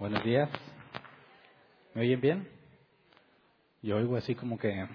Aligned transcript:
Buenos 0.00 0.24
días. 0.24 0.48
¿Me 1.92 2.00
oyen 2.00 2.22
bien? 2.22 2.48
Yo 3.82 3.98
oigo 3.98 4.16
así 4.16 4.34
como 4.34 4.56
que, 4.56 4.86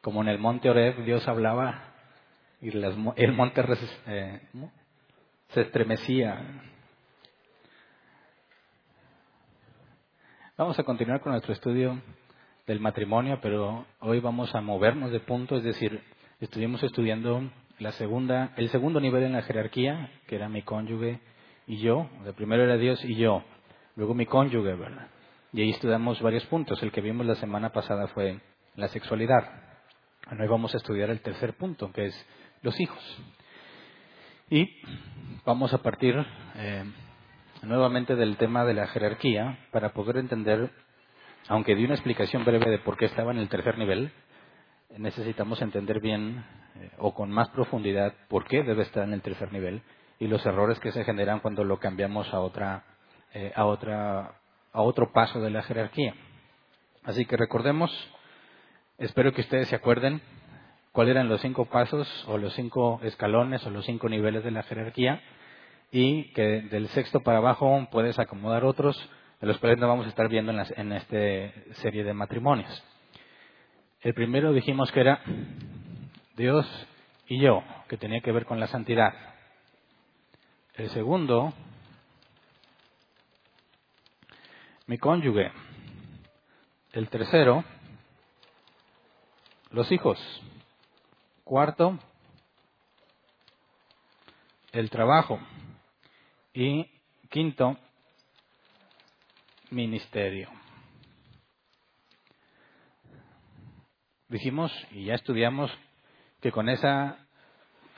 como 0.00 0.20
en 0.22 0.28
el 0.30 0.40
monte 0.40 0.68
Oreb 0.68 1.04
Dios 1.04 1.28
hablaba 1.28 1.94
y 2.60 2.70
el 2.70 3.32
monte 3.34 3.64
eh, 4.08 4.40
se 5.50 5.60
estremecía. 5.60 6.44
Vamos 10.58 10.76
a 10.80 10.82
continuar 10.82 11.20
con 11.20 11.30
nuestro 11.30 11.52
estudio 11.52 12.02
del 12.66 12.80
matrimonio, 12.80 13.38
pero 13.40 13.86
hoy 14.00 14.18
vamos 14.18 14.52
a 14.56 14.60
movernos 14.60 15.12
de 15.12 15.20
punto, 15.20 15.56
es 15.56 15.62
decir, 15.62 16.02
estuvimos 16.40 16.82
estudiando 16.82 17.48
la 17.78 17.92
segunda, 17.92 18.54
el 18.56 18.70
segundo 18.70 18.98
nivel 18.98 19.22
en 19.22 19.34
la 19.34 19.42
jerarquía, 19.42 20.10
que 20.26 20.34
era 20.34 20.48
mi 20.48 20.62
cónyuge 20.62 21.20
y 21.66 21.78
yo, 21.78 22.08
el 22.24 22.34
primero 22.34 22.62
era 22.62 22.76
Dios 22.76 23.04
y 23.04 23.16
yo, 23.16 23.42
luego 23.96 24.14
mi 24.14 24.26
cónyuge, 24.26 24.74
¿verdad? 24.74 25.08
Y 25.52 25.62
ahí 25.62 25.70
estudiamos 25.70 26.20
varios 26.20 26.44
puntos. 26.46 26.82
El 26.82 26.92
que 26.92 27.00
vimos 27.00 27.26
la 27.26 27.34
semana 27.36 27.70
pasada 27.70 28.08
fue 28.08 28.40
la 28.74 28.88
sexualidad. 28.88 29.42
Hoy 30.30 30.46
vamos 30.48 30.74
a 30.74 30.76
estudiar 30.76 31.10
el 31.10 31.20
tercer 31.20 31.54
punto, 31.54 31.92
que 31.92 32.06
es 32.06 32.26
los 32.62 32.78
hijos. 32.78 33.18
Y 34.50 34.68
vamos 35.44 35.72
a 35.72 35.78
partir 35.78 36.14
eh, 36.56 36.84
nuevamente 37.62 38.16
del 38.16 38.36
tema 38.36 38.64
de 38.64 38.74
la 38.74 38.86
jerarquía 38.88 39.58
para 39.72 39.92
poder 39.92 40.18
entender, 40.18 40.70
aunque 41.48 41.74
di 41.74 41.84
una 41.84 41.94
explicación 41.94 42.44
breve 42.44 42.70
de 42.70 42.78
por 42.78 42.96
qué 42.96 43.06
estaba 43.06 43.32
en 43.32 43.38
el 43.38 43.48
tercer 43.48 43.78
nivel, 43.78 44.12
necesitamos 44.98 45.62
entender 45.62 46.00
bien 46.00 46.44
eh, 46.76 46.90
o 46.98 47.14
con 47.14 47.30
más 47.30 47.48
profundidad 47.48 48.14
por 48.28 48.44
qué 48.44 48.62
debe 48.62 48.82
estar 48.82 49.04
en 49.04 49.14
el 49.14 49.22
tercer 49.22 49.52
nivel 49.52 49.82
y 50.18 50.26
los 50.26 50.44
errores 50.46 50.80
que 50.80 50.92
se 50.92 51.04
generan 51.04 51.40
cuando 51.40 51.64
lo 51.64 51.78
cambiamos 51.78 52.32
a 52.32 52.40
otra 52.40 52.84
eh, 53.34 53.52
a 53.54 53.64
otra 53.66 54.34
a 54.72 54.82
otro 54.82 55.12
paso 55.12 55.40
de 55.40 55.50
la 55.50 55.62
jerarquía. 55.62 56.14
Así 57.04 57.24
que 57.24 57.36
recordemos, 57.36 57.90
espero 58.98 59.32
que 59.32 59.40
ustedes 59.40 59.68
se 59.68 59.76
acuerden 59.76 60.20
cuáles 60.92 61.12
eran 61.12 61.28
los 61.28 61.40
cinco 61.40 61.66
pasos 61.66 62.08
o 62.28 62.38
los 62.38 62.54
cinco 62.54 63.00
escalones 63.02 63.64
o 63.66 63.70
los 63.70 63.84
cinco 63.84 64.08
niveles 64.08 64.44
de 64.44 64.50
la 64.50 64.62
jerarquía 64.62 65.20
y 65.92 66.32
que 66.32 66.62
del 66.62 66.88
sexto 66.88 67.20
para 67.20 67.38
abajo 67.38 67.86
puedes 67.90 68.18
acomodar 68.18 68.64
otros 68.64 68.96
de 69.40 69.46
los 69.46 69.58
cuales 69.58 69.78
no 69.78 69.88
vamos 69.88 70.06
a 70.06 70.08
estar 70.08 70.28
viendo 70.28 70.52
en, 70.52 70.62
en 70.76 70.92
esta 70.92 71.74
serie 71.80 72.04
de 72.04 72.14
matrimonios. 72.14 72.84
El 74.00 74.14
primero 74.14 74.52
dijimos 74.52 74.90
que 74.92 75.00
era 75.00 75.20
Dios 76.36 76.66
y 77.28 77.40
yo, 77.40 77.62
que 77.88 77.96
tenía 77.96 78.20
que 78.20 78.32
ver 78.32 78.46
con 78.46 78.60
la 78.60 78.66
santidad. 78.66 79.12
El 80.76 80.90
segundo, 80.90 81.54
mi 84.86 84.98
cónyuge. 84.98 85.50
El 86.92 87.08
tercero, 87.08 87.64
los 89.70 89.90
hijos. 89.90 90.18
Cuarto, 91.44 91.98
el 94.72 94.90
trabajo. 94.90 95.40
Y 96.52 96.90
quinto, 97.30 97.78
ministerio. 99.70 100.50
Dijimos 104.28 104.70
y 104.90 105.06
ya 105.06 105.14
estudiamos 105.14 105.70
que 106.42 106.52
con 106.52 106.68
esa 106.68 107.25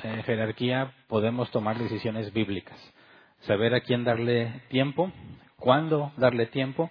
eh, 0.02 0.22
jerarquía 0.24 0.92
podemos 1.08 1.50
tomar 1.50 1.78
decisiones 1.78 2.32
bíblicas. 2.32 2.78
Saber 3.40 3.74
a 3.74 3.80
quién 3.80 4.04
darle 4.04 4.62
tiempo, 4.68 5.12
cuándo 5.56 6.12
darle 6.16 6.46
tiempo 6.46 6.90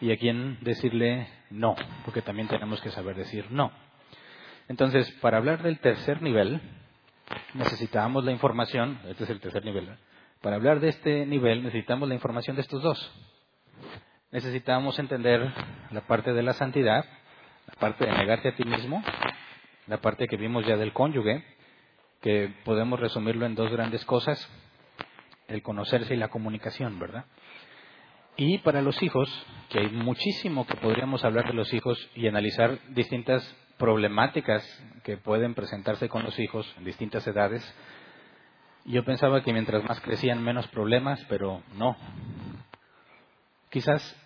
y 0.00 0.12
a 0.12 0.16
quién 0.16 0.58
decirle 0.62 1.28
no, 1.50 1.76
porque 2.04 2.22
también 2.22 2.48
tenemos 2.48 2.80
que 2.80 2.90
saber 2.90 3.16
decir 3.16 3.46
no. 3.50 3.70
Entonces, 4.68 5.10
para 5.20 5.38
hablar 5.38 5.62
del 5.62 5.78
tercer 5.80 6.22
nivel, 6.22 6.60
necesitábamos 7.54 8.24
la 8.24 8.32
información, 8.32 8.98
este 9.08 9.24
es 9.24 9.30
el 9.30 9.40
tercer 9.40 9.64
nivel, 9.64 9.88
para 10.40 10.56
hablar 10.56 10.80
de 10.80 10.88
este 10.88 11.26
nivel 11.26 11.62
necesitamos 11.62 12.08
la 12.08 12.14
información 12.14 12.56
de 12.56 12.62
estos 12.62 12.82
dos. 12.82 13.12
Necesitamos 14.30 14.98
entender 14.98 15.52
la 15.90 16.00
parte 16.02 16.32
de 16.32 16.42
la 16.42 16.54
santidad, 16.54 17.04
la 17.68 17.74
parte 17.78 18.06
de 18.06 18.12
negarte 18.12 18.48
a 18.48 18.56
ti 18.56 18.64
mismo, 18.64 19.04
la 19.86 19.98
parte 19.98 20.26
que 20.26 20.36
vimos 20.36 20.66
ya 20.66 20.76
del 20.76 20.92
cónyuge, 20.92 21.44
que 22.22 22.54
podemos 22.64 22.98
resumirlo 22.98 23.44
en 23.44 23.54
dos 23.54 23.70
grandes 23.70 24.04
cosas, 24.04 24.48
el 25.48 25.60
conocerse 25.60 26.14
y 26.14 26.16
la 26.16 26.28
comunicación, 26.28 26.98
¿verdad? 26.98 27.26
Y 28.36 28.58
para 28.58 28.80
los 28.80 29.02
hijos, 29.02 29.28
que 29.68 29.80
hay 29.80 29.88
muchísimo 29.90 30.66
que 30.66 30.76
podríamos 30.76 31.24
hablar 31.24 31.48
de 31.48 31.52
los 31.52 31.74
hijos 31.74 31.98
y 32.14 32.26
analizar 32.28 32.78
distintas 32.90 33.44
problemáticas 33.76 34.64
que 35.02 35.16
pueden 35.16 35.54
presentarse 35.54 36.08
con 36.08 36.22
los 36.22 36.38
hijos 36.38 36.72
en 36.78 36.84
distintas 36.84 37.26
edades, 37.26 37.62
yo 38.84 39.04
pensaba 39.04 39.42
que 39.42 39.52
mientras 39.52 39.84
más 39.84 40.00
crecían 40.00 40.42
menos 40.42 40.66
problemas, 40.68 41.24
pero 41.28 41.62
no. 41.74 41.96
Quizás 43.68 44.16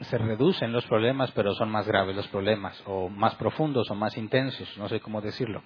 se 0.00 0.18
reducen 0.18 0.72
los 0.72 0.84
problemas, 0.86 1.30
pero 1.32 1.54
son 1.54 1.70
más 1.70 1.86
graves 1.86 2.16
los 2.16 2.28
problemas, 2.28 2.82
o 2.86 3.08
más 3.08 3.34
profundos 3.36 3.90
o 3.90 3.94
más 3.94 4.16
intensos, 4.16 4.76
no 4.78 4.88
sé 4.88 5.00
cómo 5.00 5.20
decirlo. 5.20 5.62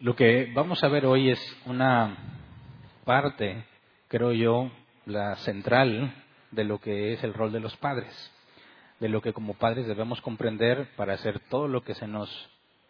Lo 0.00 0.14
que 0.14 0.48
vamos 0.54 0.84
a 0.84 0.88
ver 0.88 1.06
hoy 1.06 1.28
es 1.28 1.56
una 1.66 2.16
parte, 3.04 3.64
creo 4.06 4.30
yo, 4.30 4.70
la 5.06 5.34
central 5.38 6.14
de 6.52 6.62
lo 6.62 6.78
que 6.78 7.14
es 7.14 7.24
el 7.24 7.34
rol 7.34 7.50
de 7.50 7.58
los 7.58 7.76
padres, 7.78 8.32
de 9.00 9.08
lo 9.08 9.20
que 9.20 9.32
como 9.32 9.54
padres 9.54 9.88
debemos 9.88 10.20
comprender 10.20 10.86
para 10.94 11.14
hacer 11.14 11.40
todo 11.50 11.66
lo 11.66 11.82
que 11.82 11.94
se 11.94 12.06
nos 12.06 12.30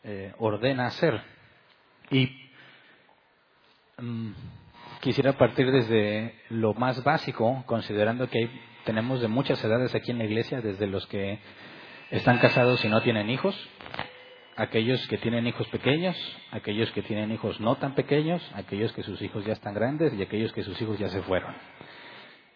eh, 0.04 0.34
ordena 0.36 0.84
hacer. 0.84 1.18
Y 2.10 2.30
mm, 3.96 4.32
quisiera 5.00 5.32
partir 5.32 5.72
desde 5.72 6.34
lo 6.50 6.74
más 6.74 7.02
básico, 7.04 7.62
considerando 7.64 8.28
que 8.28 8.50
tenemos 8.84 9.22
de 9.22 9.28
muchas 9.28 9.64
edades 9.64 9.94
aquí 9.94 10.10
en 10.10 10.18
la 10.18 10.24
iglesia, 10.24 10.60
desde 10.60 10.86
los 10.86 11.06
que 11.06 11.38
están 12.10 12.36
casados 12.36 12.84
y 12.84 12.88
no 12.90 13.00
tienen 13.00 13.30
hijos, 13.30 13.56
aquellos 14.58 15.06
que 15.06 15.18
tienen 15.18 15.46
hijos 15.46 15.68
pequeños, 15.68 16.16
aquellos 16.50 16.90
que 16.90 17.02
tienen 17.02 17.30
hijos 17.30 17.60
no 17.60 17.76
tan 17.76 17.94
pequeños, 17.94 18.42
aquellos 18.54 18.92
que 18.92 19.04
sus 19.04 19.22
hijos 19.22 19.44
ya 19.44 19.52
están 19.52 19.72
grandes 19.72 20.12
y 20.14 20.20
aquellos 20.20 20.52
que 20.52 20.64
sus 20.64 20.80
hijos 20.82 20.98
ya 20.98 21.08
se 21.08 21.22
fueron. 21.22 21.54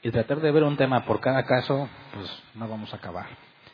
Y 0.03 0.11
tratar 0.11 0.41
de 0.41 0.51
ver 0.51 0.65
un 0.65 0.77
tema 0.77 1.05
por 1.05 1.21
cada 1.21 1.45
caso, 1.45 1.89
pues 2.13 2.43
no 2.55 2.67
vamos 2.69 2.93
a 2.93 2.97
acabar. 2.97 3.27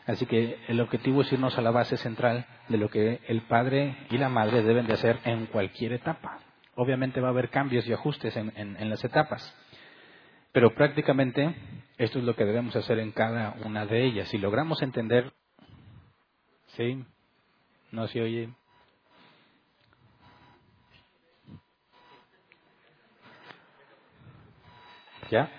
Así 0.07 0.27
que 0.27 0.59
el 0.69 0.79
objetivo 0.81 1.23
es 1.23 1.33
irnos 1.33 1.57
a 1.57 1.63
la 1.63 1.71
base 1.71 1.97
central 1.97 2.47
de 2.69 2.77
lo 2.77 2.91
que 2.91 3.21
el 3.29 3.43
padre 3.43 3.97
y 4.11 4.19
la 4.19 4.29
madre 4.29 4.63
deben 4.63 4.87
de 4.87 4.93
hacer 4.93 5.19
en 5.25 5.47
cualquier 5.47 5.95
etapa. 5.95 6.39
Obviamente 6.75 7.21
va 7.21 7.29
a 7.29 7.31
haber 7.31 7.49
cambios 7.49 7.87
y 7.89 7.95
ajustes 7.95 8.37
en, 8.37 8.91
las 8.91 9.03
etapas, 9.05 9.57
pero 10.53 10.75
prácticamente 10.75 11.55
esto 11.97 12.19
es 12.19 12.25
lo 12.25 12.37
que 12.37 12.45
debemos 12.45 12.77
hacer 12.77 12.99
en 12.99 13.11
cada 13.11 13.57
una 13.65 13.87
de 13.87 14.05
ellas. 14.05 14.29
Si 14.29 14.39
logramos 14.39 14.83
entender, 14.83 15.33
¿sí? 16.77 17.05
No 17.91 18.07
se 18.09 18.21
oye. 18.21 18.51
¿Ya? 25.31 25.51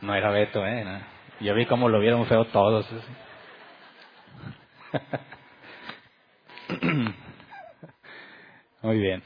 No 0.00 0.14
era 0.14 0.30
Beto, 0.30 0.66
¿eh? 0.66 1.02
Yo 1.40 1.54
vi 1.54 1.66
cómo 1.66 1.88
lo 1.88 2.00
vieron 2.00 2.26
feo 2.26 2.46
todos. 2.46 2.88
Muy 8.82 8.98
bien. 8.98 9.22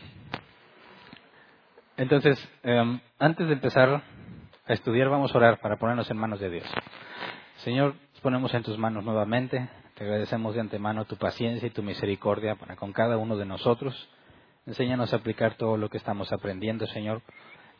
Entonces, 1.96 2.36
em, 2.62 3.00
antes 3.18 3.46
de 3.46 3.54
empezar 3.54 4.02
a 4.66 4.72
estudiar, 4.72 5.08
vamos 5.08 5.34
a 5.34 5.38
orar 5.38 5.60
para 5.60 5.76
ponernos 5.76 6.10
en 6.10 6.16
manos 6.16 6.40
de 6.40 6.50
Dios. 6.50 6.66
Señor, 7.58 7.94
ponemos 8.20 8.52
en 8.54 8.62
tus 8.62 8.78
manos 8.78 9.04
nuevamente 9.04 9.68
te 9.94 10.02
agradecemos 10.02 10.54
de 10.54 10.60
antemano 10.60 11.04
tu 11.04 11.16
paciencia 11.16 11.68
y 11.68 11.70
tu 11.70 11.82
misericordia 11.82 12.56
para 12.56 12.74
con 12.74 12.92
cada 12.92 13.16
uno 13.16 13.36
de 13.36 13.46
nosotros. 13.46 14.08
Enséñanos 14.66 15.12
a 15.12 15.16
aplicar 15.16 15.54
todo 15.56 15.76
lo 15.76 15.88
que 15.88 15.98
estamos 15.98 16.32
aprendiendo, 16.32 16.86
Señor. 16.86 17.22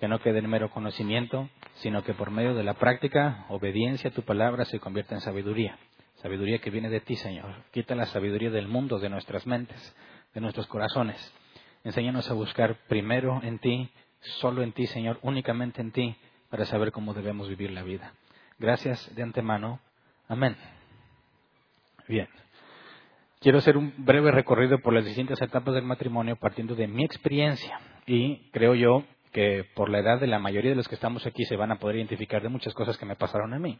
que 0.00 0.08
no 0.08 0.18
quede 0.20 0.40
en 0.40 0.50
mero 0.50 0.70
conocimiento, 0.70 1.48
sino 1.76 2.02
que 2.02 2.14
por 2.14 2.30
medio 2.30 2.54
de 2.54 2.64
la 2.64 2.74
práctica, 2.74 3.46
obediencia 3.48 4.10
a 4.10 4.12
tu 4.12 4.22
palabra 4.22 4.64
se 4.64 4.80
convierta 4.80 5.14
en 5.14 5.20
sabiduría. 5.20 5.78
Sabiduría 6.16 6.58
que 6.58 6.70
viene 6.70 6.90
de 6.90 7.00
ti, 7.00 7.16
Señor. 7.16 7.62
Quita 7.72 7.94
la 7.94 8.06
sabiduría 8.06 8.50
del 8.50 8.66
mundo, 8.66 8.98
de 8.98 9.08
nuestras 9.08 9.46
mentes, 9.46 9.96
de 10.34 10.40
nuestros 10.40 10.66
corazones. 10.66 11.32
Enséñanos 11.84 12.30
a 12.30 12.34
buscar 12.34 12.76
primero 12.88 13.40
en 13.42 13.58
ti, 13.60 13.88
solo 14.40 14.62
en 14.62 14.72
ti, 14.72 14.86
Señor, 14.86 15.18
únicamente 15.22 15.80
en 15.80 15.92
ti, 15.92 16.16
para 16.50 16.64
saber 16.64 16.92
cómo 16.92 17.14
debemos 17.14 17.48
vivir 17.48 17.70
la 17.70 17.82
vida. 17.82 18.12
Gracias 18.58 19.14
de 19.14 19.22
antemano. 19.22 19.80
Amén. 20.28 20.56
Bien. 22.08 22.28
Quiero 23.40 23.58
hacer 23.58 23.76
un 23.76 23.92
breve 23.98 24.30
recorrido 24.30 24.78
por 24.78 24.92
las 24.94 25.04
distintas 25.04 25.40
etapas 25.40 25.74
del 25.74 25.84
matrimonio 25.84 26.36
partiendo 26.36 26.74
de 26.74 26.86
mi 26.86 27.04
experiencia 27.04 27.78
y 28.06 28.50
creo 28.52 28.74
yo 28.74 29.04
que 29.32 29.66
por 29.74 29.90
la 29.90 29.98
edad 29.98 30.20
de 30.20 30.26
la 30.26 30.38
mayoría 30.38 30.70
de 30.70 30.76
los 30.76 30.88
que 30.88 30.94
estamos 30.94 31.26
aquí 31.26 31.44
se 31.44 31.56
van 31.56 31.72
a 31.72 31.78
poder 31.78 31.96
identificar 31.96 32.42
de 32.42 32.48
muchas 32.48 32.72
cosas 32.72 32.96
que 32.96 33.04
me 33.04 33.16
pasaron 33.16 33.52
a 33.52 33.58
mí. 33.58 33.78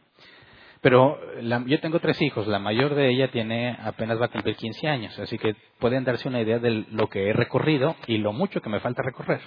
Pero 0.81 1.19
yo 1.65 1.79
tengo 1.79 1.99
tres 1.99 2.21
hijos, 2.21 2.45
la 2.45 2.59
mayor 2.59 2.93
de 2.93 3.09
ella 3.09 3.31
tiene 3.31 3.75
apenas 3.81 4.21
va 4.21 4.25
a 4.25 4.31
cumplir 4.31 4.55
15 4.55 4.87
años, 4.87 5.17
así 5.17 5.37
que 5.37 5.55
pueden 5.79 6.03
darse 6.03 6.27
una 6.27 6.41
idea 6.41 6.59
de 6.59 6.85
lo 6.91 7.07
que 7.09 7.29
he 7.29 7.33
recorrido 7.33 7.95
y 8.05 8.17
lo 8.17 8.33
mucho 8.33 8.61
que 8.61 8.69
me 8.69 8.79
falta 8.81 9.01
recorrer, 9.01 9.41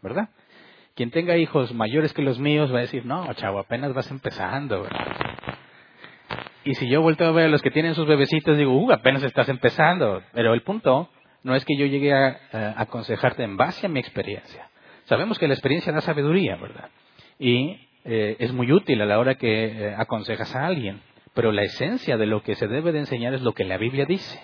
¿verdad? 0.00 0.30
Quien 0.94 1.10
tenga 1.10 1.36
hijos 1.36 1.74
mayores 1.74 2.14
que 2.14 2.22
los 2.22 2.38
míos 2.38 2.72
va 2.72 2.78
a 2.78 2.82
decir, 2.82 3.04
no, 3.04 3.30
chavo, 3.34 3.58
apenas 3.58 3.92
vas 3.92 4.10
empezando, 4.10 4.82
¿verdad? 4.82 5.23
Y 6.64 6.74
si 6.76 6.88
yo 6.88 7.02
vuelto 7.02 7.26
a 7.26 7.30
ver 7.30 7.46
a 7.46 7.48
los 7.48 7.60
que 7.60 7.70
tienen 7.70 7.94
sus 7.94 8.06
bebecitos, 8.06 8.56
digo, 8.56 8.72
uh, 8.72 8.92
apenas 8.92 9.22
estás 9.22 9.48
empezando. 9.50 10.22
Pero 10.32 10.54
el 10.54 10.62
punto 10.62 11.10
no 11.42 11.54
es 11.54 11.64
que 11.64 11.76
yo 11.76 11.84
llegue 11.84 12.12
a, 12.12 12.74
aconsejarte 12.76 13.42
en 13.42 13.58
base 13.58 13.86
a 13.86 13.88
mi 13.90 14.00
experiencia. 14.00 14.70
Sabemos 15.04 15.38
que 15.38 15.46
la 15.46 15.54
experiencia 15.54 15.92
da 15.92 16.00
sabiduría, 16.00 16.56
¿verdad? 16.56 16.88
Y 17.38 17.78
eh, 18.04 18.36
es 18.38 18.52
muy 18.52 18.72
útil 18.72 19.00
a 19.02 19.04
la 19.04 19.18
hora 19.18 19.34
que 19.34 19.66
eh, 19.66 19.94
aconsejas 19.96 20.56
a 20.56 20.64
alguien. 20.66 21.02
Pero 21.34 21.52
la 21.52 21.62
esencia 21.62 22.16
de 22.16 22.26
lo 22.26 22.42
que 22.42 22.54
se 22.54 22.66
debe 22.66 22.92
de 22.92 23.00
enseñar 23.00 23.34
es 23.34 23.42
lo 23.42 23.52
que 23.52 23.64
la 23.64 23.76
Biblia 23.76 24.06
dice. 24.06 24.40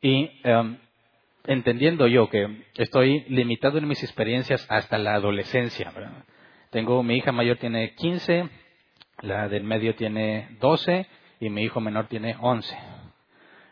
Y 0.00 0.30
em, 0.44 0.76
entendiendo 1.46 2.06
yo 2.06 2.28
que 2.28 2.66
estoy 2.76 3.24
limitado 3.28 3.78
en 3.78 3.88
mis 3.88 4.02
experiencias 4.04 4.64
hasta 4.70 4.98
la 4.98 5.14
adolescencia, 5.14 5.90
¿verdad? 5.90 6.24
Tengo, 6.70 7.02
mi 7.02 7.16
hija 7.16 7.32
mayor 7.32 7.56
tiene 7.56 7.94
15, 7.94 8.48
la 9.22 9.48
del 9.48 9.64
medio 9.64 9.96
tiene 9.96 10.48
12 10.60 11.06
y 11.42 11.50
mi 11.50 11.64
hijo 11.64 11.80
menor 11.80 12.06
tiene 12.06 12.36
11. 12.40 12.78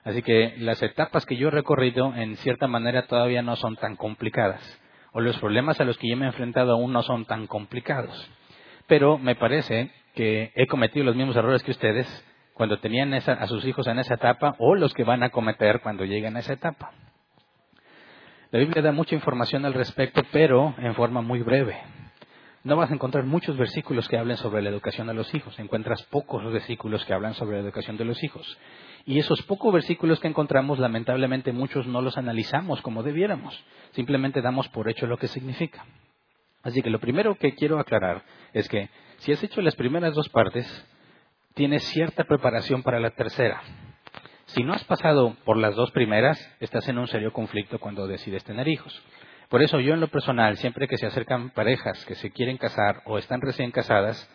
Así 0.02 0.22
que 0.22 0.54
las 0.58 0.82
etapas 0.82 1.24
que 1.24 1.36
yo 1.36 1.48
he 1.48 1.50
recorrido 1.52 2.12
en 2.16 2.34
cierta 2.38 2.66
manera 2.66 3.06
todavía 3.06 3.42
no 3.42 3.54
son 3.54 3.76
tan 3.76 3.94
complicadas, 3.94 4.60
o 5.12 5.20
los 5.20 5.38
problemas 5.38 5.80
a 5.80 5.84
los 5.84 5.96
que 5.96 6.08
yo 6.08 6.16
me 6.16 6.24
he 6.24 6.28
enfrentado 6.28 6.72
aún 6.72 6.92
no 6.92 7.04
son 7.04 7.26
tan 7.26 7.46
complicados. 7.46 8.28
Pero 8.88 9.18
me 9.18 9.36
parece 9.36 9.92
que 10.16 10.50
he 10.56 10.66
cometido 10.66 11.04
los 11.04 11.14
mismos 11.14 11.36
errores 11.36 11.62
que 11.62 11.70
ustedes 11.70 12.08
cuando 12.54 12.80
tenían 12.80 13.14
a 13.14 13.46
sus 13.46 13.64
hijos 13.64 13.86
en 13.86 14.00
esa 14.00 14.14
etapa 14.14 14.56
o 14.58 14.74
los 14.74 14.92
que 14.92 15.04
van 15.04 15.22
a 15.22 15.30
cometer 15.30 15.80
cuando 15.80 16.04
lleguen 16.04 16.36
a 16.36 16.40
esa 16.40 16.54
etapa. 16.54 16.90
La 18.50 18.58
Biblia 18.58 18.82
da 18.82 18.90
mucha 18.90 19.14
información 19.14 19.64
al 19.64 19.74
respecto, 19.74 20.22
pero 20.32 20.74
en 20.78 20.96
forma 20.96 21.22
muy 21.22 21.40
breve 21.42 21.78
no 22.62 22.76
vas 22.76 22.90
a 22.90 22.94
encontrar 22.94 23.24
muchos 23.24 23.56
versículos 23.56 24.06
que 24.08 24.18
hablen 24.18 24.36
sobre 24.36 24.62
la 24.62 24.68
educación 24.68 25.06
de 25.06 25.14
los 25.14 25.34
hijos. 25.34 25.58
Encuentras 25.58 26.02
pocos 26.04 26.52
versículos 26.52 27.04
que 27.04 27.14
hablan 27.14 27.34
sobre 27.34 27.56
la 27.56 27.62
educación 27.62 27.96
de 27.96 28.04
los 28.04 28.22
hijos. 28.22 28.58
Y 29.06 29.18
esos 29.18 29.42
pocos 29.42 29.72
versículos 29.72 30.20
que 30.20 30.28
encontramos, 30.28 30.78
lamentablemente 30.78 31.52
muchos 31.52 31.86
no 31.86 32.02
los 32.02 32.18
analizamos 32.18 32.82
como 32.82 33.02
debiéramos. 33.02 33.58
Simplemente 33.92 34.42
damos 34.42 34.68
por 34.68 34.90
hecho 34.90 35.06
lo 35.06 35.16
que 35.16 35.28
significa. 35.28 35.86
Así 36.62 36.82
que 36.82 36.90
lo 36.90 37.00
primero 37.00 37.36
que 37.36 37.54
quiero 37.54 37.78
aclarar 37.78 38.22
es 38.52 38.68
que 38.68 38.90
si 39.18 39.32
has 39.32 39.42
hecho 39.42 39.62
las 39.62 39.74
primeras 39.74 40.14
dos 40.14 40.28
partes, 40.28 40.66
tienes 41.54 41.82
cierta 41.84 42.24
preparación 42.24 42.82
para 42.82 43.00
la 43.00 43.10
tercera. 43.10 43.62
Si 44.46 44.62
no 44.62 44.74
has 44.74 44.84
pasado 44.84 45.36
por 45.44 45.56
las 45.56 45.74
dos 45.74 45.90
primeras, 45.92 46.38
estás 46.60 46.86
en 46.88 46.98
un 46.98 47.06
serio 47.06 47.32
conflicto 47.32 47.78
cuando 47.78 48.06
decides 48.06 48.44
tener 48.44 48.68
hijos. 48.68 49.00
Por 49.50 49.64
eso 49.64 49.80
yo 49.80 49.94
en 49.94 50.00
lo 50.00 50.06
personal, 50.06 50.56
siempre 50.58 50.86
que 50.86 50.96
se 50.96 51.06
acercan 51.06 51.50
parejas 51.50 52.04
que 52.06 52.14
se 52.14 52.30
quieren 52.30 52.56
casar 52.56 53.02
o 53.04 53.18
están 53.18 53.40
recién 53.40 53.72
casadas, 53.72 54.30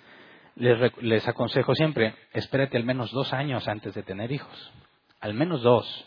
les, 0.55 1.25
aconsejo 1.25 1.73
siempre, 1.73 2.13
espérate 2.33 2.75
al 2.75 2.83
menos 2.83 3.11
dos 3.11 3.31
años 3.31 3.65
antes 3.69 3.95
de 3.95 4.03
tener 4.03 4.33
hijos. 4.33 4.73
Al 5.21 5.33
menos 5.33 5.61
dos. 5.61 6.05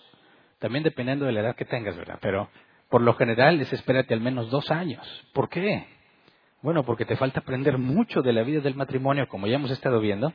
También 0.58 0.84
dependiendo 0.84 1.24
de 1.24 1.32
la 1.32 1.40
edad 1.40 1.56
que 1.56 1.64
tengas, 1.64 1.96
¿verdad? 1.96 2.18
Pero 2.20 2.50
por 2.90 3.00
lo 3.00 3.14
general 3.14 3.58
es 3.62 3.72
espérate 3.72 4.12
al 4.12 4.20
menos 4.20 4.50
dos 4.50 4.70
años. 4.70 5.06
¿Por 5.32 5.48
qué? 5.48 5.86
Bueno, 6.60 6.84
porque 6.84 7.06
te 7.06 7.16
falta 7.16 7.40
aprender 7.40 7.78
mucho 7.78 8.20
de 8.20 8.34
la 8.34 8.42
vida 8.42 8.60
del 8.60 8.74
matrimonio, 8.74 9.26
como 9.28 9.46
ya 9.46 9.56
hemos 9.56 9.70
estado 9.70 10.00
viendo. 10.00 10.34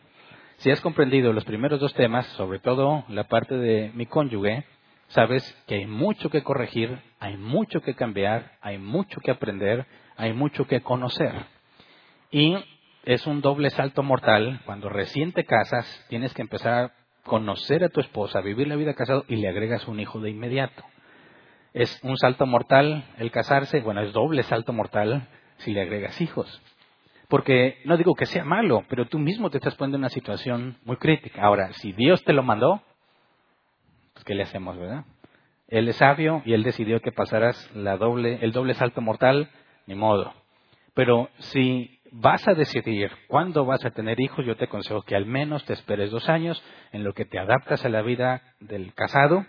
Si 0.57 0.71
has 0.71 0.81
comprendido 0.81 1.31
los 1.31 1.45
primeros 1.45 1.79
dos 1.79 1.93
temas, 1.93 2.25
sobre 2.37 2.57
todo 2.57 3.05
la 3.07 3.25
parte 3.25 3.55
de 3.55 3.91
mi 3.93 4.07
cónyuge, 4.07 4.65
sabes 5.07 5.43
que 5.67 5.75
hay 5.75 5.85
mucho 5.85 6.29
que 6.29 6.43
corregir, 6.43 6.99
hay 7.19 7.37
mucho 7.37 7.81
que 7.81 7.95
cambiar, 7.95 8.51
hay 8.61 8.77
mucho 8.77 9.19
que 9.21 9.31
aprender, 9.31 9.85
hay 10.17 10.33
mucho 10.33 10.65
que 10.65 10.81
conocer. 10.81 11.33
Y 12.31 12.55
es 13.05 13.27
un 13.27 13.41
doble 13.41 13.69
salto 13.69 14.03
mortal. 14.03 14.61
Cuando 14.65 14.89
recién 14.89 15.31
te 15.33 15.45
casas, 15.45 16.05
tienes 16.09 16.33
que 16.33 16.41
empezar 16.41 16.73
a 16.73 16.91
conocer 17.23 17.83
a 17.83 17.89
tu 17.89 18.01
esposa, 18.01 18.41
vivir 18.41 18.67
la 18.67 18.75
vida 18.75 18.93
casado 18.93 19.25
y 19.27 19.37
le 19.37 19.47
agregas 19.47 19.87
un 19.87 19.99
hijo 19.99 20.19
de 20.19 20.29
inmediato. 20.29 20.83
Es 21.73 21.99
un 22.03 22.17
salto 22.17 22.45
mortal 22.45 23.05
el 23.17 23.31
casarse, 23.31 23.81
bueno, 23.81 24.01
es 24.01 24.13
doble 24.13 24.43
salto 24.43 24.73
mortal 24.73 25.27
si 25.57 25.73
le 25.73 25.81
agregas 25.81 26.19
hijos. 26.21 26.61
Porque 27.29 27.81
no 27.85 27.97
digo 27.97 28.13
que 28.13 28.25
sea 28.25 28.43
malo, 28.43 28.83
pero 28.89 29.07
tú 29.07 29.17
mismo 29.17 29.49
te 29.49 29.57
estás 29.57 29.75
poniendo 29.75 29.97
en 29.97 30.01
una 30.01 30.09
situación 30.09 30.77
muy 30.85 30.97
crítica. 30.97 31.41
Ahora, 31.41 31.73
si 31.73 31.91
Dios 31.93 32.23
te 32.23 32.33
lo 32.33 32.43
mandó, 32.43 32.83
pues, 34.13 34.25
¿qué 34.25 34.35
le 34.35 34.43
hacemos, 34.43 34.77
verdad? 34.77 35.05
Él 35.67 35.87
es 35.87 35.95
sabio 35.97 36.41
y 36.45 36.53
él 36.53 36.63
decidió 36.63 36.99
que 37.01 37.11
pasaras 37.11 37.69
la 37.75 37.97
doble, 37.97 38.39
el 38.41 38.51
doble 38.51 38.73
salto 38.73 39.01
mortal, 39.01 39.49
ni 39.87 39.95
modo. 39.95 40.33
Pero 40.93 41.29
si 41.39 41.99
vas 42.11 42.47
a 42.47 42.53
decidir 42.53 43.11
cuándo 43.27 43.65
vas 43.65 43.83
a 43.83 43.91
tener 43.91 44.19
hijos, 44.19 44.45
yo 44.45 44.55
te 44.55 44.65
aconsejo 44.65 45.01
que 45.01 45.15
al 45.15 45.25
menos 45.25 45.65
te 45.65 45.73
esperes 45.73 46.11
dos 46.11 46.29
años 46.29 46.63
en 46.91 47.03
lo 47.03 47.13
que 47.13 47.25
te 47.25 47.39
adaptas 47.39 47.83
a 47.85 47.89
la 47.89 48.03
vida 48.03 48.43
del 48.59 48.93
casado 48.93 49.45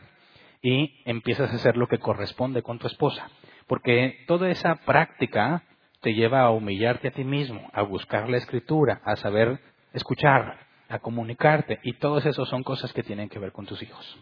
y 0.62 1.02
empiezas 1.04 1.52
a 1.52 1.56
hacer 1.56 1.76
lo 1.76 1.88
que 1.88 1.98
corresponde 1.98 2.62
con 2.62 2.78
tu 2.78 2.86
esposa. 2.86 3.28
Porque 3.66 4.24
toda 4.26 4.48
esa 4.48 4.76
práctica 4.76 5.62
te 6.00 6.14
lleva 6.14 6.42
a 6.42 6.50
humillarte 6.50 7.08
a 7.08 7.12
ti 7.12 7.24
mismo, 7.24 7.68
a 7.72 7.82
buscar 7.82 8.30
la 8.30 8.38
escritura, 8.38 9.02
a 9.04 9.16
saber 9.16 9.60
escuchar, 9.92 10.58
a 10.88 10.98
comunicarte. 11.00 11.80
Y 11.82 11.94
todas 11.94 12.24
esas 12.24 12.48
son 12.48 12.62
cosas 12.62 12.92
que 12.94 13.02
tienen 13.02 13.28
que 13.28 13.38
ver 13.38 13.52
con 13.52 13.66
tus 13.66 13.82
hijos. 13.82 14.18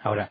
Ahora, 0.00 0.30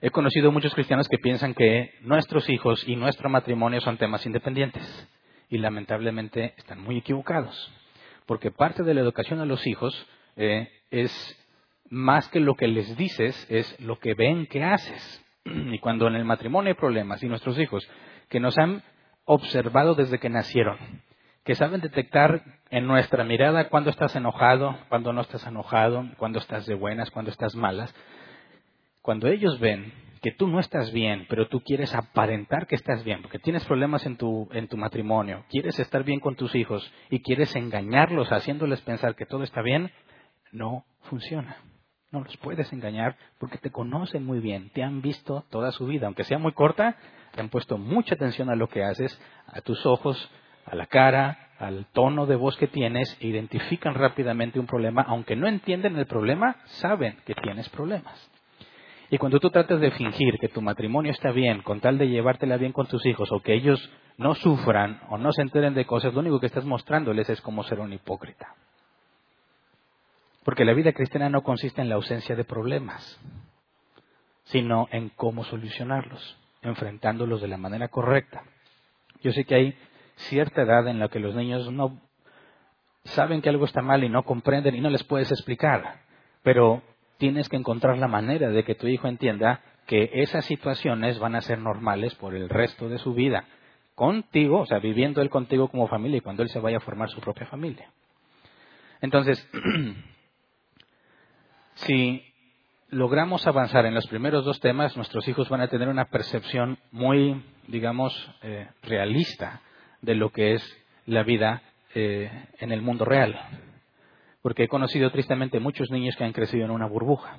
he 0.00 0.10
conocido 0.10 0.52
muchos 0.52 0.74
cristianos 0.74 1.08
que 1.08 1.18
piensan 1.18 1.54
que 1.54 1.94
nuestros 2.02 2.48
hijos 2.48 2.86
y 2.86 2.96
nuestro 2.96 3.28
matrimonio 3.28 3.80
son 3.80 3.96
temas 3.96 4.24
independientes 4.26 5.08
y 5.48 5.58
lamentablemente 5.58 6.54
están 6.56 6.80
muy 6.80 6.98
equivocados, 6.98 7.72
porque 8.26 8.50
parte 8.50 8.82
de 8.82 8.94
la 8.94 9.00
educación 9.00 9.40
a 9.40 9.46
los 9.46 9.66
hijos 9.66 9.94
eh, 10.36 10.68
es 10.90 11.40
más 11.90 12.28
que 12.28 12.40
lo 12.40 12.54
que 12.54 12.66
les 12.66 12.96
dices, 12.96 13.46
es 13.50 13.78
lo 13.80 13.98
que 13.98 14.14
ven 14.14 14.46
que 14.46 14.62
haces. 14.64 15.20
Y 15.44 15.78
cuando 15.78 16.08
en 16.08 16.14
el 16.14 16.24
matrimonio 16.24 16.70
hay 16.70 16.74
problemas 16.74 17.22
y 17.22 17.28
nuestros 17.28 17.58
hijos 17.58 17.86
que 18.28 18.40
nos 18.40 18.56
han 18.58 18.82
observado 19.26 19.94
desde 19.94 20.18
que 20.18 20.30
nacieron, 20.30 20.78
que 21.44 21.54
saben 21.54 21.80
detectar 21.80 22.42
en 22.70 22.86
nuestra 22.86 23.24
mirada 23.24 23.68
cuando 23.68 23.90
estás 23.90 24.16
enojado, 24.16 24.78
cuando 24.88 25.12
no 25.12 25.20
estás 25.20 25.46
enojado, 25.46 26.04
cuando 26.16 26.38
estás 26.38 26.66
de 26.66 26.74
buenas, 26.74 27.10
cuando 27.10 27.30
estás 27.30 27.54
malas, 27.54 27.94
cuando 29.04 29.28
ellos 29.28 29.60
ven 29.60 29.92
que 30.22 30.32
tú 30.32 30.48
no 30.48 30.58
estás 30.58 30.90
bien, 30.90 31.26
pero 31.28 31.46
tú 31.46 31.60
quieres 31.60 31.94
aparentar 31.94 32.66
que 32.66 32.74
estás 32.74 33.04
bien, 33.04 33.20
porque 33.20 33.38
tienes 33.38 33.62
problemas 33.66 34.06
en 34.06 34.16
tu, 34.16 34.48
en 34.52 34.66
tu 34.66 34.78
matrimonio, 34.78 35.44
quieres 35.50 35.78
estar 35.78 36.04
bien 36.04 36.20
con 36.20 36.36
tus 36.36 36.54
hijos 36.54 36.90
y 37.10 37.20
quieres 37.20 37.54
engañarlos 37.54 38.32
haciéndoles 38.32 38.80
pensar 38.80 39.14
que 39.14 39.26
todo 39.26 39.42
está 39.42 39.60
bien, 39.60 39.90
no 40.52 40.86
funciona. 41.02 41.58
No 42.12 42.22
los 42.22 42.34
puedes 42.38 42.72
engañar 42.72 43.18
porque 43.38 43.58
te 43.58 43.70
conocen 43.70 44.24
muy 44.24 44.40
bien, 44.40 44.70
te 44.70 44.82
han 44.82 45.02
visto 45.02 45.44
toda 45.50 45.70
su 45.70 45.84
vida, 45.84 46.06
aunque 46.06 46.24
sea 46.24 46.38
muy 46.38 46.52
corta, 46.52 46.96
te 47.32 47.42
han 47.42 47.50
puesto 47.50 47.76
mucha 47.76 48.14
atención 48.14 48.48
a 48.48 48.56
lo 48.56 48.68
que 48.68 48.84
haces, 48.84 49.20
a 49.48 49.60
tus 49.60 49.84
ojos, 49.84 50.30
a 50.64 50.74
la 50.74 50.86
cara, 50.86 51.50
al 51.58 51.84
tono 51.92 52.24
de 52.24 52.36
voz 52.36 52.56
que 52.56 52.68
tienes, 52.68 53.14
identifican 53.20 53.92
rápidamente 53.92 54.58
un 54.58 54.66
problema, 54.66 55.02
aunque 55.02 55.36
no 55.36 55.46
entienden 55.46 55.98
el 55.98 56.06
problema, 56.06 56.56
saben 56.64 57.18
que 57.26 57.34
tienes 57.34 57.68
problemas. 57.68 58.33
Y 59.10 59.18
cuando 59.18 59.38
tú 59.38 59.50
tratas 59.50 59.80
de 59.80 59.90
fingir 59.90 60.38
que 60.38 60.48
tu 60.48 60.62
matrimonio 60.62 61.12
está 61.12 61.30
bien 61.30 61.62
con 61.62 61.80
tal 61.80 61.98
de 61.98 62.08
llevártela 62.08 62.56
bien 62.56 62.72
con 62.72 62.86
tus 62.86 63.04
hijos 63.06 63.30
o 63.32 63.40
que 63.40 63.54
ellos 63.54 63.90
no 64.16 64.34
sufran 64.34 65.00
o 65.08 65.18
no 65.18 65.32
se 65.32 65.42
enteren 65.42 65.74
de 65.74 65.84
cosas, 65.84 66.14
lo 66.14 66.20
único 66.20 66.40
que 66.40 66.46
estás 66.46 66.64
mostrándoles 66.64 67.28
es 67.28 67.40
como 67.40 67.62
ser 67.64 67.80
un 67.80 67.92
hipócrita. 67.92 68.54
Porque 70.44 70.64
la 70.64 70.74
vida 70.74 70.92
cristiana 70.92 71.28
no 71.28 71.42
consiste 71.42 71.80
en 71.80 71.88
la 71.88 71.94
ausencia 71.94 72.36
de 72.36 72.44
problemas, 72.44 73.20
sino 74.44 74.88
en 74.90 75.10
cómo 75.10 75.44
solucionarlos, 75.44 76.38
enfrentándolos 76.62 77.40
de 77.40 77.48
la 77.48 77.56
manera 77.56 77.88
correcta. 77.88 78.44
Yo 79.22 79.32
sé 79.32 79.44
que 79.44 79.54
hay 79.54 79.78
cierta 80.16 80.62
edad 80.62 80.86
en 80.88 80.98
la 80.98 81.08
que 81.08 81.18
los 81.18 81.34
niños 81.34 81.70
no 81.72 81.98
saben 83.04 83.42
que 83.42 83.48
algo 83.48 83.64
está 83.64 83.82
mal 83.82 84.04
y 84.04 84.08
no 84.08 84.22
comprenden 84.22 84.74
y 84.74 84.80
no 84.80 84.90
les 84.90 85.04
puedes 85.04 85.30
explicar. 85.30 86.00
Pero 86.42 86.82
tienes 87.18 87.48
que 87.48 87.56
encontrar 87.56 87.98
la 87.98 88.08
manera 88.08 88.50
de 88.50 88.64
que 88.64 88.74
tu 88.74 88.86
hijo 88.86 89.08
entienda 89.08 89.60
que 89.86 90.10
esas 90.14 90.44
situaciones 90.44 91.18
van 91.18 91.34
a 91.34 91.40
ser 91.40 91.58
normales 91.58 92.14
por 92.14 92.34
el 92.34 92.48
resto 92.48 92.88
de 92.88 92.98
su 92.98 93.14
vida. 93.14 93.44
Contigo, 93.94 94.60
o 94.60 94.66
sea, 94.66 94.78
viviendo 94.78 95.20
él 95.20 95.30
contigo 95.30 95.68
como 95.68 95.86
familia 95.86 96.18
y 96.18 96.20
cuando 96.20 96.42
él 96.42 96.48
se 96.48 96.58
vaya 96.58 96.78
a 96.78 96.80
formar 96.80 97.10
su 97.10 97.20
propia 97.20 97.46
familia. 97.46 97.90
Entonces, 99.00 99.48
si 101.74 102.24
logramos 102.88 103.46
avanzar 103.46 103.86
en 103.86 103.94
los 103.94 104.06
primeros 104.06 104.44
dos 104.44 104.60
temas, 104.60 104.96
nuestros 104.96 105.28
hijos 105.28 105.48
van 105.48 105.60
a 105.60 105.68
tener 105.68 105.88
una 105.88 106.06
percepción 106.06 106.78
muy, 106.90 107.44
digamos, 107.68 108.12
eh, 108.42 108.68
realista 108.82 109.60
de 110.00 110.14
lo 110.14 110.30
que 110.30 110.54
es 110.54 110.84
la 111.06 111.22
vida 111.22 111.62
eh, 111.94 112.30
en 112.58 112.72
el 112.72 112.82
mundo 112.82 113.04
real. 113.04 113.38
Porque 114.44 114.64
he 114.64 114.68
conocido 114.68 115.10
tristemente 115.10 115.58
muchos 115.58 115.90
niños 115.90 116.16
que 116.16 116.24
han 116.24 116.34
crecido 116.34 116.66
en 116.66 116.70
una 116.70 116.84
burbuja. 116.84 117.38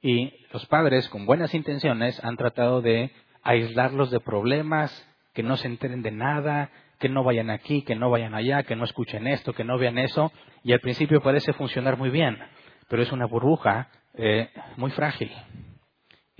Y 0.00 0.32
los 0.52 0.66
padres, 0.66 1.08
con 1.08 1.26
buenas 1.26 1.54
intenciones, 1.54 2.18
han 2.24 2.36
tratado 2.36 2.82
de 2.82 3.12
aislarlos 3.44 4.10
de 4.10 4.18
problemas, 4.18 4.90
que 5.32 5.44
no 5.44 5.56
se 5.56 5.68
enteren 5.68 6.02
de 6.02 6.10
nada, 6.10 6.72
que 6.98 7.08
no 7.08 7.22
vayan 7.22 7.50
aquí, 7.50 7.82
que 7.82 7.94
no 7.94 8.10
vayan 8.10 8.34
allá, 8.34 8.64
que 8.64 8.74
no 8.74 8.82
escuchen 8.82 9.28
esto, 9.28 9.52
que 9.52 9.62
no 9.62 9.78
vean 9.78 9.96
eso. 9.96 10.32
Y 10.64 10.72
al 10.72 10.80
principio 10.80 11.22
parece 11.22 11.52
funcionar 11.52 11.96
muy 11.96 12.10
bien, 12.10 12.36
pero 12.88 13.00
es 13.00 13.12
una 13.12 13.26
burbuja 13.26 13.88
eh, 14.14 14.50
muy 14.78 14.90
frágil. 14.90 15.30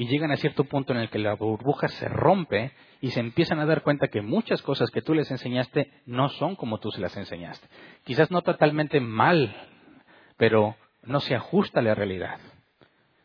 Y 0.03 0.09
llegan 0.09 0.33
a 0.33 0.37
cierto 0.37 0.65
punto 0.65 0.93
en 0.93 0.99
el 0.99 1.11
que 1.11 1.21
la 1.21 1.35
burbuja 1.35 1.87
se 1.87 2.09
rompe 2.09 2.73
y 3.01 3.13
se 3.13 3.21
empiezan 3.21 3.61
a 3.61 3.67
dar 3.67 3.83
cuenta 3.83 4.09
que 4.09 4.21
muchas 4.21 4.61
cosas 4.61 4.91
que 4.91 5.01
tú 5.01 5.15
les 5.15 5.31
enseñaste 5.31 5.93
no 6.07 6.29
son 6.29 6.57
como 6.57 6.81
tú 6.81 6.91
se 6.91 7.01
las 7.01 7.17
enseñaste. 7.17 7.69
Quizás 8.03 8.29
no 8.33 8.43
totalmente 8.43 8.99
mal, 8.99 9.55
pero 10.37 10.75
no 11.05 11.21
se 11.21 11.37
ajusta 11.37 11.79
a 11.79 11.85
la 11.85 11.95
realidad. 11.95 12.41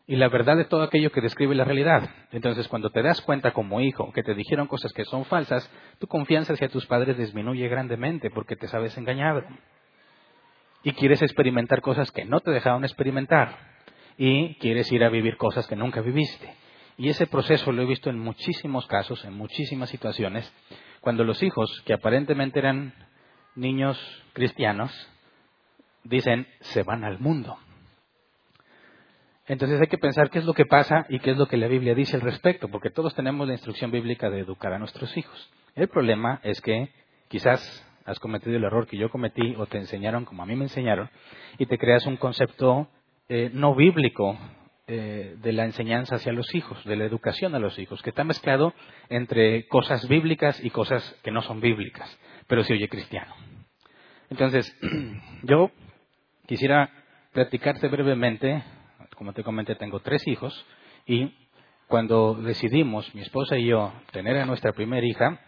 Y 0.06 0.14
la 0.14 0.28
verdad 0.28 0.60
es 0.60 0.68
todo 0.68 0.84
aquello 0.84 1.10
que 1.10 1.20
describe 1.20 1.56
la 1.56 1.64
realidad. 1.64 2.10
Entonces, 2.30 2.68
cuando 2.68 2.90
te 2.90 3.02
das 3.02 3.20
cuenta 3.22 3.50
como 3.50 3.80
hijo 3.80 4.12
que 4.12 4.22
te 4.22 4.34
dijeron 4.34 4.68
cosas 4.68 4.92
que 4.92 5.04
son 5.04 5.24
falsas, 5.24 5.68
tu 5.98 6.06
confianza 6.06 6.52
hacia 6.52 6.68
tus 6.68 6.86
padres 6.86 7.18
disminuye 7.18 7.66
grandemente 7.66 8.30
porque 8.30 8.54
te 8.54 8.68
sabes 8.68 8.96
engañado. 8.96 9.42
Y 10.84 10.92
quieres 10.92 11.22
experimentar 11.22 11.80
cosas 11.80 12.12
que 12.12 12.24
no 12.24 12.38
te 12.38 12.52
dejaron 12.52 12.84
experimentar 12.84 13.58
y 14.16 14.54
quieres 14.60 14.92
ir 14.92 15.02
a 15.02 15.08
vivir 15.08 15.36
cosas 15.36 15.66
que 15.66 15.74
nunca 15.74 16.02
viviste. 16.02 16.67
Y 16.98 17.08
ese 17.08 17.28
proceso 17.28 17.70
lo 17.70 17.82
he 17.82 17.86
visto 17.86 18.10
en 18.10 18.18
muchísimos 18.18 18.86
casos, 18.88 19.24
en 19.24 19.32
muchísimas 19.32 19.88
situaciones, 19.88 20.52
cuando 21.00 21.22
los 21.22 21.42
hijos, 21.44 21.80
que 21.86 21.94
aparentemente 21.94 22.58
eran 22.58 22.92
niños 23.54 23.96
cristianos, 24.32 24.92
dicen, 26.02 26.48
se 26.60 26.82
van 26.82 27.04
al 27.04 27.20
mundo. 27.20 27.56
Entonces 29.46 29.80
hay 29.80 29.86
que 29.86 29.96
pensar 29.96 30.28
qué 30.28 30.40
es 30.40 30.44
lo 30.44 30.54
que 30.54 30.66
pasa 30.66 31.06
y 31.08 31.20
qué 31.20 31.30
es 31.30 31.38
lo 31.38 31.46
que 31.46 31.56
la 31.56 31.68
Biblia 31.68 31.94
dice 31.94 32.16
al 32.16 32.22
respecto, 32.22 32.68
porque 32.68 32.90
todos 32.90 33.14
tenemos 33.14 33.46
la 33.46 33.54
instrucción 33.54 33.92
bíblica 33.92 34.28
de 34.28 34.40
educar 34.40 34.72
a 34.72 34.78
nuestros 34.78 35.16
hijos. 35.16 35.50
El 35.76 35.88
problema 35.88 36.40
es 36.42 36.60
que 36.60 36.90
quizás 37.28 37.86
has 38.04 38.18
cometido 38.18 38.56
el 38.56 38.64
error 38.64 38.88
que 38.88 38.98
yo 38.98 39.08
cometí 39.08 39.54
o 39.56 39.66
te 39.66 39.78
enseñaron 39.78 40.24
como 40.24 40.42
a 40.42 40.46
mí 40.46 40.56
me 40.56 40.64
enseñaron 40.64 41.08
y 41.58 41.66
te 41.66 41.78
creas 41.78 42.06
un 42.06 42.16
concepto 42.16 42.88
eh, 43.28 43.50
no 43.52 43.74
bíblico 43.74 44.36
eh, 44.90 45.36
de 45.42 45.52
la 45.52 45.66
enseñanza 45.66 46.14
hacia 46.14 46.32
los 46.32 46.54
hijos, 46.54 46.82
de 46.86 46.96
la 46.96 47.04
educación 47.04 47.54
a 47.54 47.58
los 47.58 47.78
hijos, 47.78 48.00
que 48.00 48.08
está 48.08 48.24
mezclado 48.24 48.72
entre 49.10 49.66
cosas 49.68 50.08
bíblicas 50.08 50.64
y 50.64 50.70
cosas 50.70 51.14
que 51.22 51.30
no 51.30 51.42
son 51.42 51.60
bíblicas, 51.60 52.18
pero 52.46 52.64
se 52.64 52.72
oye 52.72 52.88
cristiano. 52.88 53.34
Entonces, 54.30 54.74
yo 55.42 55.70
quisiera 56.46 56.90
platicarte 57.32 57.88
brevemente, 57.88 58.64
como 59.14 59.34
te 59.34 59.44
comenté, 59.44 59.74
tengo 59.74 60.00
tres 60.00 60.26
hijos 60.26 60.66
y 61.04 61.34
cuando 61.86 62.34
decidimos, 62.34 63.14
mi 63.14 63.20
esposa 63.20 63.58
y 63.58 63.66
yo, 63.66 63.92
tener 64.12 64.38
a 64.38 64.46
nuestra 64.46 64.72
primera 64.72 65.06
hija, 65.06 65.38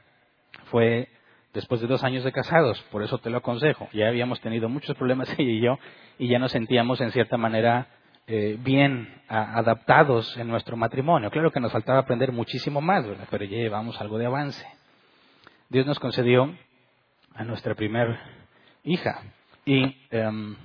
fue 0.67 1.09
después 1.55 1.81
de 1.81 1.87
dos 1.87 2.05
años 2.05 2.25
de 2.25 2.33
casados, 2.33 2.79
por 2.91 3.03
eso 3.03 3.17
te 3.17 3.31
lo 3.31 3.39
aconsejo. 3.39 3.89
Ya 3.95 4.09
habíamos 4.09 4.39
tenido 4.43 4.69
muchos 4.69 4.97
problemas 4.97 5.35
ella 5.39 5.51
y 5.51 5.61
yo 5.63 5.79
y 6.19 6.29
ya 6.29 6.39
nos 6.39 6.53
sentíamos 6.53 7.01
en 7.01 7.11
cierta 7.13 7.39
manera 7.39 7.89
eh, 8.33 8.57
bien 8.61 9.09
adaptados 9.29 10.37
en 10.37 10.47
nuestro 10.47 10.77
matrimonio. 10.77 11.31
Claro 11.31 11.51
que 11.51 11.59
nos 11.59 11.73
faltaba 11.73 11.99
aprender 11.99 12.31
muchísimo 12.31 12.81
más, 12.81 13.05
¿verdad? 13.05 13.27
pero 13.29 13.45
ya 13.45 13.57
llevamos 13.57 14.01
algo 14.01 14.19
de 14.19 14.27
avance. 14.27 14.65
Dios 15.69 15.85
nos 15.85 15.99
concedió 15.99 16.55
a 17.35 17.43
nuestra 17.43 17.75
primer 17.75 18.19
hija 18.85 19.21
y 19.67 19.97
em, 20.11 20.57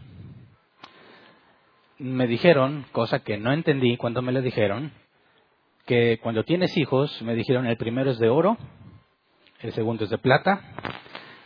me 1.97 2.27
dijeron, 2.27 2.85
cosa 2.91 3.19
que 3.19 3.37
no 3.37 3.51
entendí 3.51 3.97
cuando 3.97 4.21
me 4.21 4.31
lo 4.31 4.43
dijeron, 4.43 4.91
que 5.87 6.19
cuando 6.21 6.43
tienes 6.43 6.77
hijos, 6.77 7.19
me 7.23 7.33
dijeron 7.33 7.65
el 7.65 7.77
primero 7.77 8.11
es 8.11 8.19
de 8.19 8.29
oro 8.29 8.57
el 9.65 9.73
segundo 9.73 10.03
es 10.03 10.11
de 10.11 10.17
plata, 10.19 10.61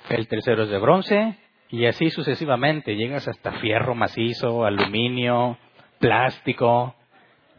el 0.09 0.27
tercero 0.27 0.63
es 0.63 0.69
de 0.69 0.77
bronce, 0.77 1.37
y 1.69 1.85
así 1.85 2.09
sucesivamente. 2.09 2.95
Llegas 2.95 3.27
hasta 3.27 3.53
fierro 3.59 3.95
macizo, 3.95 4.65
aluminio, 4.65 5.57
plástico. 5.99 6.95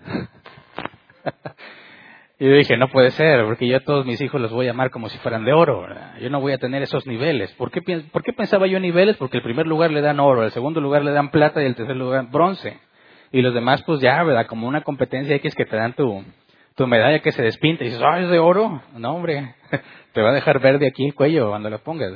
y 2.38 2.46
yo 2.46 2.54
dije, 2.54 2.76
no 2.76 2.88
puede 2.88 3.10
ser, 3.12 3.44
porque 3.44 3.68
yo 3.68 3.76
a 3.76 3.80
todos 3.80 4.06
mis 4.06 4.20
hijos 4.20 4.40
los 4.40 4.52
voy 4.52 4.68
a 4.68 4.70
amar 4.70 4.90
como 4.90 5.08
si 5.08 5.18
fueran 5.18 5.44
de 5.44 5.52
oro. 5.52 5.86
Yo 6.20 6.30
no 6.30 6.40
voy 6.40 6.52
a 6.52 6.58
tener 6.58 6.82
esos 6.82 7.06
niveles. 7.06 7.52
¿Por 7.54 7.70
qué, 7.70 7.82
¿Por 7.82 8.22
qué 8.22 8.32
pensaba 8.32 8.66
yo 8.66 8.78
en 8.78 8.82
niveles? 8.82 9.16
Porque 9.16 9.36
el 9.36 9.42
primer 9.42 9.66
lugar 9.66 9.90
le 9.90 10.00
dan 10.00 10.20
oro, 10.20 10.42
el 10.42 10.50
segundo 10.50 10.80
lugar 10.80 11.04
le 11.04 11.12
dan 11.12 11.30
plata 11.30 11.62
y 11.62 11.66
el 11.66 11.76
tercer 11.76 11.96
lugar 11.96 12.28
bronce. 12.30 12.78
Y 13.32 13.42
los 13.42 13.54
demás, 13.54 13.82
pues 13.84 14.00
ya, 14.00 14.22
¿verdad? 14.24 14.46
Como 14.46 14.66
una 14.66 14.82
competencia 14.82 15.36
X 15.36 15.54
que 15.54 15.64
te 15.64 15.76
dan 15.76 15.92
tu, 15.92 16.24
tu 16.74 16.86
medalla 16.86 17.20
que 17.20 17.30
se 17.30 17.42
despinta 17.42 17.84
y 17.84 17.88
dices, 17.88 18.02
ah, 18.04 18.20
es 18.20 18.28
de 18.28 18.38
oro. 18.38 18.82
No, 18.96 19.14
hombre, 19.14 19.54
te 20.12 20.22
va 20.22 20.30
a 20.30 20.34
dejar 20.34 20.60
verde 20.60 20.88
aquí 20.88 21.06
el 21.06 21.14
cuello 21.14 21.50
cuando 21.50 21.70
lo 21.70 21.78
pongas. 21.78 22.12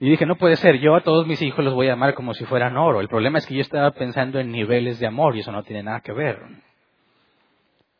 Y 0.00 0.10
dije, 0.10 0.26
no 0.26 0.36
puede 0.36 0.56
ser, 0.56 0.78
yo 0.78 0.94
a 0.94 1.02
todos 1.02 1.26
mis 1.26 1.42
hijos 1.42 1.64
los 1.64 1.74
voy 1.74 1.88
a 1.88 1.94
amar 1.94 2.14
como 2.14 2.32
si 2.32 2.44
fueran 2.44 2.76
oro. 2.76 3.00
El 3.00 3.08
problema 3.08 3.38
es 3.38 3.46
que 3.46 3.54
yo 3.54 3.60
estaba 3.60 3.90
pensando 3.90 4.38
en 4.38 4.52
niveles 4.52 5.00
de 5.00 5.06
amor 5.08 5.36
y 5.36 5.40
eso 5.40 5.50
no 5.50 5.64
tiene 5.64 5.82
nada 5.82 6.00
que 6.00 6.12
ver. 6.12 6.38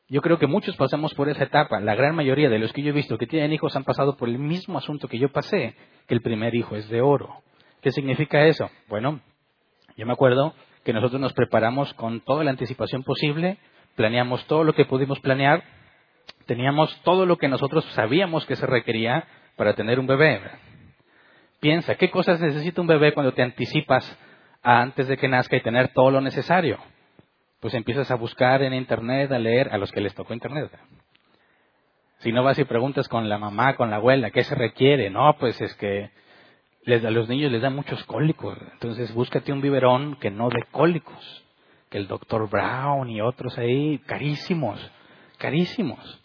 Yo 0.08 0.22
creo 0.22 0.38
que 0.38 0.46
muchos 0.46 0.76
pasamos 0.76 1.12
por 1.14 1.28
esa 1.28 1.44
etapa. 1.44 1.80
La 1.80 1.96
gran 1.96 2.14
mayoría 2.14 2.48
de 2.48 2.58
los 2.58 2.72
que 2.72 2.82
yo 2.82 2.90
he 2.90 2.92
visto 2.92 3.18
que 3.18 3.26
tienen 3.26 3.52
hijos 3.52 3.74
han 3.76 3.84
pasado 3.84 4.16
por 4.16 4.28
el 4.28 4.38
mismo 4.38 4.78
asunto 4.78 5.08
que 5.08 5.18
yo 5.18 5.30
pasé, 5.30 5.74
que 6.06 6.14
el 6.14 6.22
primer 6.22 6.54
hijo 6.54 6.76
es 6.76 6.88
de 6.88 7.02
oro. 7.02 7.42
¿Qué 7.82 7.90
significa 7.90 8.46
eso? 8.46 8.70
Bueno, 8.88 9.20
yo 9.96 10.06
me 10.06 10.12
acuerdo 10.12 10.54
que 10.84 10.92
nosotros 10.92 11.20
nos 11.20 11.32
preparamos 11.32 11.92
con 11.94 12.20
toda 12.20 12.44
la 12.44 12.50
anticipación 12.50 13.02
posible, 13.02 13.58
planeamos 13.96 14.46
todo 14.46 14.64
lo 14.64 14.72
que 14.72 14.84
pudimos 14.84 15.20
planear, 15.20 15.64
teníamos 16.46 16.96
todo 17.02 17.26
lo 17.26 17.36
que 17.36 17.48
nosotros 17.48 17.84
sabíamos 17.92 18.46
que 18.46 18.56
se 18.56 18.66
requería 18.66 19.26
para 19.56 19.74
tener 19.74 19.98
un 19.98 20.06
bebé. 20.06 20.40
Piensa, 21.60 21.96
¿qué 21.96 22.10
cosas 22.10 22.40
necesita 22.40 22.80
un 22.80 22.86
bebé 22.86 23.12
cuando 23.12 23.32
te 23.32 23.42
anticipas 23.42 24.18
antes 24.62 25.08
de 25.08 25.16
que 25.16 25.28
nazca 25.28 25.56
y 25.56 25.60
tener 25.60 25.88
todo 25.88 26.10
lo 26.10 26.20
necesario? 26.20 26.78
Pues 27.60 27.74
empiezas 27.74 28.10
a 28.10 28.14
buscar 28.14 28.62
en 28.62 28.74
Internet, 28.74 29.32
a 29.32 29.38
leer 29.38 29.68
a 29.72 29.78
los 29.78 29.90
que 29.90 30.00
les 30.00 30.14
tocó 30.14 30.34
Internet. 30.34 30.70
Si 32.18 32.30
no 32.32 32.44
vas 32.44 32.58
y 32.58 32.64
preguntas 32.64 33.08
con 33.08 33.28
la 33.28 33.38
mamá, 33.38 33.74
con 33.74 33.90
la 33.90 33.96
abuela, 33.96 34.30
¿qué 34.30 34.44
se 34.44 34.54
requiere? 34.54 35.10
No, 35.10 35.36
pues 35.38 35.60
es 35.60 35.74
que 35.74 36.10
a 36.86 37.10
los 37.10 37.28
niños 37.28 37.50
les 37.50 37.62
dan 37.62 37.74
muchos 37.74 38.02
cólicos. 38.04 38.56
Entonces 38.72 39.12
búscate 39.12 39.52
un 39.52 39.60
biberón 39.60 40.16
que 40.16 40.30
no 40.30 40.48
dé 40.48 40.64
cólicos. 40.70 41.44
Que 41.90 41.98
el 41.98 42.06
doctor 42.06 42.48
Brown 42.48 43.08
y 43.10 43.20
otros 43.20 43.58
ahí, 43.58 43.98
carísimos, 44.06 44.78
carísimos. 45.38 46.20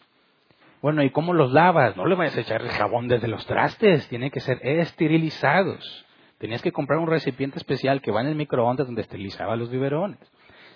Bueno, 0.83 1.01
¿y 1.01 1.11
cómo 1.11 1.31
los 1.31 1.53
lavas? 1.53 1.95
No 1.95 2.05
le 2.05 2.15
vayas 2.15 2.35
a 2.35 2.41
echar 2.41 2.61
el 2.61 2.67
jabón 2.67 3.07
desde 3.07 3.29
los 3.29 3.45
trastes, 3.45 4.05
tienen 4.09 4.31
que 4.31 4.41
ser 4.41 4.59
esterilizados. 4.61 6.05
Tenías 6.39 6.61
que 6.61 6.73
comprar 6.73 6.99
un 6.99 7.07
recipiente 7.07 7.57
especial 7.57 8.01
que 8.01 8.11
va 8.11 8.19
en 8.19 8.27
el 8.27 8.35
microondas 8.35 8.85
donde 8.85 9.03
esterilizaba 9.03 9.55
los 9.55 9.71
biberones. 9.71 10.19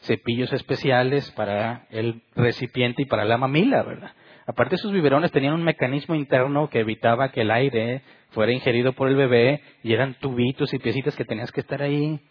Cepillos 0.04 0.54
especiales 0.54 1.30
para 1.32 1.88
el 1.90 2.22
recipiente 2.38 3.02
y 3.02 3.06
para 3.06 3.26
la 3.26 3.38
mamila, 3.38 3.84
¿verdad? 3.84 4.14
Aparte, 4.48 4.76
esos 4.76 4.94
biberones 4.94 5.34
tenían 5.34 5.56
un 5.56 5.66
mecanismo 5.66 6.16
interno 6.16 6.70
que 6.70 6.80
evitaba 6.80 7.34
que 7.34 7.42
el 7.42 7.52
aire 7.52 8.02
fuera 8.30 8.54
ingerido 8.54 8.94
por 8.94 9.10
el 9.10 9.18
bebé 9.18 9.62
y 9.84 9.92
eran 9.92 10.14
tubitos 10.14 10.74
y 10.74 10.80
piecitas 10.80 11.18
que 11.18 11.26
tenías 11.26 11.52
que 11.52 11.60
estar 11.60 11.82
ahí 11.82 12.22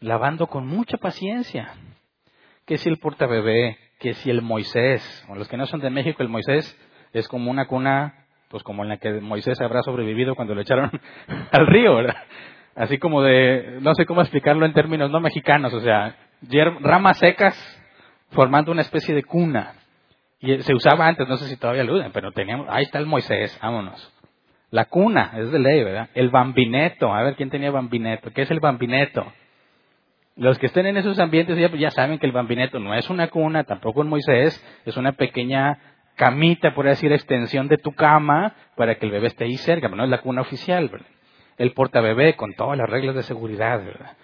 lavando 0.00 0.48
con 0.48 0.66
mucha 0.66 0.96
paciencia. 0.96 1.74
¿Qué 2.66 2.76
si 2.76 2.88
el 2.88 2.98
portabebé? 2.98 3.78
¿Qué 4.00 4.14
si 4.14 4.30
el 4.30 4.42
Moisés? 4.42 5.24
O 5.28 5.36
los 5.36 5.46
que 5.46 5.56
no 5.56 5.66
son 5.66 5.78
de 5.78 5.90
México, 5.90 6.24
el 6.24 6.28
Moisés 6.28 6.76
es 7.12 7.28
como 7.28 7.50
una 7.50 7.66
cuna, 7.66 8.26
pues 8.48 8.62
como 8.62 8.82
en 8.82 8.90
la 8.90 8.96
que 8.98 9.20
Moisés 9.20 9.60
habrá 9.60 9.82
sobrevivido 9.82 10.34
cuando 10.34 10.54
lo 10.54 10.60
echaron 10.60 10.90
al 11.52 11.66
río, 11.66 11.96
¿verdad? 11.96 12.16
Así 12.74 12.98
como 12.98 13.22
de, 13.22 13.78
no 13.80 13.94
sé 13.94 14.06
cómo 14.06 14.20
explicarlo 14.20 14.64
en 14.64 14.72
términos 14.72 15.10
no 15.10 15.20
mexicanos, 15.20 15.72
o 15.74 15.80
sea, 15.80 16.16
ramas 16.80 17.18
secas 17.18 17.54
formando 18.30 18.72
una 18.72 18.82
especie 18.82 19.14
de 19.14 19.24
cuna. 19.24 19.74
Y 20.40 20.62
se 20.62 20.74
usaba 20.74 21.06
antes, 21.06 21.28
no 21.28 21.36
sé 21.36 21.46
si 21.48 21.56
todavía 21.56 21.84
lo 21.84 21.94
usan, 21.94 22.12
pero 22.12 22.32
teníamos, 22.32 22.66
ahí 22.70 22.84
está 22.84 22.98
el 22.98 23.06
Moisés, 23.06 23.58
vámonos. 23.60 24.12
La 24.70 24.84
cuna, 24.84 25.32
es 25.36 25.50
de 25.50 25.58
ley, 25.58 25.82
¿verdad? 25.82 26.08
El 26.14 26.30
bambineto, 26.30 27.12
a 27.12 27.22
ver 27.22 27.34
quién 27.34 27.50
tenía 27.50 27.70
bambineto. 27.70 28.30
¿Qué 28.32 28.42
es 28.42 28.50
el 28.50 28.60
bambineto? 28.60 29.26
Los 30.36 30.58
que 30.58 30.66
estén 30.66 30.86
en 30.86 30.96
esos 30.96 31.18
ambientes 31.18 31.58
ya, 31.58 31.68
ya 31.76 31.90
saben 31.90 32.18
que 32.18 32.26
el 32.26 32.32
bambineto 32.32 32.78
no 32.78 32.94
es 32.94 33.10
una 33.10 33.28
cuna, 33.28 33.64
tampoco 33.64 34.00
un 34.00 34.08
Moisés, 34.08 34.64
es 34.86 34.96
una 34.96 35.12
pequeña 35.12 35.78
camita, 36.20 36.74
por 36.74 36.84
decir, 36.84 37.10
extensión 37.12 37.66
de 37.66 37.78
tu 37.78 37.92
cama 37.92 38.54
para 38.76 38.96
que 38.96 39.06
el 39.06 39.12
bebé 39.12 39.28
esté 39.28 39.44
ahí 39.44 39.56
cerca, 39.56 39.88
pero 39.88 39.96
no 39.96 40.04
es 40.04 40.10
la 40.10 40.20
cuna 40.20 40.42
oficial, 40.42 40.90
¿verdad? 40.90 41.08
El 41.56 41.72
portabebé 41.72 42.36
con 42.36 42.52
todas 42.52 42.76
las 42.76 42.90
reglas 42.90 43.14
de 43.14 43.22
seguridad, 43.22 43.82
¿verdad? 43.82 44.18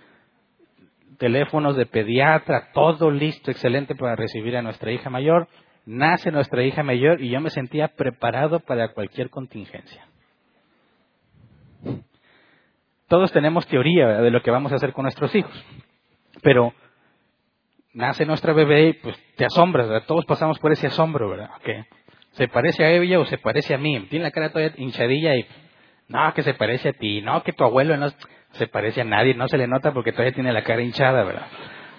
Teléfonos 1.17 1.75
de 1.75 1.87
pediatra, 1.87 2.69
todo 2.75 3.11
listo, 3.11 3.51
excelente 3.51 3.95
para 3.95 4.15
recibir 4.15 4.59
a 4.59 4.63
nuestra 4.63 4.93
hija 4.93 5.09
mayor. 5.09 5.49
Nace 5.87 6.31
nuestra 6.31 6.63
hija 6.65 6.83
mayor 6.83 7.23
y 7.23 7.31
yo 7.31 7.41
me 7.41 7.49
sentía 7.49 7.89
preparado 7.89 8.61
para 8.61 8.93
cualquier 8.93 9.31
contingencia. 9.31 10.07
Todos 13.09 13.33
tenemos 13.33 13.67
teoría 13.69 14.21
de 14.21 14.31
lo 14.31 14.43
que 14.43 14.51
vamos 14.51 14.71
a 14.71 14.75
hacer 14.75 14.93
con 14.93 15.05
nuestros 15.05 15.35
hijos, 15.35 15.65
pero 16.43 16.75
nace 17.97 18.27
nuestra 18.27 18.53
bebé 18.53 18.89
y 18.89 18.93
pues 18.93 19.17
te 19.37 19.47
asombras. 19.47 20.05
Todos 20.07 20.25
pasamos 20.27 20.59
por 20.59 20.71
ese 20.71 20.87
asombro, 20.87 21.31
¿verdad? 21.31 21.51
Que 21.65 21.87
se 22.33 22.47
parece 22.47 22.85
a 22.85 22.91
ella 22.91 23.19
o 23.19 23.25
se 23.25 23.39
parece 23.39 23.75
a 23.75 23.79
mí. 23.79 23.99
Tiene 24.11 24.25
la 24.25 24.31
cara 24.31 24.51
todavía 24.51 24.75
hinchadilla 24.77 25.35
y 25.35 25.47
no, 26.09 26.33
que 26.35 26.43
se 26.43 26.55
parece 26.55 26.91
a 26.91 26.93
ti, 26.93 27.23
no, 27.23 27.43
que 27.43 27.53
tu 27.53 27.65
abuelo 27.65 27.97
no 27.97 28.09
se 28.53 28.67
parece 28.69 29.01
a 29.01 29.05
nadie, 29.05 29.35
no 29.35 29.49
se 29.49 29.57
le 29.59 29.67
nota 29.67 29.93
porque 29.93 30.13
todavía 30.13 30.35
tiene 30.35 30.53
la 30.53 30.63
cara 30.63 30.83
hinchada, 30.83 31.25
¿verdad? 31.25 31.47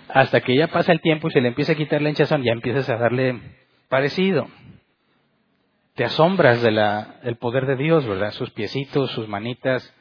Hasta 0.07 0.39
que 0.41 0.55
ya 0.55 0.67
pasa 0.67 0.91
el 0.91 1.01
tiempo 1.01 1.27
y 1.27 1.31
se 1.31 1.41
le 1.41 1.49
empieza 1.49 1.73
a 1.73 1.75
quitar 1.75 2.01
la 2.01 2.09
hinchazón, 2.09 2.43
ya 2.43 2.51
empiezas 2.51 2.87
a 2.89 2.97
darle 2.97 3.41
parecido. 3.89 4.47
Te 5.95 6.05
asombras 6.05 6.61
del 6.61 7.37
poder 7.37 7.65
de 7.65 7.75
Dios, 7.75 8.05
¿verdad? 8.05 8.31
Sus 8.31 8.51
piecitos, 8.51 9.11
sus 9.11 9.27
manitas, 9.27 9.93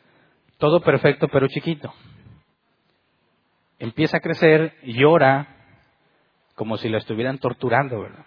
todo 0.59 0.81
perfecto 0.81 1.29
pero 1.29 1.49
chiquito. 1.49 1.93
Empieza 3.79 4.19
a 4.19 4.21
crecer, 4.21 4.75
llora, 4.83 5.56
como 6.57 6.79
si 6.79 6.89
lo 6.89 6.99
estuvieran 6.99 7.39
torturando, 7.39 8.01
¿verdad? 8.01 8.25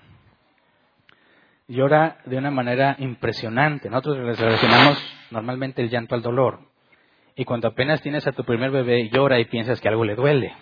Llora 1.68 2.20
de 2.26 2.38
una 2.38 2.52
manera 2.52 2.96
impresionante. 3.00 3.90
Nosotros 3.90 4.18
relacionamos 4.18 4.98
normalmente 5.32 5.82
el 5.82 5.90
llanto 5.90 6.16
al 6.16 6.22
dolor. 6.22 6.62
Y 7.36 7.44
cuando 7.44 7.68
apenas 7.68 8.02
tienes 8.02 8.26
a 8.28 8.32
tu 8.32 8.44
primer 8.44 8.72
bebé, 8.72 9.10
llora 9.10 9.40
y 9.40 9.46
piensas 9.46 9.82
que 9.82 9.90
algo 9.90 10.06
le 10.06 10.16
duele. 10.16 10.56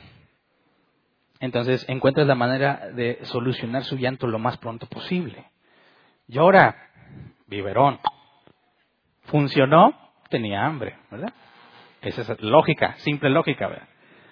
Entonces 1.40 1.88
encuentras 1.88 2.26
la 2.26 2.36
manera 2.36 2.90
de 2.94 3.20
solucionar 3.24 3.84
su 3.84 3.98
llanto 3.98 4.28
lo 4.28 4.40
más 4.40 4.58
pronto 4.58 4.88
posible. 4.88 5.46
Llora, 6.28 6.90
biberón. 7.48 8.00
¿Funcionó? 9.24 9.94
Tenía 10.30 10.66
hambre, 10.66 10.96
¿verdad? 11.12 11.34
Esa 12.02 12.22
es 12.22 12.42
lógica, 12.42 12.96
simple 12.98 13.30
lógica, 13.30 13.68
¿verdad? 13.68 13.88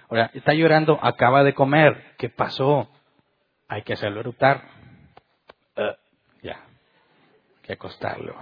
Ahora, 0.10 0.32
está 0.34 0.54
llorando, 0.54 1.00
acaba 1.02 1.44
de 1.44 1.54
comer. 1.54 2.14
¿Qué 2.18 2.30
pasó? 2.30 2.90
Hay 3.68 3.82
que 3.82 3.94
hacerlo 3.94 4.20
eructar. 4.20 4.64
Uh, 5.76 5.96
ya. 6.42 6.54
Hay 6.54 7.64
que 7.64 7.74
acostarlo. 7.74 8.36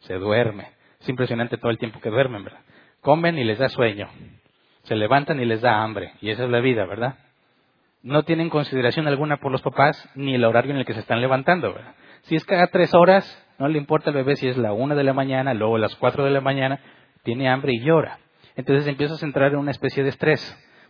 Se 0.00 0.14
duerme. 0.14 0.72
Es 1.00 1.08
impresionante 1.08 1.56
todo 1.58 1.70
el 1.70 1.78
tiempo 1.78 2.00
que 2.00 2.10
duermen, 2.10 2.44
¿verdad? 2.44 2.60
Comen 3.00 3.38
y 3.38 3.44
les 3.44 3.58
da 3.58 3.68
sueño. 3.68 4.08
Se 4.84 4.94
levantan 4.94 5.40
y 5.40 5.44
les 5.44 5.60
da 5.60 5.82
hambre. 5.82 6.12
Y 6.20 6.30
esa 6.30 6.44
es 6.44 6.50
la 6.50 6.60
vida, 6.60 6.86
¿verdad? 6.86 7.16
No 8.02 8.24
tienen 8.24 8.50
consideración 8.50 9.06
alguna 9.06 9.38
por 9.38 9.52
los 9.52 9.62
papás 9.62 10.08
ni 10.14 10.34
el 10.34 10.44
horario 10.44 10.72
en 10.72 10.78
el 10.78 10.84
que 10.84 10.94
se 10.94 11.00
están 11.00 11.20
levantando, 11.20 11.72
¿verdad? 11.72 11.94
Si 12.22 12.36
es 12.36 12.44
cada 12.44 12.68
tres 12.68 12.94
horas, 12.94 13.24
no 13.58 13.68
le 13.68 13.78
importa 13.78 14.10
al 14.10 14.16
bebé 14.16 14.36
si 14.36 14.48
es 14.48 14.56
la 14.56 14.72
una 14.72 14.94
de 14.94 15.04
la 15.04 15.12
mañana, 15.12 15.54
luego 15.54 15.78
las 15.78 15.94
cuatro 15.96 16.24
de 16.24 16.30
la 16.30 16.40
mañana, 16.40 16.80
tiene 17.22 17.48
hambre 17.48 17.72
y 17.74 17.80
llora. 17.80 18.18
Entonces 18.56 18.86
empieza 18.86 19.14
a 19.14 19.26
entrar 19.26 19.52
en 19.52 19.58
una 19.58 19.70
especie 19.70 20.02
de 20.02 20.10
estrés, 20.10 20.40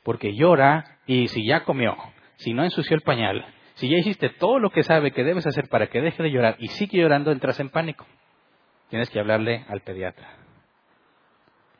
porque 0.02 0.34
llora 0.34 0.98
y 1.06 1.28
si 1.28 1.46
ya 1.46 1.64
comió, 1.64 1.96
si 2.36 2.54
no 2.54 2.64
ensució 2.64 2.96
el 2.96 3.02
pañal, 3.02 3.44
si 3.74 3.88
ya 3.88 3.98
hiciste 3.98 4.28
todo 4.30 4.58
lo 4.58 4.70
que 4.70 4.82
sabe 4.82 5.12
que 5.12 5.24
debes 5.24 5.46
hacer 5.46 5.68
para 5.68 5.88
que 5.88 6.00
deje 6.00 6.22
de 6.22 6.30
llorar 6.30 6.56
y 6.58 6.68
sigue 6.68 6.98
llorando, 6.98 7.32
entras 7.32 7.58
en 7.60 7.70
pánico. 7.70 8.06
Tienes 8.90 9.10
que 9.10 9.20
hablarle 9.20 9.64
al 9.68 9.80
pediatra. 9.80 10.28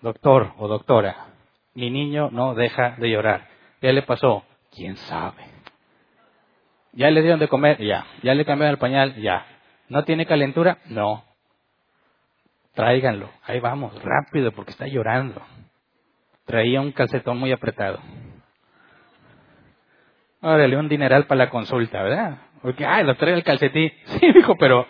Doctor 0.00 0.52
o 0.58 0.68
doctora, 0.68 1.26
mi 1.74 1.90
niño 1.90 2.30
no 2.30 2.54
deja 2.54 2.96
de 2.98 3.10
llorar. 3.10 3.48
¿Qué 3.80 3.92
le 3.92 4.02
pasó? 4.02 4.44
¿Quién 4.74 4.96
sabe? 4.96 5.44
¿Ya 6.92 7.10
le 7.10 7.22
dieron 7.22 7.40
de 7.40 7.48
comer? 7.48 7.82
Ya. 7.82 8.06
¿Ya 8.22 8.34
le 8.34 8.44
cambiaron 8.44 8.72
el 8.72 8.78
pañal? 8.78 9.16
Ya. 9.16 9.46
¿No 9.88 10.04
tiene 10.04 10.26
calentura? 10.26 10.78
No. 10.86 11.24
Tráiganlo. 12.74 13.30
Ahí 13.44 13.60
vamos, 13.60 13.94
rápido, 14.02 14.52
porque 14.52 14.70
está 14.70 14.86
llorando. 14.86 15.40
Traía 16.46 16.80
un 16.80 16.92
calcetón 16.92 17.38
muy 17.38 17.52
apretado. 17.52 18.00
Órale, 20.42 20.76
un 20.76 20.88
dineral 20.88 21.26
para 21.26 21.44
la 21.44 21.50
consulta, 21.50 22.02
¿verdad? 22.02 22.38
Porque, 22.62 22.84
ay, 22.84 23.04
lo 23.04 23.14
trae 23.14 23.32
el 23.34 23.44
calcetín. 23.44 23.92
Sí, 24.06 24.32
dijo, 24.32 24.56
pero 24.56 24.86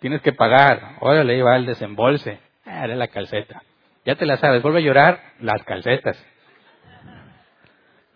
tienes 0.00 0.20
que 0.20 0.32
pagar. 0.32 0.96
Órale, 1.00 1.34
ahí 1.34 1.42
va 1.42 1.56
el 1.56 1.66
desembolse. 1.66 2.40
Ah, 2.66 2.86
la 2.88 3.08
calceta. 3.08 3.62
Ya 4.04 4.16
te 4.16 4.26
la 4.26 4.36
sabes, 4.36 4.62
vuelve 4.62 4.80
a 4.80 4.82
llorar, 4.82 5.20
las 5.38 5.62
calcetas. 5.64 6.26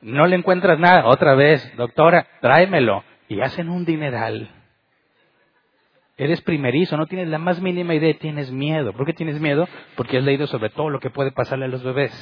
No 0.00 0.26
le 0.26 0.36
encuentras 0.36 0.78
nada, 0.78 1.06
otra 1.06 1.34
vez, 1.34 1.76
doctora, 1.76 2.26
tráemelo. 2.40 3.04
Y 3.28 3.40
hacen 3.40 3.68
un 3.68 3.84
dineral. 3.84 4.50
Eres 6.16 6.40
primerizo, 6.42 6.96
no 6.96 7.06
tienes 7.06 7.28
la 7.28 7.38
más 7.38 7.60
mínima 7.60 7.94
idea, 7.94 8.14
tienes 8.18 8.50
miedo. 8.50 8.92
¿Por 8.92 9.06
qué 9.06 9.12
tienes 9.12 9.40
miedo? 9.40 9.68
Porque 9.96 10.18
has 10.18 10.24
leído 10.24 10.46
sobre 10.48 10.70
todo 10.70 10.90
lo 10.90 10.98
que 10.98 11.10
puede 11.10 11.30
pasarle 11.30 11.66
a 11.66 11.68
los 11.68 11.84
bebés. 11.84 12.12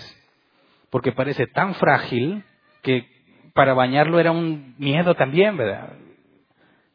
Porque 0.91 1.13
parece 1.13 1.47
tan 1.47 1.75
frágil 1.75 2.45
que 2.83 3.07
para 3.55 3.75
bañarlo 3.75 4.19
era 4.19 4.31
un 4.31 4.75
miedo 4.79 5.15
también, 5.15 5.57
¿verdad? 5.57 5.95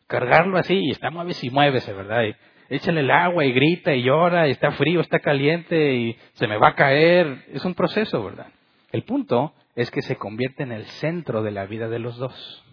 Cargarlo 0.07 0.57
así 0.57 0.75
y 0.75 0.91
está 0.91 1.11
mueve 1.11 1.33
y 1.41 1.49
muévese, 1.49 1.93
¿verdad? 1.93 2.23
Échale 2.69 3.01
el 3.01 3.11
agua 3.11 3.45
y 3.45 3.51
grita 3.51 3.93
y 3.93 4.03
llora 4.03 4.47
y 4.47 4.51
está 4.51 4.71
frío, 4.71 5.01
está 5.01 5.19
caliente 5.19 5.93
y 5.93 6.17
se 6.33 6.47
me 6.47 6.57
va 6.57 6.69
a 6.69 6.75
caer. 6.75 7.45
Es 7.51 7.63
un 7.65 7.73
proceso, 7.73 8.23
¿verdad? 8.23 8.47
El 8.91 9.03
punto 9.03 9.53
es 9.75 9.91
que 9.91 10.01
se 10.01 10.15
convierte 10.15 10.63
en 10.63 10.71
el 10.71 10.85
centro 10.85 11.43
de 11.43 11.51
la 11.51 11.65
vida 11.65 11.87
de 11.87 11.99
los 11.99 12.17
dos. 12.17 12.63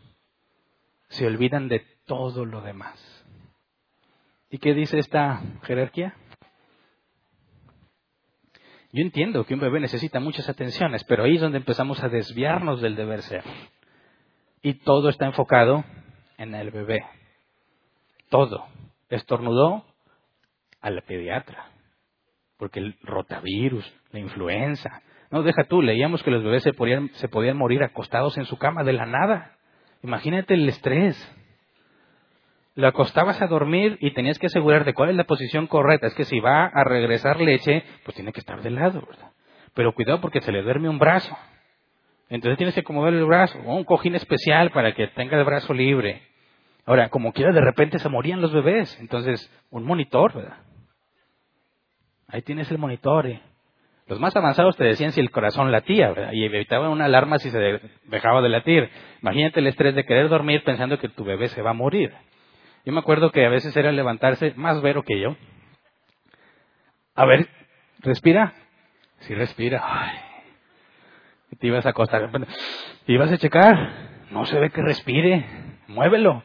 Se 1.08 1.26
olvidan 1.26 1.68
de 1.68 1.84
todo 2.06 2.44
lo 2.44 2.60
demás. 2.60 2.98
¿Y 4.50 4.58
qué 4.58 4.74
dice 4.74 4.98
esta 4.98 5.42
jerarquía? 5.64 6.14
Yo 8.94 9.02
entiendo 9.02 9.44
que 9.44 9.54
un 9.54 9.60
bebé 9.60 9.80
necesita 9.80 10.20
muchas 10.20 10.48
atenciones, 10.48 11.02
pero 11.02 11.24
ahí 11.24 11.34
es 11.34 11.40
donde 11.40 11.58
empezamos 11.58 12.00
a 12.04 12.08
desviarnos 12.08 12.80
del 12.80 12.94
deber 12.94 13.22
ser. 13.22 13.42
Y 14.62 14.74
todo 14.74 15.08
está 15.08 15.26
enfocado 15.26 15.82
en 16.38 16.54
el 16.54 16.70
bebé. 16.70 17.04
Todo. 18.28 18.64
Estornudó 19.08 19.84
a 20.80 20.90
la 20.90 21.00
pediatra. 21.00 21.72
Porque 22.56 22.78
el 22.78 22.96
rotavirus, 23.02 23.84
la 24.12 24.20
influenza. 24.20 25.02
No, 25.28 25.42
deja 25.42 25.64
tú, 25.64 25.82
leíamos 25.82 26.22
que 26.22 26.30
los 26.30 26.44
bebés 26.44 26.62
se 26.62 26.72
podían, 26.72 27.10
se 27.14 27.26
podían 27.26 27.56
morir 27.56 27.82
acostados 27.82 28.38
en 28.38 28.44
su 28.44 28.58
cama 28.58 28.84
de 28.84 28.92
la 28.92 29.06
nada. 29.06 29.56
Imagínate 30.04 30.54
el 30.54 30.68
estrés. 30.68 31.16
Lo 32.76 32.88
acostabas 32.88 33.40
a 33.40 33.46
dormir 33.46 33.98
y 34.00 34.12
tenías 34.12 34.38
que 34.38 34.46
asegurarte 34.46 34.94
cuál 34.94 35.10
es 35.10 35.16
la 35.16 35.24
posición 35.24 35.66
correcta. 35.68 36.08
Es 36.08 36.14
que 36.14 36.24
si 36.24 36.40
va 36.40 36.66
a 36.66 36.84
regresar 36.84 37.40
leche, 37.40 37.84
pues 38.04 38.16
tiene 38.16 38.32
que 38.32 38.40
estar 38.40 38.62
de 38.62 38.70
lado, 38.70 39.02
¿verdad? 39.08 39.30
Pero 39.74 39.94
cuidado 39.94 40.20
porque 40.20 40.40
se 40.40 40.50
le 40.50 40.62
duerme 40.62 40.88
un 40.88 40.98
brazo. 40.98 41.36
Entonces 42.28 42.56
tienes 42.56 42.74
que 42.74 42.80
acomodar 42.80 43.12
el 43.12 43.24
brazo, 43.26 43.58
o 43.64 43.76
un 43.76 43.84
cojín 43.84 44.14
especial 44.14 44.70
para 44.70 44.92
que 44.94 45.06
tenga 45.08 45.38
el 45.38 45.44
brazo 45.44 45.72
libre. 45.72 46.22
Ahora, 46.86 47.08
como 47.08 47.32
quiera, 47.32 47.52
de 47.52 47.60
repente 47.60 47.98
se 47.98 48.08
morían 48.08 48.40
los 48.40 48.52
bebés. 48.52 48.98
Entonces, 49.00 49.50
un 49.70 49.84
monitor, 49.84 50.34
¿verdad? 50.34 50.56
Ahí 52.28 52.42
tienes 52.42 52.70
el 52.70 52.78
monitor. 52.78 53.26
¿eh? 53.26 53.40
Los 54.06 54.20
más 54.20 54.34
avanzados 54.36 54.76
te 54.76 54.84
decían 54.84 55.12
si 55.12 55.20
el 55.20 55.30
corazón 55.30 55.70
latía, 55.70 56.08
¿verdad? 56.08 56.32
Y 56.32 56.44
evitaban 56.44 56.90
una 56.90 57.04
alarma 57.06 57.38
si 57.38 57.50
se 57.50 57.80
dejaba 58.04 58.42
de 58.42 58.48
latir. 58.48 58.90
Imagínate 59.22 59.60
el 59.60 59.68
estrés 59.68 59.94
de 59.94 60.04
querer 60.04 60.28
dormir 60.28 60.62
pensando 60.64 60.98
que 60.98 61.08
tu 61.08 61.24
bebé 61.24 61.48
se 61.48 61.62
va 61.62 61.70
a 61.70 61.74
morir. 61.74 62.12
Yo 62.84 62.92
me 62.92 63.00
acuerdo 63.00 63.30
que 63.30 63.46
a 63.46 63.48
veces 63.48 63.74
era 63.76 63.92
levantarse 63.92 64.52
más 64.56 64.82
vero 64.82 65.02
que 65.02 65.18
yo. 65.18 65.36
A 67.14 67.24
ver, 67.24 67.48
respira. 68.00 68.52
Sí, 69.20 69.34
respira. 69.34 69.80
Ay. 69.82 70.18
Te 71.58 71.66
ibas 71.66 71.86
a 71.86 71.90
acostar. 71.90 72.30
Te 73.06 73.12
ibas 73.12 73.32
a 73.32 73.38
checar. 73.38 73.74
No 74.30 74.44
se 74.44 74.58
ve 74.58 74.70
que 74.70 74.82
respire. 74.82 75.46
Muévelo. 75.86 76.42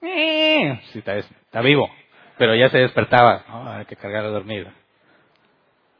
Eh, 0.00 0.80
sí, 0.92 1.02
está, 1.04 1.60
vivo. 1.60 1.90
Pero 2.38 2.54
ya 2.54 2.70
se 2.70 2.78
despertaba. 2.78 3.44
Hay 3.76 3.84
que 3.84 3.96
cargar 3.96 4.24
a 4.24 4.28
dormir. 4.28 4.66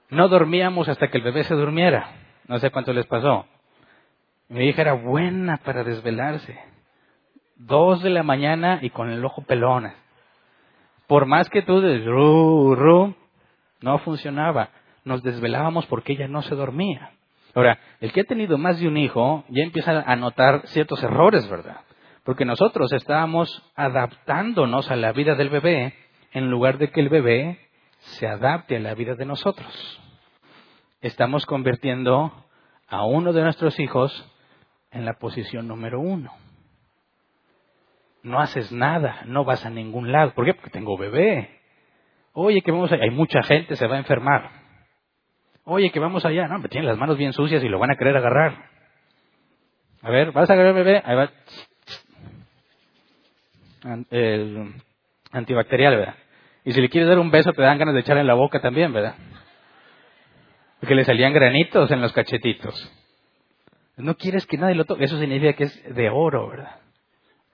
No 0.08 0.28
dormíamos 0.28 0.88
hasta 0.88 1.08
que 1.08 1.18
el 1.18 1.24
bebé 1.24 1.44
se 1.44 1.54
durmiera. 1.54 2.12
No 2.48 2.58
sé 2.60 2.70
cuánto 2.70 2.94
les 2.94 3.06
pasó. 3.06 3.46
Mi 4.48 4.68
hija 4.68 4.82
era 4.82 4.94
buena 4.94 5.58
para 5.58 5.84
desvelarse 5.84 6.69
dos 7.60 8.02
de 8.02 8.10
la 8.10 8.22
mañana 8.22 8.78
y 8.82 8.90
con 8.90 9.10
el 9.10 9.24
ojo 9.24 9.42
pelona. 9.42 9.94
Por 11.06 11.26
más 11.26 11.48
que 11.50 11.62
tú 11.62 11.80
de 11.80 11.98
ru, 11.98 12.74
ru, 12.74 13.14
No 13.82 13.98
funcionaba. 13.98 14.70
Nos 15.04 15.22
desvelábamos 15.22 15.86
porque 15.86 16.12
ella 16.12 16.28
no 16.28 16.42
se 16.42 16.54
dormía. 16.54 17.12
Ahora, 17.54 17.78
el 18.00 18.12
que 18.12 18.20
ha 18.20 18.24
tenido 18.24 18.58
más 18.58 18.78
de 18.78 18.86
un 18.86 18.96
hijo 18.96 19.44
ya 19.48 19.62
empieza 19.62 20.02
a 20.06 20.16
notar 20.16 20.62
ciertos 20.66 21.02
errores, 21.02 21.48
¿verdad? 21.48 21.80
Porque 22.24 22.44
nosotros 22.44 22.92
estábamos 22.92 23.62
adaptándonos 23.74 24.90
a 24.90 24.96
la 24.96 25.12
vida 25.12 25.34
del 25.34 25.48
bebé 25.48 25.94
en 26.32 26.50
lugar 26.50 26.78
de 26.78 26.90
que 26.90 27.00
el 27.00 27.08
bebé 27.08 27.58
se 27.98 28.26
adapte 28.26 28.76
a 28.76 28.80
la 28.80 28.94
vida 28.94 29.14
de 29.14 29.24
nosotros. 29.24 30.00
Estamos 31.00 31.46
convirtiendo 31.46 32.32
a 32.86 33.04
uno 33.04 33.32
de 33.32 33.42
nuestros 33.42 33.80
hijos 33.80 34.30
en 34.90 35.04
la 35.04 35.14
posición 35.14 35.66
número 35.66 35.98
uno. 35.98 36.30
No 38.22 38.40
haces 38.40 38.70
nada, 38.70 39.22
no 39.26 39.44
vas 39.44 39.64
a 39.64 39.70
ningún 39.70 40.12
lado. 40.12 40.34
¿Por 40.34 40.44
qué? 40.44 40.54
Porque 40.54 40.70
tengo 40.70 40.96
bebé. 40.98 41.60
Oye, 42.32 42.60
que 42.62 42.70
vamos 42.70 42.92
allá. 42.92 43.04
Hay 43.04 43.10
mucha 43.10 43.42
gente, 43.42 43.76
se 43.76 43.86
va 43.86 43.96
a 43.96 43.98
enfermar. 43.98 44.50
Oye, 45.64 45.90
que 45.90 46.00
vamos 46.00 46.24
allá. 46.24 46.46
No, 46.48 46.58
me 46.58 46.68
tienen 46.68 46.88
las 46.88 46.98
manos 46.98 47.16
bien 47.16 47.32
sucias 47.32 47.62
y 47.64 47.68
lo 47.68 47.78
van 47.78 47.90
a 47.90 47.96
querer 47.96 48.16
agarrar. 48.16 48.70
A 50.02 50.10
ver, 50.10 50.32
¿vas 50.32 50.48
a 50.48 50.52
agarrar 50.52 50.74
bebé? 50.74 51.02
Ahí 51.04 51.16
va. 51.16 51.30
El 54.10 54.74
antibacterial, 55.32 55.96
¿verdad? 55.96 56.14
Y 56.64 56.72
si 56.72 56.80
le 56.80 56.88
quieres 56.90 57.08
dar 57.08 57.18
un 57.18 57.30
beso, 57.30 57.52
te 57.52 57.62
dan 57.62 57.78
ganas 57.78 57.94
de 57.94 58.00
echarle 58.00 58.20
en 58.20 58.26
la 58.26 58.34
boca 58.34 58.60
también, 58.60 58.92
¿verdad? 58.92 59.14
Porque 60.80 60.94
le 60.94 61.04
salían 61.04 61.32
granitos 61.32 61.90
en 61.90 62.00
los 62.00 62.12
cachetitos. 62.12 62.92
No 63.96 64.16
quieres 64.16 64.46
que 64.46 64.58
nadie 64.58 64.74
lo 64.74 64.84
toque. 64.84 65.04
Eso 65.04 65.18
significa 65.18 65.54
que 65.54 65.64
es 65.64 65.94
de 65.94 66.10
oro, 66.10 66.48
¿verdad? 66.48 66.76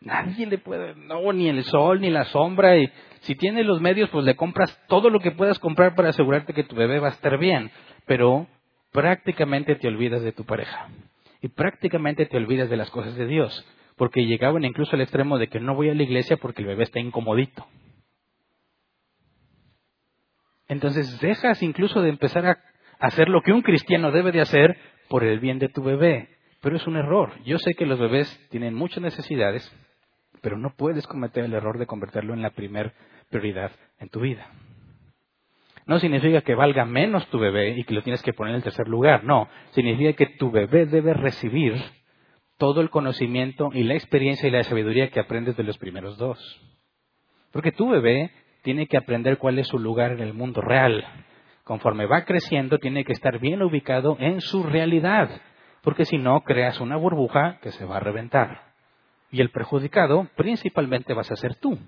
Nadie 0.00 0.46
le 0.46 0.58
puede, 0.58 0.94
no, 0.94 1.32
ni 1.32 1.48
el 1.48 1.64
sol, 1.64 2.00
ni 2.00 2.10
la 2.10 2.24
sombra. 2.26 2.76
Y 2.76 2.90
si 3.20 3.34
tienes 3.34 3.66
los 3.66 3.80
medios, 3.80 4.10
pues 4.10 4.24
le 4.24 4.36
compras 4.36 4.78
todo 4.88 5.10
lo 5.10 5.20
que 5.20 5.32
puedas 5.32 5.58
comprar 5.58 5.94
para 5.94 6.10
asegurarte 6.10 6.52
que 6.52 6.64
tu 6.64 6.76
bebé 6.76 7.00
va 7.00 7.08
a 7.08 7.12
estar 7.12 7.38
bien. 7.38 7.70
Pero 8.06 8.46
prácticamente 8.92 9.74
te 9.76 9.88
olvidas 9.88 10.22
de 10.22 10.32
tu 10.32 10.44
pareja. 10.44 10.88
Y 11.40 11.48
prácticamente 11.48 12.26
te 12.26 12.36
olvidas 12.36 12.70
de 12.70 12.76
las 12.76 12.90
cosas 12.90 13.16
de 13.16 13.26
Dios. 13.26 13.66
Porque 13.96 14.26
llegaban 14.26 14.64
incluso 14.64 14.94
al 14.94 15.02
extremo 15.02 15.38
de 15.38 15.48
que 15.48 15.60
no 15.60 15.74
voy 15.74 15.88
a 15.88 15.94
la 15.94 16.02
iglesia 16.02 16.36
porque 16.36 16.62
el 16.62 16.68
bebé 16.68 16.84
está 16.84 17.00
incomodito. 17.00 17.66
Entonces 20.68 21.20
dejas 21.20 21.62
incluso 21.62 22.02
de 22.02 22.10
empezar 22.10 22.46
a 22.46 22.58
hacer 22.98 23.28
lo 23.28 23.40
que 23.42 23.52
un 23.52 23.62
cristiano 23.62 24.10
debe 24.10 24.32
de 24.32 24.40
hacer 24.40 24.76
por 25.08 25.24
el 25.24 25.40
bien 25.40 25.58
de 25.58 25.68
tu 25.68 25.82
bebé. 25.82 26.28
Pero 26.60 26.76
es 26.76 26.86
un 26.86 26.96
error. 26.96 27.32
Yo 27.44 27.58
sé 27.58 27.74
que 27.74 27.86
los 27.86 27.98
bebés 27.98 28.28
tienen 28.50 28.74
muchas 28.74 29.02
necesidades, 29.02 29.72
pero 30.46 30.58
no 30.58 30.76
puedes 30.76 31.08
cometer 31.08 31.44
el 31.44 31.54
error 31.54 31.76
de 31.76 31.86
convertirlo 31.86 32.32
en 32.32 32.40
la 32.40 32.50
primer 32.50 32.92
prioridad 33.30 33.72
en 33.98 34.08
tu 34.10 34.20
vida. 34.20 34.46
No 35.86 35.98
significa 35.98 36.42
que 36.42 36.54
valga 36.54 36.84
menos 36.84 37.26
tu 37.30 37.40
bebé 37.40 37.70
y 37.70 37.82
que 37.82 37.94
lo 37.94 38.02
tienes 38.02 38.22
que 38.22 38.32
poner 38.32 38.52
en 38.52 38.58
el 38.58 38.62
tercer 38.62 38.86
lugar. 38.86 39.24
No, 39.24 39.48
significa 39.72 40.12
que 40.12 40.26
tu 40.38 40.52
bebé 40.52 40.86
debe 40.86 41.14
recibir 41.14 41.74
todo 42.58 42.80
el 42.80 42.90
conocimiento 42.90 43.70
y 43.72 43.82
la 43.82 43.94
experiencia 43.94 44.48
y 44.48 44.52
la 44.52 44.62
sabiduría 44.62 45.10
que 45.10 45.18
aprendes 45.18 45.56
de 45.56 45.64
los 45.64 45.78
primeros 45.78 46.16
dos. 46.16 46.38
Porque 47.50 47.72
tu 47.72 47.88
bebé 47.88 48.30
tiene 48.62 48.86
que 48.86 48.98
aprender 48.98 49.38
cuál 49.38 49.58
es 49.58 49.66
su 49.66 49.80
lugar 49.80 50.12
en 50.12 50.20
el 50.20 50.32
mundo 50.32 50.60
real. 50.60 51.04
Conforme 51.64 52.06
va 52.06 52.24
creciendo, 52.24 52.78
tiene 52.78 53.02
que 53.02 53.14
estar 53.14 53.40
bien 53.40 53.62
ubicado 53.62 54.16
en 54.20 54.40
su 54.40 54.62
realidad, 54.62 55.28
porque 55.82 56.04
si 56.04 56.18
no, 56.18 56.42
creas 56.42 56.80
una 56.80 56.96
burbuja 56.96 57.58
que 57.62 57.72
se 57.72 57.84
va 57.84 57.96
a 57.96 58.00
reventar. 58.00 58.65
Y 59.30 59.40
el 59.40 59.50
perjudicado 59.50 60.28
principalmente 60.36 61.14
vas 61.14 61.30
a 61.30 61.36
ser 61.36 61.56
tú, 61.56 61.78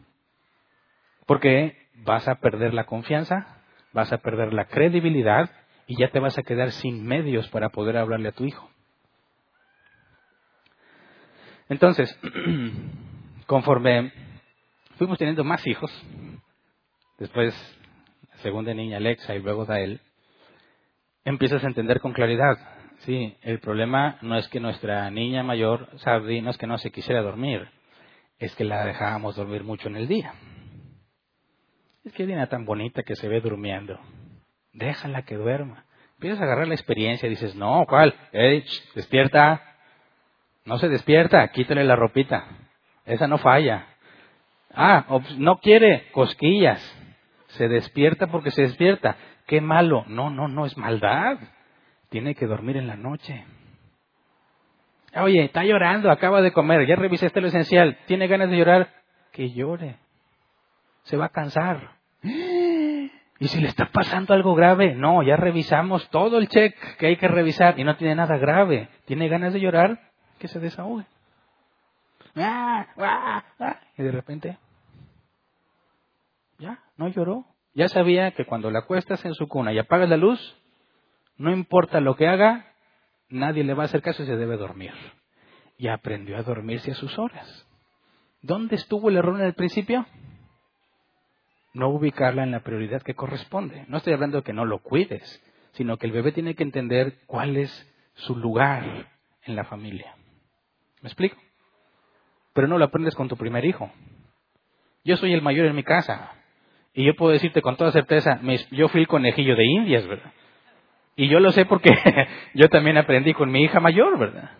porque 1.27 1.89
vas 2.05 2.27
a 2.29 2.37
perder 2.37 2.75
la 2.75 2.85
confianza, 2.85 3.63
vas 3.93 4.13
a 4.13 4.19
perder 4.19 4.53
la 4.53 4.67
credibilidad 4.67 5.51
y 5.87 5.99
ya 5.99 6.11
te 6.11 6.21
vas 6.21 6.39
a 6.39 6.43
quedar 6.43 6.73
sin 6.73 7.07
medios 7.07 7.49
para 7.49 7.71
poder 7.71 7.97
hablarle 7.97 8.29
a 8.29 8.33
tu 8.33 8.45
hijo. 8.45 8.71
Entonces, 11.69 12.19
conforme 13.47 14.13
fuimos 14.97 15.19
teniendo 15.19 15.45
más 15.45 15.67
hijos, 15.67 15.91
después 17.19 17.55
segunda 18.43 18.73
niña 18.75 18.99
Alexa 18.99 19.35
y 19.35 19.41
luego 19.41 19.65
Dael, 19.65 20.01
empiezas 21.25 21.63
a 21.63 21.67
entender 21.67 22.01
con 22.01 22.13
claridad. 22.13 22.57
Sí, 22.99 23.37
el 23.43 23.61
problema 23.61 24.19
no 24.23 24.37
es 24.37 24.49
que 24.49 24.61
nuestra 24.61 25.11
niña 25.11 25.43
mayor, 25.43 25.89
Sabdi, 25.99 26.41
no 26.41 26.51
es 26.51 26.59
que 26.59 26.67
no 26.67 26.79
se 26.79 26.91
quisiera 26.91 27.23
dormir, 27.23 27.69
es 28.39 28.55
que 28.57 28.65
la 28.65 28.85
dejábamos 28.85 29.37
dormir 29.37 29.65
mucho 29.65 29.89
en 29.89 29.97
el 29.97 30.09
día. 30.09 30.35
Es 32.05 32.13
que 32.13 32.27
viene 32.27 32.47
tan 32.47 32.65
bonita 32.65 33.03
que 33.03 33.17
se 33.17 33.29
ve 33.29 33.41
durmiendo. 33.41 33.99
Déjala 34.73 35.23
que 35.23 35.37
duerma. 35.37 35.85
Empiezas 36.15 36.41
a 36.41 36.45
agarrar 36.45 36.67
la 36.67 36.75
experiencia 36.75 37.27
y 37.27 37.31
dices, 37.31 37.55
no, 37.55 37.85
¿cuál? 37.89 38.15
despierta. 38.95 39.63
No 40.65 40.79
se 40.79 40.89
despierta, 40.89 41.47
quítale 41.49 41.85
la 41.85 41.97
ropita. 41.97 42.47
Esa 43.05 43.27
no 43.27 43.39
falla. 43.39 43.87
Ah, 44.75 45.07
no 45.37 45.59
quiere 45.59 46.11
cosquillas. 46.13 46.81
Se 47.49 47.69
despierta 47.69 48.27
porque 48.27 48.51
se 48.51 48.63
despierta. 48.63 49.17
Qué 49.47 49.61
malo. 49.61 50.05
No, 50.09 50.31
no, 50.31 50.49
no 50.49 50.67
es 50.67 50.77
maldad. 50.77 51.39
Tiene 52.09 52.35
que 52.35 52.47
dormir 52.47 52.77
en 52.77 52.87
la 52.87 52.97
noche. 52.97 53.45
Oye, 55.17 55.45
está 55.45 55.65
llorando, 55.65 56.11
acaba 56.11 56.43
de 56.43 56.53
comer, 56.53 56.87
ya 56.87 56.97
revisaste 56.97 57.41
lo 57.41 57.49
esencial. 57.49 57.99
¿Tiene 58.07 58.27
ganas 58.29 58.51
de 58.51 58.57
llorar? 58.57 58.89
Que 59.33 59.51
llore. 59.51 59.97
Se 61.03 61.17
va 61.17 61.27
a 61.27 61.31
cansar. 61.31 61.97
¿Y 63.41 63.47
si 63.47 63.61
le 63.61 63.69
está 63.69 63.87
pasando 63.87 64.35
algo 64.35 64.55
grave? 64.55 64.95
No, 64.95 65.23
ya 65.23 65.37
revisamos 65.37 66.09
todo 66.11 66.39
el 66.39 66.49
check 66.49 66.75
que 66.97 67.07
hay 67.07 67.17
que 67.17 67.29
revisar 67.29 67.79
y 67.79 67.85
no 67.85 67.97
tiene 67.97 68.17
nada 68.17 68.37
grave. 68.37 68.89
¿Tiene 69.05 69.29
ganas 69.29 69.53
de 69.53 69.61
llorar? 69.61 70.01
Que 70.39 70.49
se 70.49 70.59
desahogue. 70.59 71.05
Ah, 72.35 72.87
ah, 72.97 73.45
ah. 73.61 73.81
Y 73.97 74.03
de 74.03 74.11
repente, 74.11 74.59
ya, 76.59 76.81
no 76.97 77.09
lloró. 77.09 77.45
Ya 77.75 77.89
sabía 77.89 78.33
que 78.33 78.45
cuando 78.45 78.71
la 78.71 78.81
acuestas 78.81 79.25
en 79.25 79.35
su 79.35 79.47
cuna 79.47 79.73
y 79.73 79.79
apagas 79.79 80.09
la 80.09 80.17
luz, 80.17 80.57
no 81.39 81.53
importa 81.53 82.01
lo 82.01 82.17
que 82.17 82.27
haga, 82.27 82.67
nadie 83.29 83.65
le 83.65 83.75
va 83.75 83.85
a 83.85 83.87
hacer 83.87 84.03
caso 84.03 84.25
y 84.25 84.27
se 84.27 84.37
debe 84.37 84.57
dormir. 84.57 84.93
Y 85.79 85.87
aprendió 85.87 86.37
a 86.37 86.43
dormirse 86.43 86.91
a 86.91 86.97
sus 86.97 87.17
horas. 87.19 87.67
¿Dónde 88.43 88.75
estuvo 88.75 89.09
el 89.09 89.17
error 89.17 89.39
en 89.41 89.47
el 89.47 89.55
principio? 89.55 90.05
No 91.73 91.91
ubicarla 91.91 92.43
en 92.43 92.51
la 92.51 92.61
prioridad 92.61 93.03
que 93.03 93.15
corresponde. 93.15 93.85
No 93.89 93.99
estoy 93.99 94.13
hablando 94.13 94.39
de 94.39 94.43
que 94.43 94.53
no 94.53 94.65
lo 94.65 94.81
cuides, 94.81 95.43
sino 95.73 95.97
que 95.97 96.07
el 96.07 96.13
bebé 96.13 96.33
tiene 96.33 96.57
que 96.57 96.65
entender 96.65 97.19
cuál 97.27 97.57
es 97.57 97.71
su 98.15 98.37
lugar 98.37 99.07
en 99.45 99.55
la 99.55 99.65
familia. 99.65 100.17
¿Me 101.03 101.09
explico? 101.09 101.37
Pero 102.53 102.67
no 102.67 102.79
lo 102.79 102.87
aprendes 102.87 103.15
con 103.15 103.29
tu 103.29 103.37
primer 103.37 103.65
hijo. 103.65 103.93
Yo 105.05 105.17
soy 105.17 105.33
el 105.33 105.43
mayor 105.43 105.67
en 105.67 105.77
mi 105.77 105.85
casa. 105.85 106.33
Y 106.93 107.05
yo 107.05 107.15
puedo 107.15 107.31
decirte 107.31 107.63
con 107.63 107.77
toda 107.77 107.93
certeza, 107.93 108.41
yo 108.73 108.89
fui 108.89 109.03
el 109.03 109.07
conejillo 109.07 109.55
de 109.55 109.65
Indias, 109.65 110.05
¿verdad? 110.09 110.33
Y 111.19 111.27
yo 111.27 111.41
lo 111.41 111.51
sé 111.51 111.65
porque 111.65 111.91
yo 112.55 112.69
también 112.69 112.97
aprendí 112.97 113.35
con 113.35 113.51
mi 113.51 113.65
hija 113.65 113.81
mayor, 113.81 114.17
¿verdad? 114.21 114.53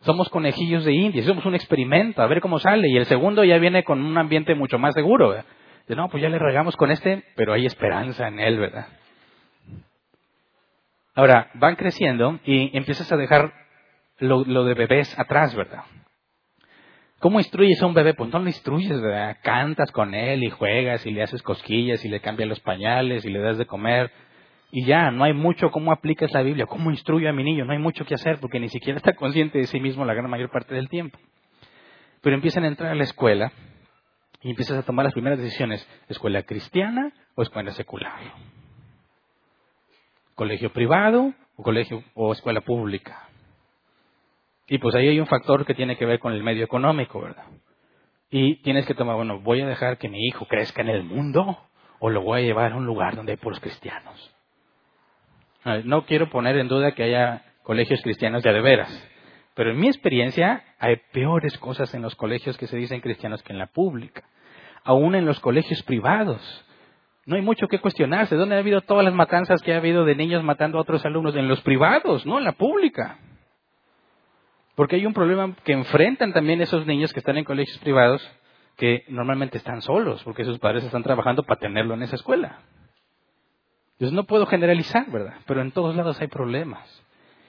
Somos 0.00 0.28
conejillos 0.28 0.84
de 0.84 0.92
Indias, 0.92 1.24
somos 1.24 1.46
un 1.46 1.54
experimento, 1.54 2.20
a 2.20 2.26
ver 2.26 2.42
cómo 2.42 2.58
sale. 2.58 2.86
Y 2.90 2.98
el 2.98 3.06
segundo 3.06 3.42
ya 3.42 3.56
viene 3.56 3.82
con 3.82 4.04
un 4.04 4.18
ambiente 4.18 4.54
mucho 4.54 4.78
más 4.78 4.92
seguro, 4.92 5.30
¿verdad? 5.30 5.46
De, 5.88 5.96
no, 5.96 6.10
pues 6.10 6.22
ya 6.22 6.28
le 6.28 6.38
regamos 6.38 6.76
con 6.76 6.90
este, 6.90 7.24
pero 7.34 7.54
hay 7.54 7.64
esperanza 7.64 8.28
en 8.28 8.40
él, 8.40 8.58
¿verdad? 8.58 8.88
Ahora, 11.14 11.50
van 11.54 11.76
creciendo 11.76 12.38
y 12.44 12.76
empiezas 12.76 13.10
a 13.10 13.16
dejar 13.16 13.54
lo, 14.18 14.44
lo 14.44 14.64
de 14.64 14.74
bebés 14.74 15.18
atrás, 15.18 15.54
¿verdad? 15.54 15.84
¿Cómo 17.20 17.38
instruyes 17.38 17.80
a 17.80 17.86
un 17.86 17.94
bebé? 17.94 18.12
Pues 18.12 18.30
no 18.30 18.38
lo 18.38 18.48
instruyes, 18.48 19.00
¿verdad? 19.00 19.38
Cantas 19.42 19.90
con 19.92 20.14
él 20.14 20.44
y 20.44 20.50
juegas 20.50 21.06
y 21.06 21.10
le 21.10 21.22
haces 21.22 21.42
cosquillas 21.42 22.04
y 22.04 22.10
le 22.10 22.20
cambias 22.20 22.50
los 22.50 22.60
pañales 22.60 23.24
y 23.24 23.30
le 23.30 23.40
das 23.40 23.56
de 23.56 23.64
comer. 23.64 24.12
Y 24.74 24.86
ya, 24.86 25.10
no 25.10 25.24
hay 25.24 25.34
mucho 25.34 25.70
cómo 25.70 25.92
aplicas 25.92 26.32
la 26.32 26.40
Biblia, 26.40 26.64
cómo 26.64 26.90
instruyo 26.90 27.28
a 27.28 27.32
mi 27.34 27.44
niño, 27.44 27.66
no 27.66 27.72
hay 27.72 27.78
mucho 27.78 28.06
que 28.06 28.14
hacer 28.14 28.40
porque 28.40 28.58
ni 28.58 28.70
siquiera 28.70 28.96
está 28.96 29.12
consciente 29.14 29.58
de 29.58 29.66
sí 29.66 29.78
mismo 29.78 30.06
la 30.06 30.14
gran 30.14 30.30
mayor 30.30 30.50
parte 30.50 30.74
del 30.74 30.88
tiempo. 30.88 31.18
Pero 32.22 32.34
empiezan 32.34 32.64
a 32.64 32.68
entrar 32.68 32.90
a 32.90 32.94
la 32.94 33.02
escuela 33.02 33.52
y 34.40 34.48
empiezas 34.48 34.78
a 34.78 34.82
tomar 34.82 35.04
las 35.04 35.12
primeras 35.12 35.38
decisiones, 35.38 35.86
escuela 36.08 36.42
cristiana 36.44 37.12
o 37.34 37.42
escuela 37.42 37.70
secular. 37.72 38.18
Colegio 40.34 40.72
privado 40.72 41.34
o 41.56 41.62
colegio 41.62 42.02
o 42.14 42.32
escuela 42.32 42.62
pública. 42.62 43.28
Y 44.68 44.78
pues 44.78 44.94
ahí 44.94 45.06
hay 45.06 45.20
un 45.20 45.26
factor 45.26 45.66
que 45.66 45.74
tiene 45.74 45.98
que 45.98 46.06
ver 46.06 46.18
con 46.18 46.32
el 46.32 46.42
medio 46.42 46.64
económico, 46.64 47.20
¿verdad? 47.20 47.44
Y 48.30 48.62
tienes 48.62 48.86
que 48.86 48.94
tomar, 48.94 49.16
bueno, 49.16 49.38
¿voy 49.40 49.60
a 49.60 49.66
dejar 49.66 49.98
que 49.98 50.08
mi 50.08 50.26
hijo 50.28 50.46
crezca 50.46 50.80
en 50.80 50.88
el 50.88 51.04
mundo 51.04 51.58
o 51.98 52.08
lo 52.08 52.22
voy 52.22 52.40
a 52.40 52.44
llevar 52.44 52.72
a 52.72 52.76
un 52.76 52.86
lugar 52.86 53.16
donde 53.16 53.32
hay 53.32 53.36
puros 53.36 53.60
cristianos? 53.60 54.31
No 55.84 56.04
quiero 56.06 56.28
poner 56.28 56.56
en 56.56 56.68
duda 56.68 56.92
que 56.92 57.04
haya 57.04 57.44
colegios 57.62 58.02
cristianos 58.02 58.42
ya 58.42 58.52
de 58.52 58.60
veras, 58.60 59.08
pero 59.54 59.70
en 59.70 59.78
mi 59.78 59.86
experiencia 59.86 60.64
hay 60.78 60.96
peores 61.12 61.56
cosas 61.58 61.94
en 61.94 62.02
los 62.02 62.16
colegios 62.16 62.56
que 62.58 62.66
se 62.66 62.76
dicen 62.76 63.00
cristianos 63.00 63.42
que 63.42 63.52
en 63.52 63.58
la 63.58 63.66
pública. 63.66 64.24
Aún 64.84 65.14
en 65.14 65.24
los 65.24 65.38
colegios 65.38 65.82
privados 65.84 66.40
No 67.24 67.36
hay 67.36 67.42
mucho 67.42 67.68
que 67.68 67.78
cuestionarse. 67.78 68.34
¿Dónde 68.34 68.56
ha 68.56 68.58
habido 68.58 68.80
todas 68.80 69.04
las 69.04 69.14
matanzas 69.14 69.62
que 69.62 69.72
ha 69.72 69.76
habido 69.76 70.04
de 70.04 70.16
niños 70.16 70.42
matando 70.42 70.78
a 70.78 70.80
otros 70.80 71.04
alumnos? 71.04 71.36
En 71.36 71.46
los 71.46 71.60
privados, 71.60 72.26
no 72.26 72.38
en 72.38 72.44
la 72.44 72.52
pública. 72.52 73.18
Porque 74.74 74.96
hay 74.96 75.06
un 75.06 75.14
problema 75.14 75.54
que 75.64 75.72
enfrentan 75.72 76.32
también 76.32 76.60
esos 76.60 76.84
niños 76.84 77.12
que 77.12 77.20
están 77.20 77.36
en 77.36 77.44
colegios 77.44 77.78
privados, 77.78 78.28
que 78.76 79.04
normalmente 79.08 79.58
están 79.58 79.82
solos, 79.82 80.20
porque 80.24 80.44
sus 80.44 80.58
padres 80.58 80.82
están 80.82 81.04
trabajando 81.04 81.44
para 81.44 81.60
tenerlo 81.60 81.94
en 81.94 82.02
esa 82.02 82.16
escuela. 82.16 82.58
Entonces 83.92 84.14
no 84.14 84.24
puedo 84.24 84.46
generalizar, 84.46 85.10
¿verdad? 85.10 85.34
Pero 85.46 85.62
en 85.62 85.72
todos 85.72 85.94
lados 85.94 86.20
hay 86.20 86.28
problemas. 86.28 87.02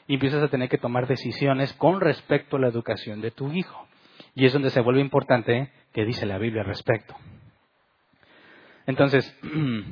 Y 0.07 0.15
empiezas 0.15 0.43
a 0.43 0.49
tener 0.49 0.69
que 0.69 0.77
tomar 0.77 1.07
decisiones 1.07 1.73
con 1.73 2.01
respecto 2.01 2.57
a 2.57 2.59
la 2.59 2.67
educación 2.67 3.21
de 3.21 3.31
tu 3.31 3.51
hijo. 3.51 3.87
Y 4.35 4.45
es 4.45 4.53
donde 4.53 4.69
se 4.69 4.81
vuelve 4.81 5.01
importante 5.01 5.71
que 5.93 6.05
dice 6.05 6.25
la 6.25 6.37
Biblia 6.37 6.61
al 6.61 6.67
respecto. 6.67 7.15
Entonces, 8.85 9.39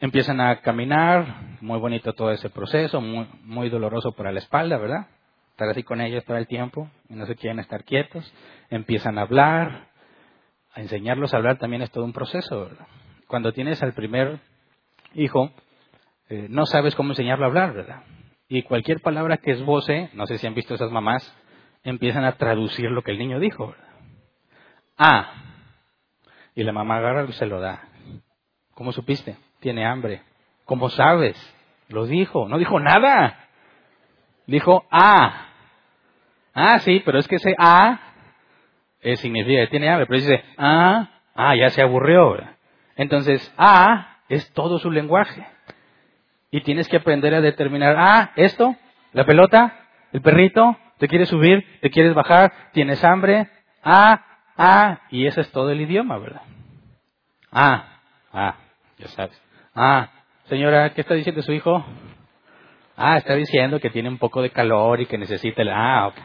empiezan 0.00 0.40
a 0.40 0.60
caminar, 0.60 1.58
muy 1.60 1.78
bonito 1.78 2.12
todo 2.12 2.32
ese 2.32 2.50
proceso, 2.50 3.00
muy, 3.00 3.28
muy 3.44 3.68
doloroso 3.68 4.12
para 4.12 4.32
la 4.32 4.40
espalda, 4.40 4.78
¿verdad? 4.78 5.06
Estar 5.50 5.68
así 5.68 5.82
con 5.82 6.00
ellos 6.00 6.24
todo 6.24 6.36
el 6.36 6.46
tiempo 6.46 6.88
y 7.08 7.14
no 7.14 7.26
se 7.26 7.36
quieren 7.36 7.58
estar 7.58 7.84
quietos. 7.84 8.32
Empiezan 8.70 9.18
a 9.18 9.22
hablar, 9.22 9.88
a 10.72 10.80
enseñarlos 10.80 11.34
a 11.34 11.38
hablar 11.38 11.58
también 11.58 11.82
es 11.82 11.90
todo 11.90 12.04
un 12.04 12.12
proceso, 12.12 12.64
¿verdad? 12.64 12.86
Cuando 13.28 13.52
tienes 13.52 13.82
al 13.82 13.92
primer 13.92 14.40
hijo, 15.14 15.52
eh, 16.30 16.46
no 16.48 16.64
sabes 16.64 16.94
cómo 16.94 17.10
enseñarlo 17.10 17.44
a 17.44 17.48
hablar, 17.48 17.74
¿verdad? 17.74 18.02
Y 18.48 18.62
cualquier 18.62 19.00
palabra 19.00 19.36
que 19.36 19.50
esboce, 19.50 20.08
no 20.14 20.26
sé 20.26 20.38
si 20.38 20.46
han 20.46 20.54
visto 20.54 20.74
esas 20.74 20.90
mamás, 20.90 21.36
empiezan 21.84 22.24
a 22.24 22.32
traducir 22.32 22.90
lo 22.90 23.02
que 23.02 23.10
el 23.10 23.18
niño 23.18 23.38
dijo. 23.38 23.68
¿verdad? 23.68 23.88
Ah, 24.96 25.32
y 26.54 26.64
la 26.64 26.72
mamá 26.72 26.96
agarra 26.96 27.26
y 27.28 27.32
se 27.32 27.44
lo 27.44 27.60
da. 27.60 27.82
¿Cómo 28.72 28.92
supiste? 28.92 29.36
Tiene 29.60 29.84
hambre. 29.84 30.22
¿Cómo 30.64 30.88
sabes? 30.88 31.36
Lo 31.88 32.06
dijo. 32.06 32.48
No 32.48 32.56
dijo 32.56 32.80
nada. 32.80 33.46
Dijo 34.46 34.86
ah. 34.90 35.48
Ah, 36.54 36.78
sí, 36.78 37.02
pero 37.04 37.18
es 37.18 37.28
que 37.28 37.36
ese 37.36 37.54
ah 37.58 38.00
eh, 39.02 39.16
significa 39.16 39.60
que 39.64 39.70
tiene 39.70 39.90
hambre. 39.90 40.06
Pero 40.06 40.20
dice 40.20 40.42
ah, 40.56 41.10
ah, 41.34 41.54
ya 41.54 41.68
se 41.70 41.82
aburrió. 41.82 42.38
Entonces, 42.98 43.54
ah 43.56 44.16
es 44.28 44.52
todo 44.52 44.78
su 44.78 44.90
lenguaje. 44.90 45.46
Y 46.50 46.60
tienes 46.60 46.86
que 46.88 46.98
aprender 46.98 47.34
a 47.34 47.40
determinar, 47.40 47.96
ah, 47.98 48.32
esto, 48.36 48.76
la 49.14 49.24
pelota, 49.24 49.88
el 50.12 50.20
perrito, 50.20 50.76
te 50.98 51.08
quieres 51.08 51.30
subir, 51.30 51.64
te 51.80 51.88
quieres 51.88 52.14
bajar, 52.14 52.52
tienes 52.72 53.02
hambre, 53.02 53.48
ah, 53.82 54.22
Ah, 54.60 55.02
y 55.10 55.24
ese 55.26 55.42
es 55.42 55.52
todo 55.52 55.70
el 55.70 55.80
idioma, 55.80 56.18
¿verdad? 56.18 56.42
Ah, 57.52 58.00
ah, 58.32 58.56
ya 58.98 59.06
sabes. 59.06 59.40
Ah, 59.72 60.10
señora, 60.46 60.92
¿qué 60.94 61.02
está 61.02 61.14
diciendo 61.14 61.42
su 61.42 61.52
hijo? 61.52 61.84
Ah, 62.96 63.18
está 63.18 63.36
diciendo 63.36 63.78
que 63.78 63.88
tiene 63.88 64.08
un 64.08 64.18
poco 64.18 64.42
de 64.42 64.50
calor 64.50 65.00
y 65.00 65.06
que 65.06 65.16
necesita 65.16 65.62
el... 65.62 65.68
Ah, 65.68 66.08
ok. 66.08 66.16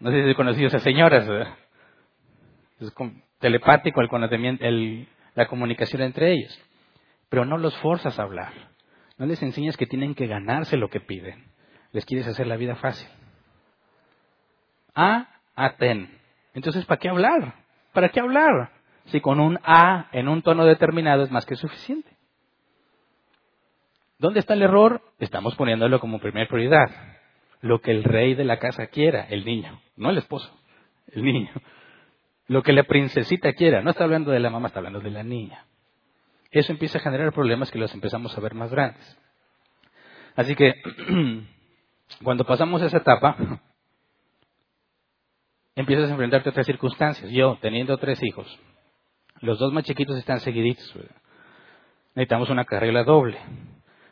No 0.00 0.10
sé 0.10 0.24
si 0.24 0.30
he 0.30 0.34
conocido 0.34 0.64
a 0.64 0.68
esas 0.68 0.82
señoras, 0.82 1.28
¿verdad? 1.28 1.54
Es 2.80 2.92
telepático 3.38 4.00
el 4.00 4.08
conocimiento, 4.08 4.64
el, 4.64 5.06
la 5.34 5.46
comunicación 5.46 6.02
entre 6.02 6.32
ellos. 6.32 6.58
Pero 7.28 7.44
no 7.44 7.58
los 7.58 7.76
forzas 7.78 8.18
a 8.18 8.22
hablar. 8.22 8.52
No 9.18 9.26
les 9.26 9.42
enseñas 9.42 9.76
que 9.76 9.86
tienen 9.86 10.14
que 10.14 10.26
ganarse 10.26 10.76
lo 10.76 10.88
que 10.88 11.00
piden. 11.00 11.44
Les 11.92 12.04
quieres 12.04 12.26
hacer 12.26 12.46
la 12.46 12.56
vida 12.56 12.76
fácil. 12.76 13.08
Ah, 14.94 15.28
aten. 15.54 16.18
Entonces, 16.54 16.84
¿para 16.86 16.98
qué 16.98 17.08
hablar? 17.08 17.54
¿Para 17.92 18.08
qué 18.08 18.20
hablar? 18.20 18.70
Si 19.06 19.20
con 19.20 19.40
un 19.40 19.58
A 19.62 20.08
en 20.12 20.28
un 20.28 20.42
tono 20.42 20.64
determinado 20.64 21.22
es 21.22 21.30
más 21.30 21.46
que 21.46 21.56
suficiente. 21.56 22.10
¿Dónde 24.18 24.40
está 24.40 24.54
el 24.54 24.62
error? 24.62 25.02
Estamos 25.18 25.54
poniéndolo 25.56 26.00
como 26.00 26.20
primera 26.20 26.48
prioridad. 26.48 26.88
Lo 27.60 27.80
que 27.80 27.90
el 27.90 28.04
rey 28.04 28.34
de 28.34 28.44
la 28.44 28.58
casa 28.58 28.86
quiera, 28.86 29.26
el 29.28 29.44
niño, 29.44 29.80
no 29.96 30.10
el 30.10 30.18
esposo, 30.18 30.56
el 31.12 31.24
niño. 31.24 31.50
Lo 32.46 32.62
que 32.62 32.72
la 32.72 32.84
princesita 32.84 33.52
quiera, 33.54 33.82
no 33.82 33.90
está 33.90 34.04
hablando 34.04 34.30
de 34.30 34.40
la 34.40 34.50
mamá, 34.50 34.68
está 34.68 34.80
hablando 34.80 35.00
de 35.00 35.10
la 35.10 35.22
niña. 35.22 35.66
Eso 36.50 36.72
empieza 36.72 36.98
a 36.98 37.00
generar 37.00 37.32
problemas 37.32 37.70
que 37.70 37.78
los 37.78 37.92
empezamos 37.94 38.36
a 38.36 38.40
ver 38.40 38.54
más 38.54 38.70
grandes. 38.70 39.18
Así 40.36 40.54
que, 40.54 40.74
cuando 42.22 42.44
pasamos 42.44 42.82
esa 42.82 42.98
etapa, 42.98 43.36
empiezas 45.74 46.08
a 46.08 46.12
enfrentarte 46.12 46.48
a 46.48 46.52
otras 46.52 46.66
circunstancias. 46.66 47.30
Yo, 47.30 47.58
teniendo 47.60 47.96
tres 47.98 48.22
hijos, 48.22 48.46
los 49.40 49.58
dos 49.58 49.72
más 49.72 49.84
chiquitos 49.84 50.16
están 50.18 50.40
seguiditos. 50.40 50.94
Necesitamos 52.14 52.50
una 52.50 52.64
carrera 52.64 53.04
doble. 53.04 53.38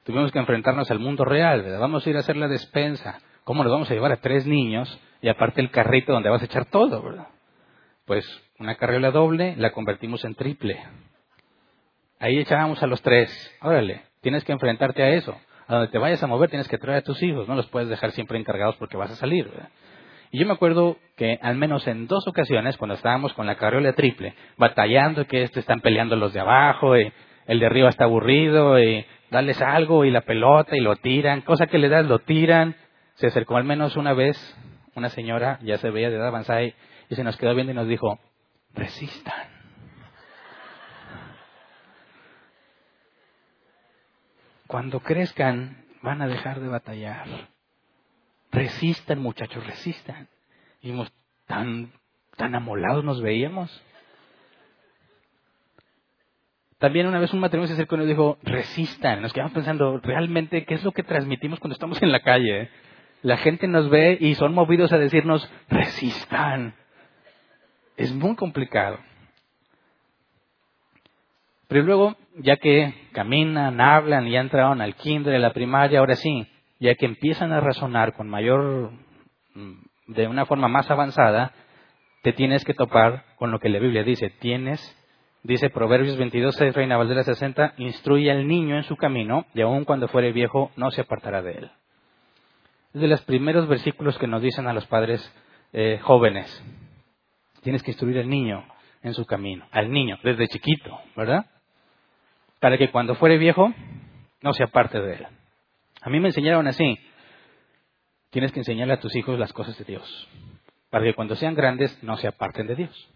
Tuvimos 0.04 0.32
que 0.32 0.38
enfrentarnos 0.38 0.90
al 0.90 0.98
mundo 0.98 1.24
real. 1.24 1.62
Vamos 1.78 2.04
a 2.04 2.10
ir 2.10 2.16
a 2.16 2.20
hacer 2.20 2.36
la 2.36 2.48
despensa. 2.48 3.20
¿Cómo 3.44 3.62
nos 3.62 3.72
vamos 3.72 3.90
a 3.90 3.94
llevar 3.94 4.12
a 4.12 4.16
tres 4.16 4.46
niños 4.46 5.00
y 5.20 5.28
aparte 5.28 5.60
el 5.60 5.70
carrito 5.70 6.12
donde 6.12 6.28
vas 6.28 6.42
a 6.42 6.46
echar 6.46 6.64
todo? 6.66 7.02
¿verdad? 7.02 7.28
Pues 8.04 8.26
una 8.58 8.76
carrera 8.76 9.10
doble 9.10 9.54
la 9.56 9.72
convertimos 9.72 10.24
en 10.24 10.34
triple. 10.34 10.82
Ahí 12.18 12.38
echábamos 12.38 12.82
a 12.82 12.86
los 12.86 13.02
tres. 13.02 13.30
Órale, 13.60 14.02
tienes 14.20 14.44
que 14.44 14.52
enfrentarte 14.52 15.02
a 15.02 15.10
eso. 15.10 15.36
A 15.66 15.74
donde 15.76 15.90
te 15.90 15.98
vayas 15.98 16.22
a 16.22 16.26
mover 16.26 16.50
tienes 16.50 16.68
que 16.68 16.78
traer 16.78 16.98
a 16.98 17.02
tus 17.02 17.22
hijos. 17.22 17.48
No 17.48 17.54
los 17.54 17.68
puedes 17.68 17.88
dejar 17.88 18.12
siempre 18.12 18.38
encargados 18.38 18.76
porque 18.76 18.96
vas 18.96 19.10
a 19.10 19.16
salir. 19.16 19.48
¿verdad? 19.48 19.68
Y 20.32 20.38
yo 20.38 20.46
me 20.46 20.54
acuerdo 20.54 20.96
que 21.16 21.38
al 21.42 21.56
menos 21.56 21.86
en 21.86 22.06
dos 22.06 22.26
ocasiones, 22.26 22.78
cuando 22.78 22.94
estábamos 22.94 23.34
con 23.34 23.46
la 23.46 23.56
carriola 23.56 23.92
triple, 23.92 24.34
batallando 24.56 25.26
que 25.26 25.42
este 25.42 25.60
están 25.60 25.82
peleando 25.82 26.16
los 26.16 26.32
de 26.32 26.40
abajo, 26.40 26.96
y 26.96 27.12
el 27.46 27.60
de 27.60 27.66
arriba 27.66 27.90
está 27.90 28.04
aburrido, 28.04 28.82
y 28.82 29.04
darles 29.30 29.60
algo 29.60 30.06
y 30.06 30.10
la 30.10 30.22
pelota 30.22 30.74
y 30.74 30.80
lo 30.80 30.96
tiran, 30.96 31.42
cosa 31.42 31.66
que 31.66 31.76
le 31.76 31.90
das, 31.90 32.06
lo 32.06 32.20
tiran. 32.20 32.76
Se 33.14 33.26
acercó 33.26 33.58
al 33.58 33.64
menos 33.64 33.94
una 33.96 34.14
vez 34.14 34.38
una 34.94 35.10
señora, 35.10 35.58
ya 35.62 35.76
se 35.76 35.90
veía 35.90 36.08
de 36.08 36.16
edad 36.16 36.28
avanzada, 36.28 36.62
y, 36.62 36.74
y 37.12 37.14
se 37.14 37.24
nos 37.24 37.36
quedó 37.36 37.54
viendo 37.54 37.72
y 37.72 37.74
nos 37.74 37.86
dijo, 37.86 38.18
resistan. 38.72 39.46
Cuando 44.66 45.00
crezcan, 45.00 45.84
van 46.00 46.22
a 46.22 46.26
dejar 46.26 46.60
de 46.60 46.68
batallar. 46.68 47.26
Resistan, 48.50 49.18
muchachos, 49.18 49.66
resistan. 49.66 50.26
Y 50.80 50.94
tan, 51.44 51.92
tan 52.38 52.54
amolados 52.54 53.04
nos 53.04 53.20
veíamos. 53.20 53.82
También 56.78 57.06
una 57.06 57.18
vez 57.18 57.34
un 57.34 57.40
matrimonio 57.40 57.68
se 57.68 57.74
acercó 57.74 57.96
y 57.96 57.98
nos 57.98 58.08
dijo, 58.08 58.38
resistan. 58.42 59.20
Nos 59.20 59.34
quedamos 59.34 59.52
pensando, 59.52 59.98
realmente, 59.98 60.64
¿qué 60.64 60.76
es 60.76 60.82
lo 60.82 60.92
que 60.92 61.02
transmitimos 61.02 61.60
cuando 61.60 61.74
estamos 61.74 62.00
en 62.00 62.10
la 62.10 62.22
calle? 62.22 62.70
La 63.20 63.36
gente 63.36 63.68
nos 63.68 63.90
ve 63.90 64.16
y 64.18 64.34
son 64.34 64.54
movidos 64.54 64.94
a 64.94 64.98
decirnos, 64.98 65.46
resistan. 65.68 66.74
Es 67.96 68.12
muy 68.12 68.36
complicado. 68.36 68.98
Pero 71.68 71.84
luego, 71.84 72.16
ya 72.36 72.56
que 72.56 72.92
caminan, 73.12 73.80
hablan 73.80 74.26
y 74.26 74.32
ya 74.32 74.40
entraron 74.40 74.80
al 74.80 74.94
kinder, 74.94 75.34
a 75.34 75.38
la 75.38 75.52
primaria, 75.52 76.00
ahora 76.00 76.16
sí, 76.16 76.46
ya 76.78 76.94
que 76.96 77.06
empiezan 77.06 77.52
a 77.52 77.60
razonar 77.60 78.12
con 78.14 78.28
mayor, 78.28 78.92
mm, 79.54 79.72
de 80.08 80.28
una 80.28 80.44
forma 80.44 80.68
más 80.68 80.90
avanzada, 80.90 81.52
te 82.22 82.32
tienes 82.32 82.64
que 82.64 82.74
topar 82.74 83.24
con 83.36 83.50
lo 83.50 83.58
que 83.58 83.68
la 83.68 83.78
Biblia 83.78 84.04
dice. 84.04 84.30
Tienes, 84.30 84.80
dice 85.42 85.70
Proverbios 85.70 86.16
22, 86.16 86.54
6, 86.56 86.74
Reina 86.74 86.96
Valdera 86.96 87.22
60, 87.22 87.74
instruye 87.78 88.30
al 88.30 88.46
niño 88.46 88.76
en 88.76 88.84
su 88.84 88.96
camino 88.96 89.46
y 89.54 89.62
aun 89.62 89.84
cuando 89.84 90.08
fuere 90.08 90.32
viejo 90.32 90.70
no 90.76 90.90
se 90.90 91.00
apartará 91.00 91.40
de 91.40 91.52
él. 91.52 91.70
Es 92.94 93.00
de 93.00 93.08
los 93.08 93.22
primeros 93.22 93.66
versículos 93.66 94.18
que 94.18 94.26
nos 94.26 94.42
dicen 94.42 94.66
a 94.66 94.74
los 94.74 94.86
padres 94.86 95.20
eh, 95.72 95.98
jóvenes. 96.02 96.62
Tienes 97.62 97.82
que 97.82 97.92
instruir 97.92 98.18
al 98.18 98.28
niño 98.28 98.64
en 99.02 99.14
su 99.14 99.24
camino, 99.24 99.66
al 99.70 99.90
niño, 99.90 100.18
desde 100.22 100.48
chiquito, 100.48 100.98
¿verdad? 101.16 101.46
Para 102.60 102.78
que 102.78 102.90
cuando 102.90 103.14
fuere 103.14 103.38
viejo 103.38 103.72
no 104.42 104.52
se 104.52 104.64
aparte 104.64 105.00
de 105.00 105.14
él. 105.14 105.26
A 106.00 106.10
mí 106.10 106.20
me 106.20 106.28
enseñaron 106.28 106.66
así. 106.66 106.98
Tienes 108.30 108.52
que 108.52 108.60
enseñarle 108.60 108.94
a 108.94 109.00
tus 109.00 109.14
hijos 109.14 109.38
las 109.38 109.52
cosas 109.52 109.76
de 109.78 109.84
Dios, 109.84 110.28
para 110.90 111.04
que 111.04 111.14
cuando 111.14 111.36
sean 111.36 111.54
grandes 111.54 112.02
no 112.02 112.16
se 112.16 112.28
aparten 112.28 112.66
de 112.66 112.76
Dios. 112.76 113.08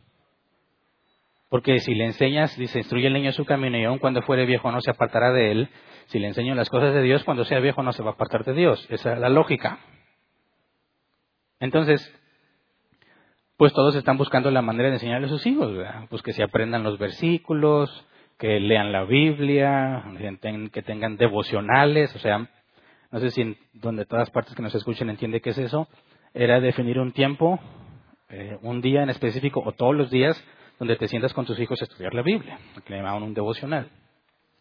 Porque 1.49 1.79
si 1.79 1.95
le 1.95 2.07
enseñas, 2.07 2.57
dice, 2.57 2.79
instruye 2.79 3.07
al 3.07 3.13
niño 3.13 3.33
su 3.33 3.45
camino 3.45 3.79
y 3.79 3.85
aun 3.85 3.99
cuando 3.99 4.21
fuere 4.23 4.47
viejo 4.47 4.71
no 4.73 4.81
se 4.81 4.91
apartará 4.91 5.33
de 5.33 5.53
él. 5.53 5.69
Si 6.07 6.19
le 6.19 6.27
enseño 6.27 6.55
las 6.55 6.69
cosas 6.69 6.93
de 6.93 7.03
Dios, 7.03 7.23
cuando 7.25 7.45
sea 7.45 7.61
viejo 7.61 7.83
no 7.83 7.93
se 7.93 8.03
va 8.03 8.11
a 8.11 8.15
apartar 8.15 8.45
de 8.45 8.53
Dios. 8.53 8.85
Esa 8.91 9.15
es 9.15 9.19
la 9.21 9.29
lógica. 9.29 9.79
Entonces, 11.61 12.13
pues 13.57 13.73
todos 13.73 13.95
están 13.95 14.19
buscando 14.19 14.51
la 14.51 14.63
manera 14.63 14.89
de 14.89 14.97
enseñarle 14.97 15.27
a 15.27 15.31
sus 15.31 15.47
hijos, 15.47 15.73
pues 16.11 16.23
que 16.23 16.33
se 16.33 16.43
aprendan 16.43 16.83
los 16.83 16.99
versículos, 16.99 18.07
que 18.39 18.61
lean 18.61 18.93
la 18.93 19.05
Biblia, 19.05 20.05
que 20.73 20.83
tengan 20.83 21.17
devocionales, 21.17 22.15
o 22.15 22.19
sea, 22.19 22.49
no 23.11 23.21
sé 23.21 23.31
si 23.31 23.41
en 23.41 23.57
donde 23.73 24.05
todas 24.05 24.31
partes 24.31 24.55
que 24.55 24.63
nos 24.63 24.75
escuchen 24.75 25.09
entiende 25.09 25.41
qué 25.41 25.51
es 25.51 25.59
eso, 25.59 25.89
era 26.35 26.61
definir 26.61 26.99
un 26.99 27.13
tiempo, 27.13 27.59
eh, 28.29 28.59
un 28.61 28.83
día 28.83 29.03
en 29.03 29.09
específico 29.09 29.63
o 29.65 29.73
todos 29.73 29.95
los 29.95 30.11
días 30.11 30.43
donde 30.79 30.97
te 30.97 31.09
sientas 31.09 31.33
con 31.33 31.47
tus 31.47 31.59
hijos 31.59 31.81
a 31.81 31.85
estudiar 31.85 32.13
la 32.13 32.23
Biblia, 32.23 32.59
que 32.85 32.93
le 32.93 32.99
llamaban 32.99 33.23
un 33.23 33.33
devocional. 33.33 33.89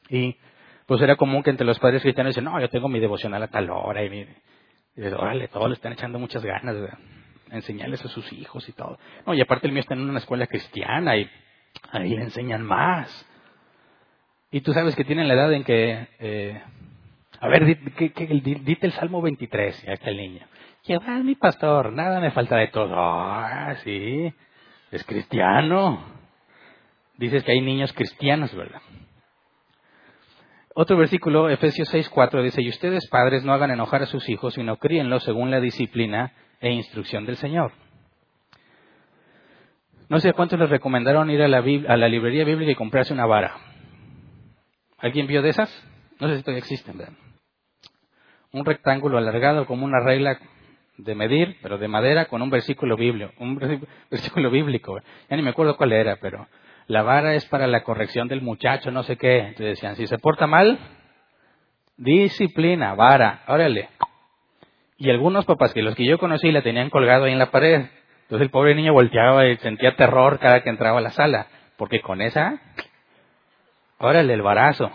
Y 0.09 0.37
pues 0.85 1.01
era 1.01 1.17
común 1.17 1.43
que 1.43 1.49
entre 1.49 1.65
los 1.65 1.79
padres 1.79 2.01
cristianos 2.01 2.31
dicen, 2.31 2.45
no, 2.45 2.61
yo 2.61 2.69
tengo 2.69 2.87
mi 2.87 3.01
devocional 3.01 3.43
a 3.43 3.47
tal 3.47 3.69
hora, 3.71 4.05
y, 4.05 4.07
y 4.07 4.27
dices, 4.95 5.13
órale, 5.13 5.49
todos 5.49 5.67
le 5.67 5.73
están 5.73 5.91
echando 5.91 6.17
muchas 6.17 6.45
ganas 6.45 6.75
de 6.75 6.89
enseñarles 7.51 8.03
a 8.03 8.09
sus 8.09 8.31
hijos 8.33 8.67
y 8.69 8.73
todo. 8.73 8.97
No, 9.25 9.33
y 9.33 9.41
aparte 9.41 9.67
el 9.67 9.73
mío 9.73 9.81
está 9.81 9.93
en 9.93 10.09
una 10.09 10.19
escuela 10.19 10.47
cristiana 10.47 11.17
y 11.17 11.29
ahí 11.91 12.15
le 12.15 12.23
enseñan 12.23 12.63
más. 12.63 13.27
Y 14.51 14.61
tú 14.61 14.73
sabes 14.73 14.95
que 14.95 15.03
tienen 15.03 15.27
la 15.27 15.33
edad 15.33 15.53
en 15.53 15.63
que, 15.63 16.07
eh, 16.19 16.61
a 17.39 17.47
ver, 17.47 17.65
dite, 17.65 18.87
el 18.87 18.91
Salmo 18.93 19.21
23, 19.21 19.83
ya 19.83 20.11
niño. 20.11 20.45
Lleva 20.85 21.17
mi 21.19 21.35
pastor, 21.35 21.91
nada 21.91 22.19
me 22.19 22.31
falta 22.31 22.57
de 22.57 22.67
todo. 22.67 22.93
Ah, 22.95 23.75
sí, 23.83 24.31
es 24.91 25.03
cristiano. 25.03 26.05
Dices 27.17 27.43
que 27.43 27.53
hay 27.53 27.61
niños 27.61 27.91
cristianos, 27.93 28.53
¿verdad? 28.55 28.81
Otro 30.77 30.97
versículo, 30.97 31.49
Efesios 31.49 31.89
6:4, 31.93 32.43
dice, 32.43 32.61
y 32.61 32.69
ustedes 32.69 33.07
padres 33.07 33.43
no 33.43 33.53
hagan 33.53 33.71
enojar 33.71 34.03
a 34.03 34.07
sus 34.07 34.27
hijos, 34.29 34.55
sino 34.55 34.77
críenlos 34.77 35.23
según 35.23 35.49
la 35.49 35.61
disciplina 35.61 36.33
e 36.65 36.73
instrucción 36.73 37.25
del 37.25 37.37
Señor. 37.37 37.71
No 40.09 40.19
sé 40.19 40.29
a 40.29 40.33
cuántos 40.33 40.59
les 40.59 40.69
recomendaron 40.69 41.29
ir 41.29 41.41
a 41.41 41.47
la, 41.47 42.07
librería 42.07 42.43
bíblica 42.43 42.71
y 42.71 42.75
comprarse 42.75 43.13
una 43.13 43.25
vara. 43.25 43.55
¿Alguien 44.97 45.27
vio 45.27 45.41
de 45.41 45.49
esas? 45.49 45.69
No 46.19 46.27
sé 46.27 46.37
si 46.37 46.43
todavía 46.43 46.59
existen, 46.59 46.97
¿verdad? 46.97 47.13
Un 48.51 48.65
rectángulo 48.65 49.17
alargado 49.17 49.65
como 49.65 49.85
una 49.85 49.99
regla 49.99 50.39
de 50.97 51.15
medir, 51.15 51.57
pero 51.61 51.77
de 51.77 51.87
madera, 51.87 52.25
con 52.25 52.41
un 52.41 52.49
versículo 52.49 52.95
bíblico. 52.95 53.31
Un 53.39 53.57
versículo 54.11 54.49
bíblico. 54.49 54.99
Ya 55.29 55.35
ni 55.35 55.43
me 55.43 55.49
acuerdo 55.49 55.75
cuál 55.75 55.91
era, 55.91 56.17
pero 56.17 56.47
la 56.87 57.01
vara 57.01 57.33
es 57.35 57.45
para 57.45 57.67
la 57.67 57.83
corrección 57.83 58.27
del 58.27 58.41
muchacho, 58.41 58.91
no 58.91 59.03
sé 59.03 59.17
qué. 59.17 59.39
Entonces 59.39 59.67
decían, 59.67 59.95
si 59.95 60.07
se 60.07 60.19
porta 60.19 60.47
mal, 60.47 60.79
disciplina, 61.97 62.93
vara, 62.93 63.43
órale. 63.47 63.89
Y 64.97 65.09
algunos 65.09 65.45
papás 65.45 65.73
que 65.73 65.81
los 65.81 65.95
que 65.95 66.05
yo 66.05 66.17
conocí 66.17 66.51
la 66.51 66.61
tenían 66.61 66.89
colgado 66.89 67.25
ahí 67.25 67.33
en 67.33 67.39
la 67.39 67.51
pared. 67.51 67.85
Entonces 68.23 68.45
el 68.45 68.49
pobre 68.49 68.75
niño 68.75 68.93
volteaba 68.93 69.47
y 69.47 69.57
sentía 69.57 69.95
terror 69.95 70.39
cada 70.39 70.61
que 70.63 70.69
entraba 70.69 70.99
a 70.99 71.01
la 71.01 71.11
sala. 71.11 71.47
Porque 71.77 72.01
con 72.01 72.21
esa, 72.21 72.59
órale, 73.97 74.33
el 74.33 74.41
varazo. 74.41 74.91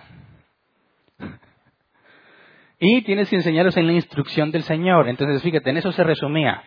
Y 2.79 3.03
tienes 3.03 3.29
que 3.29 3.37
enseñarlos 3.37 3.77
en 3.77 3.87
la 3.87 3.93
instrucción 3.93 4.51
del 4.51 4.63
Señor. 4.63 5.07
Entonces, 5.09 5.43
fíjate, 5.43 5.69
en 5.69 5.77
eso 5.77 5.93
se 5.93 6.03
resumía. 6.03 6.63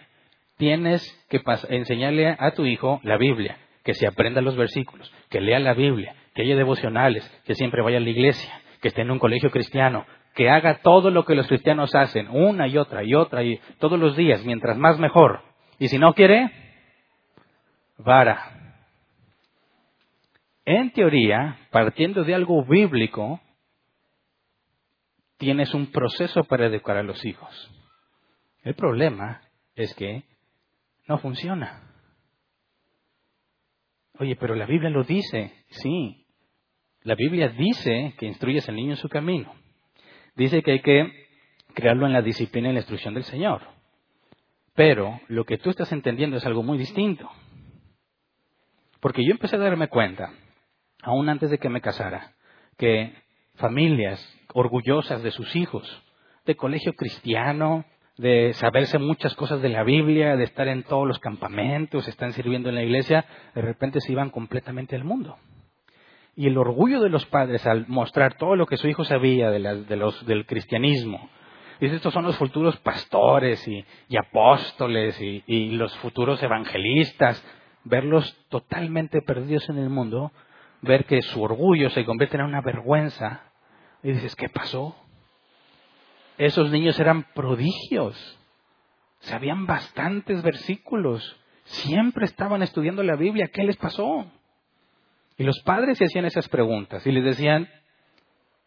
Tienes 0.57 1.03
que 1.27 1.41
enseñarle 1.69 2.35
a 2.37 2.51
tu 2.51 2.65
hijo 2.65 3.01
la 3.03 3.17
Biblia, 3.17 3.57
que 3.83 3.95
se 3.95 4.05
aprenda 4.05 4.39
los 4.39 4.55
versículos, 4.55 5.11
que 5.31 5.41
lea 5.41 5.57
la 5.57 5.73
Biblia, 5.73 6.15
que 6.35 6.43
haya 6.43 6.55
devocionales, 6.55 7.27
que 7.45 7.55
siempre 7.55 7.81
vaya 7.81 7.97
a 7.97 8.01
la 8.01 8.09
iglesia, 8.11 8.61
que 8.79 8.89
esté 8.89 9.01
en 9.01 9.09
un 9.09 9.17
colegio 9.17 9.49
cristiano, 9.49 10.05
que 10.33 10.49
haga 10.49 10.79
todo 10.81 11.11
lo 11.11 11.25
que 11.25 11.35
los 11.35 11.47
cristianos 11.47 11.93
hacen, 11.95 12.27
una 12.29 12.67
y 12.67 12.77
otra 12.77 13.03
y 13.03 13.13
otra 13.13 13.43
y 13.43 13.59
todos 13.79 13.99
los 13.99 14.15
días, 14.15 14.43
mientras 14.45 14.77
más 14.77 14.99
mejor. 14.99 15.41
Y 15.79 15.87
si 15.89 15.97
no 15.97 16.13
quiere, 16.13 16.51
vara. 17.97 18.77
En 20.65 20.91
teoría, 20.91 21.57
partiendo 21.71 22.23
de 22.23 22.35
algo 22.35 22.63
bíblico, 22.63 23.41
tienes 25.37 25.73
un 25.73 25.91
proceso 25.91 26.43
para 26.45 26.67
educar 26.67 26.97
a 26.97 27.03
los 27.03 27.23
hijos. 27.25 27.71
El 28.63 28.75
problema 28.75 29.41
es 29.75 29.93
que 29.93 30.23
no 31.07 31.17
funciona. 31.17 31.81
Oye, 34.19 34.35
pero 34.37 34.55
la 34.55 34.65
Biblia 34.65 34.89
lo 34.89 35.03
dice. 35.03 35.65
Sí, 35.69 36.25
la 37.01 37.15
Biblia 37.15 37.49
dice 37.49 38.13
que 38.17 38.25
instruyes 38.25 38.67
al 38.69 38.75
niño 38.75 38.91
en 38.91 38.97
su 38.97 39.09
camino. 39.09 39.53
Dice 40.35 40.63
que 40.63 40.71
hay 40.71 40.81
que 40.81 41.27
crearlo 41.73 42.05
en 42.05 42.13
la 42.13 42.21
disciplina 42.21 42.69
y 42.69 42.73
la 42.73 42.79
instrucción 42.79 43.13
del 43.13 43.23
Señor. 43.23 43.61
Pero 44.75 45.19
lo 45.27 45.45
que 45.45 45.57
tú 45.57 45.69
estás 45.69 45.91
entendiendo 45.91 46.37
es 46.37 46.45
algo 46.45 46.63
muy 46.63 46.77
distinto. 46.77 47.29
Porque 48.99 49.23
yo 49.23 49.31
empecé 49.31 49.57
a 49.57 49.59
darme 49.59 49.89
cuenta, 49.89 50.31
aún 51.01 51.29
antes 51.29 51.49
de 51.49 51.57
que 51.57 51.69
me 51.69 51.81
casara, 51.81 52.33
que 52.77 53.13
familias 53.55 54.19
orgullosas 54.53 55.21
de 55.21 55.31
sus 55.31 55.55
hijos, 55.55 56.03
de 56.45 56.55
colegio 56.55 56.93
cristiano, 56.93 57.85
de 58.17 58.53
saberse 58.53 58.99
muchas 58.99 59.35
cosas 59.35 59.61
de 59.61 59.69
la 59.69 59.83
Biblia, 59.83 60.35
de 60.35 60.43
estar 60.43 60.67
en 60.67 60.83
todos 60.83 61.07
los 61.07 61.19
campamentos, 61.19 62.07
están 62.07 62.31
sirviendo 62.33 62.69
en 62.69 62.75
la 62.75 62.83
iglesia, 62.83 63.25
de 63.53 63.61
repente 63.61 63.99
se 64.01 64.11
iban 64.11 64.29
completamente 64.29 64.95
al 64.95 65.03
mundo. 65.03 65.37
Y 66.35 66.47
el 66.47 66.57
orgullo 66.57 66.99
de 66.99 67.09
los 67.09 67.25
padres 67.27 67.65
al 67.67 67.87
mostrar 67.87 68.35
todo 68.37 68.55
lo 68.55 68.65
que 68.65 68.77
su 68.77 68.87
hijo 68.87 69.03
sabía 69.03 69.51
de, 69.51 69.59
los, 69.95 70.25
del 70.25 70.45
cristianismo, 70.45 71.29
dice, 71.79 71.95
estos 71.95 72.13
son 72.13 72.23
los 72.25 72.37
futuros 72.37 72.77
pastores 72.77 73.67
y, 73.67 73.85
apóstoles 74.17 75.19
y, 75.21 75.43
y 75.45 75.71
los 75.71 75.95
futuros 75.97 76.41
evangelistas, 76.41 77.43
verlos 77.83 78.35
totalmente 78.49 79.21
perdidos 79.21 79.69
en 79.69 79.77
el 79.77 79.89
mundo, 79.89 80.31
ver 80.81 81.05
que 81.05 81.21
su 81.21 81.41
orgullo 81.41 81.89
se 81.91 82.05
convierte 82.05 82.37
en 82.37 82.43
una 82.43 82.61
vergüenza, 82.61 83.43
y 84.01 84.11
dices, 84.11 84.35
¿qué 84.35 84.49
pasó? 84.49 84.95
Esos 86.37 86.71
niños 86.71 86.99
eran 86.99 87.23
prodigios, 87.33 88.39
sabían 89.19 89.65
bastantes 89.65 90.41
versículos, 90.41 91.39
siempre 91.63 92.25
estaban 92.25 92.63
estudiando 92.63 93.03
la 93.03 93.15
Biblia, 93.15 93.49
¿qué 93.53 93.63
les 93.63 93.77
pasó? 93.77 94.25
Y 95.37 95.43
los 95.43 95.59
padres 95.61 95.97
se 95.97 96.05
hacían 96.05 96.25
esas 96.25 96.47
preguntas 96.49 97.05
y 97.07 97.11
les 97.11 97.23
decían, 97.23 97.67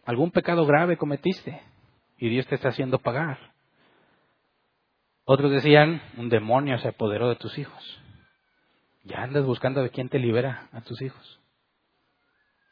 ¿algún 0.05 0.31
pecado 0.31 0.67
grave 0.67 0.97
cometiste? 0.97 1.61
Y 2.19 2.29
Dios 2.29 2.47
te 2.47 2.57
está 2.57 2.69
haciendo 2.69 2.99
pagar. 2.99 3.39
Otros 5.25 5.51
decían, 5.51 6.01
un 6.17 6.29
demonio 6.29 6.79
se 6.79 6.89
apoderó 6.89 7.29
de 7.29 7.37
tus 7.37 7.59
hijos. 7.59 8.01
Ya 9.05 9.23
andas 9.23 9.45
buscando 9.45 9.83
de 9.83 9.91
quién 9.91 10.09
te 10.09 10.19
libera 10.19 10.69
a 10.73 10.81
tus 10.81 11.01
hijos. 11.03 11.41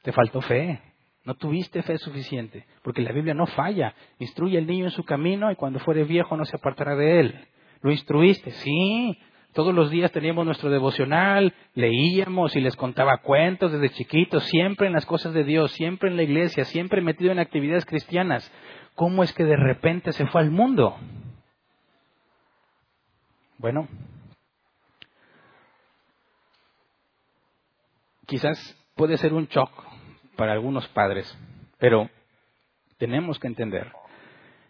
Te 0.02 0.12
faltó 0.12 0.40
fe. 0.40 0.80
No 1.24 1.34
tuviste 1.34 1.82
fe 1.82 1.96
suficiente. 1.98 2.66
Porque 2.82 3.02
la 3.02 3.12
Biblia 3.12 3.34
no 3.34 3.46
falla. 3.46 3.94
Instruye 4.18 4.58
al 4.58 4.66
niño 4.66 4.86
en 4.86 4.90
su 4.90 5.04
camino 5.04 5.50
y 5.50 5.56
cuando 5.56 5.78
fuere 5.80 6.04
viejo 6.04 6.36
no 6.36 6.44
se 6.44 6.56
apartará 6.56 6.94
de 6.96 7.20
él. 7.20 7.48
Lo 7.82 7.90
instruiste, 7.90 8.50
sí, 8.50 9.18
todos 9.54 9.72
los 9.72 9.88
días 9.90 10.10
teníamos 10.10 10.44
nuestro 10.44 10.68
devocional, 10.68 11.54
leíamos 11.74 12.56
y 12.56 12.60
les 12.60 12.74
contaba 12.74 13.18
cuentos 13.18 13.72
desde 13.72 13.94
chiquitos, 13.94 14.44
siempre 14.44 14.88
en 14.88 14.92
las 14.92 15.06
cosas 15.06 15.32
de 15.32 15.44
Dios, 15.44 15.70
siempre 15.72 16.10
en 16.10 16.16
la 16.16 16.24
iglesia, 16.24 16.64
siempre 16.64 17.00
metido 17.00 17.30
en 17.30 17.38
actividades 17.38 17.86
cristianas. 17.86 18.52
¿Cómo 18.96 19.22
es 19.22 19.32
que 19.32 19.44
de 19.44 19.56
repente 19.56 20.12
se 20.12 20.26
fue 20.26 20.40
al 20.40 20.50
mundo? 20.50 20.96
Bueno, 23.58 23.88
quizás 28.26 28.58
puede 28.96 29.16
ser 29.18 29.32
un 29.32 29.46
shock 29.46 29.70
para 30.36 30.52
algunos 30.52 30.88
padres, 30.88 31.38
pero 31.78 32.10
tenemos 32.98 33.38
que 33.38 33.46
entender 33.46 33.92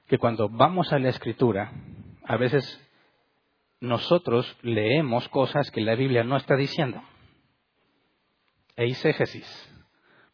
que 0.09 0.18
cuando 0.18 0.51
vamos 0.51 0.92
a 0.92 0.99
la 0.99 1.09
escritura, 1.09 1.73
a 2.25 2.37
veces 2.37 2.84
nosotros 3.85 4.59
leemos 4.62 5.29
cosas 5.29 5.70
que 5.70 5.81
la 5.81 5.94
Biblia 5.94 6.25
no 6.25 6.37
está 6.37 6.57
diciendo. 6.57 7.03
Eisegesis. 8.77 9.70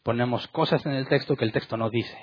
Ponemos 0.03 0.47
cosas 0.49 0.85
en 0.87 0.93
el 0.93 1.09
texto 1.09 1.37
que 1.37 1.45
el 1.45 1.53
texto 1.53 1.77
no 1.77 1.91
dice. 1.91 2.17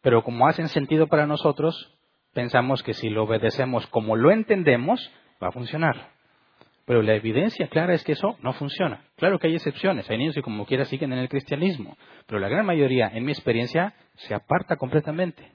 Pero 0.00 0.24
como 0.24 0.48
hacen 0.48 0.68
sentido 0.68 1.06
para 1.06 1.26
nosotros, 1.26 1.94
pensamos 2.32 2.82
que 2.82 2.94
si 2.94 3.10
lo 3.10 3.24
obedecemos 3.24 3.86
como 3.88 4.16
lo 4.16 4.30
entendemos, 4.30 5.12
va 5.42 5.48
a 5.48 5.52
funcionar. 5.52 6.12
Pero 6.86 7.02
la 7.02 7.14
evidencia 7.14 7.68
clara 7.68 7.94
es 7.94 8.02
que 8.02 8.12
eso 8.12 8.36
no 8.40 8.52
funciona. 8.54 9.04
Claro 9.16 9.38
que 9.38 9.46
hay 9.46 9.54
excepciones, 9.54 10.08
hay 10.10 10.18
niños 10.18 10.34
que 10.34 10.42
como 10.42 10.66
quiera 10.66 10.84
siguen 10.86 11.12
en 11.12 11.20
el 11.20 11.28
cristianismo, 11.28 11.96
pero 12.26 12.40
la 12.40 12.48
gran 12.48 12.66
mayoría, 12.66 13.08
en 13.08 13.24
mi 13.24 13.32
experiencia, 13.32 13.94
se 14.14 14.34
aparta 14.34 14.76
completamente. 14.76 15.52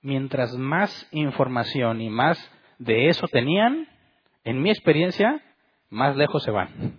Mientras 0.00 0.56
más 0.56 1.08
información 1.10 2.00
y 2.00 2.08
más 2.08 2.38
de 2.80 3.08
eso 3.08 3.28
tenían, 3.28 3.86
en 4.42 4.62
mi 4.62 4.70
experiencia, 4.70 5.40
más 5.90 6.16
lejos 6.16 6.42
se 6.42 6.50
van. 6.50 6.98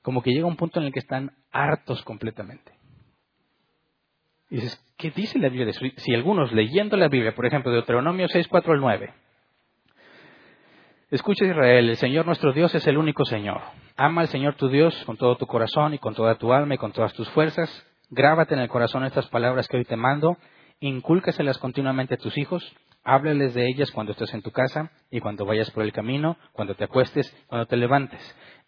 Como 0.00 0.22
que 0.22 0.32
llega 0.32 0.46
un 0.46 0.56
punto 0.56 0.80
en 0.80 0.86
el 0.86 0.92
que 0.92 0.98
están 0.98 1.32
hartos 1.52 2.02
completamente. 2.02 2.72
Y 4.50 4.56
dices, 4.56 4.82
¿qué 4.96 5.10
dice 5.10 5.38
la 5.38 5.50
Biblia? 5.50 5.72
Si 5.96 6.14
algunos 6.14 6.52
leyendo 6.52 6.96
la 6.96 7.08
Biblia, 7.08 7.34
por 7.34 7.46
ejemplo, 7.46 7.70
de 7.70 7.76
Deuteronomio 7.76 8.28
6, 8.28 8.48
4 8.48 8.72
al 8.72 8.80
9, 8.80 9.14
Escucha 11.10 11.44
Israel, 11.44 11.90
el 11.90 11.96
Señor 11.98 12.24
nuestro 12.24 12.54
Dios 12.54 12.74
es 12.74 12.86
el 12.86 12.96
único 12.96 13.26
Señor. 13.26 13.60
Ama 13.98 14.22
al 14.22 14.28
Señor 14.28 14.54
tu 14.54 14.68
Dios 14.68 14.94
con 15.04 15.18
todo 15.18 15.36
tu 15.36 15.46
corazón 15.46 15.92
y 15.92 15.98
con 15.98 16.14
toda 16.14 16.36
tu 16.36 16.54
alma 16.54 16.76
y 16.76 16.78
con 16.78 16.92
todas 16.92 17.12
tus 17.12 17.28
fuerzas. 17.32 17.86
Grábate 18.08 18.54
en 18.54 18.60
el 18.60 18.70
corazón 18.70 19.04
estas 19.04 19.28
palabras 19.28 19.68
que 19.68 19.76
hoy 19.76 19.84
te 19.84 19.96
mando, 19.96 20.38
incúlcaselas 20.80 21.58
continuamente 21.58 22.14
a 22.14 22.16
tus 22.16 22.38
hijos 22.38 22.74
Háblales 23.04 23.54
de 23.54 23.66
ellas 23.66 23.90
cuando 23.90 24.12
estés 24.12 24.32
en 24.32 24.42
tu 24.42 24.52
casa 24.52 24.92
y 25.10 25.20
cuando 25.20 25.44
vayas 25.44 25.70
por 25.72 25.82
el 25.82 25.92
camino, 25.92 26.36
cuando 26.52 26.74
te 26.74 26.84
acuestes, 26.84 27.34
cuando 27.48 27.66
te 27.66 27.76
levantes. 27.76 28.20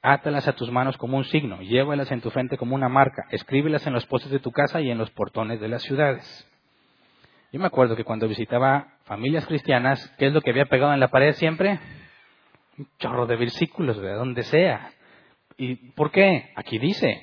Átalas 0.03 0.49
a 0.49 0.55
tus 0.55 0.71
manos 0.71 0.97
como 0.97 1.17
un 1.17 1.25
signo, 1.25 1.63
llévalas 1.63 2.11
en 2.11 2.21
tu 2.21 2.31
frente 2.31 2.59
como 2.59 2.75
una 2.75 2.89
marca, 2.89 3.27
escríbelas 3.31 3.87
en 3.87 3.93
los 3.93 4.07
postes 4.07 4.33
de 4.33 4.41
tu 4.41 4.51
casa 4.51 4.81
y 4.81 4.91
en 4.91 4.99
los 4.99 5.11
portones 5.11 5.61
de 5.61 5.69
las 5.69 5.83
ciudades. 5.83 6.51
Yo 7.53 7.61
me 7.61 7.67
acuerdo 7.67 7.95
que 7.95 8.03
cuando 8.03 8.27
visitaba 8.27 8.99
familias 9.05 9.47
cristianas, 9.47 10.05
¿qué 10.19 10.27
es 10.27 10.33
lo 10.33 10.41
que 10.41 10.51
había 10.51 10.67
pegado 10.67 10.93
en 10.93 10.99
la 10.99 11.09
pared 11.09 11.33
siempre? 11.35 11.79
Un 12.77 12.89
chorro 12.99 13.27
de 13.27 13.37
versículos, 13.37 13.97
de 14.03 14.11
donde 14.11 14.43
sea. 14.43 14.91
¿Y 15.57 15.77
por 15.93 16.11
qué? 16.11 16.51
Aquí 16.57 16.81
dice, 16.81 17.23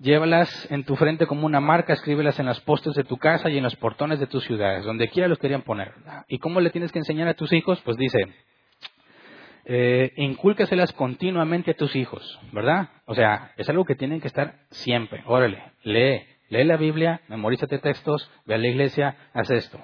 Llévalas 0.00 0.70
en 0.70 0.84
tu 0.84 0.94
frente 0.94 1.26
como 1.26 1.44
una 1.44 1.60
marca, 1.60 1.92
escríbelas 1.92 2.38
en 2.38 2.46
las 2.46 2.60
postes 2.60 2.94
de 2.94 3.02
tu 3.02 3.16
casa 3.16 3.50
y 3.50 3.58
en 3.58 3.64
los 3.64 3.74
portones 3.76 4.20
de 4.20 4.28
tus 4.28 4.44
ciudades, 4.44 4.84
donde 4.84 5.08
quiera 5.08 5.28
los 5.28 5.38
querían 5.38 5.62
poner. 5.62 5.92
¿Y 6.28 6.38
cómo 6.38 6.60
le 6.60 6.70
tienes 6.70 6.92
que 6.92 7.00
enseñar 7.00 7.26
a 7.26 7.34
tus 7.34 7.52
hijos? 7.52 7.80
Pues 7.84 7.96
dice, 7.96 8.18
eh, 9.64 10.12
incúlcaselas 10.16 10.92
continuamente 10.92 11.72
a 11.72 11.76
tus 11.76 11.96
hijos, 11.96 12.38
¿verdad? 12.52 12.90
O 13.06 13.14
sea, 13.14 13.52
es 13.56 13.68
algo 13.68 13.84
que 13.84 13.96
tienen 13.96 14.20
que 14.20 14.28
estar 14.28 14.60
siempre. 14.70 15.24
Órale, 15.26 15.62
lee, 15.82 16.22
lee 16.48 16.64
la 16.64 16.76
Biblia, 16.76 17.20
memorízate 17.26 17.78
textos, 17.78 18.30
ve 18.46 18.54
a 18.54 18.58
la 18.58 18.68
iglesia, 18.68 19.16
haz 19.34 19.50
esto. 19.50 19.80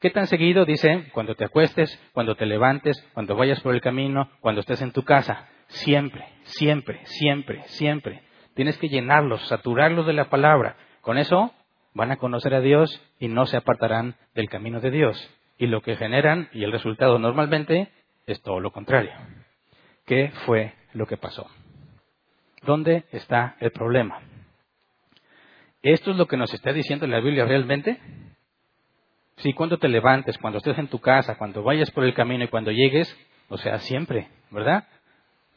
¿Qué 0.00 0.10
tan 0.10 0.28
seguido? 0.28 0.64
Dice, 0.64 1.08
cuando 1.12 1.34
te 1.34 1.44
acuestes, 1.44 2.00
cuando 2.12 2.36
te 2.36 2.46
levantes, 2.46 3.04
cuando 3.12 3.34
vayas 3.34 3.60
por 3.60 3.74
el 3.74 3.80
camino, 3.80 4.30
cuando 4.40 4.60
estés 4.60 4.80
en 4.82 4.92
tu 4.92 5.02
casa. 5.02 5.48
Siempre, 5.66 6.24
siempre, 6.44 7.00
siempre, 7.04 7.64
siempre. 7.64 8.22
Tienes 8.58 8.76
que 8.78 8.88
llenarlos, 8.88 9.46
saturarlos 9.46 10.04
de 10.04 10.12
la 10.12 10.30
palabra. 10.30 10.74
Con 11.00 11.16
eso 11.16 11.54
van 11.94 12.10
a 12.10 12.16
conocer 12.16 12.54
a 12.54 12.60
Dios 12.60 13.00
y 13.20 13.28
no 13.28 13.46
se 13.46 13.56
apartarán 13.56 14.16
del 14.34 14.48
camino 14.48 14.80
de 14.80 14.90
Dios. 14.90 15.16
Y 15.58 15.68
lo 15.68 15.80
que 15.80 15.94
generan 15.94 16.48
y 16.52 16.64
el 16.64 16.72
resultado 16.72 17.20
normalmente 17.20 17.92
es 18.26 18.42
todo 18.42 18.58
lo 18.58 18.72
contrario. 18.72 19.12
¿Qué 20.06 20.32
fue 20.44 20.74
lo 20.92 21.06
que 21.06 21.16
pasó? 21.16 21.46
¿Dónde 22.62 23.04
está 23.12 23.54
el 23.60 23.70
problema? 23.70 24.22
¿Esto 25.80 26.10
es 26.10 26.16
lo 26.16 26.26
que 26.26 26.36
nos 26.36 26.52
está 26.52 26.72
diciendo 26.72 27.06
la 27.06 27.20
Biblia 27.20 27.44
realmente? 27.44 28.00
Si 29.36 29.52
cuando 29.52 29.78
te 29.78 29.86
levantes, 29.86 30.36
cuando 30.36 30.58
estés 30.58 30.78
en 30.78 30.88
tu 30.88 30.98
casa, 30.98 31.38
cuando 31.38 31.62
vayas 31.62 31.92
por 31.92 32.02
el 32.02 32.12
camino 32.12 32.42
y 32.42 32.48
cuando 32.48 32.72
llegues, 32.72 33.16
o 33.50 33.56
sea, 33.56 33.78
siempre, 33.78 34.26
¿verdad? 34.50 34.88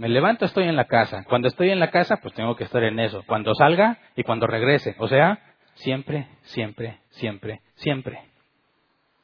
Me 0.01 0.09
levanto, 0.09 0.45
estoy 0.45 0.63
en 0.63 0.75
la 0.75 0.85
casa. 0.85 1.23
Cuando 1.25 1.47
estoy 1.47 1.69
en 1.69 1.79
la 1.79 1.91
casa, 1.91 2.17
pues 2.23 2.33
tengo 2.33 2.55
que 2.55 2.63
estar 2.63 2.83
en 2.83 2.99
eso. 2.99 3.23
Cuando 3.27 3.53
salga 3.53 3.99
y 4.15 4.23
cuando 4.23 4.47
regrese. 4.47 4.95
O 4.97 5.07
sea, 5.07 5.39
siempre, 5.75 6.27
siempre, 6.41 7.01
siempre, 7.11 7.61
siempre. 7.75 8.19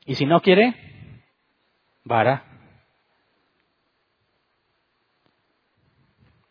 Y 0.06 0.14
si 0.14 0.28
no 0.28 0.40
quiere, 0.40 0.76
vara. 2.04 2.44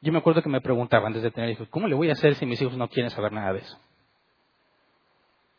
Yo 0.01 0.11
me 0.11 0.18
acuerdo 0.18 0.43
que 0.43 0.49
me 0.49 0.61
preguntaban 0.61 1.07
antes 1.07 1.22
de 1.22 1.31
tener 1.31 1.51
hijos, 1.51 1.68
¿cómo 1.68 1.87
le 1.87 1.95
voy 1.95 2.09
a 2.09 2.14
hacer 2.14 2.35
si 2.35 2.47
mis 2.47 2.61
hijos 2.61 2.77
no 2.77 2.89
quieren 2.89 3.11
saber 3.11 3.31
nada 3.31 3.53
de 3.53 3.61
eso? 3.61 3.79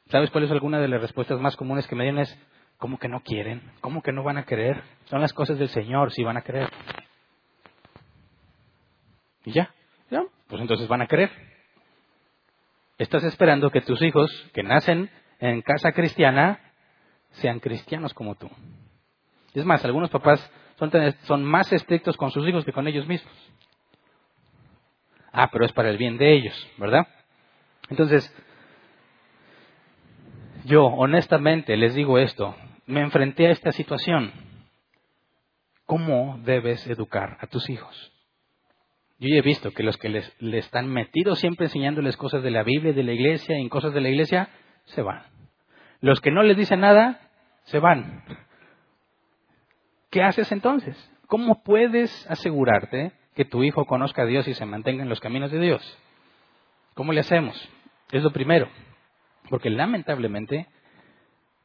¿Sabes 0.08 0.30
cuál 0.30 0.44
es 0.44 0.52
alguna 0.52 0.82
de 0.82 0.90
las 0.90 1.00
respuestas 1.00 1.40
más 1.40 1.56
comunes 1.56 1.88
que 1.88 1.96
me 1.96 2.04
dieron? 2.04 2.20
Es, 2.20 2.38
¿cómo 2.80 3.00
que 3.00 3.08
no 3.08 3.22
quieren? 3.22 3.62
¿Cómo 3.80 4.02
que 4.02 4.12
no 4.12 4.24
van 4.24 4.38
a 4.38 4.44
querer? 4.44 4.84
Son 5.06 5.22
las 5.22 5.32
cosas 5.32 5.58
del 5.58 5.70
Señor, 5.70 6.12
si 6.12 6.26
van 6.26 6.36
a 6.36 6.42
querer. 6.42 6.70
Y 9.48 9.54
ya, 9.54 9.74
ya, 10.12 10.26
pues 10.50 10.62
entonces 10.62 10.90
van 10.90 11.02
a 11.02 11.08
creer. 11.08 11.32
Estás 12.98 13.24
esperando 13.24 13.72
que 13.72 13.80
tus 13.80 14.02
hijos, 14.02 14.30
que 14.54 14.62
nacen 14.62 15.10
en 15.40 15.62
casa 15.62 15.94
cristiana, 15.94 16.60
sean 17.32 17.62
cristianos 17.62 18.14
como 18.14 18.36
tú. 18.36 18.50
Es 19.54 19.64
más, 19.64 19.86
algunos 19.86 20.10
papás 20.10 20.52
son, 20.76 20.92
son 21.24 21.46
más 21.46 21.72
estrictos 21.72 22.18
con 22.18 22.30
sus 22.30 22.46
hijos 22.46 22.66
que 22.66 22.74
con 22.74 22.90
ellos 22.90 23.08
mismos. 23.08 23.34
Ah, 25.32 25.48
pero 25.50 25.64
es 25.64 25.72
para 25.72 25.92
el 25.92 25.98
bien 25.98 26.18
de 26.18 26.34
ellos, 26.34 26.68
¿verdad? 26.78 27.08
Entonces, 27.90 28.30
yo 30.66 30.88
honestamente 30.88 31.78
les 31.78 31.96
digo 31.96 32.20
esto, 32.20 32.54
me 32.86 33.00
enfrenté 33.00 33.48
a 33.48 33.52
esta 33.52 33.72
situación. 33.72 34.30
¿Cómo 35.86 36.38
debes 36.44 36.86
educar 36.88 37.38
a 37.40 37.48
tus 37.48 37.70
hijos? 37.70 38.12
Yo 39.20 39.30
ya 39.30 39.38
he 39.38 39.42
visto 39.42 39.72
que 39.72 39.84
los 39.84 39.98
que 39.98 40.10
les, 40.10 40.36
están 40.40 40.88
metidos 40.90 41.40
siempre 41.40 41.66
enseñándoles 41.66 42.18
cosas 42.18 42.44
de 42.44 42.52
la 42.52 42.64
Biblia 42.64 42.92
y 42.92 42.96
de 42.96 43.04
la 43.04 43.14
iglesia 43.14 43.58
en 43.58 43.70
cosas 43.70 43.94
de 43.94 44.02
la 44.02 44.10
iglesia, 44.10 44.50
se 44.86 45.02
van. 45.02 45.24
Los 46.02 46.22
que 46.22 46.32
no 46.32 46.44
les 46.44 46.56
dicen 46.56 46.82
nada, 46.82 47.20
se 47.64 47.80
van. 47.80 48.24
¿Qué 50.12 50.22
haces 50.22 50.52
entonces? 50.52 50.96
¿Cómo 51.26 51.64
puedes 51.64 52.30
asegurarte 52.30 53.12
que 53.36 53.44
tu 53.44 53.64
hijo 53.64 53.86
conozca 53.86 54.22
a 54.22 54.26
Dios 54.26 54.48
y 54.48 54.54
se 54.54 54.66
mantenga 54.66 55.02
en 55.02 55.10
los 55.10 55.20
caminos 55.20 55.52
de 55.52 55.60
Dios? 55.60 55.98
¿Cómo 56.94 57.12
le 57.12 57.22
hacemos? 57.22 57.58
Es 58.12 58.24
lo 58.24 58.32
primero. 58.32 58.70
Porque 59.50 59.72
lamentablemente 59.72 60.68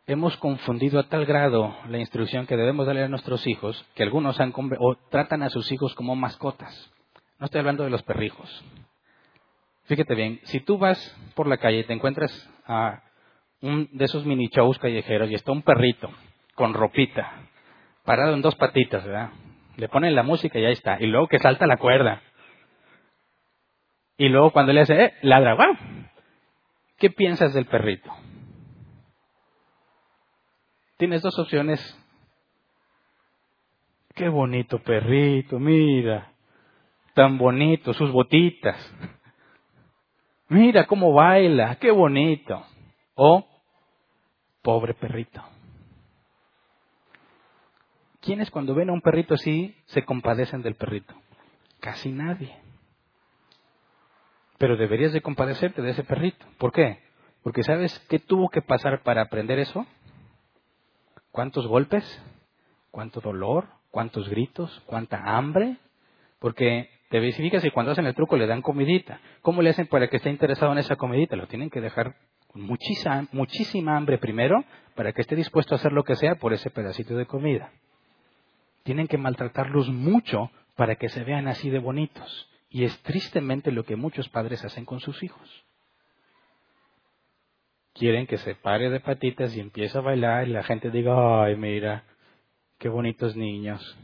hemos 0.07 0.37
confundido 0.39 0.99
a 0.99 1.09
tal 1.09 1.27
grado 1.27 1.77
la 1.89 1.99
instrucción 1.99 2.47
que 2.47 2.57
debemos 2.57 2.87
darle 2.87 3.05
a 3.05 3.09
nuestros 3.09 3.47
hijos 3.47 3.87
que 3.95 4.03
algunos 4.03 4.41
han, 4.41 4.55
o 4.57 4.95
tratan 5.11 5.43
a 5.43 5.51
sus 5.51 5.71
hijos 5.71 5.95
como 5.95 6.17
mascotas. 6.17 6.93
No 7.43 7.47
estoy 7.47 7.59
hablando 7.59 7.83
de 7.83 7.91
los 7.91 8.05
perrijos. 8.05 8.65
Fíjate 9.87 10.15
bien, 10.15 10.39
si 10.45 10.61
tú 10.61 10.79
vas 10.79 10.97
por 11.35 11.49
la 11.49 11.57
calle 11.57 11.81
y 11.81 11.85
te 11.85 11.93
encuentras 11.93 12.31
a 12.69 13.03
un 13.61 13.89
de 13.91 14.05
esos 14.05 14.25
mini 14.25 14.47
shows 14.47 14.79
callejeros 14.79 15.29
y 15.29 15.35
está 15.35 15.51
un 15.51 15.63
perrito 15.63 16.09
con 16.55 16.73
ropita, 16.73 17.49
parado 18.05 18.35
en 18.35 18.43
dos 18.43 18.55
patitas, 18.55 19.05
¿verdad? 19.05 19.31
Le 19.77 19.89
ponen 19.89 20.15
la 20.15 20.23
música 20.23 20.57
y 20.61 20.67
ahí 20.67 20.75
está. 20.75 20.99
Y 21.01 21.07
luego 21.07 21.27
que 21.27 21.41
salta 21.41 21.67
la 21.67 21.79
cuerda. 21.79 22.23
Y 24.17 24.29
luego 24.29 24.53
cuando 24.53 24.73
le 24.73 24.83
hace, 24.83 25.07
eh, 25.07 25.15
ladra. 25.23 25.57
¿Qué 26.97 27.11
piensas 27.11 27.53
del 27.55 27.67
perrito? 27.67 28.09
Tienes 30.97 31.23
dos 31.23 31.37
opciones. 31.41 31.81
Qué 34.15 34.29
bonito 34.29 34.79
perrito, 34.79 35.59
mira 35.59 36.32
tan 37.15 37.39
bonito, 37.39 37.93
sus 37.93 38.11
botitas. 38.11 38.77
Mira 40.49 40.87
cómo 40.87 41.13
baila, 41.13 41.77
qué 41.77 41.91
bonito. 41.91 42.63
O, 43.15 43.47
pobre 44.63 44.95
perrito. 44.95 45.43
¿Quiénes 48.21 48.51
cuando 48.51 48.75
ven 48.75 48.91
a 48.91 48.93
un 48.93 49.01
perrito 49.01 49.35
así 49.35 49.75
se 49.87 50.05
compadecen 50.05 50.63
del 50.63 50.77
perrito? 50.77 51.15
Casi 51.81 52.13
nadie. 52.13 52.55
Pero 54.59 54.77
deberías 54.77 55.13
de 55.13 55.23
compadecerte 55.23 55.83
de 55.83 55.91
ese 55.91 56.05
perrito. 56.05 56.47
¿Por 56.59 56.73
qué? 56.73 57.03
Porque 57.43 57.65
¿sabes 57.65 57.99
qué 58.09 58.21
tuvo 58.21 58.49
que 58.49 58.63
pasar 58.63 59.03
para 59.03 59.23
aprender 59.23 59.59
eso? 59.59 59.87
¿Cuántos 61.33 61.67
golpes? 61.67 62.05
¿Cuánto 62.93 63.21
dolor? 63.21 63.67
¿Cuántos 63.91 64.29
gritos? 64.29 64.81
¿Cuánta 64.87 65.19
hambre? 65.25 65.79
Porque 66.39 66.91
te 67.13 67.21
verificas 67.21 67.63
y 67.63 67.71
cuando 67.71 67.93
hacen 67.93 68.07
el 68.07 68.15
truco 68.15 68.39
le 68.39 68.47
dan 68.47 68.63
comidita. 68.63 69.21
¿Cómo 69.43 69.61
le 69.61 69.69
hacen 69.69 69.87
para 69.87 70.09
que 70.09 70.17
esté 70.17 70.31
interesado 70.31 70.73
en 70.73 70.79
esa 70.79 70.97
comidita? 70.97 71.37
Lo 71.37 71.47
tienen 71.47 71.69
que 71.69 71.83
dejar 71.83 72.17
con 72.47 72.63
muchísima, 72.63 73.29
muchísima 73.33 73.99
hambre 73.99 74.17
primero 74.17 74.65
para 74.95 75.13
que 75.13 75.21
esté 75.21 75.37
dispuesto 75.37 75.75
a 75.75 75.77
hacer 75.77 75.93
lo 75.93 76.05
que 76.05 76.17
sea 76.17 76.37
por 76.37 76.55
ese 76.55 76.71
pedacito 76.71 77.15
de 77.15 77.27
comida. 77.27 77.71
Tienen 78.83 79.09
que 79.09 79.19
maltratarlos 79.19 79.91
mucho 79.91 80.51
para 80.75 80.97
que 80.97 81.11
se 81.11 81.23
vean 81.23 81.49
así 81.49 81.69
de 81.69 81.81
bonitos. 81.81 82.49
Y 82.71 82.85
es 82.85 82.99
tristemente 83.03 83.73
lo 83.73 83.85
que 83.85 83.97
muchos 83.97 84.31
padres 84.31 84.65
hacen 84.65 84.87
con 84.87 85.01
sus 85.01 85.23
hijos. 85.23 85.67
Quieren 87.93 88.27
que 88.27 88.39
se 88.39 88.55
pare 88.55 88.89
de 88.89 89.01
patitas 89.01 89.55
y 89.55 89.61
empiece 89.61 89.99
a 89.99 90.01
bailar 90.01 90.49
y 90.49 90.53
la 90.53 90.63
gente 90.63 90.91
diga, 90.91 91.45
ay, 91.45 91.57
mira, 91.57 92.05
qué 92.79 92.89
bonitos 92.89 93.37
niños, 93.37 93.99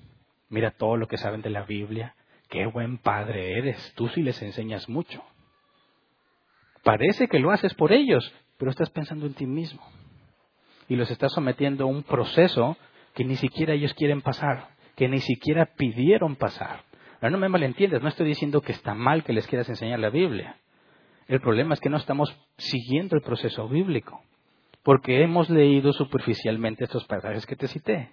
mira 0.50 0.72
todo 0.72 0.98
lo 0.98 1.08
que 1.08 1.16
saben 1.16 1.40
de 1.40 1.48
la 1.48 1.62
Biblia, 1.62 2.14
qué 2.48 2.66
buen 2.66 2.98
padre 2.98 3.58
eres, 3.58 3.92
tú 3.94 4.08
sí 4.08 4.22
les 4.22 4.40
enseñas 4.42 4.88
mucho. 4.88 5.22
Parece 6.82 7.28
que 7.28 7.38
lo 7.38 7.50
haces 7.50 7.74
por 7.74 7.92
ellos, 7.92 8.32
pero 8.56 8.70
estás 8.70 8.90
pensando 8.90 9.26
en 9.26 9.34
ti 9.34 9.46
mismo. 9.46 9.82
Y 10.88 10.96
los 10.96 11.10
estás 11.10 11.32
sometiendo 11.32 11.84
a 11.84 11.88
un 11.88 12.02
proceso 12.02 12.76
que 13.14 13.24
ni 13.24 13.36
siquiera 13.36 13.74
ellos 13.74 13.94
quieren 13.94 14.22
pasar, 14.22 14.68
que 14.96 15.08
ni 15.08 15.20
siquiera 15.20 15.66
pidieron 15.76 16.36
pasar. 16.36 16.82
Ahora 17.16 17.30
no 17.30 17.38
me 17.38 17.48
malentiendes, 17.48 18.00
no 18.00 18.08
estoy 18.08 18.28
diciendo 18.28 18.60
que 18.60 18.72
está 18.72 18.94
mal 18.94 19.24
que 19.24 19.32
les 19.32 19.46
quieras 19.46 19.68
enseñar 19.68 19.98
la 19.98 20.10
Biblia. 20.10 20.56
El 21.26 21.40
problema 21.40 21.74
es 21.74 21.80
que 21.80 21.90
no 21.90 21.98
estamos 21.98 22.34
siguiendo 22.56 23.16
el 23.16 23.22
proceso 23.22 23.68
bíblico, 23.68 24.22
porque 24.82 25.22
hemos 25.22 25.50
leído 25.50 25.92
superficialmente 25.92 26.84
estos 26.84 27.04
pasajes 27.06 27.44
que 27.44 27.56
te 27.56 27.68
cité 27.68 28.10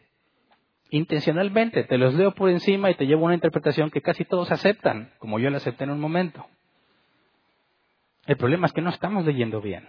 intencionalmente, 0.90 1.84
te 1.84 1.98
los 1.98 2.14
leo 2.14 2.34
por 2.34 2.50
encima 2.50 2.92
y 2.92 2.96
te 2.96 3.06
llevo 3.06 3.26
una 3.26 3.34
interpretación 3.34 3.92
que 3.92 4.02
casi 4.02 4.26
todos 4.26 4.52
aceptan, 4.52 5.12
como 5.20 5.40
yo 5.40 5.50
la 5.50 5.58
acepté 5.58 5.84
en 5.84 5.92
un 5.92 6.00
momento. 6.00 6.46
El 8.26 8.38
problema 8.38 8.68
es 8.68 8.74
que 8.74 8.82
no 8.82 8.90
estamos 8.90 9.26
leyendo 9.26 9.62
bien. 9.62 9.88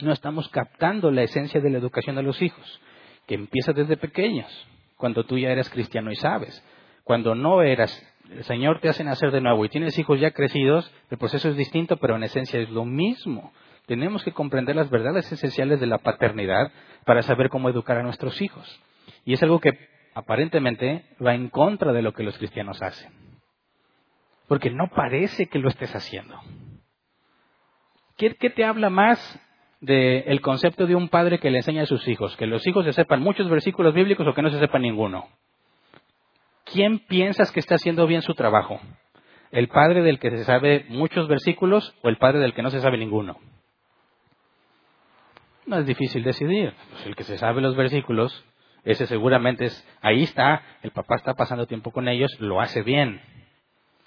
no 0.00 0.12
estamos 0.12 0.48
captando 0.48 1.10
la 1.12 1.22
esencia 1.22 1.60
de 1.60 1.70
la 1.70 1.78
educación 1.78 2.16
de 2.16 2.22
los 2.22 2.40
hijos, 2.42 2.80
que 3.26 3.34
empieza 3.34 3.72
desde 3.72 3.96
pequeños, 3.96 4.48
cuando 4.96 5.24
tú 5.24 5.38
ya 5.38 5.50
eras 5.50 5.70
cristiano 5.70 6.10
y 6.10 6.16
sabes. 6.16 6.64
Cuando 7.04 7.34
no 7.34 7.62
eras, 7.62 7.92
el 8.30 8.42
Señor 8.44 8.80
te 8.80 8.88
hace 8.88 9.04
nacer 9.04 9.30
de 9.30 9.40
nuevo 9.40 9.64
y 9.64 9.68
tienes 9.68 9.98
hijos 9.98 10.18
ya 10.18 10.30
crecidos, 10.32 10.92
el 11.10 11.18
proceso 11.18 11.48
es 11.50 11.56
distinto, 11.56 11.98
pero 11.98 12.16
en 12.16 12.24
esencia 12.24 12.60
es 12.60 12.70
lo 12.70 12.84
mismo. 12.84 13.52
Tenemos 13.86 14.24
que 14.24 14.32
comprender 14.32 14.76
las 14.76 14.90
verdades 14.90 15.30
esenciales 15.30 15.80
de 15.80 15.86
la 15.86 15.98
paternidad 15.98 16.72
para 17.04 17.22
saber 17.22 17.48
cómo 17.48 17.68
educar 17.68 17.98
a 17.98 18.02
nuestros 18.02 18.40
hijos. 18.40 18.80
Y 19.24 19.34
es 19.34 19.42
algo 19.42 19.60
que 19.60 19.91
aparentemente 20.14 21.04
va 21.24 21.34
en 21.34 21.48
contra 21.48 21.92
de 21.92 22.02
lo 22.02 22.12
que 22.12 22.22
los 22.22 22.36
cristianos 22.38 22.82
hacen. 22.82 23.12
Porque 24.48 24.70
no 24.70 24.88
parece 24.88 25.46
que 25.46 25.58
lo 25.58 25.68
estés 25.68 25.94
haciendo. 25.94 26.38
¿Qué, 28.16 28.30
te 28.30 28.64
habla 28.64 28.90
más 28.90 29.18
del 29.80 30.40
concepto 30.40 30.86
de 30.86 30.94
un 30.94 31.08
padre 31.08 31.40
que 31.40 31.50
le 31.50 31.58
enseña 31.58 31.82
a 31.82 31.86
sus 31.86 32.06
hijos? 32.06 32.36
Que 32.36 32.46
los 32.46 32.66
hijos 32.66 32.84
se 32.84 32.92
sepan 32.92 33.20
muchos 33.20 33.48
versículos 33.48 33.94
bíblicos 33.94 34.26
o 34.26 34.34
que 34.34 34.42
no 34.42 34.50
se 34.50 34.58
sepan 34.58 34.82
ninguno. 34.82 35.26
¿Quién 36.64 37.00
piensas 37.00 37.50
que 37.50 37.60
está 37.60 37.74
haciendo 37.74 38.06
bien 38.06 38.22
su 38.22 38.34
trabajo? 38.34 38.80
¿El 39.50 39.68
padre 39.68 40.02
del 40.02 40.18
que 40.18 40.30
se 40.30 40.44
sabe 40.44 40.86
muchos 40.88 41.28
versículos 41.28 41.94
o 42.02 42.08
el 42.08 42.16
padre 42.16 42.38
del 42.38 42.54
que 42.54 42.62
no 42.62 42.70
se 42.70 42.80
sabe 42.80 42.96
ninguno? 42.96 43.38
No 45.66 45.78
es 45.78 45.86
difícil 45.86 46.22
decidir. 46.22 46.74
Pues 46.90 47.06
el 47.06 47.16
que 47.16 47.24
se 47.24 47.38
sabe 47.38 47.60
los 47.60 47.76
versículos, 47.76 48.44
ese 48.84 49.06
seguramente 49.06 49.66
es, 49.66 49.88
ahí 50.00 50.22
está, 50.22 50.62
el 50.82 50.90
papá 50.90 51.16
está 51.16 51.34
pasando 51.34 51.66
tiempo 51.66 51.92
con 51.92 52.08
ellos, 52.08 52.30
lo 52.40 52.60
hace 52.60 52.82
bien. 52.82 53.20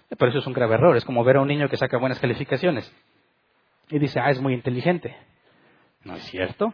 Pero 0.10 0.30
eso 0.30 0.40
es 0.40 0.48
un 0.48 0.54
grave 0.54 0.76
error. 0.76 0.96
Es 0.98 1.06
como 1.06 1.24
ver 1.24 1.38
a 1.38 1.42
un 1.42 1.48
niño 1.48 1.70
que 1.70 1.78
saca 1.78 1.98
buenas 1.98 2.20
calificaciones 2.20 2.94
y 3.90 4.00
dice, 4.00 4.20
ah, 4.20 4.30
es 4.30 4.42
muy 4.42 4.54
inteligente. 4.54 5.16
No 6.04 6.16
es 6.16 6.24
cierto. 6.24 6.74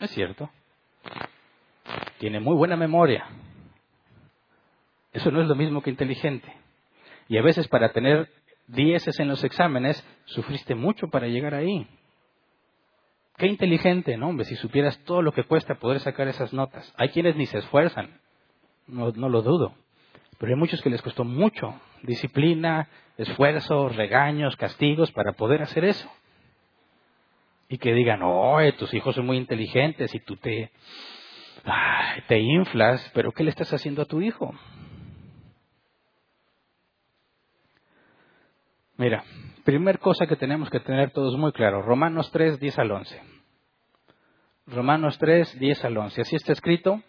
Es 0.00 0.10
cierto. 0.10 0.50
Tiene 2.18 2.40
muy 2.40 2.56
buena 2.56 2.76
memoria. 2.76 3.26
Eso 5.12 5.30
no 5.30 5.40
es 5.40 5.48
lo 5.48 5.54
mismo 5.54 5.82
que 5.82 5.90
inteligente. 5.90 6.52
Y 7.28 7.38
a 7.38 7.42
veces 7.42 7.68
para 7.68 7.92
tener 7.92 8.28
dieces 8.66 9.18
en 9.20 9.28
los 9.28 9.44
exámenes, 9.44 10.04
sufriste 10.24 10.74
mucho 10.74 11.08
para 11.08 11.28
llegar 11.28 11.54
ahí. 11.54 11.86
Qué 13.36 13.46
inteligente, 13.46 14.16
¿no? 14.16 14.28
Hombre, 14.28 14.44
si 14.44 14.54
supieras 14.56 14.98
todo 15.04 15.20
lo 15.20 15.32
que 15.32 15.44
cuesta 15.44 15.74
poder 15.74 16.00
sacar 16.00 16.28
esas 16.28 16.52
notas. 16.52 16.92
Hay 16.96 17.08
quienes 17.08 17.34
ni 17.36 17.46
se 17.46 17.58
esfuerzan, 17.58 18.20
no, 18.86 19.10
no 19.12 19.28
lo 19.28 19.42
dudo. 19.42 19.74
Pero 20.38 20.52
hay 20.52 20.58
muchos 20.58 20.80
que 20.82 20.90
les 20.90 21.02
costó 21.02 21.24
mucho 21.24 21.74
disciplina, 22.02 22.88
esfuerzo, 23.16 23.88
regaños, 23.88 24.56
castigos 24.56 25.10
para 25.12 25.32
poder 25.32 25.62
hacer 25.62 25.84
eso. 25.84 26.10
Y 27.68 27.78
que 27.78 27.92
digan, 27.92 28.22
oye, 28.22 28.72
tus 28.72 28.92
hijos 28.94 29.14
son 29.14 29.26
muy 29.26 29.36
inteligentes 29.36 30.14
y 30.14 30.20
tú 30.20 30.36
te, 30.36 30.70
te 32.28 32.38
inflas, 32.38 33.10
pero 33.14 33.32
¿qué 33.32 33.42
le 33.42 33.50
estás 33.50 33.72
haciendo 33.72 34.02
a 34.02 34.06
tu 34.06 34.20
hijo? 34.20 34.54
Mira, 38.96 39.24
primer 39.64 39.98
cosa 39.98 40.26
que 40.26 40.36
tenemos 40.36 40.70
que 40.70 40.78
tener 40.78 41.10
todos 41.10 41.36
muy 41.36 41.52
claro, 41.52 41.82
Romanos 41.82 42.30
3, 42.30 42.60
10 42.60 42.78
al 42.78 42.92
11. 42.92 43.20
Romanos 44.66 45.18
3, 45.18 45.58
10 45.58 45.84
al 45.84 45.96
11. 45.96 46.20
Así 46.20 46.36
está 46.36 46.52
escrito, 46.52 47.02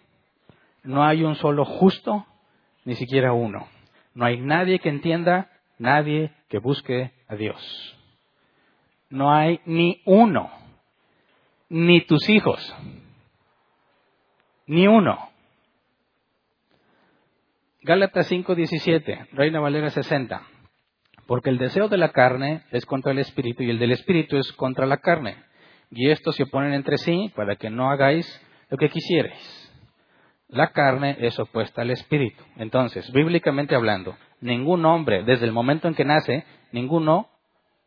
no 0.84 1.06
hay 1.06 1.24
un 1.24 1.36
solo 1.36 1.64
justo, 1.64 2.26
ni 2.86 2.96
siquiera 2.96 3.34
uno. 3.34 3.68
No 4.16 4.26
hay 4.26 4.40
nadie 4.40 4.80
que 4.80 4.90
entienda, 4.90 5.52
nadie 5.78 6.32
que 6.50 6.58
busque 6.58 7.12
a 7.28 7.36
Dios. 7.36 7.96
No 9.10 9.32
hay 9.32 9.62
ni 9.66 10.02
uno, 10.06 10.50
ni 11.70 12.02
tus 12.02 12.28
hijos, 12.30 12.76
ni 14.66 14.88
uno. 14.88 15.30
Gálatas 17.84 18.28
5:17, 18.32 19.28
Reina 19.34 19.60
Valera 19.60 19.92
60. 19.92 20.55
Porque 21.28 21.50
el 21.50 21.58
deseo 21.58 21.88
de 21.88 21.98
la 21.98 22.12
carne 22.12 22.64
es 22.72 22.86
contra 22.86 23.12
el 23.12 23.20
espíritu 23.20 23.64
y 23.64 23.70
el 23.70 23.80
del 23.80 23.92
espíritu 23.92 24.38
es 24.38 24.52
contra 24.54 24.86
la 24.86 24.98
carne. 24.98 25.38
Y 25.90 26.10
estos 26.10 26.36
se 26.36 26.44
oponen 26.44 26.74
entre 26.74 26.98
sí 26.98 27.32
para 27.36 27.56
que 27.56 27.70
no 27.70 27.90
hagáis 27.90 28.42
lo 28.70 28.78
que 28.78 28.90
quisierais. 28.90 29.62
La 30.48 30.72
carne 30.72 31.18
es 31.20 31.40
opuesta 31.40 31.82
al 31.82 31.92
espíritu. 31.92 32.44
Entonces, 32.58 33.12
bíblicamente 33.12 33.76
hablando, 33.76 34.16
ningún 34.42 34.86
hombre, 34.86 35.24
desde 35.24 35.46
el 35.46 35.52
momento 35.52 35.88
en 35.88 35.96
que 35.96 36.06
nace, 36.06 36.46
ninguno 36.72 37.30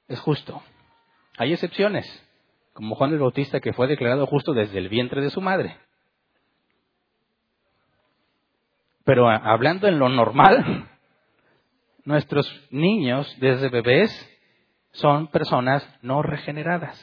es 0.08 0.18
justo. 0.20 0.60
Hay 1.36 1.52
excepciones, 1.52 2.04
como 2.72 2.96
Juan 2.96 3.12
el 3.12 3.20
Bautista 3.20 3.60
que 3.60 3.72
fue 3.72 3.86
declarado 3.86 4.26
justo 4.26 4.52
desde 4.52 4.78
el 4.78 4.88
vientre 4.88 5.20
de 5.20 5.30
su 5.30 5.40
madre. 5.40 5.76
Pero 9.04 9.30
hablando 9.30 9.86
en 9.86 9.98
lo 9.98 10.08
normal, 10.08 10.88
nuestros 12.08 12.50
niños 12.70 13.36
desde 13.38 13.68
bebés 13.68 14.10
son 14.92 15.26
personas 15.26 15.86
no 16.00 16.22
regeneradas, 16.22 16.98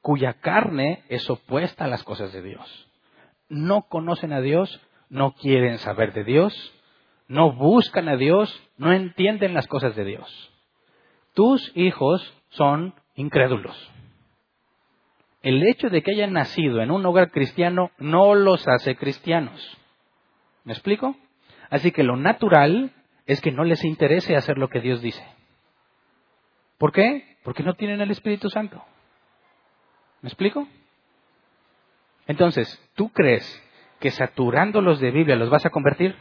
cuya 0.00 0.40
carne 0.40 1.04
es 1.10 1.28
opuesta 1.28 1.84
a 1.84 1.88
las 1.88 2.02
cosas 2.02 2.32
de 2.32 2.40
Dios. 2.40 2.88
No 3.50 3.82
conocen 3.82 4.32
a 4.32 4.40
Dios, 4.40 4.80
no 5.10 5.34
quieren 5.34 5.76
saber 5.76 6.14
de 6.14 6.24
Dios, 6.24 6.54
no 7.28 7.52
buscan 7.52 8.08
a 8.08 8.16
Dios, 8.16 8.58
no 8.78 8.90
entienden 8.90 9.52
las 9.52 9.66
cosas 9.66 9.94
de 9.94 10.06
Dios. 10.06 10.50
Tus 11.34 11.70
hijos 11.76 12.22
son 12.48 12.94
incrédulos. 13.16 13.76
El 15.42 15.62
hecho 15.62 15.90
de 15.90 16.02
que 16.02 16.12
hayan 16.12 16.32
nacido 16.32 16.80
en 16.80 16.90
un 16.90 17.04
hogar 17.04 17.30
cristiano 17.30 17.90
no 17.98 18.34
los 18.34 18.66
hace 18.66 18.96
cristianos. 18.96 19.60
¿Me 20.64 20.72
explico? 20.72 21.14
Así 21.68 21.92
que 21.92 22.02
lo 22.02 22.16
natural 22.16 22.90
es 23.26 23.40
que 23.40 23.52
no 23.52 23.64
les 23.64 23.84
interese 23.84 24.36
hacer 24.36 24.58
lo 24.58 24.68
que 24.68 24.80
Dios 24.80 25.00
dice. 25.00 25.24
¿Por 26.78 26.92
qué? 26.92 27.36
Porque 27.42 27.62
no 27.62 27.74
tienen 27.74 28.00
el 28.00 28.10
Espíritu 28.10 28.50
Santo. 28.50 28.82
¿Me 30.20 30.28
explico? 30.28 30.66
Entonces, 32.26 32.82
¿tú 32.94 33.10
crees 33.10 33.62
que 34.00 34.10
saturándolos 34.10 35.00
de 35.00 35.10
Biblia 35.10 35.36
los 35.36 35.50
vas 35.50 35.64
a 35.64 35.70
convertir? 35.70 36.14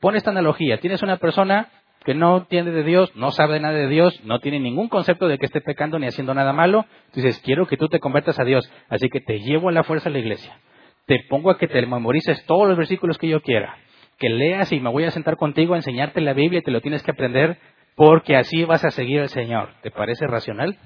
Pon 0.00 0.16
esta 0.16 0.30
analogía. 0.30 0.78
Tienes 0.78 1.02
una 1.02 1.18
persona 1.18 1.68
que 2.04 2.14
no 2.14 2.38
entiende 2.38 2.70
de 2.70 2.84
Dios, 2.84 3.14
no 3.14 3.30
sabe 3.30 3.60
nada 3.60 3.74
de 3.74 3.88
Dios, 3.88 4.24
no 4.24 4.40
tiene 4.40 4.58
ningún 4.58 4.88
concepto 4.88 5.28
de 5.28 5.38
que 5.38 5.46
esté 5.46 5.60
pecando 5.60 5.98
ni 5.98 6.06
haciendo 6.06 6.32
nada 6.32 6.52
malo. 6.52 6.86
Dices, 7.12 7.40
quiero 7.44 7.66
que 7.66 7.76
tú 7.76 7.88
te 7.88 8.00
conviertas 8.00 8.38
a 8.38 8.44
Dios. 8.44 8.70
Así 8.88 9.08
que 9.08 9.20
te 9.20 9.40
llevo 9.40 9.68
a 9.68 9.72
la 9.72 9.84
fuerza 9.84 10.08
a 10.08 10.12
la 10.12 10.18
iglesia. 10.18 10.58
Te 11.06 11.24
pongo 11.28 11.50
a 11.50 11.58
que 11.58 11.68
te 11.68 11.84
memorices 11.86 12.44
todos 12.46 12.68
los 12.68 12.76
versículos 12.76 13.18
que 13.18 13.28
yo 13.28 13.42
quiera 13.42 13.76
que 14.20 14.28
leas 14.28 14.70
y 14.70 14.78
me 14.78 14.90
voy 14.90 15.04
a 15.04 15.10
sentar 15.10 15.36
contigo 15.36 15.72
a 15.72 15.78
enseñarte 15.78 16.20
la 16.20 16.34
Biblia 16.34 16.60
y 16.60 16.62
te 16.62 16.70
lo 16.70 16.82
tienes 16.82 17.02
que 17.02 17.10
aprender 17.10 17.58
porque 17.96 18.36
así 18.36 18.64
vas 18.64 18.84
a 18.84 18.90
seguir 18.90 19.22
al 19.22 19.30
Señor. 19.30 19.70
¿Te 19.80 19.90
parece 19.90 20.26
racional? 20.26 20.78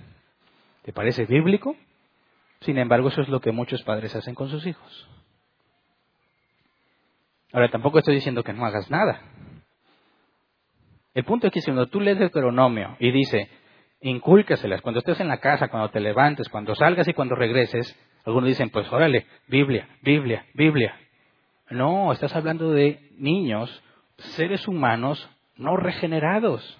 ¿Te 0.83 0.93
parece 0.93 1.27
bíblico? 1.27 1.77
Sin 2.61 2.79
embargo, 2.79 3.09
eso 3.09 3.21
es 3.21 3.29
lo 3.29 3.41
que 3.41 3.51
muchos 3.51 3.83
padres 3.83 4.15
hacen 4.15 4.37
con 4.37 4.49
sus 4.49 4.65
hijos. 4.67 5.09
Ahora, 7.53 7.71
tampoco 7.71 7.99
estoy 7.99 8.15
diciendo 8.15 8.45
que 8.45 8.53
no 8.53 8.65
hagas 8.65 8.89
nada. 8.89 9.21
El 11.13 11.25
punto 11.25 11.49
es 11.49 11.53
que 11.53 11.61
cuando 11.63 11.89
tú 11.89 12.01
lees 12.01 12.19
Deuteronomio 12.19 12.97
y 13.01 13.11
dice, 13.11 13.49
incúlcaselas 14.01 14.81
cuando 14.81 15.01
estés 15.01 15.19
en 15.21 15.29
la 15.29 15.39
casa, 15.39 15.69
cuando 15.69 15.91
te 15.91 15.99
levantes, 15.99 16.49
cuando 16.49 16.75
salgas 16.77 17.09
y 17.09 17.15
cuando 17.15 17.35
regreses, 17.35 17.99
algunos 18.25 18.49
dicen, 18.49 18.71
pues 18.71 18.91
órale, 18.93 19.27
Biblia, 19.49 19.89
Biblia, 20.03 20.47
Biblia. 20.55 20.97
No, 21.71 22.13
estás 22.13 22.35
hablando 22.37 22.71
de 22.71 23.11
niños, 23.17 23.83
seres 24.17 24.69
humanos 24.69 25.29
no 25.57 25.77
regenerados. 25.77 26.79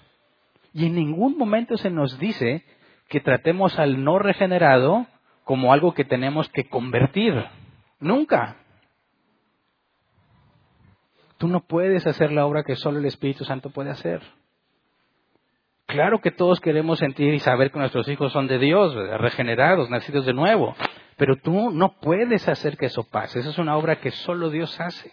Y 0.73 0.87
en 0.87 0.95
ningún 0.95 1.37
momento 1.37 1.77
se 1.77 1.89
nos 1.89 2.19
dice 2.19 2.63
que 3.07 3.19
tratemos 3.19 3.79
al 3.79 4.03
no 4.03 4.19
regenerado 4.19 5.07
como 5.43 5.73
algo 5.73 5.93
que 5.93 6.05
tenemos 6.05 6.49
que 6.49 6.67
convertir. 6.67 7.33
Nunca. 7.99 8.57
Tú 11.37 11.47
no 11.47 11.61
puedes 11.61 12.05
hacer 12.07 12.31
la 12.31 12.45
obra 12.45 12.63
que 12.63 12.75
solo 12.75 12.99
el 12.99 13.05
Espíritu 13.05 13.45
Santo 13.45 13.69
puede 13.69 13.91
hacer. 13.91 14.21
Claro 15.85 16.19
que 16.19 16.31
todos 16.31 16.59
queremos 16.59 16.99
sentir 16.99 17.33
y 17.33 17.39
saber 17.39 17.71
que 17.71 17.79
nuestros 17.79 18.07
hijos 18.07 18.31
son 18.31 18.47
de 18.47 18.57
Dios, 18.57 18.93
regenerados, 19.19 19.89
nacidos 19.89 20.25
de 20.25 20.33
nuevo. 20.33 20.75
Pero 21.17 21.37
tú 21.37 21.71
no 21.71 21.97
puedes 21.99 22.47
hacer 22.47 22.77
que 22.77 22.87
eso 22.87 23.03
pase. 23.03 23.39
Esa 23.39 23.49
es 23.49 23.57
una 23.57 23.77
obra 23.77 23.99
que 23.99 24.11
solo 24.11 24.49
Dios 24.49 24.79
hace. 24.79 25.11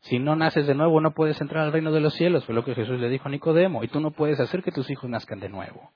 Si 0.00 0.18
no 0.18 0.34
naces 0.34 0.66
de 0.66 0.74
nuevo, 0.74 1.00
no 1.00 1.12
puedes 1.12 1.40
entrar 1.40 1.64
al 1.64 1.72
reino 1.72 1.92
de 1.92 2.00
los 2.00 2.14
cielos, 2.14 2.44
fue 2.46 2.54
lo 2.54 2.64
que 2.64 2.74
Jesús 2.74 2.98
le 2.98 3.10
dijo 3.10 3.28
a 3.28 3.30
Nicodemo, 3.30 3.84
y 3.84 3.88
tú 3.88 4.00
no 4.00 4.12
puedes 4.12 4.40
hacer 4.40 4.62
que 4.62 4.72
tus 4.72 4.88
hijos 4.90 5.10
nazcan 5.10 5.40
de 5.40 5.50
nuevo. 5.50 5.90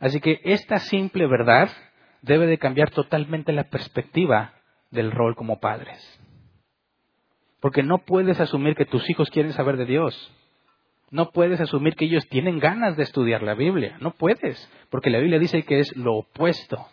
Así 0.00 0.20
que 0.20 0.40
esta 0.42 0.78
simple 0.78 1.26
verdad 1.28 1.70
debe 2.22 2.46
de 2.46 2.58
cambiar 2.58 2.90
totalmente 2.90 3.52
la 3.52 3.64
perspectiva 3.64 4.54
del 4.90 5.12
rol 5.12 5.36
como 5.36 5.60
padres. 5.60 6.02
Porque 7.60 7.82
no 7.82 7.98
puedes 7.98 8.40
asumir 8.40 8.74
que 8.74 8.84
tus 8.84 9.08
hijos 9.08 9.30
quieren 9.30 9.52
saber 9.52 9.76
de 9.76 9.86
Dios. 9.86 10.32
No 11.10 11.30
puedes 11.30 11.60
asumir 11.60 11.94
que 11.94 12.06
ellos 12.06 12.26
tienen 12.28 12.58
ganas 12.58 12.96
de 12.96 13.04
estudiar 13.04 13.42
la 13.42 13.54
Biblia. 13.54 13.96
No 14.00 14.10
puedes, 14.10 14.68
porque 14.90 15.10
la 15.10 15.18
Biblia 15.18 15.38
dice 15.38 15.62
que 15.62 15.78
es 15.78 15.96
lo 15.96 16.16
opuesto. 16.16 16.88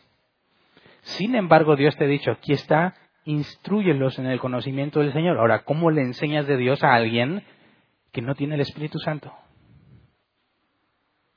Sin 1.02 1.36
embargo, 1.36 1.76
Dios 1.76 1.96
te 1.98 2.06
ha 2.06 2.08
dicho, 2.08 2.32
aquí 2.32 2.54
está, 2.54 2.96
instruyelos 3.26 4.20
en 4.20 4.28
el 4.28 4.40
conocimiento 4.40 5.00
del 5.00 5.14
Señor. 5.14 5.38
Ahora, 5.38 5.64
¿cómo 5.64 5.92
le 5.92 6.02
enseñas 6.02 6.48
de 6.48 6.58
Dios 6.58 6.84
a 6.84 6.94
alguien 6.94 7.44
que 8.12 8.22
no 8.22 8.36
tiene 8.36 8.56
el 8.56 8.62
Espíritu 8.62 9.00
Santo? 9.00 9.34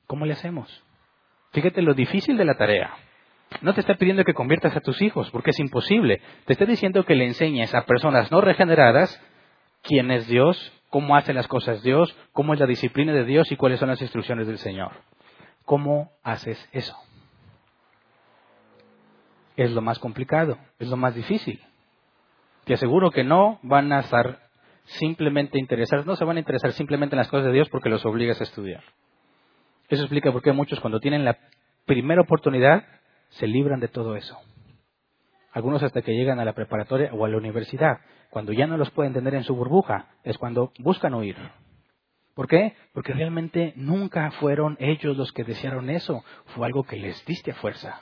¿Cómo 0.07 0.25
le 0.25 0.33
hacemos? 0.33 0.83
Fíjate 1.51 1.81
lo 1.81 1.93
difícil 1.93 2.37
de 2.37 2.45
la 2.45 2.57
tarea. 2.57 2.93
No 3.61 3.73
te 3.73 3.79
está 3.79 3.95
pidiendo 3.95 4.23
que 4.23 4.33
conviertas 4.33 4.75
a 4.75 4.81
tus 4.81 5.01
hijos, 5.01 5.29
porque 5.31 5.51
es 5.51 5.59
imposible. 5.59 6.21
Te 6.45 6.53
está 6.53 6.65
diciendo 6.65 7.05
que 7.05 7.15
le 7.15 7.25
enseñes 7.25 7.73
a 7.73 7.85
personas 7.85 8.31
no 8.31 8.41
regeneradas 8.41 9.21
quién 9.81 10.11
es 10.11 10.27
Dios, 10.27 10.73
cómo 10.89 11.15
hace 11.15 11.33
las 11.33 11.47
cosas 11.47 11.81
Dios, 11.81 12.15
cómo 12.33 12.53
es 12.53 12.59
la 12.59 12.65
disciplina 12.65 13.13
de 13.13 13.23
Dios 13.23 13.51
y 13.51 13.55
cuáles 13.55 13.79
son 13.79 13.89
las 13.89 14.01
instrucciones 14.01 14.47
del 14.47 14.57
Señor. 14.57 14.91
¿Cómo 15.63 16.11
haces 16.23 16.69
eso? 16.71 16.95
Es 19.55 19.71
lo 19.71 19.81
más 19.81 19.99
complicado, 19.99 20.57
es 20.79 20.87
lo 20.87 20.97
más 20.97 21.15
difícil. 21.15 21.61
Te 22.65 22.73
aseguro 22.73 23.11
que 23.11 23.23
no 23.23 23.59
van 23.63 23.91
a 23.93 23.99
estar 23.99 24.39
simplemente 24.85 25.59
interesados, 25.59 26.05
no 26.05 26.15
se 26.15 26.25
van 26.25 26.37
a 26.37 26.39
interesar 26.39 26.71
simplemente 26.73 27.15
en 27.15 27.19
las 27.19 27.27
cosas 27.27 27.45
de 27.45 27.53
Dios 27.53 27.69
porque 27.69 27.89
los 27.89 28.05
obligas 28.05 28.39
a 28.41 28.43
estudiar. 28.43 28.83
Eso 29.87 30.03
explica 30.03 30.31
por 30.31 30.41
qué 30.41 30.51
muchos 30.51 30.79
cuando 30.79 30.99
tienen 30.99 31.25
la 31.25 31.37
primera 31.85 32.21
oportunidad 32.21 32.83
se 33.29 33.47
libran 33.47 33.79
de 33.79 33.87
todo 33.87 34.15
eso. 34.15 34.37
Algunos 35.51 35.83
hasta 35.83 36.01
que 36.01 36.13
llegan 36.13 36.39
a 36.39 36.45
la 36.45 36.53
preparatoria 36.53 37.13
o 37.13 37.23
a 37.23 37.29
la 37.29 37.37
universidad, 37.37 37.99
cuando 38.29 38.51
ya 38.51 38.67
no 38.67 38.77
los 38.77 38.91
pueden 38.91 39.13
tener 39.13 39.35
en 39.35 39.43
su 39.43 39.55
burbuja, 39.55 40.07
es 40.23 40.37
cuando 40.37 40.73
buscan 40.79 41.13
huir. 41.13 41.37
¿Por 42.33 42.47
qué? 42.47 42.75
Porque 42.93 43.13
realmente 43.13 43.71
nunca 43.77 44.31
fueron 44.31 44.75
ellos 44.79 45.15
los 45.15 45.31
que 45.31 45.45
desearon 45.45 45.89
eso, 45.89 46.23
fue 46.47 46.65
algo 46.65 46.83
que 46.83 46.97
les 46.97 47.25
diste 47.25 47.51
a 47.51 47.55
fuerza. 47.55 48.01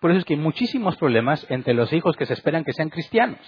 Por 0.00 0.10
eso 0.10 0.18
es 0.18 0.24
que 0.24 0.34
hay 0.34 0.40
muchísimos 0.40 0.96
problemas 0.96 1.46
entre 1.50 1.74
los 1.74 1.92
hijos 1.92 2.16
que 2.16 2.26
se 2.26 2.32
esperan 2.32 2.64
que 2.64 2.72
sean 2.72 2.88
cristianos. 2.88 3.38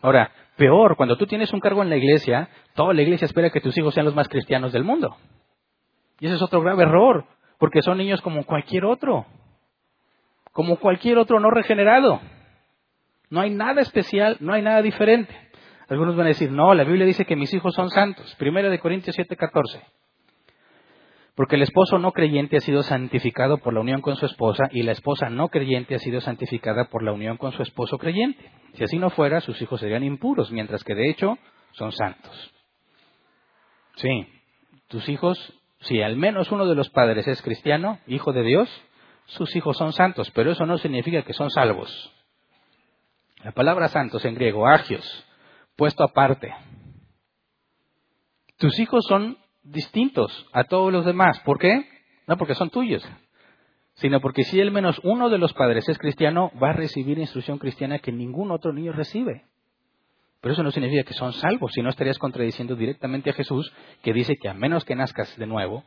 Ahora, 0.00 0.30
peor, 0.56 0.96
cuando 0.96 1.16
tú 1.16 1.26
tienes 1.26 1.52
un 1.52 1.60
cargo 1.60 1.82
en 1.82 1.90
la 1.90 1.96
iglesia, 1.96 2.48
toda 2.74 2.94
la 2.94 3.02
iglesia 3.02 3.26
espera 3.26 3.50
que 3.50 3.60
tus 3.60 3.76
hijos 3.76 3.92
sean 3.94 4.06
los 4.06 4.14
más 4.14 4.28
cristianos 4.28 4.72
del 4.72 4.84
mundo. 4.84 5.16
Y 6.20 6.26
ese 6.26 6.36
es 6.36 6.42
otro 6.42 6.60
grave 6.60 6.84
error, 6.84 7.26
porque 7.58 7.82
son 7.82 7.98
niños 7.98 8.20
como 8.20 8.44
cualquier 8.44 8.84
otro, 8.84 9.26
como 10.52 10.76
cualquier 10.76 11.18
otro 11.18 11.40
no 11.40 11.50
regenerado. 11.50 12.20
No 13.28 13.40
hay 13.40 13.50
nada 13.50 13.80
especial, 13.80 14.36
no 14.40 14.52
hay 14.52 14.62
nada 14.62 14.82
diferente. 14.82 15.34
Algunos 15.88 16.16
van 16.16 16.26
a 16.26 16.28
decir, 16.28 16.50
no, 16.50 16.74
la 16.74 16.84
Biblia 16.84 17.06
dice 17.06 17.24
que 17.24 17.36
mis 17.36 17.52
hijos 17.52 17.74
son 17.74 17.90
santos. 17.90 18.34
Primera 18.36 18.70
de 18.70 18.78
Corintios 18.78 19.16
7:14. 19.16 19.82
Porque 21.34 21.56
el 21.56 21.62
esposo 21.62 21.98
no 21.98 22.12
creyente 22.12 22.58
ha 22.58 22.60
sido 22.60 22.82
santificado 22.82 23.58
por 23.58 23.72
la 23.72 23.80
unión 23.80 24.02
con 24.02 24.16
su 24.16 24.26
esposa 24.26 24.64
y 24.70 24.82
la 24.82 24.92
esposa 24.92 25.30
no 25.30 25.48
creyente 25.48 25.94
ha 25.94 25.98
sido 25.98 26.20
santificada 26.20 26.90
por 26.90 27.02
la 27.02 27.12
unión 27.12 27.38
con 27.38 27.52
su 27.52 27.62
esposo 27.62 27.96
creyente. 27.96 28.50
Si 28.74 28.84
así 28.84 28.98
no 28.98 29.08
fuera, 29.10 29.40
sus 29.40 29.60
hijos 29.62 29.80
serían 29.80 30.04
impuros, 30.04 30.52
mientras 30.52 30.84
que 30.84 30.94
de 30.94 31.08
hecho 31.08 31.38
son 31.72 31.92
santos. 31.92 32.52
Sí, 33.96 34.26
tus 34.88 35.08
hijos 35.08 35.54
si 35.82 36.00
al 36.00 36.16
menos 36.16 36.52
uno 36.52 36.66
de 36.66 36.74
los 36.74 36.90
padres 36.90 37.26
es 37.26 37.42
cristiano, 37.42 37.98
hijo 38.06 38.32
de 38.32 38.42
Dios, 38.42 38.68
sus 39.26 39.54
hijos 39.56 39.76
son 39.76 39.92
santos, 39.92 40.30
pero 40.32 40.52
eso 40.52 40.64
no 40.64 40.78
significa 40.78 41.22
que 41.22 41.32
son 41.32 41.50
salvos. 41.50 42.12
La 43.42 43.52
palabra 43.52 43.88
santos 43.88 44.24
en 44.24 44.34
griego, 44.34 44.68
agios, 44.68 45.04
puesto 45.76 46.04
aparte. 46.04 46.54
Tus 48.58 48.78
hijos 48.78 49.04
son 49.08 49.38
distintos 49.62 50.46
a 50.52 50.64
todos 50.64 50.92
los 50.92 51.04
demás. 51.04 51.40
¿Por 51.40 51.58
qué? 51.58 51.86
No 52.26 52.36
porque 52.36 52.54
son 52.54 52.70
tuyos, 52.70 53.02
sino 53.94 54.20
porque 54.20 54.44
si 54.44 54.60
al 54.60 54.70
menos 54.70 55.00
uno 55.02 55.28
de 55.28 55.38
los 55.38 55.52
padres 55.52 55.88
es 55.88 55.98
cristiano, 55.98 56.50
va 56.62 56.70
a 56.70 56.74
recibir 56.74 57.18
instrucción 57.18 57.58
cristiana 57.58 57.98
que 57.98 58.12
ningún 58.12 58.50
otro 58.50 58.72
niño 58.72 58.92
recibe. 58.92 59.44
Pero 60.40 60.54
eso 60.54 60.62
no 60.62 60.72
significa 60.72 61.04
que 61.04 61.14
son 61.14 61.32
salvos, 61.32 61.72
si 61.72 61.82
no 61.82 61.88
estarías 61.88 62.18
contradiciendo 62.18 62.74
directamente 62.74 63.30
a 63.30 63.34
Jesús, 63.34 63.72
que 64.02 64.12
dice 64.12 64.36
que 64.40 64.48
a 64.48 64.54
menos 64.54 64.84
que 64.84 64.96
nazcas 64.96 65.36
de 65.36 65.46
nuevo, 65.46 65.84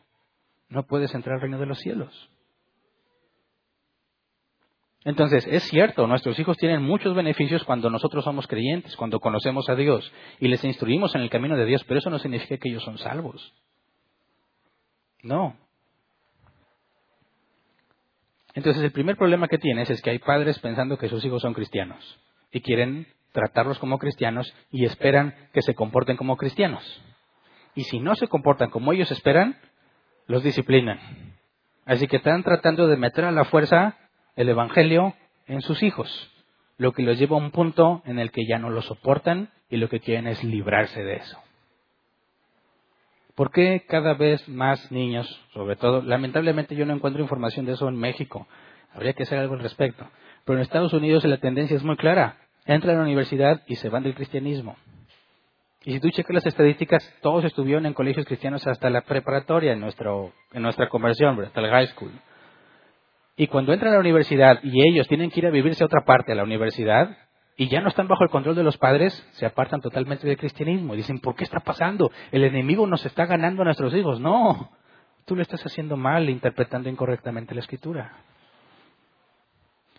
no 0.69 0.84
puedes 0.84 1.13
entrar 1.13 1.36
al 1.36 1.41
reino 1.41 1.59
de 1.59 1.65
los 1.65 1.80
cielos. 1.80 2.30
Entonces, 5.06 5.45
es 5.45 5.64
cierto, 5.66 6.08
nuestros 6.08 6.38
hijos 6.39 6.58
tienen 6.58 6.82
muchos 6.82 7.16
beneficios 7.16 7.64
cuando 7.64 7.91
nosotros 7.91 8.24
somos 8.24 8.47
creyentes, 8.47 8.95
cuando 8.95 9.20
conocemos 9.20 9.70
a 9.70 9.76
Dios 9.76 10.12
y 10.39 10.47
les 10.47 10.64
instruimos 10.64 11.14
en 11.14 11.22
el 11.22 11.30
camino 11.30 11.56
de 11.56 11.66
Dios, 11.66 11.84
pero 11.88 11.99
eso 11.99 12.10
no 12.10 12.18
significa 12.18 12.58
que 12.58 12.70
ellos 12.70 12.84
son 12.84 12.97
salvos. 12.97 13.53
No. 15.22 15.56
Entonces, 18.56 18.82
el 18.82 18.91
primer 18.91 19.16
problema 19.16 19.47
que 19.47 19.60
tienes 19.60 19.91
es 19.91 20.01
que 20.01 20.10
hay 20.10 20.18
padres 20.18 20.58
pensando 20.58 20.97
que 20.97 21.08
sus 21.08 21.24
hijos 21.24 21.43
son 21.43 21.53
cristianos 21.53 22.20
y 22.51 22.62
quieren 22.62 23.06
tratarlos 23.32 23.78
como 23.78 23.99
cristianos 23.99 24.56
y 24.72 24.86
esperan 24.86 25.36
que 25.53 25.62
se 25.62 25.76
comporten 25.76 26.18
como 26.18 26.36
cristianos. 26.36 26.84
Y 27.76 27.84
si 27.84 27.99
no 27.99 28.16
se 28.16 28.28
comportan 28.28 28.72
como 28.72 28.91
ellos 28.91 29.12
esperan, 29.12 29.56
los 30.26 30.41
disciplinan. 30.41 30.99
Así 31.86 32.08
que 32.08 32.16
están 32.16 32.41
tratando 32.41 32.88
de 32.88 32.97
meter 32.97 33.26
a 33.26 33.32
la 33.32 33.43
fuerza 33.43 33.99
el 34.36 34.49
Evangelio 34.49 35.13
en 35.47 35.61
sus 35.61 35.83
hijos, 35.83 36.31
lo 36.77 36.91
que 36.91 37.03
los 37.03 37.17
lleva 37.17 37.38
a 37.38 37.39
un 37.39 37.51
punto 37.51 38.01
en 38.05 38.19
el 38.19 38.31
que 38.31 38.45
ya 38.45 38.59
no 38.59 38.69
lo 38.69 38.81
soportan 38.81 39.49
y 39.69 39.77
lo 39.77 39.89
que 39.89 39.99
quieren 39.99 40.27
es 40.27 40.43
librarse 40.43 41.03
de 41.03 41.17
eso. 41.17 41.38
¿Por 43.36 43.51
qué 43.51 43.83
cada 43.88 44.13
vez 44.13 44.47
más 44.47 44.91
niños, 44.91 45.27
sobre 45.53 45.75
todo, 45.75 46.01
lamentablemente 46.01 46.75
yo 46.75 46.86
no 46.86 46.93
encuentro 46.93 47.21
información 47.21 47.65
de 47.65 47.73
eso 47.73 47.88
en 47.89 47.97
México, 47.97 48.47
habría 48.93 49.13
que 49.13 49.23
hacer 49.23 49.39
algo 49.39 49.55
al 49.55 49.59
respecto, 49.59 50.07
pero 50.45 50.57
en 50.57 50.63
Estados 50.63 50.93
Unidos 50.93 51.25
la 51.25 51.38
tendencia 51.38 51.75
es 51.75 51.83
muy 51.83 51.97
clara, 51.97 52.38
entran 52.65 52.95
a 52.95 52.99
la 52.99 53.03
universidad 53.03 53.61
y 53.67 53.75
se 53.75 53.89
van 53.89 54.03
del 54.03 54.15
cristianismo. 54.15 54.77
Y 55.83 55.93
si 55.93 55.99
tú 55.99 56.09
checas 56.09 56.33
las 56.33 56.45
estadísticas, 56.45 57.13
todos 57.21 57.43
estuvieron 57.43 57.86
en 57.86 57.93
colegios 57.93 58.25
cristianos 58.25 58.65
hasta 58.65 58.89
la 58.89 59.01
preparatoria 59.01 59.73
en, 59.73 59.79
nuestro, 59.81 60.33
en 60.51 60.63
nuestra 60.63 60.89
conversión, 60.89 61.39
hasta 61.43 61.61
el 61.61 61.69
high 61.69 61.88
school. 61.88 62.11
Y 63.38 63.47
cuando 63.47 63.73
entran 63.73 63.91
a 63.91 63.95
la 63.95 64.01
universidad 64.01 64.59
y 64.63 64.88
ellos 64.88 65.07
tienen 65.07 65.29
que 65.29 65.41
ir 65.41 65.47
a 65.47 65.51
vivirse 65.51 65.83
a 65.83 65.88
otra 65.88 66.05
parte 66.05 66.31
a 66.31 66.36
la 66.36 66.43
universidad 66.43 67.17
y 67.57 67.67
ya 67.67 67.81
no 67.81 67.89
están 67.89 68.07
bajo 68.07 68.23
el 68.23 68.29
control 68.29 68.55
de 68.55 68.63
los 68.63 68.77
padres, 68.77 69.13
se 69.33 69.45
apartan 69.45 69.81
totalmente 69.81 70.27
del 70.27 70.38
cristianismo. 70.38 70.93
Y 70.93 70.97
dicen, 70.97 71.19
¿por 71.19 71.36
qué 71.36 71.43
está 71.43 71.59
pasando? 71.59 72.11
El 72.31 72.43
enemigo 72.43 72.86
nos 72.88 73.05
está 73.05 73.25
ganando 73.25 73.61
a 73.61 73.65
nuestros 73.65 73.93
hijos. 73.93 74.19
No, 74.19 74.71
tú 75.25 75.36
lo 75.36 75.41
estás 75.41 75.65
haciendo 75.65 75.97
mal, 75.97 76.29
interpretando 76.29 76.89
incorrectamente 76.89 77.53
la 77.53 77.61
escritura. 77.61 78.13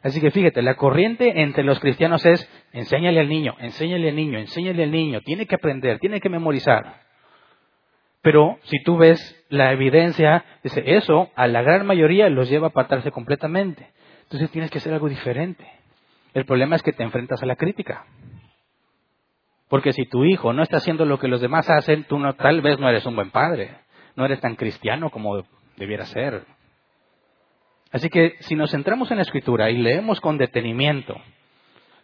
Así 0.03 0.21
que 0.21 0.31
fíjate, 0.31 0.63
la 0.63 0.77
corriente 0.77 1.43
entre 1.43 1.65
los 1.65 1.81
cristianos 1.81 2.25
es 2.27 2.49
enséñale 2.73 3.21
al 3.21 3.29
niño, 3.29 3.57
enséñale 3.59 4.11
al 4.11 4.17
niño, 4.17 4.39
enséñale 4.39 4.85
al 4.85 4.91
niño, 4.91 5.21
tiene 5.23 5.47
que 5.47 5.57
aprender, 5.57 5.99
tiene 5.99 6.21
que 6.21 6.29
memorizar. 6.29 7.06
Pero 8.27 8.59
si 8.65 8.83
tú 8.83 8.97
ves 8.97 9.47
la 9.51 9.71
evidencia, 9.71 10.45
dice, 10.65 10.83
eso 10.97 11.31
a 11.37 11.47
la 11.47 11.63
gran 11.63 11.87
mayoría 11.87 12.29
los 12.29 12.49
lleva 12.51 12.67
a 12.67 12.71
apartarse 12.71 13.13
completamente. 13.13 13.93
Entonces 14.25 14.51
tienes 14.51 14.69
que 14.69 14.79
hacer 14.79 14.93
algo 14.93 15.09
diferente. 15.09 15.65
El 16.35 16.45
problema 16.45 16.75
es 16.75 16.83
que 16.83 16.93
te 16.93 17.05
enfrentas 17.05 17.41
a 17.45 17.47
la 17.47 17.55
crítica. 17.55 18.05
Porque 19.69 19.93
si 19.93 20.07
tu 20.07 20.25
hijo 20.25 20.53
no 20.53 20.65
está 20.65 20.79
haciendo 20.79 21.05
lo 21.05 21.21
que 21.21 21.29
los 21.29 21.41
demás 21.41 21.71
hacen, 21.71 22.03
tú 22.03 22.19
no, 22.19 22.35
tal 22.35 22.63
vez 22.63 22.81
no 22.81 22.89
eres 22.89 23.07
un 23.07 23.15
buen 23.15 23.31
padre, 23.31 23.77
no 24.17 24.25
eres 24.25 24.41
tan 24.41 24.57
cristiano 24.57 25.11
como 25.11 25.45
debiera 25.77 26.05
ser. 26.05 26.47
Así 27.93 28.11
que 28.11 28.35
si 28.41 28.57
nos 28.57 28.73
centramos 28.73 29.09
en 29.13 29.19
la 29.19 29.23
escritura 29.23 29.71
y 29.71 29.79
leemos 29.79 30.21
con 30.21 30.37
detenimiento, 30.37 31.15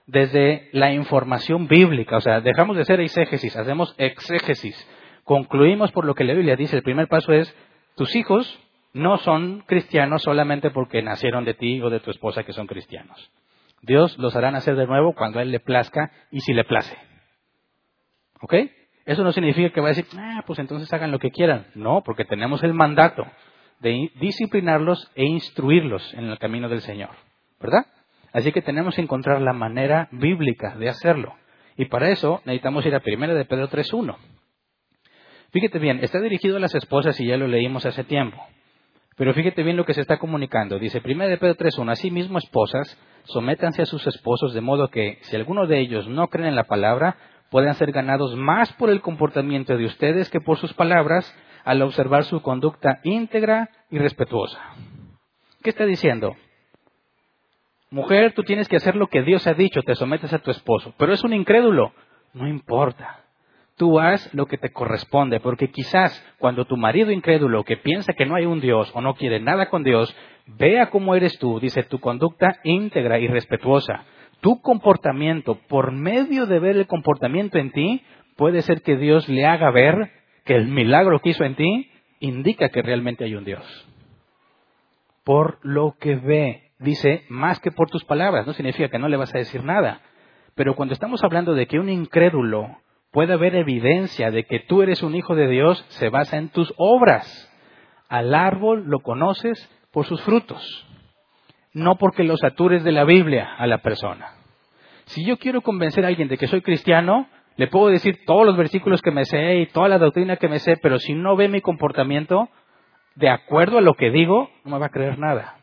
desde 0.06 0.68
la 0.70 0.92
información 0.92 1.66
bíblica, 1.66 2.18
o 2.18 2.20
sea, 2.20 2.40
dejamos 2.40 2.76
de 2.76 2.82
hacer 2.82 3.00
exégesis, 3.00 3.56
hacemos 3.56 3.92
exégesis, 3.98 4.88
concluimos 5.24 5.92
por 5.92 6.04
lo 6.04 6.14
que 6.14 6.24
la 6.24 6.34
Biblia 6.34 6.56
dice, 6.56 6.76
el 6.76 6.82
primer 6.82 7.08
paso 7.08 7.32
es, 7.32 7.54
tus 7.96 8.14
hijos 8.16 8.58
no 8.92 9.18
son 9.18 9.60
cristianos 9.66 10.22
solamente 10.22 10.70
porque 10.70 11.02
nacieron 11.02 11.44
de 11.44 11.54
ti 11.54 11.80
o 11.80 11.90
de 11.90 12.00
tu 12.00 12.10
esposa 12.10 12.44
que 12.44 12.52
son 12.52 12.66
cristianos. 12.66 13.30
Dios 13.82 14.16
los 14.18 14.36
hará 14.36 14.50
nacer 14.50 14.76
de 14.76 14.86
nuevo 14.86 15.14
cuando 15.14 15.38
a 15.38 15.42
Él 15.42 15.50
le 15.50 15.60
plazca 15.60 16.12
y 16.30 16.40
si 16.40 16.52
le 16.52 16.64
place. 16.64 16.96
¿Ok? 18.40 18.54
Eso 19.04 19.24
no 19.24 19.32
significa 19.32 19.70
que 19.70 19.80
va 19.80 19.88
a 19.88 19.94
decir, 19.94 20.06
ah, 20.16 20.44
pues 20.46 20.58
entonces 20.58 20.92
hagan 20.92 21.10
lo 21.10 21.18
que 21.18 21.30
quieran. 21.30 21.66
No, 21.74 22.02
porque 22.04 22.24
tenemos 22.24 22.62
el 22.62 22.74
mandato 22.74 23.26
de 23.80 24.12
disciplinarlos 24.20 25.10
e 25.16 25.24
instruirlos 25.24 26.14
en 26.14 26.26
el 26.26 26.38
camino 26.38 26.68
del 26.68 26.82
Señor. 26.82 27.10
¿Verdad? 27.60 27.86
Así 28.32 28.52
que 28.52 28.62
tenemos 28.62 28.94
que 28.94 29.02
encontrar 29.02 29.40
la 29.40 29.52
manera 29.52 30.08
bíblica 30.12 30.76
de 30.76 30.88
hacerlo. 30.88 31.34
Y 31.76 31.86
para 31.86 32.10
eso 32.10 32.40
necesitamos 32.44 32.86
ir 32.86 32.94
a 32.94 33.02
1 33.04 33.34
de 33.34 33.44
Pedro 33.44 33.68
3.1. 33.68 34.16
Fíjate 35.52 35.78
bien, 35.78 36.00
está 36.02 36.18
dirigido 36.20 36.56
a 36.56 36.60
las 36.60 36.74
esposas 36.74 37.20
y 37.20 37.26
ya 37.26 37.36
lo 37.36 37.46
leímos 37.46 37.84
hace 37.84 38.04
tiempo. 38.04 38.42
Pero 39.16 39.34
fíjate 39.34 39.62
bien 39.62 39.76
lo 39.76 39.84
que 39.84 39.92
se 39.92 40.00
está 40.00 40.18
comunicando. 40.18 40.78
Dice 40.78 41.02
1 41.04 41.28
de 41.28 41.36
Pedro 41.36 41.56
3.1, 41.56 41.92
asimismo 41.92 42.38
esposas, 42.38 42.98
sométanse 43.24 43.82
a 43.82 43.86
sus 43.86 44.06
esposos 44.06 44.54
de 44.54 44.62
modo 44.62 44.88
que 44.88 45.18
si 45.22 45.36
alguno 45.36 45.66
de 45.66 45.80
ellos 45.80 46.08
no 46.08 46.28
cree 46.28 46.48
en 46.48 46.56
la 46.56 46.64
palabra, 46.64 47.16
puedan 47.50 47.74
ser 47.74 47.92
ganados 47.92 48.34
más 48.34 48.72
por 48.72 48.88
el 48.88 49.02
comportamiento 49.02 49.76
de 49.76 49.84
ustedes 49.84 50.30
que 50.30 50.40
por 50.40 50.56
sus 50.56 50.72
palabras 50.72 51.30
al 51.64 51.82
observar 51.82 52.24
su 52.24 52.40
conducta 52.40 53.00
íntegra 53.04 53.68
y 53.90 53.98
respetuosa. 53.98 54.58
¿Qué 55.62 55.68
está 55.68 55.84
diciendo? 55.84 56.34
Mujer, 57.90 58.32
tú 58.32 58.42
tienes 58.42 58.68
que 58.68 58.76
hacer 58.76 58.96
lo 58.96 59.08
que 59.08 59.22
Dios 59.22 59.46
ha 59.46 59.52
dicho, 59.52 59.82
te 59.82 59.94
sometes 59.94 60.32
a 60.32 60.38
tu 60.38 60.50
esposo, 60.50 60.94
pero 60.96 61.12
es 61.12 61.22
un 61.24 61.34
incrédulo. 61.34 61.92
No 62.32 62.48
importa. 62.48 63.21
Tú 63.82 63.98
haz 63.98 64.32
lo 64.32 64.46
que 64.46 64.58
te 64.58 64.70
corresponde, 64.70 65.40
porque 65.40 65.72
quizás 65.72 66.24
cuando 66.38 66.66
tu 66.66 66.76
marido 66.76 67.10
incrédulo 67.10 67.64
que 67.64 67.76
piensa 67.76 68.12
que 68.12 68.26
no 68.26 68.36
hay 68.36 68.46
un 68.46 68.60
Dios 68.60 68.88
o 68.94 69.00
no 69.00 69.14
quiere 69.14 69.40
nada 69.40 69.70
con 69.70 69.82
Dios, 69.82 70.16
vea 70.46 70.88
cómo 70.88 71.16
eres 71.16 71.36
tú, 71.40 71.58
dice 71.58 71.82
tu 71.82 71.98
conducta 71.98 72.60
íntegra 72.62 73.18
y 73.18 73.26
respetuosa. 73.26 74.04
Tu 74.40 74.60
comportamiento, 74.60 75.56
por 75.66 75.90
medio 75.90 76.46
de 76.46 76.60
ver 76.60 76.76
el 76.76 76.86
comportamiento 76.86 77.58
en 77.58 77.72
ti, 77.72 78.04
puede 78.36 78.62
ser 78.62 78.82
que 78.82 78.96
Dios 78.96 79.28
le 79.28 79.46
haga 79.46 79.72
ver 79.72 80.12
que 80.44 80.54
el 80.54 80.68
milagro 80.68 81.18
que 81.18 81.30
hizo 81.30 81.42
en 81.42 81.56
ti 81.56 81.90
indica 82.20 82.68
que 82.68 82.82
realmente 82.82 83.24
hay 83.24 83.34
un 83.34 83.44
Dios. 83.44 83.64
Por 85.24 85.58
lo 85.62 85.96
que 85.98 86.14
ve, 86.14 86.70
dice, 86.78 87.24
más 87.28 87.58
que 87.58 87.72
por 87.72 87.90
tus 87.90 88.04
palabras, 88.04 88.46
no 88.46 88.52
significa 88.52 88.90
que 88.90 89.00
no 89.00 89.08
le 89.08 89.16
vas 89.16 89.34
a 89.34 89.38
decir 89.38 89.64
nada. 89.64 90.02
Pero 90.54 90.76
cuando 90.76 90.94
estamos 90.94 91.24
hablando 91.24 91.54
de 91.54 91.66
que 91.66 91.80
un 91.80 91.88
incrédulo 91.88 92.76
puede 93.12 93.34
haber 93.34 93.54
evidencia 93.54 94.30
de 94.30 94.44
que 94.44 94.60
tú 94.60 94.82
eres 94.82 95.02
un 95.02 95.14
hijo 95.14 95.34
de 95.34 95.46
Dios, 95.46 95.84
se 95.90 96.08
basa 96.08 96.38
en 96.38 96.48
tus 96.48 96.72
obras. 96.76 97.50
Al 98.08 98.34
árbol 98.34 98.84
lo 98.86 99.00
conoces 99.00 99.70
por 99.92 100.06
sus 100.06 100.22
frutos, 100.22 100.86
no 101.72 101.96
porque 101.96 102.24
los 102.24 102.42
atures 102.42 102.82
de 102.82 102.92
la 102.92 103.04
Biblia 103.04 103.54
a 103.56 103.66
la 103.66 103.78
persona. 103.78 104.34
Si 105.04 105.24
yo 105.24 105.36
quiero 105.36 105.60
convencer 105.60 106.04
a 106.04 106.08
alguien 106.08 106.28
de 106.28 106.38
que 106.38 106.46
soy 106.46 106.62
cristiano, 106.62 107.28
le 107.56 107.68
puedo 107.68 107.88
decir 107.88 108.20
todos 108.26 108.46
los 108.46 108.56
versículos 108.56 109.02
que 109.02 109.10
me 109.10 109.24
sé 109.24 109.56
y 109.56 109.66
toda 109.66 109.88
la 109.88 109.98
doctrina 109.98 110.36
que 110.36 110.48
me 110.48 110.58
sé, 110.58 110.76
pero 110.82 110.98
si 110.98 111.14
no 111.14 111.36
ve 111.36 111.48
mi 111.48 111.60
comportamiento 111.60 112.48
de 113.14 113.28
acuerdo 113.28 113.78
a 113.78 113.82
lo 113.82 113.94
que 113.94 114.10
digo, 114.10 114.50
no 114.64 114.72
me 114.72 114.78
va 114.78 114.86
a 114.86 114.90
creer 114.90 115.18
nada. 115.18 115.56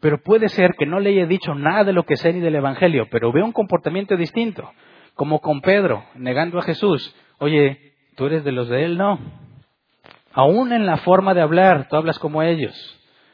Pero 0.00 0.20
puede 0.22 0.48
ser 0.48 0.72
que 0.76 0.86
no 0.86 0.98
le 0.98 1.10
haya 1.10 1.26
dicho 1.26 1.54
nada 1.54 1.84
de 1.84 1.92
lo 1.92 2.04
que 2.04 2.16
sé 2.16 2.32
ni 2.32 2.40
del 2.40 2.56
Evangelio, 2.56 3.06
pero 3.10 3.32
ve 3.32 3.42
un 3.42 3.52
comportamiento 3.52 4.16
distinto, 4.16 4.70
como 5.16 5.40
con 5.40 5.62
Pedro, 5.62 6.04
negando 6.14 6.58
a 6.58 6.62
Jesús. 6.62 7.12
Oye, 7.38 7.94
¿tú 8.16 8.26
eres 8.26 8.44
de 8.44 8.52
los 8.52 8.68
de 8.68 8.84
él? 8.84 8.98
No. 8.98 9.18
Aún 10.32 10.72
en 10.72 10.84
la 10.84 10.98
forma 10.98 11.32
de 11.32 11.40
hablar, 11.40 11.88
tú 11.88 11.96
hablas 11.96 12.18
como 12.18 12.42
ellos. 12.42 12.74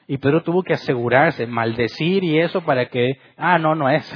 Y 0.06 0.18
Pedro 0.18 0.44
tuvo 0.44 0.62
que 0.62 0.74
asegurarse, 0.74 1.46
maldecir 1.46 2.22
y 2.22 2.38
eso 2.38 2.62
para 2.62 2.86
que, 2.86 3.18
ah, 3.36 3.58
no, 3.58 3.74
no 3.74 3.90
es. 3.90 4.08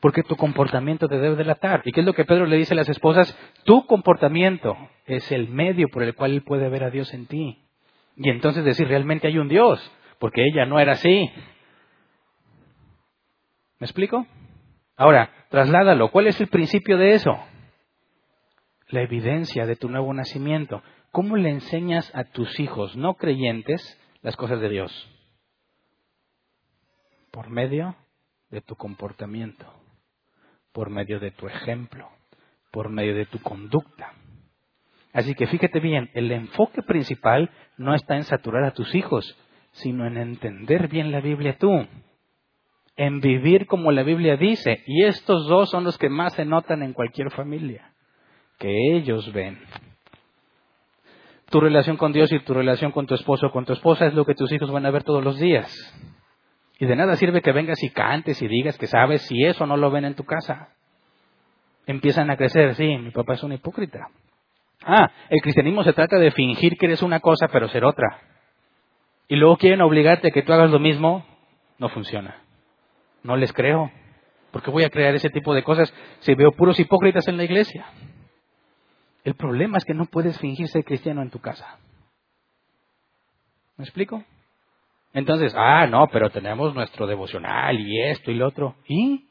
Porque 0.00 0.22
tu 0.22 0.36
comportamiento 0.36 1.08
te 1.08 1.18
debe 1.18 1.36
delatar. 1.36 1.80
¿Y 1.86 1.92
qué 1.92 2.00
es 2.00 2.06
lo 2.06 2.12
que 2.12 2.26
Pedro 2.26 2.44
le 2.44 2.58
dice 2.58 2.74
a 2.74 2.76
las 2.76 2.88
esposas? 2.90 3.34
Tu 3.64 3.86
comportamiento 3.86 4.76
es 5.06 5.32
el 5.32 5.48
medio 5.48 5.88
por 5.88 6.02
el 6.02 6.14
cual 6.14 6.32
él 6.32 6.42
puede 6.42 6.68
ver 6.68 6.84
a 6.84 6.90
Dios 6.90 7.14
en 7.14 7.26
ti. 7.26 7.64
Y 8.16 8.28
entonces 8.28 8.64
decir, 8.64 8.86
realmente 8.86 9.28
hay 9.28 9.38
un 9.38 9.48
Dios, 9.48 9.80
porque 10.18 10.44
ella 10.44 10.66
no 10.66 10.78
era 10.78 10.92
así. 10.92 11.30
¿Me 13.78 13.86
explico? 13.86 14.26
Ahora, 14.96 15.30
trasládalo. 15.50 16.10
¿Cuál 16.10 16.28
es 16.28 16.40
el 16.40 16.48
principio 16.48 16.96
de 16.98 17.14
eso? 17.14 17.38
La 18.88 19.02
evidencia 19.02 19.66
de 19.66 19.76
tu 19.76 19.88
nuevo 19.88 20.12
nacimiento. 20.14 20.82
¿Cómo 21.10 21.36
le 21.36 21.50
enseñas 21.50 22.10
a 22.14 22.24
tus 22.24 22.58
hijos 22.60 22.96
no 22.96 23.14
creyentes 23.14 24.00
las 24.22 24.36
cosas 24.36 24.60
de 24.60 24.68
Dios? 24.68 25.10
Por 27.30 27.50
medio 27.50 27.96
de 28.50 28.60
tu 28.60 28.76
comportamiento 28.76 29.76
por 30.76 30.90
medio 30.90 31.18
de 31.18 31.30
tu 31.30 31.46
ejemplo, 31.46 32.06
por 32.70 32.90
medio 32.90 33.14
de 33.14 33.24
tu 33.24 33.38
conducta. 33.38 34.12
Así 35.14 35.34
que 35.34 35.46
fíjate 35.46 35.80
bien, 35.80 36.10
el 36.12 36.30
enfoque 36.30 36.82
principal 36.82 37.50
no 37.78 37.94
está 37.94 38.16
en 38.16 38.24
saturar 38.24 38.62
a 38.64 38.72
tus 38.72 38.94
hijos, 38.94 39.24
sino 39.72 40.06
en 40.06 40.18
entender 40.18 40.88
bien 40.88 41.12
la 41.12 41.22
Biblia 41.22 41.56
tú, 41.58 41.70
en 42.96 43.20
vivir 43.20 43.66
como 43.66 43.92
la 43.92 44.02
Biblia 44.02 44.36
dice. 44.36 44.82
Y 44.86 45.04
estos 45.04 45.46
dos 45.46 45.70
son 45.70 45.84
los 45.84 45.98
que 45.98 46.08
más 46.08 46.34
se 46.34 46.44
notan 46.44 46.82
en 46.82 46.92
cualquier 46.92 47.30
familia, 47.30 47.92
que 48.58 48.96
ellos 48.96 49.32
ven. 49.32 49.58
Tu 51.50 51.60
relación 51.60 51.96
con 51.96 52.12
Dios 52.12 52.32
y 52.32 52.40
tu 52.40 52.54
relación 52.54 52.90
con 52.90 53.06
tu 53.06 53.14
esposo 53.14 53.46
o 53.46 53.52
con 53.52 53.64
tu 53.64 53.72
esposa 53.72 54.06
es 54.06 54.14
lo 54.14 54.24
que 54.24 54.34
tus 54.34 54.50
hijos 54.50 54.70
van 54.70 54.86
a 54.86 54.90
ver 54.90 55.04
todos 55.04 55.22
los 55.22 55.38
días. 55.38 55.72
Y 56.78 56.86
de 56.86 56.96
nada 56.96 57.16
sirve 57.16 57.40
que 57.40 57.52
vengas 57.52 57.82
y 57.82 57.90
cantes 57.90 58.42
y 58.42 58.48
digas 58.48 58.76
que 58.76 58.86
sabes 58.86 59.22
si 59.22 59.44
eso 59.44 59.66
no 59.66 59.76
lo 59.76 59.90
ven 59.90 60.04
en 60.04 60.14
tu 60.14 60.24
casa. 60.24 60.70
Empiezan 61.86 62.30
a 62.30 62.36
crecer, 62.36 62.74
sí, 62.74 62.98
mi 62.98 63.10
papá 63.12 63.34
es 63.34 63.42
un 63.44 63.52
hipócrita. 63.52 64.08
Ah, 64.84 65.10
el 65.30 65.40
cristianismo 65.40 65.84
se 65.84 65.92
trata 65.92 66.18
de 66.18 66.32
fingir 66.32 66.76
que 66.76 66.86
eres 66.86 67.02
una 67.02 67.20
cosa 67.20 67.48
pero 67.48 67.68
ser 67.68 67.84
otra. 67.84 68.20
Y 69.28 69.36
luego 69.36 69.56
quieren 69.56 69.80
obligarte 69.80 70.28
a 70.28 70.30
que 70.32 70.42
tú 70.42 70.52
hagas 70.52 70.70
lo 70.70 70.78
mismo, 70.78 71.24
no 71.78 71.88
funciona. 71.88 72.45
No 73.26 73.36
les 73.36 73.52
creo. 73.52 73.90
¿Por 74.52 74.62
qué 74.62 74.70
voy 74.70 74.84
a 74.84 74.90
crear 74.90 75.12
ese 75.16 75.30
tipo 75.30 75.52
de 75.52 75.64
cosas 75.64 75.92
si 76.20 76.34
veo 76.34 76.52
puros 76.52 76.78
hipócritas 76.78 77.26
en 77.26 77.36
la 77.36 77.42
iglesia? 77.42 77.84
El 79.24 79.34
problema 79.34 79.78
es 79.78 79.84
que 79.84 79.94
no 79.94 80.06
puedes 80.06 80.38
fingir 80.38 80.68
ser 80.68 80.84
cristiano 80.84 81.22
en 81.22 81.30
tu 81.30 81.40
casa. 81.40 81.80
¿Me 83.76 83.84
explico? 83.84 84.22
Entonces, 85.12 85.52
ah, 85.56 85.88
no, 85.88 86.06
pero 86.06 86.30
tenemos 86.30 86.72
nuestro 86.72 87.08
devocional 87.08 87.80
y 87.80 88.00
esto 88.00 88.30
y 88.30 88.36
lo 88.36 88.46
otro. 88.46 88.76
¿Y? 88.86 89.26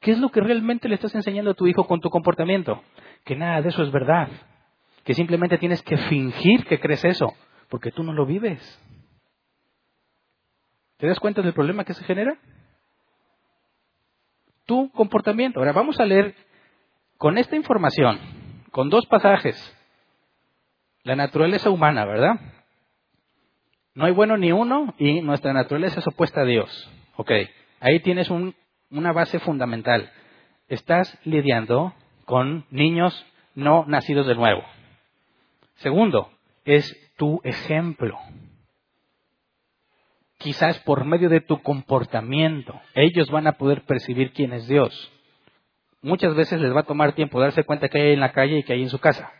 ¿Qué 0.00 0.12
es 0.12 0.18
lo 0.18 0.30
que 0.30 0.40
realmente 0.40 0.88
le 0.88 0.94
estás 0.94 1.14
enseñando 1.14 1.50
a 1.50 1.54
tu 1.54 1.66
hijo 1.66 1.86
con 1.86 2.00
tu 2.00 2.08
comportamiento? 2.08 2.82
Que 3.26 3.36
nada 3.36 3.60
de 3.60 3.68
eso 3.68 3.82
es 3.82 3.92
verdad. 3.92 4.30
Que 5.04 5.12
simplemente 5.12 5.58
tienes 5.58 5.82
que 5.82 5.98
fingir 5.98 6.64
que 6.64 6.80
crees 6.80 7.04
eso, 7.04 7.34
porque 7.68 7.92
tú 7.92 8.02
no 8.04 8.14
lo 8.14 8.24
vives. 8.24 8.80
¿Te 10.96 11.06
das 11.06 11.20
cuenta 11.20 11.42
del 11.42 11.52
problema 11.52 11.84
que 11.84 11.92
se 11.92 12.04
genera? 12.04 12.38
Tu 14.66 14.90
comportamiento. 14.92 15.58
Ahora 15.58 15.72
vamos 15.72 15.98
a 16.00 16.04
leer 16.04 16.34
con 17.18 17.38
esta 17.38 17.56
información, 17.56 18.18
con 18.70 18.90
dos 18.90 19.06
pasajes, 19.06 19.56
la 21.04 21.16
naturaleza 21.16 21.70
humana, 21.70 22.04
¿verdad? 22.04 22.40
No 23.94 24.06
hay 24.06 24.12
bueno 24.12 24.36
ni 24.36 24.52
uno 24.52 24.94
y 24.98 25.20
nuestra 25.20 25.52
naturaleza 25.52 26.00
es 26.00 26.06
opuesta 26.06 26.42
a 26.42 26.44
Dios. 26.44 26.90
Ok, 27.16 27.30
ahí 27.80 28.00
tienes 28.00 28.30
una 28.30 29.12
base 29.12 29.38
fundamental. 29.40 30.10
Estás 30.68 31.18
lidiando 31.24 31.92
con 32.24 32.64
niños 32.70 33.26
no 33.54 33.84
nacidos 33.86 34.26
de 34.26 34.34
nuevo. 34.34 34.62
Segundo, 35.76 36.30
es 36.64 36.96
tu 37.16 37.40
ejemplo. 37.44 38.18
Quizás 40.42 40.78
por 40.80 41.04
medio 41.04 41.28
de 41.28 41.40
tu 41.40 41.62
comportamiento, 41.62 42.80
ellos 42.94 43.30
van 43.30 43.46
a 43.46 43.52
poder 43.52 43.82
percibir 43.82 44.32
quién 44.32 44.52
es 44.52 44.66
Dios. 44.66 45.12
Muchas 46.02 46.34
veces 46.34 46.60
les 46.60 46.74
va 46.74 46.80
a 46.80 46.86
tomar 46.86 47.12
tiempo 47.12 47.40
darse 47.40 47.64
cuenta 47.64 47.88
que 47.88 48.00
hay 48.00 48.12
en 48.14 48.20
la 48.20 48.32
calle 48.32 48.58
y 48.58 48.62
que 48.64 48.72
hay 48.72 48.82
en 48.82 48.90
su 48.90 48.98
casa. 48.98 49.30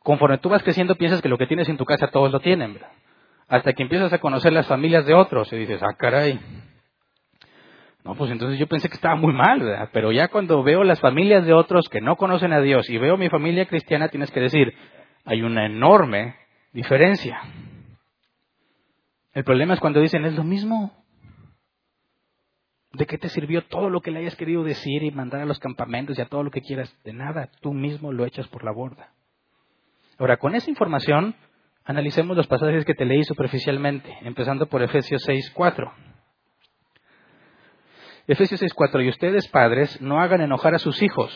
Conforme 0.00 0.38
tú 0.38 0.48
vas 0.48 0.62
creciendo, 0.62 0.94
piensas 0.94 1.20
que 1.20 1.28
lo 1.28 1.36
que 1.36 1.48
tienes 1.48 1.68
en 1.68 1.76
tu 1.76 1.84
casa 1.84 2.08
todos 2.08 2.30
lo 2.30 2.38
tienen, 2.38 2.74
¿verdad? 2.74 2.92
hasta 3.48 3.72
que 3.72 3.82
empiezas 3.82 4.12
a 4.12 4.18
conocer 4.18 4.52
las 4.52 4.66
familias 4.66 5.06
de 5.06 5.14
otros 5.14 5.52
y 5.52 5.56
dices, 5.56 5.82
ah, 5.82 5.94
caray. 5.96 6.38
No, 8.04 8.14
pues 8.14 8.30
entonces 8.30 8.58
yo 8.58 8.66
pensé 8.66 8.88
que 8.88 8.94
estaba 8.94 9.16
muy 9.16 9.32
mal, 9.32 9.60
¿verdad? 9.60 9.88
Pero 9.92 10.12
ya 10.12 10.28
cuando 10.28 10.62
veo 10.62 10.84
las 10.84 11.00
familias 11.00 11.44
de 11.44 11.52
otros 11.52 11.88
que 11.88 12.00
no 12.00 12.16
conocen 12.16 12.52
a 12.52 12.60
Dios 12.60 12.88
y 12.88 12.98
veo 12.98 13.16
mi 13.16 13.28
familia 13.28 13.66
cristiana, 13.66 14.08
tienes 14.08 14.30
que 14.30 14.40
decir, 14.40 14.74
hay 15.24 15.42
una 15.42 15.66
enorme 15.66 16.36
diferencia. 16.72 17.40
El 19.36 19.44
problema 19.44 19.74
es 19.74 19.80
cuando 19.80 20.00
dicen, 20.00 20.24
es 20.24 20.34
lo 20.34 20.42
mismo. 20.42 20.92
¿De 22.92 23.06
qué 23.06 23.18
te 23.18 23.28
sirvió 23.28 23.62
todo 23.62 23.88
lo 23.88 24.00
que 24.00 24.10
le 24.10 24.18
hayas 24.18 24.34
querido 24.34 24.64
decir 24.64 25.04
y 25.04 25.12
mandar 25.12 25.42
a 25.42 25.46
los 25.46 25.60
campamentos 25.60 26.18
y 26.18 26.22
a 26.22 26.26
todo 26.26 26.42
lo 26.42 26.50
que 26.50 26.62
quieras? 26.62 26.92
De 27.04 27.12
nada, 27.12 27.50
tú 27.60 27.72
mismo 27.72 28.12
lo 28.12 28.26
echas 28.26 28.48
por 28.48 28.64
la 28.64 28.72
borda. 28.72 29.12
Ahora, 30.18 30.38
con 30.38 30.56
esa 30.56 30.70
información, 30.70 31.36
Analicemos 31.86 32.36
los 32.36 32.48
pasajes 32.48 32.84
que 32.84 32.94
te 32.94 33.04
leí 33.04 33.22
superficialmente, 33.22 34.12
empezando 34.22 34.66
por 34.66 34.82
Efesios 34.82 35.24
6.4. 35.24 35.92
Efesios 38.26 38.60
6.4, 38.60 39.04
y 39.04 39.08
ustedes 39.08 39.46
padres 39.46 40.00
no 40.00 40.20
hagan 40.20 40.40
enojar 40.40 40.74
a 40.74 40.80
sus 40.80 41.00
hijos, 41.00 41.32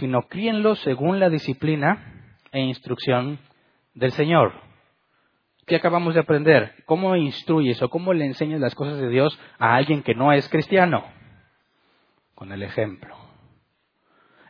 sino 0.00 0.22
críenlos 0.22 0.80
según 0.80 1.20
la 1.20 1.28
disciplina 1.28 2.38
e 2.52 2.60
instrucción 2.60 3.38
del 3.92 4.12
Señor. 4.12 4.54
¿Qué 5.72 5.76
acabamos 5.76 6.12
de 6.12 6.20
aprender? 6.20 6.74
¿Cómo 6.84 7.16
instruyes 7.16 7.80
o 7.80 7.88
cómo 7.88 8.12
le 8.12 8.26
enseñas 8.26 8.60
las 8.60 8.74
cosas 8.74 8.98
de 8.98 9.08
Dios 9.08 9.40
a 9.58 9.74
alguien 9.74 10.02
que 10.02 10.14
no 10.14 10.30
es 10.30 10.46
cristiano? 10.50 11.02
Con 12.34 12.52
el 12.52 12.62
ejemplo. 12.62 13.16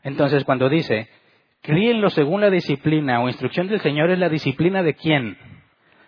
Entonces, 0.03 0.43
cuando 0.43 0.69
dice, 0.69 1.09
Críenlo 1.61 2.11
según 2.11 2.41
la 2.41 2.51
disciplina 2.51 3.21
o 3.21 3.29
instrucción 3.29 3.69
del 3.69 3.79
Señor 3.83 4.11
es 4.11 4.19
la 4.19 4.29
disciplina 4.29 4.83
de 4.83 4.95
quién? 4.95 5.39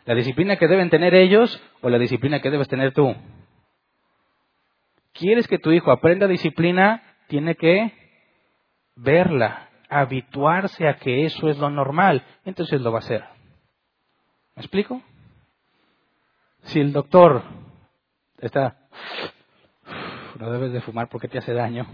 ¿La 0.04 0.16
disciplina 0.16 0.56
que 0.56 0.66
deben 0.66 0.90
tener 0.90 1.14
ellos 1.14 1.62
o 1.80 1.90
la 1.90 1.98
disciplina 2.00 2.40
que 2.40 2.50
debes 2.50 2.66
tener 2.66 2.92
tú? 2.92 3.14
¿Quieres 5.12 5.46
que 5.46 5.60
tu 5.60 5.70
hijo 5.70 5.92
aprenda 5.92 6.26
disciplina? 6.26 7.04
Tiene 7.28 7.54
que 7.54 7.92
verla, 8.96 9.68
habituarse 9.88 10.88
a 10.88 10.96
que 10.96 11.24
eso 11.24 11.48
es 11.48 11.58
lo 11.58 11.70
normal, 11.70 12.24
entonces 12.44 12.80
lo 12.80 12.90
va 12.90 12.98
a 12.98 13.02
hacer. 13.02 13.33
¿Me 14.56 14.62
explico? 14.62 15.02
Si 16.64 16.80
el 16.80 16.92
doctor 16.92 17.42
está, 18.38 18.88
no 20.38 20.50
debes 20.50 20.72
de 20.72 20.80
fumar 20.80 21.08
porque 21.08 21.28
te 21.28 21.38
hace 21.38 21.52
daño, 21.52 21.86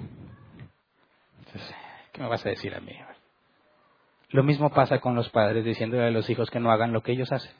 entonces, 1.38 1.74
¿qué 2.12 2.22
me 2.22 2.28
vas 2.28 2.44
a 2.44 2.50
decir 2.50 2.74
a 2.74 2.80
mí? 2.80 2.96
Lo 4.30 4.44
mismo 4.44 4.70
pasa 4.70 5.00
con 5.00 5.14
los 5.14 5.28
padres 5.30 5.64
diciéndole 5.64 6.06
a 6.06 6.10
los 6.10 6.30
hijos 6.30 6.50
que 6.50 6.60
no 6.60 6.70
hagan 6.70 6.92
lo 6.92 7.02
que 7.02 7.12
ellos 7.12 7.32
hacen. 7.32 7.52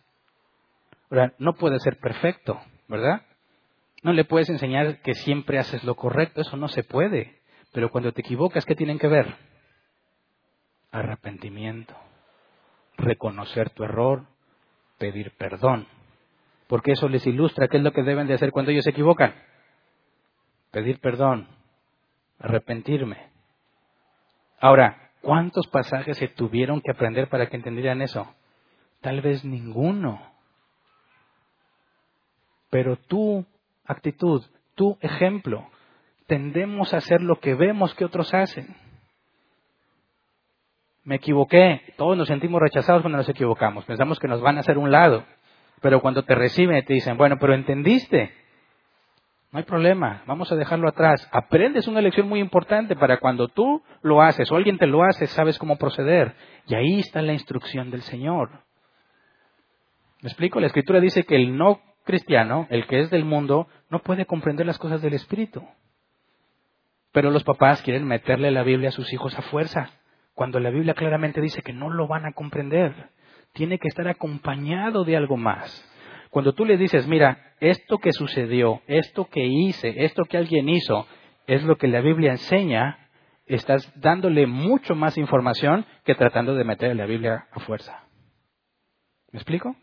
Ahora, 1.11 1.34
no 1.38 1.55
puede 1.55 1.80
ser 1.80 1.98
perfecto, 1.98 2.61
¿verdad? 2.86 3.22
No 4.03 4.12
le 4.12 4.24
puedes 4.24 4.48
enseñar 4.48 5.01
que 5.03 5.14
siempre 5.14 5.59
haces 5.59 5.82
lo 5.82 5.96
correcto, 5.96 6.40
eso 6.40 6.57
no 6.57 6.68
se 6.68 6.84
puede. 6.84 7.40
Pero 7.72 7.90
cuando 7.90 8.12
te 8.12 8.20
equivocas, 8.20 8.64
¿qué 8.64 8.76
tienen 8.76 8.98
que 8.98 9.09
ver? 9.09 9.34
Arrepentimiento, 10.92 11.96
reconocer 12.96 13.70
tu 13.70 13.82
error, 13.82 14.26
pedir 15.01 15.32
perdón. 15.32 15.88
Porque 16.68 16.92
eso 16.92 17.09
les 17.09 17.26
ilustra 17.26 17.66
qué 17.66 17.78
es 17.78 17.82
lo 17.82 17.92
que 17.92 18.05
deben 18.05 18.28
de 18.28 18.34
hacer 18.34 18.53
cuando 18.53 18.70
ellos 18.70 18.84
se 18.84 18.90
equivocan. 18.90 19.34
Pedir 20.70 21.01
perdón, 21.01 21.48
arrepentirme. 22.38 23.30
Ahora, 24.61 25.11
¿cuántos 25.22 25.66
pasajes 25.66 26.18
se 26.18 26.28
tuvieron 26.28 26.80
que 26.80 26.92
aprender 26.92 27.28
para 27.28 27.48
que 27.48 27.57
entendieran 27.57 28.03
eso? 28.03 28.32
Tal 29.01 29.22
vez 29.22 29.44
ninguno. 29.44 30.20
Pero 32.68 32.96
tu 32.96 33.44
actitud, 33.86 34.44
tu 34.74 34.96
ejemplo, 35.01 35.68
tendemos 36.26 36.94
a 36.94 36.98
hacer 36.98 37.22
lo 37.22 37.40
que 37.40 37.55
vemos 37.55 37.94
que 37.94 38.05
otros 38.05 38.32
hacen. 38.34 38.76
Me 41.11 41.16
equivoqué, 41.16 41.82
todos 41.96 42.16
nos 42.16 42.28
sentimos 42.28 42.62
rechazados 42.62 43.02
cuando 43.02 43.18
nos 43.18 43.28
equivocamos, 43.28 43.84
pensamos 43.84 44.20
que 44.20 44.28
nos 44.28 44.40
van 44.40 44.58
a 44.58 44.61
hacer 44.61 44.78
un 44.78 44.92
lado, 44.92 45.24
pero 45.80 46.00
cuando 46.00 46.22
te 46.22 46.36
reciben 46.36 46.84
te 46.84 46.94
dicen, 46.94 47.16
bueno, 47.16 47.36
pero 47.40 47.52
entendiste, 47.52 48.32
no 49.50 49.58
hay 49.58 49.64
problema, 49.64 50.22
vamos 50.28 50.52
a 50.52 50.54
dejarlo 50.54 50.88
atrás. 50.88 51.28
Aprendes 51.32 51.88
una 51.88 52.00
lección 52.00 52.28
muy 52.28 52.38
importante 52.38 52.94
para 52.94 53.18
cuando 53.18 53.48
tú 53.48 53.82
lo 54.02 54.22
haces 54.22 54.52
o 54.52 54.54
alguien 54.54 54.78
te 54.78 54.86
lo 54.86 55.02
hace, 55.02 55.26
sabes 55.26 55.58
cómo 55.58 55.78
proceder. 55.78 56.36
Y 56.68 56.76
ahí 56.76 57.00
está 57.00 57.20
la 57.22 57.32
instrucción 57.32 57.90
del 57.90 58.02
Señor. 58.02 58.62
¿Me 60.22 60.28
explico? 60.28 60.61
La 60.61 60.68
Escritura 60.68 61.00
dice 61.00 61.24
que 61.24 61.34
el 61.34 61.56
no 61.56 61.80
cristiano, 62.04 62.68
el 62.70 62.86
que 62.86 63.00
es 63.00 63.11
del 63.11 63.24
mundo, 63.24 63.66
no 63.88 63.98
puede 63.98 64.26
comprender 64.26 64.64
las 64.64 64.78
cosas 64.78 65.02
del 65.02 65.14
Espíritu. 65.14 65.66
Pero 67.11 67.32
los 67.32 67.42
papás 67.42 67.82
quieren 67.82 68.06
meterle 68.06 68.52
la 68.52 68.62
Biblia 68.62 68.90
a 68.90 68.92
sus 68.92 69.12
hijos 69.12 69.36
a 69.36 69.42
fuerza, 69.42 69.90
cuando 70.41 70.59
la 70.59 70.70
Biblia 70.70 70.95
claramente 70.95 71.38
dice 71.38 71.61
que 71.61 71.74
no 71.74 71.91
lo 71.91 72.09
van 72.09 72.24
a 72.24 72.32
comprender. 72.32 72.95
Tiene 73.53 73.78
que 73.78 73.88
estar 73.88 74.09
acompañado 74.09 75.05
de 75.05 75.14
algo 75.14 75.36
más. 75.36 75.86
Cuando 76.30 76.55
tú 76.55 76.64
le 76.64 76.78
dices, 76.78 77.07
mira, 77.07 77.53
esto 77.61 77.99
que 77.99 78.11
sucedió, 78.14 78.80
esto 78.86 79.26
que 79.26 79.45
hice, 79.45 80.03
esto 80.03 80.24
que 80.24 80.38
alguien 80.38 80.70
hizo, 80.70 81.07
es 81.47 81.62
lo 81.64 81.76
que 81.76 81.88
la 81.88 82.01
Biblia 82.01 82.30
enseña, 82.30 83.11
estás 83.45 83.93
dándole 84.01 84.47
mucho 84.47 84.95
más 84.95 85.18
información 85.18 85.84
que 86.07 86.14
tratando 86.14 86.55
de 86.55 86.64
meterle 86.64 86.95
la 86.95 87.05
Biblia 87.05 87.47
a 87.53 87.61
fuerza. 87.61 88.05
¿Me 89.32 89.41
explico? 89.41 89.76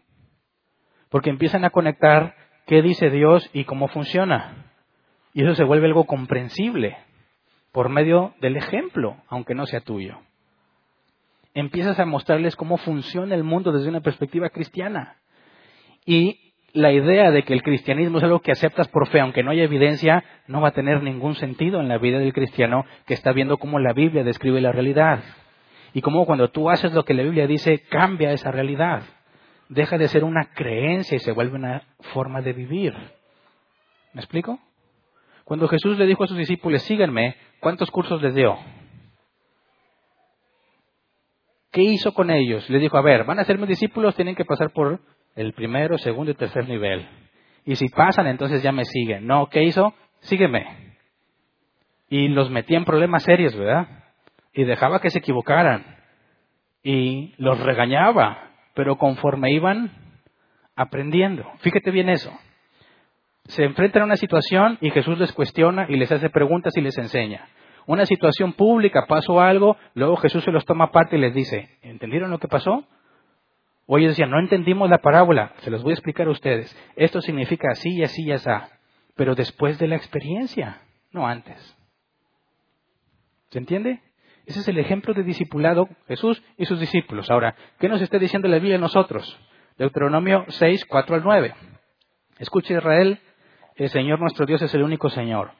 Porque 1.09 1.29
empiezan 1.29 1.65
a 1.65 1.69
conectar 1.69 2.33
qué 2.65 2.81
dice 2.81 3.11
Dios 3.11 3.47
y 3.53 3.65
cómo 3.65 3.89
funciona. 3.89 4.71
Y 5.35 5.43
eso 5.43 5.53
se 5.53 5.65
vuelve 5.65 5.85
algo 5.85 6.05
comprensible 6.05 6.97
por 7.71 7.89
medio 7.89 8.33
del 8.41 8.57
ejemplo, 8.57 9.17
aunque 9.27 9.53
no 9.53 9.67
sea 9.67 9.81
tuyo. 9.81 10.17
Empiezas 11.59 11.99
a 11.99 12.05
mostrarles 12.05 12.55
cómo 12.55 12.77
funciona 12.77 13.33
el 13.33 13.43
mundo 13.43 13.71
desde 13.71 13.89
una 13.89 14.01
perspectiva 14.01 14.49
cristiana. 14.49 15.15
Y 16.05 16.53
la 16.73 16.91
idea 16.91 17.31
de 17.31 17.43
que 17.43 17.53
el 17.53 17.63
cristianismo 17.63 18.19
es 18.19 18.23
algo 18.23 18.41
que 18.41 18.51
aceptas 18.51 18.87
por 18.89 19.07
fe, 19.07 19.19
aunque 19.19 19.41
no 19.41 19.51
haya 19.51 19.63
evidencia, 19.63 20.23
no 20.47 20.61
va 20.61 20.69
a 20.69 20.73
tener 20.73 21.01
ningún 21.01 21.35
sentido 21.35 21.79
en 21.79 21.87
la 21.87 21.97
vida 21.97 22.19
del 22.19 22.33
cristiano 22.33 22.85
que 23.05 23.13
está 23.13 23.31
viendo 23.31 23.57
cómo 23.57 23.79
la 23.79 23.93
Biblia 23.93 24.23
describe 24.23 24.61
la 24.61 24.71
realidad. 24.71 25.23
Y 25.93 26.01
cómo 26.01 26.25
cuando 26.25 26.49
tú 26.49 26.69
haces 26.69 26.93
lo 26.93 27.05
que 27.05 27.13
la 27.13 27.23
Biblia 27.23 27.47
dice, 27.47 27.79
cambia 27.89 28.31
esa 28.31 28.51
realidad 28.51 29.03
deja 29.69 29.97
de 29.97 30.07
ser 30.07 30.23
una 30.23 30.45
creencia 30.53 31.17
y 31.17 31.19
se 31.19 31.31
vuelve 31.31 31.55
una 31.55 31.83
forma 32.13 32.41
de 32.41 32.53
vivir. 32.53 32.93
¿Me 34.13 34.21
explico? 34.21 34.59
Cuando 35.43 35.67
Jesús 35.67 35.97
le 35.97 36.05
dijo 36.05 36.23
a 36.23 36.27
sus 36.27 36.37
discípulos, 36.37 36.81
síganme, 36.83 37.35
¿cuántos 37.59 37.91
cursos 37.91 38.21
les 38.21 38.33
dio? 38.33 38.57
¿Qué 41.77 41.83
hizo 41.83 42.11
con 42.11 42.31
ellos? 42.31 42.67
Les 42.71 42.81
dijo, 42.81 42.97
a 42.97 43.03
ver, 43.03 43.23
van 43.23 43.37
a 43.37 43.43
ser 43.43 43.59
mis 43.59 43.67
discípulos, 43.67 44.15
tienen 44.15 44.33
que 44.33 44.45
pasar 44.45 44.71
por 44.71 44.99
el 45.35 45.53
primero, 45.53 45.99
segundo 45.99 46.31
y 46.31 46.33
tercer 46.33 46.67
nivel. 46.67 47.07
Y 47.65 47.75
si 47.75 47.87
pasan, 47.89 48.25
entonces 48.25 48.63
ya 48.63 48.71
me 48.71 48.83
siguen. 48.83 49.27
No, 49.27 49.45
¿qué 49.45 49.61
hizo? 49.61 49.93
Sígueme. 50.21 50.95
Y 52.09 52.29
los 52.29 52.49
metía 52.49 52.79
en 52.79 52.83
problemas 52.83 53.21
serios, 53.21 53.55
¿verdad? 53.55 54.05
Y 54.53 54.63
dejaba 54.63 54.99
que 54.99 55.11
se 55.11 55.19
equivocaran. 55.19 55.85
Y 56.81 57.35
los 57.37 57.59
regañaba 57.59 58.55
pero 58.73 58.95
conforme 58.95 59.51
iban 59.51 59.91
aprendiendo. 60.75 61.45
Fíjate 61.59 61.91
bien 61.91 62.09
eso. 62.09 62.31
Se 63.49 63.63
enfrentan 63.63 64.01
a 64.01 64.05
una 64.05 64.15
situación 64.15 64.79
y 64.81 64.89
Jesús 64.89 65.19
les 65.19 65.31
cuestiona 65.31 65.85
y 65.89 65.95
les 65.97 66.11
hace 66.11 66.31
preguntas 66.31 66.75
y 66.75 66.81
les 66.81 66.97
enseña. 66.97 67.47
Una 67.87 68.05
situación 68.05 68.51
pública, 68.51 69.05
pasó 69.07 69.39
algo, 69.39 69.77
luego 69.93 70.17
Jesús 70.17 70.43
se 70.43 70.51
los 70.51 70.65
toma 70.65 70.85
aparte 70.85 71.15
y 71.15 71.21
les 71.21 71.33
dice, 71.33 71.69
¿entendieron 71.81 72.29
lo 72.29 72.37
que 72.37 72.49
pasó? 72.49 72.83
O 73.85 73.97
ellos 73.97 74.11
decían, 74.11 74.29
no 74.29 74.39
entendimos 74.39 74.89
la 74.89 74.97
parábola, 74.97 75.53
se 75.59 75.71
los 75.71 75.83
voy 75.83 75.91
a 75.91 75.93
explicar 75.93 76.27
a 76.27 76.31
ustedes. 76.31 76.77
Esto 76.97 77.21
significa 77.21 77.69
así 77.71 77.89
y 77.95 78.03
así 78.03 78.23
y 78.23 78.33
así, 78.33 78.49
pero 79.15 79.35
después 79.35 79.79
de 79.79 79.87
la 79.87 79.95
experiencia, 79.95 80.81
no 81.13 81.25
antes. 81.25 81.77
¿Se 83.51 83.59
entiende? 83.59 84.01
Ese 84.45 84.59
es 84.59 84.67
el 84.67 84.79
ejemplo 84.79 85.13
de 85.13 85.23
discipulado 85.23 85.87
Jesús 86.09 86.43
y 86.57 86.65
sus 86.65 86.81
discípulos. 86.81 87.31
Ahora, 87.31 87.55
¿qué 87.79 87.87
nos 87.87 88.01
está 88.01 88.19
diciendo 88.19 88.49
la 88.49 88.57
Biblia 88.57 88.75
a 88.75 88.81
nosotros? 88.81 89.39
Deuteronomio 89.77 90.43
6, 90.49 90.83
4 90.85 91.15
al 91.15 91.23
9. 91.23 91.55
Escucha 92.39 92.73
Israel, 92.73 93.21
el 93.77 93.87
Señor 93.87 94.19
nuestro 94.19 94.45
Dios 94.45 94.61
es 94.61 94.73
el 94.73 94.83
único 94.83 95.09
Señor. 95.09 95.51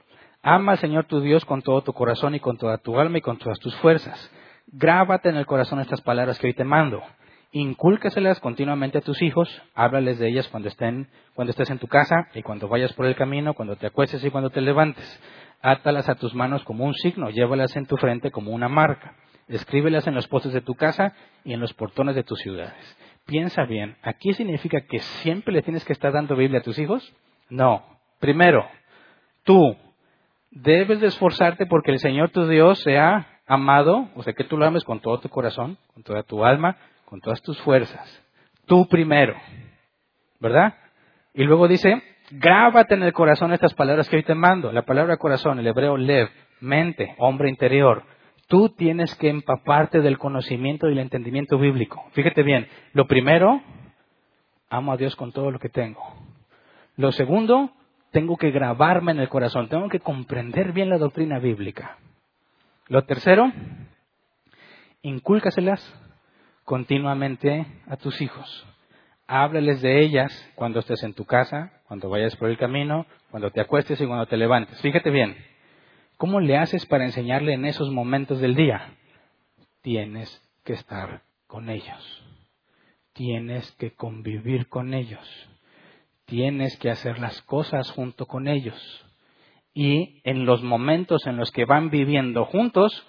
Ama 0.50 0.72
al 0.72 0.78
Señor 0.78 1.08
tu 1.08 1.20
Dios 1.20 1.43
con 1.43 1.62
todo 1.62 1.82
tu 1.82 1.91
corazón 1.91 2.34
y 2.34 2.39
con 2.39 2.56
toda 2.56 2.78
tu 2.78 2.98
alma 2.98 3.18
y 3.18 3.22
con 3.22 3.38
todas 3.38 3.60
tus 3.60 3.76
fuerzas. 3.80 4.32
Grábate 4.68 5.28
en 5.28 5.36
el 5.36 5.45
corazón 5.45 5.82
estas 5.82 6.00
palabras 6.00 6.39
que 6.39 6.48
hoy 6.48 6.54
te 6.54 6.64
mando. 6.64 7.04
Incúlcaselas 7.52 8.39
continuamente 8.39 8.98
a 8.98 9.02
tus 9.02 9.22
hijos, 9.22 9.62
háblales 9.76 10.20
de 10.20 10.30
ellas 10.30 10.48
cuando 10.48 10.70
estén, 10.70 11.10
cuando 11.34 11.52
estés 11.52 11.70
en 11.70 11.80
tu 11.80 11.88
casa 11.88 12.30
y 12.34 12.43
cuando 12.43 12.70
vayas 12.70 12.93
por 12.93 13.08
el 13.08 13.18
camino, 13.18 13.56
cuando 13.56 13.76
te 13.76 13.88
acuestes 13.88 14.24
y 14.24 14.30
cuando 14.30 14.50
te 14.50 14.62
levantes 14.62 15.22
átalas 15.62 16.08
a 16.08 16.16
tus 16.16 16.34
manos 16.34 16.64
como 16.64 16.86
un 16.86 16.93
signo, 16.93 17.30
llévalas 17.30 17.76
en 17.76 17.86
tu 17.86 17.98
frente 17.98 18.32
como 18.32 18.52
una 18.52 18.70
marca, 18.70 19.16
escríbelas 19.50 20.08
en 20.08 20.16
los 20.16 20.30
postes 20.30 20.54
de 20.54 20.62
tu 20.62 20.76
casa 20.76 21.14
y 21.43 21.52
en 21.52 21.60
los 21.60 21.74
portones 21.74 22.16
de 22.16 22.24
tus 22.24 22.39
ciudades. 22.39 22.98
Piensa 23.26 23.66
bien, 23.66 23.98
¿aquí 24.02 24.32
significa 24.32 24.80
que 24.89 25.00
siempre 25.00 25.54
le 25.54 25.62
tienes 25.62 25.84
que 25.84 25.91
estar 25.91 26.14
dando 26.14 26.38
Biblia 26.38 26.62
a 26.62 26.64
tus 26.64 26.80
hijos? 26.80 27.14
No. 27.50 27.84
Primero, 28.22 28.66
tú 29.43 29.76
debes 30.62 30.99
de 30.99 31.08
esforzarte 31.08 31.66
porque 31.66 31.91
el 31.91 31.99
Señor 31.99 32.30
tu 32.30 32.47
Dios 32.47 32.80
sea 32.80 33.41
amado, 33.45 34.10
o 34.16 34.24
sea, 34.24 34.34
que 34.34 34.43
tú 34.43 34.58
lo 34.58 34.66
ames 34.66 34.84
con 34.84 34.99
todo 34.99 35.20
tu 35.20 35.30
corazón, 35.30 35.78
con 35.93 36.03
toda 36.03 36.24
tu 36.24 36.43
alma, 36.43 36.78
con 37.05 37.22
todas 37.22 37.41
tus 37.41 37.60
fuerzas. 37.62 38.24
Tú 38.66 38.88
primero, 38.88 39.36
¿verdad? 40.39 40.76
Y 41.34 41.43
luego 41.43 41.68
dice, 41.68 42.03
Grábate 42.30 42.95
en 42.95 43.03
el 43.03 43.14
corazón 43.14 43.53
estas 43.53 43.74
palabras 43.74 44.10
que 44.10 44.18
hoy 44.18 44.24
te 44.24 44.36
mando. 44.36 44.74
La 44.74 44.82
palabra 44.82 45.16
corazón, 45.16 45.60
el 45.60 45.68
hebreo 45.68 45.95
lev, 45.95 46.30
mente, 46.60 47.16
hombre 47.20 47.49
interior. 47.49 48.03
Tú 48.47 48.70
tienes 48.70 49.16
que 49.16 49.30
empaparte 49.30 50.01
del 50.01 50.18
conocimiento 50.18 50.89
y 50.89 50.93
el 50.93 50.99
entendimiento 50.99 51.58
bíblico. 51.58 52.03
Fíjate 52.12 52.43
bien, 52.43 52.68
lo 52.91 53.08
primero, 53.08 53.62
amo 54.70 54.91
a 54.91 54.97
Dios 54.97 55.16
con 55.16 55.32
todo 55.32 55.51
lo 55.51 55.60
que 55.60 55.70
tengo. 55.70 56.01
Lo 56.97 57.14
segundo, 57.14 57.72
tengo 58.18 58.36
que 58.36 58.49
grabarme 58.49 59.11
en 59.11 59.20
el 59.20 59.30
corazón, 59.30 59.70
tengo 59.70 59.89
que 59.89 59.99
comprender 59.99 60.72
bien 60.72 60.89
la 60.89 60.97
doctrina 60.97 61.38
bíblica. 61.38 61.99
Lo 62.88 63.05
tercero, 63.05 63.53
incúlcaselas 65.03 65.80
continuamente 66.63 67.68
a 67.86 67.95
tus 67.97 68.20
hijos. 68.20 68.65
Háblales 69.28 69.84
de 69.84 70.01
ellas 70.01 70.34
cuando 70.55 70.80
estés 70.80 71.03
en 71.03 71.13
tu 71.13 71.26
casa, 71.26 71.74
cuando 71.88 72.09
vayas 72.09 72.36
por 72.38 72.49
el 72.49 72.57
camino, 72.57 73.05
cuando 73.30 73.51
te 73.51 73.61
acuestes 73.61 74.01
y 74.01 74.07
cuando 74.07 74.26
te 74.26 74.36
levantes. 74.36 74.82
Fíjate 74.82 75.11
bien, 75.11 75.38
¿cómo 76.18 76.39
le 76.39 76.57
haces 76.57 76.88
para 76.88 77.05
enseñarle 77.05 77.53
en 77.53 77.65
esos 77.65 77.91
momentos 77.91 78.39
del 78.39 78.55
día? 78.55 78.95
Tienes 79.84 80.41
que 80.63 80.74
estar 80.74 81.22
con 81.45 81.70
ellos. 81.70 82.24
Tienes 83.13 83.72
que 83.74 83.93
convivir 83.93 84.70
con 84.70 84.95
ellos. 84.95 85.49
Tienes 86.28 86.78
que 86.78 86.90
hacer 86.90 87.20
las 87.20 87.42
cosas 87.44 87.90
junto 87.90 88.26
con 88.26 88.50
ellos. 88.50 89.06
Y 89.74 90.20
en 90.26 90.46
los 90.46 90.62
momentos 90.62 91.26
en 91.26 91.38
los 91.38 91.52
que 91.52 91.64
van 91.64 91.90
viviendo 91.90 92.44
juntos, 92.44 93.08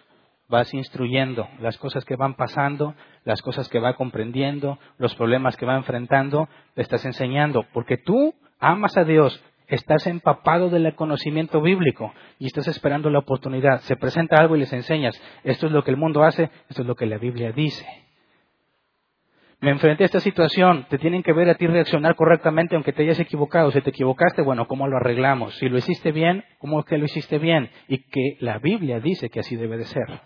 vas 0.49 0.73
instruyendo 0.73 1.49
las 1.59 1.79
cosas 1.79 2.05
que 2.05 2.15
van 2.15 2.35
pasando, 2.35 2.95
las 3.25 3.43
cosas 3.43 3.69
que 3.69 3.81
va 3.81 3.95
comprendiendo, 3.95 4.79
los 4.99 5.17
problemas 5.17 5.57
que 5.57 5.67
va 5.67 5.75
enfrentando, 5.75 6.49
le 6.77 6.83
estás 6.85 7.05
enseñando, 7.07 7.67
porque 7.73 7.97
tú 7.97 8.37
amas 8.61 8.97
a 8.97 9.03
Dios, 9.03 9.43
estás 9.67 10.07
empapado 10.07 10.71
del 10.71 10.95
conocimiento 10.95 11.61
bíblico 11.61 12.15
y 12.39 12.47
estás 12.47 12.69
esperando 12.69 13.11
la 13.11 13.19
oportunidad. 13.19 13.81
Se 13.81 13.97
presenta 13.97 14.37
algo 14.37 14.55
y 14.55 14.61
les 14.61 14.73
enseñas, 14.73 15.21
esto 15.43 15.67
es 15.67 15.73
lo 15.73 15.83
que 15.83 15.91
el 15.91 15.97
mundo 15.97 16.23
hace, 16.23 16.51
esto 16.69 16.83
es 16.83 16.87
lo 16.87 16.95
que 16.95 17.07
la 17.07 17.19
Biblia 17.19 17.51
dice. 17.51 17.85
Me 19.61 19.71
enfrenté 19.71 20.05
a 20.05 20.07
esta 20.07 20.21
situación, 20.21 20.87
te 20.89 20.99
tienen 20.99 21.25
que 21.25 21.33
ver 21.33 21.49
a 21.49 21.57
ti 21.57 21.67
reaccionar 21.67 22.15
correctamente 22.15 22.77
aunque 22.77 22.93
te 22.93 23.03
hayas 23.03 23.19
equivocado. 23.19 23.73
Si 23.73 23.81
te 23.81 23.91
equivocaste, 23.91 24.43
bueno, 24.43 24.69
¿cómo 24.69 24.87
lo 24.87 24.97
arreglamos? 24.97 25.57
Si 25.57 25.69
lo 25.69 25.79
hiciste 25.79 26.13
bien, 26.13 26.45
¿cómo 26.59 26.79
es 26.79 26.87
que 26.87 26.97
lo 26.97 27.07
hiciste 27.07 27.39
bien? 27.39 27.69
Y 27.89 27.99
que 28.09 28.37
la 28.39 28.59
Biblia 28.59 29.01
dice 29.01 29.31
que 29.31 29.41
así 29.41 29.57
debe 29.57 29.77
de 29.77 29.85
ser. 29.85 30.21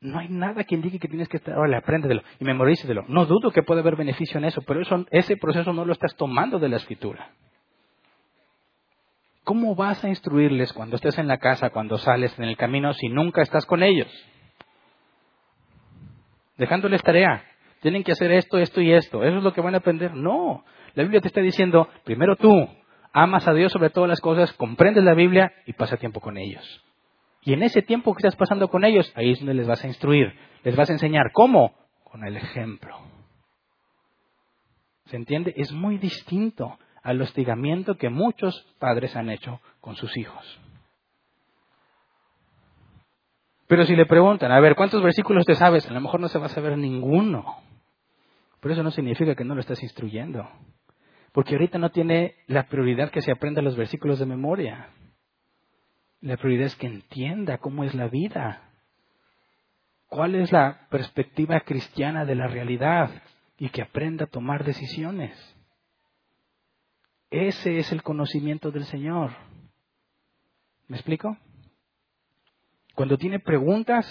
No 0.00 0.18
hay 0.18 0.28
nada 0.28 0.64
que 0.64 0.74
indique 0.74 0.98
que 0.98 1.08
tienes 1.08 1.28
que 1.28 1.36
estar, 1.36 1.56
órale, 1.56 1.76
apréndelo 1.76 2.22
y 2.40 2.44
memorícelo. 2.44 3.04
No 3.08 3.26
dudo 3.26 3.52
que 3.52 3.62
puede 3.62 3.80
haber 3.80 3.96
beneficio 3.96 4.38
en 4.38 4.44
eso, 4.44 4.62
pero 4.62 4.80
eso, 4.80 5.06
ese 5.10 5.36
proceso 5.36 5.72
no 5.72 5.84
lo 5.84 5.92
estás 5.92 6.16
tomando 6.16 6.58
de 6.58 6.68
la 6.68 6.76
escritura. 6.76 7.30
¿Cómo 9.44 9.74
vas 9.74 10.04
a 10.04 10.08
instruirles 10.08 10.72
cuando 10.72 10.96
estés 10.96 11.16
en 11.18 11.26
la 11.26 11.38
casa, 11.38 11.70
cuando 11.70 11.96
sales 11.96 12.36
en 12.38 12.44
el 12.44 12.56
camino, 12.56 12.92
si 12.92 13.08
nunca 13.08 13.42
estás 13.42 13.64
con 13.66 13.82
ellos? 13.82 14.08
Dejándoles 16.58 17.02
tarea. 17.02 17.44
Tienen 17.80 18.04
que 18.04 18.12
hacer 18.12 18.32
esto, 18.32 18.58
esto 18.58 18.80
y 18.80 18.92
esto. 18.92 19.22
¿Eso 19.22 19.38
es 19.38 19.42
lo 19.42 19.52
que 19.52 19.60
van 19.60 19.74
a 19.74 19.78
aprender? 19.78 20.14
No. 20.14 20.64
La 20.94 21.02
Biblia 21.04 21.20
te 21.20 21.28
está 21.28 21.40
diciendo, 21.40 21.88
primero 22.04 22.36
tú, 22.36 22.68
amas 23.12 23.46
a 23.46 23.54
Dios 23.54 23.72
sobre 23.72 23.90
todas 23.90 24.08
las 24.08 24.20
cosas, 24.20 24.52
comprendes 24.54 25.04
la 25.04 25.14
Biblia 25.14 25.52
y 25.66 25.72
pasa 25.72 25.96
tiempo 25.96 26.20
con 26.20 26.36
ellos. 26.36 26.84
Y 27.42 27.52
en 27.52 27.62
ese 27.62 27.82
tiempo 27.82 28.14
que 28.14 28.18
estás 28.18 28.36
pasando 28.36 28.68
con 28.68 28.84
ellos, 28.84 29.12
ahí 29.14 29.32
es 29.32 29.38
donde 29.38 29.54
les 29.54 29.66
vas 29.66 29.82
a 29.84 29.86
instruir, 29.86 30.34
les 30.64 30.76
vas 30.76 30.90
a 30.90 30.92
enseñar. 30.92 31.30
¿Cómo? 31.32 31.74
Con 32.04 32.26
el 32.26 32.36
ejemplo. 32.36 32.98
¿Se 35.06 35.16
entiende? 35.16 35.54
Es 35.56 35.72
muy 35.72 35.98
distinto 35.98 36.78
al 37.02 37.22
hostigamiento 37.22 37.96
que 37.96 38.10
muchos 38.10 38.66
padres 38.78 39.16
han 39.16 39.30
hecho 39.30 39.60
con 39.80 39.96
sus 39.96 40.16
hijos. 40.16 40.60
Pero 43.66 43.84
si 43.84 43.94
le 43.94 44.06
preguntan, 44.06 44.50
a 44.50 44.60
ver, 44.60 44.74
¿cuántos 44.74 45.02
versículos 45.02 45.44
te 45.44 45.54
sabes? 45.54 45.88
A 45.88 45.92
lo 45.92 46.00
mejor 46.00 46.20
no 46.20 46.28
se 46.28 46.38
va 46.38 46.46
a 46.46 46.50
saber 46.50 46.76
ninguno. 46.76 47.56
Pero 48.60 48.74
eso 48.74 48.82
no 48.82 48.90
significa 48.90 49.34
que 49.34 49.44
no 49.44 49.54
lo 49.54 49.60
estás 49.60 49.82
instruyendo. 49.82 50.48
Porque 51.32 51.54
ahorita 51.54 51.78
no 51.78 51.90
tiene 51.90 52.36
la 52.46 52.66
prioridad 52.68 53.10
que 53.10 53.22
se 53.22 53.30
aprenda 53.30 53.62
los 53.62 53.76
versículos 53.76 54.18
de 54.18 54.26
memoria. 54.26 54.88
La 56.20 56.36
prioridad 56.36 56.66
es 56.66 56.76
que 56.76 56.86
entienda 56.86 57.58
cómo 57.58 57.84
es 57.84 57.94
la 57.94 58.08
vida. 58.08 58.62
¿Cuál 60.08 60.34
es 60.34 60.50
la 60.50 60.88
perspectiva 60.90 61.60
cristiana 61.60 62.24
de 62.24 62.34
la 62.34 62.48
realidad? 62.48 63.22
Y 63.58 63.68
que 63.68 63.82
aprenda 63.82 64.24
a 64.24 64.28
tomar 64.28 64.64
decisiones. 64.64 65.36
Ese 67.30 67.78
es 67.78 67.92
el 67.92 68.02
conocimiento 68.02 68.70
del 68.70 68.84
Señor. 68.84 69.32
¿Me 70.86 70.96
explico? 70.96 71.36
Cuando 72.94 73.18
tiene 73.18 73.38
preguntas, 73.38 74.06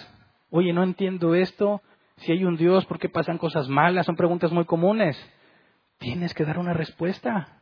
oye, 0.50 0.72
no 0.72 0.84
entiendo 0.84 1.34
esto, 1.34 1.82
si 2.18 2.32
hay 2.32 2.44
un 2.44 2.58
Dios, 2.58 2.86
¿por 2.86 3.00
qué 3.00 3.10
pasan 3.10 3.38
cosas 3.38 3.68
malas? 3.70 4.06
Son 4.06 4.16
preguntas 4.16 4.52
muy 4.52 4.66
comunes. 4.66 5.18
Tienes 6.00 6.34
que 6.34 6.46
dar 6.46 6.58
una 6.60 6.74
respuesta. 6.74 7.62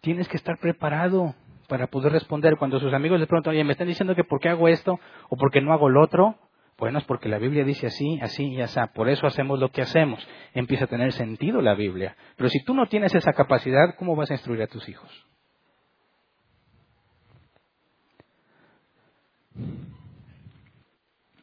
Tienes 0.00 0.28
que 0.28 0.36
estar 0.36 0.58
preparado 0.58 1.34
para 1.68 1.86
poder 1.86 2.12
responder. 2.12 2.56
Cuando 2.56 2.80
sus 2.80 2.92
amigos 2.92 3.20
le 3.20 3.26
preguntan, 3.26 3.52
oye, 3.52 3.64
me 3.64 3.72
están 3.72 3.86
diciendo 3.86 4.14
que 4.14 4.24
por 4.24 4.40
qué 4.40 4.48
hago 4.48 4.68
esto 4.68 4.98
o 5.28 5.36
por 5.36 5.50
qué 5.50 5.60
no 5.60 5.72
hago 5.72 5.88
lo 5.88 6.02
otro, 6.02 6.36
bueno, 6.78 6.98
es 6.98 7.04
porque 7.04 7.28
la 7.28 7.38
Biblia 7.38 7.62
dice 7.62 7.86
así, 7.86 8.18
así 8.22 8.54
y 8.54 8.60
así. 8.62 8.80
Por 8.94 9.08
eso 9.08 9.26
hacemos 9.26 9.58
lo 9.60 9.70
que 9.70 9.82
hacemos. 9.82 10.26
Empieza 10.54 10.86
a 10.86 10.88
tener 10.88 11.12
sentido 11.12 11.60
la 11.60 11.74
Biblia. 11.74 12.16
Pero 12.36 12.48
si 12.48 12.64
tú 12.64 12.74
no 12.74 12.86
tienes 12.86 13.14
esa 13.14 13.32
capacidad, 13.32 13.94
¿cómo 13.98 14.16
vas 14.16 14.30
a 14.30 14.34
instruir 14.34 14.62
a 14.62 14.66
tus 14.66 14.88
hijos? 14.88 15.26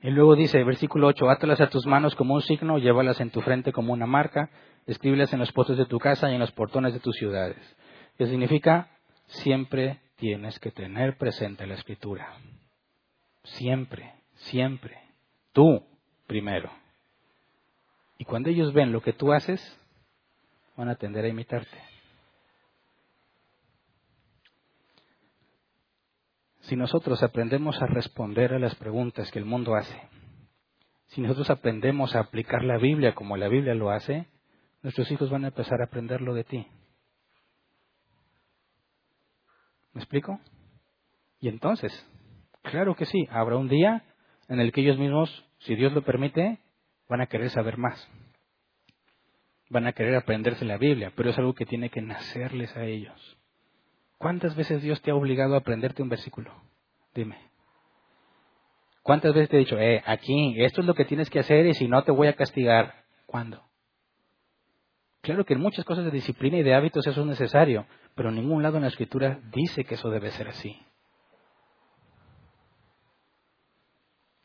Y 0.07 0.11
luego 0.11 0.37
dice, 0.37 0.63
versículo 0.63 1.07
8, 1.07 1.29
átalas 1.29 1.59
a 1.59 1.67
tus 1.67 1.85
manos 1.85 2.15
como 2.15 2.35
un 2.35 2.41
signo, 2.41 2.77
llévalas 2.77 3.19
en 3.19 3.29
tu 3.29 3.41
frente 3.41 3.73
como 3.73 3.91
una 3.91 4.05
marca, 4.05 4.49
escríbelas 4.85 5.33
en 5.33 5.39
los 5.39 5.51
postes 5.51 5.75
de 5.75 5.85
tu 5.85 5.99
casa 5.99 6.31
y 6.31 6.33
en 6.33 6.39
los 6.39 6.53
portones 6.53 6.93
de 6.93 7.01
tus 7.01 7.17
ciudades. 7.17 7.57
¿Qué 8.17 8.25
significa? 8.25 8.89
Siempre 9.25 9.99
tienes 10.15 10.59
que 10.59 10.71
tener 10.71 11.17
presente 11.17 11.67
la 11.67 11.73
escritura. 11.73 12.37
Siempre, 13.43 14.13
siempre. 14.35 14.97
Tú 15.51 15.83
primero. 16.25 16.71
Y 18.17 18.23
cuando 18.23 18.49
ellos 18.49 18.71
ven 18.71 18.93
lo 18.93 19.01
que 19.01 19.11
tú 19.11 19.33
haces, 19.33 19.59
van 20.77 20.87
a 20.87 20.95
tender 20.95 21.25
a 21.25 21.27
imitarte. 21.27 21.77
Si 26.67 26.75
nosotros 26.75 27.23
aprendemos 27.23 27.81
a 27.81 27.85
responder 27.85 28.53
a 28.53 28.59
las 28.59 28.75
preguntas 28.75 29.31
que 29.31 29.39
el 29.39 29.45
mundo 29.45 29.75
hace, 29.75 30.01
si 31.07 31.21
nosotros 31.21 31.49
aprendemos 31.49 32.13
a 32.13 32.19
aplicar 32.19 32.61
la 32.65 32.77
Biblia 32.77 33.15
como 33.15 33.37
la 33.37 33.47
Biblia 33.47 33.73
lo 33.73 33.89
hace, 33.89 34.27
nuestros 34.83 35.09
hijos 35.09 35.29
van 35.29 35.45
a 35.45 35.47
empezar 35.47 35.79
a 35.79 35.85
aprenderlo 35.85 36.33
de 36.33 36.43
ti. 36.43 36.67
¿Me 39.93 40.01
explico? 40.01 40.41
Y 41.39 41.47
entonces, 41.47 42.05
claro 42.63 42.95
que 42.95 43.05
sí, 43.05 43.27
habrá 43.31 43.55
un 43.55 43.69
día 43.69 44.03
en 44.49 44.59
el 44.59 44.73
que 44.73 44.81
ellos 44.81 44.97
mismos, 44.97 45.45
si 45.59 45.73
Dios 45.75 45.93
lo 45.93 46.03
permite, 46.03 46.59
van 47.07 47.21
a 47.21 47.27
querer 47.27 47.49
saber 47.49 47.77
más. 47.77 48.11
Van 49.69 49.87
a 49.87 49.93
querer 49.93 50.15
aprenderse 50.15 50.65
la 50.65 50.77
Biblia, 50.77 51.13
pero 51.15 51.29
es 51.29 51.37
algo 51.37 51.53
que 51.53 51.65
tiene 51.65 51.89
que 51.89 52.01
nacerles 52.01 52.75
a 52.75 52.83
ellos. 52.83 53.36
¿Cuántas 54.17 54.55
veces 54.55 54.81
Dios 54.81 55.01
te 55.01 55.11
ha 55.11 55.15
obligado 55.15 55.55
a 55.55 55.59
aprenderte 55.59 56.01
un 56.01 56.09
versículo? 56.09 56.51
Dime. 57.13 57.37
¿Cuántas 59.03 59.33
veces 59.33 59.49
te 59.49 59.55
he 59.55 59.59
dicho, 59.59 59.79
eh, 59.79 60.03
aquí, 60.05 60.61
esto 60.61 60.81
es 60.81 60.87
lo 60.87 60.93
que 60.93 61.05
tienes 61.05 61.29
que 61.29 61.39
hacer 61.39 61.65
y 61.65 61.73
si 61.73 61.87
no 61.87 62.03
te 62.03 62.11
voy 62.11 62.27
a 62.27 62.35
castigar? 62.35 63.05
¿Cuándo? 63.25 63.63
Claro 65.21 65.45
que 65.45 65.53
en 65.53 65.61
muchas 65.61 65.85
cosas 65.85 66.05
de 66.05 66.11
disciplina 66.11 66.57
y 66.57 66.63
de 66.63 66.73
hábitos 66.73 67.05
eso 67.05 67.21
es 67.21 67.27
necesario, 67.27 67.85
pero 68.15 68.29
en 68.29 68.35
ningún 68.35 68.63
lado 68.63 68.77
en 68.77 68.83
la 68.83 68.89
escritura 68.89 69.39
dice 69.53 69.85
que 69.85 69.95
eso 69.95 70.09
debe 70.09 70.31
ser 70.31 70.47
así. 70.47 70.77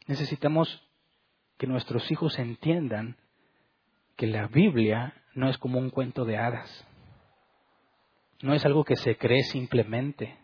Necesitamos 0.06 0.82
que 1.56 1.66
nuestros 1.66 2.10
hijos 2.10 2.38
entiendan 2.38 3.16
que 4.16 4.26
la 4.26 4.48
Biblia 4.48 5.14
no 5.34 5.48
es 5.48 5.58
como 5.58 5.78
un 5.78 5.90
cuento 5.90 6.24
de 6.24 6.36
hadas. 6.36 6.86
No 8.42 8.54
es 8.54 8.64
algo 8.66 8.84
que 8.84 8.96
se 8.96 9.16
cree 9.16 9.44
simplemente. 9.44 10.36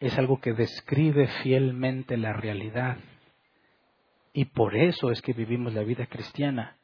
Es 0.00 0.18
algo 0.18 0.40
que 0.40 0.52
describe 0.52 1.28
fielmente 1.42 2.16
la 2.16 2.32
realidad. 2.32 2.98
Y 4.32 4.46
por 4.46 4.76
eso 4.76 5.10
es 5.10 5.22
que 5.22 5.32
vivimos 5.32 5.74
la 5.74 5.84
vida 5.84 6.06
cristiana. 6.06 6.76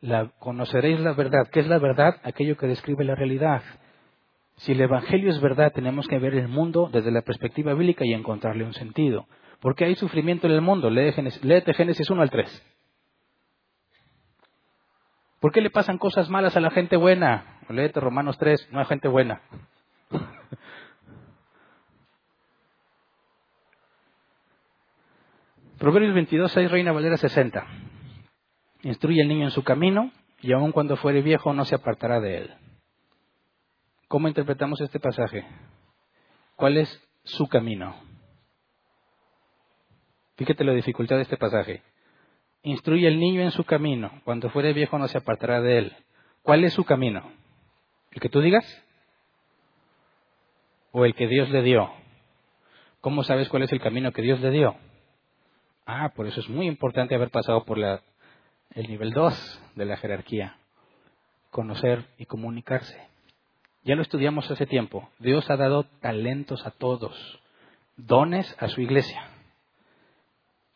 La, 0.00 0.30
conoceréis 0.38 1.00
la 1.00 1.14
verdad. 1.14 1.48
¿Qué 1.50 1.60
es 1.60 1.66
la 1.66 1.78
verdad? 1.78 2.20
Aquello 2.22 2.56
que 2.56 2.68
describe 2.68 3.04
la 3.04 3.16
realidad. 3.16 3.62
Si 4.58 4.72
el 4.72 4.80
Evangelio 4.80 5.30
es 5.30 5.40
verdad, 5.40 5.72
tenemos 5.72 6.06
que 6.06 6.18
ver 6.18 6.34
el 6.34 6.46
mundo 6.46 6.88
desde 6.92 7.10
la 7.10 7.22
perspectiva 7.22 7.74
bíblica 7.74 8.04
y 8.04 8.12
encontrarle 8.12 8.64
un 8.64 8.74
sentido. 8.74 9.26
Porque 9.60 9.84
hay 9.84 9.96
sufrimiento 9.96 10.46
en 10.46 10.52
el 10.52 10.60
mundo. 10.60 10.90
Léete 10.90 11.74
Génesis 11.74 12.08
1 12.08 12.22
al 12.22 12.30
3. 12.30 12.66
¿Por 15.40 15.52
qué 15.52 15.60
le 15.60 15.70
pasan 15.70 15.98
cosas 15.98 16.28
malas 16.28 16.56
a 16.56 16.60
la 16.60 16.70
gente 16.70 16.96
buena? 16.96 17.49
Léete 17.72 18.00
Romanos 18.00 18.36
3, 18.38 18.68
no 18.72 18.80
hay 18.80 18.86
gente 18.86 19.06
buena. 19.08 19.42
Proverbios 25.78 26.14
22, 26.14 26.52
6, 26.52 26.70
Reina 26.70 26.92
Valera 26.92 27.16
60. 27.16 27.66
Instruye 28.82 29.22
al 29.22 29.28
niño 29.28 29.44
en 29.44 29.50
su 29.50 29.62
camino 29.62 30.10
y 30.42 30.52
aun 30.52 30.72
cuando 30.72 30.96
fuere 30.96 31.22
viejo 31.22 31.52
no 31.52 31.64
se 31.64 31.74
apartará 31.74 32.20
de 32.20 32.38
él. 32.38 32.54
¿Cómo 34.08 34.26
interpretamos 34.28 34.80
este 34.80 34.98
pasaje? 34.98 35.46
¿Cuál 36.56 36.76
es 36.76 37.08
su 37.22 37.46
camino? 37.46 37.94
Fíjate 40.36 40.64
la 40.64 40.72
dificultad 40.72 41.16
de 41.16 41.22
este 41.22 41.36
pasaje. 41.36 41.82
Instruye 42.62 43.06
al 43.06 43.18
niño 43.18 43.42
en 43.42 43.52
su 43.52 43.64
camino. 43.64 44.10
Cuando 44.24 44.50
fuere 44.50 44.72
viejo 44.72 44.98
no 44.98 45.06
se 45.06 45.18
apartará 45.18 45.60
de 45.60 45.78
él. 45.78 45.96
¿Cuál 46.42 46.64
es 46.64 46.72
su 46.72 46.84
camino? 46.84 47.39
¿El 48.12 48.20
que 48.20 48.28
tú 48.28 48.40
digas? 48.40 48.64
¿O 50.92 51.04
el 51.04 51.14
que 51.14 51.28
Dios 51.28 51.48
le 51.50 51.62
dio? 51.62 51.90
¿Cómo 53.00 53.22
sabes 53.22 53.48
cuál 53.48 53.62
es 53.62 53.72
el 53.72 53.80
camino 53.80 54.12
que 54.12 54.22
Dios 54.22 54.40
le 54.40 54.50
dio? 54.50 54.76
Ah, 55.86 56.12
por 56.14 56.26
eso 56.26 56.40
es 56.40 56.48
muy 56.48 56.66
importante 56.66 57.14
haber 57.14 57.30
pasado 57.30 57.64
por 57.64 57.78
la, 57.78 58.02
el 58.74 58.88
nivel 58.88 59.12
2 59.12 59.62
de 59.76 59.84
la 59.84 59.96
jerarquía. 59.96 60.56
Conocer 61.50 62.04
y 62.18 62.26
comunicarse. 62.26 63.00
Ya 63.84 63.94
lo 63.94 64.02
estudiamos 64.02 64.50
hace 64.50 64.66
tiempo. 64.66 65.08
Dios 65.18 65.48
ha 65.48 65.56
dado 65.56 65.84
talentos 66.00 66.66
a 66.66 66.70
todos, 66.70 67.40
dones 67.96 68.54
a 68.60 68.68
su 68.68 68.82
iglesia. 68.82 69.22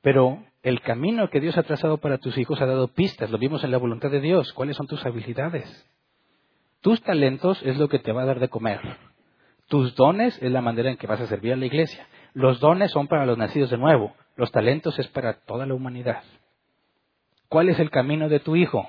Pero 0.00 0.42
el 0.62 0.80
camino 0.80 1.28
que 1.28 1.40
Dios 1.40 1.58
ha 1.58 1.62
trazado 1.64 1.98
para 1.98 2.18
tus 2.18 2.38
hijos 2.38 2.60
ha 2.60 2.66
dado 2.66 2.88
pistas, 2.88 3.30
lo 3.30 3.38
vimos 3.38 3.62
en 3.64 3.70
la 3.70 3.78
voluntad 3.78 4.10
de 4.10 4.20
Dios. 4.20 4.52
¿Cuáles 4.52 4.76
son 4.76 4.86
tus 4.86 5.04
habilidades? 5.04 5.86
Tus 6.84 7.00
talentos 7.00 7.62
es 7.62 7.78
lo 7.78 7.88
que 7.88 7.98
te 7.98 8.12
va 8.12 8.24
a 8.24 8.26
dar 8.26 8.40
de 8.40 8.50
comer. 8.50 8.78
Tus 9.68 9.94
dones 9.94 10.36
es 10.42 10.52
la 10.52 10.60
manera 10.60 10.90
en 10.90 10.98
que 10.98 11.06
vas 11.06 11.18
a 11.18 11.26
servir 11.26 11.54
a 11.54 11.56
la 11.56 11.64
iglesia. 11.64 12.06
Los 12.34 12.60
dones 12.60 12.90
son 12.90 13.08
para 13.08 13.24
los 13.24 13.38
nacidos 13.38 13.70
de 13.70 13.78
nuevo. 13.78 14.14
Los 14.36 14.52
talentos 14.52 14.98
es 14.98 15.08
para 15.08 15.32
toda 15.46 15.64
la 15.64 15.72
humanidad. 15.72 16.22
¿Cuál 17.48 17.70
es 17.70 17.78
el 17.78 17.90
camino 17.90 18.28
de 18.28 18.38
tu 18.38 18.54
hijo? 18.54 18.86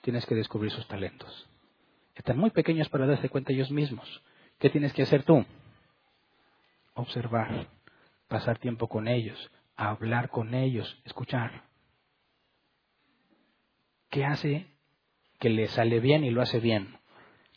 Tienes 0.00 0.26
que 0.26 0.34
descubrir 0.34 0.72
sus 0.72 0.88
talentos. 0.88 1.48
Están 2.16 2.38
muy 2.38 2.50
pequeños 2.50 2.88
para 2.88 3.06
darse 3.06 3.28
cuenta 3.28 3.52
ellos 3.52 3.70
mismos. 3.70 4.20
¿Qué 4.58 4.68
tienes 4.68 4.92
que 4.92 5.02
hacer 5.02 5.22
tú? 5.22 5.46
Observar, 6.94 7.68
pasar 8.26 8.58
tiempo 8.58 8.88
con 8.88 9.06
ellos, 9.06 9.52
hablar 9.76 10.28
con 10.28 10.54
ellos, 10.54 11.00
escuchar. 11.04 11.66
¿Qué 14.10 14.24
hace 14.24 14.66
que 15.38 15.50
le 15.50 15.68
sale 15.68 16.00
bien 16.00 16.24
y 16.24 16.32
lo 16.32 16.42
hace 16.42 16.58
bien? 16.58 17.00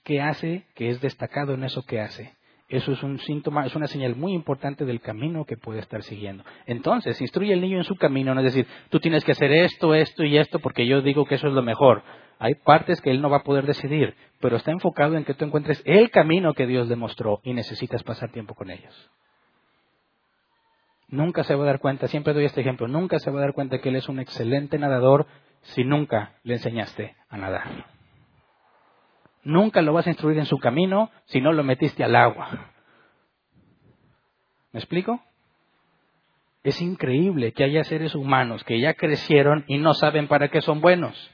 ¿Qué 0.05 0.21
hace 0.21 0.67
que 0.75 0.89
es 0.89 1.01
destacado 1.01 1.55
en 1.55 1.63
eso 1.63 1.83
que 1.83 1.99
hace? 1.99 2.31
Eso 2.69 2.91
es 2.91 3.01
un 3.01 3.17
síntoma, 3.17 3.65
es 3.65 3.75
una 3.75 3.87
señal 3.87 4.15
muy 4.15 4.33
importante 4.33 4.85
del 4.85 5.01
camino 5.01 5.45
que 5.45 5.57
puede 5.57 5.79
estar 5.79 6.03
siguiendo. 6.03 6.43
Entonces, 6.67 7.19
instruye 7.21 7.53
al 7.53 7.61
niño 7.61 7.77
en 7.77 7.83
su 7.83 7.95
camino, 7.95 8.33
no 8.35 8.41
es 8.41 8.45
decir, 8.45 8.67
tú 8.89 8.99
tienes 8.99 9.25
que 9.25 9.31
hacer 9.31 9.51
esto, 9.51 9.95
esto 9.95 10.23
y 10.23 10.37
esto 10.37 10.59
porque 10.59 10.85
yo 10.85 11.01
digo 11.01 11.25
que 11.25 11.35
eso 11.35 11.47
es 11.47 11.53
lo 11.53 11.63
mejor. 11.63 12.03
Hay 12.37 12.53
partes 12.53 13.01
que 13.01 13.09
él 13.09 13.19
no 13.19 13.31
va 13.31 13.37
a 13.37 13.43
poder 13.43 13.65
decidir, 13.65 14.15
pero 14.39 14.57
está 14.57 14.69
enfocado 14.69 15.17
en 15.17 15.25
que 15.25 15.33
tú 15.33 15.43
encuentres 15.43 15.81
el 15.85 16.11
camino 16.11 16.53
que 16.53 16.67
Dios 16.67 16.87
demostró 16.87 17.39
y 17.43 17.53
necesitas 17.53 18.03
pasar 18.03 18.31
tiempo 18.31 18.53
con 18.53 18.69
ellos. 18.69 19.09
Nunca 21.07 21.43
se 21.43 21.55
va 21.55 21.63
a 21.63 21.67
dar 21.67 21.79
cuenta, 21.79 22.07
siempre 22.07 22.33
doy 22.33 22.45
este 22.45 22.61
ejemplo, 22.61 22.87
nunca 22.87 23.17
se 23.17 23.31
va 23.31 23.39
a 23.39 23.41
dar 23.41 23.53
cuenta 23.53 23.79
que 23.79 23.89
él 23.89 23.95
es 23.95 24.07
un 24.07 24.19
excelente 24.19 24.77
nadador 24.77 25.25
si 25.61 25.83
nunca 25.83 26.35
le 26.43 26.53
enseñaste 26.53 27.15
a 27.27 27.37
nadar. 27.37 27.94
Nunca 29.45 29.83
lo 29.83 29.93
vas 29.93 30.07
a 30.07 30.09
instruir 30.09 30.39
en 30.39 30.45
su 30.45 30.57
camino 30.57 31.11
si 31.25 31.39
no 31.39 31.53
lo 31.53 31.63
metiste 31.63 32.03
al 32.03 32.15
agua. 32.15 32.71
¿Me 34.73 34.79
explico? 34.79 35.21
Es 36.63 36.81
increíble 36.81 37.53
que 37.53 37.63
haya 37.63 37.83
seres 37.83 38.15
humanos 38.15 38.63
que 38.63 38.79
ya 38.79 38.95
crecieron 38.95 39.63
y 39.67 39.77
no 39.77 39.93
saben 39.93 40.27
para 40.27 40.49
qué 40.49 40.61
son 40.61 40.81
buenos. 40.81 41.31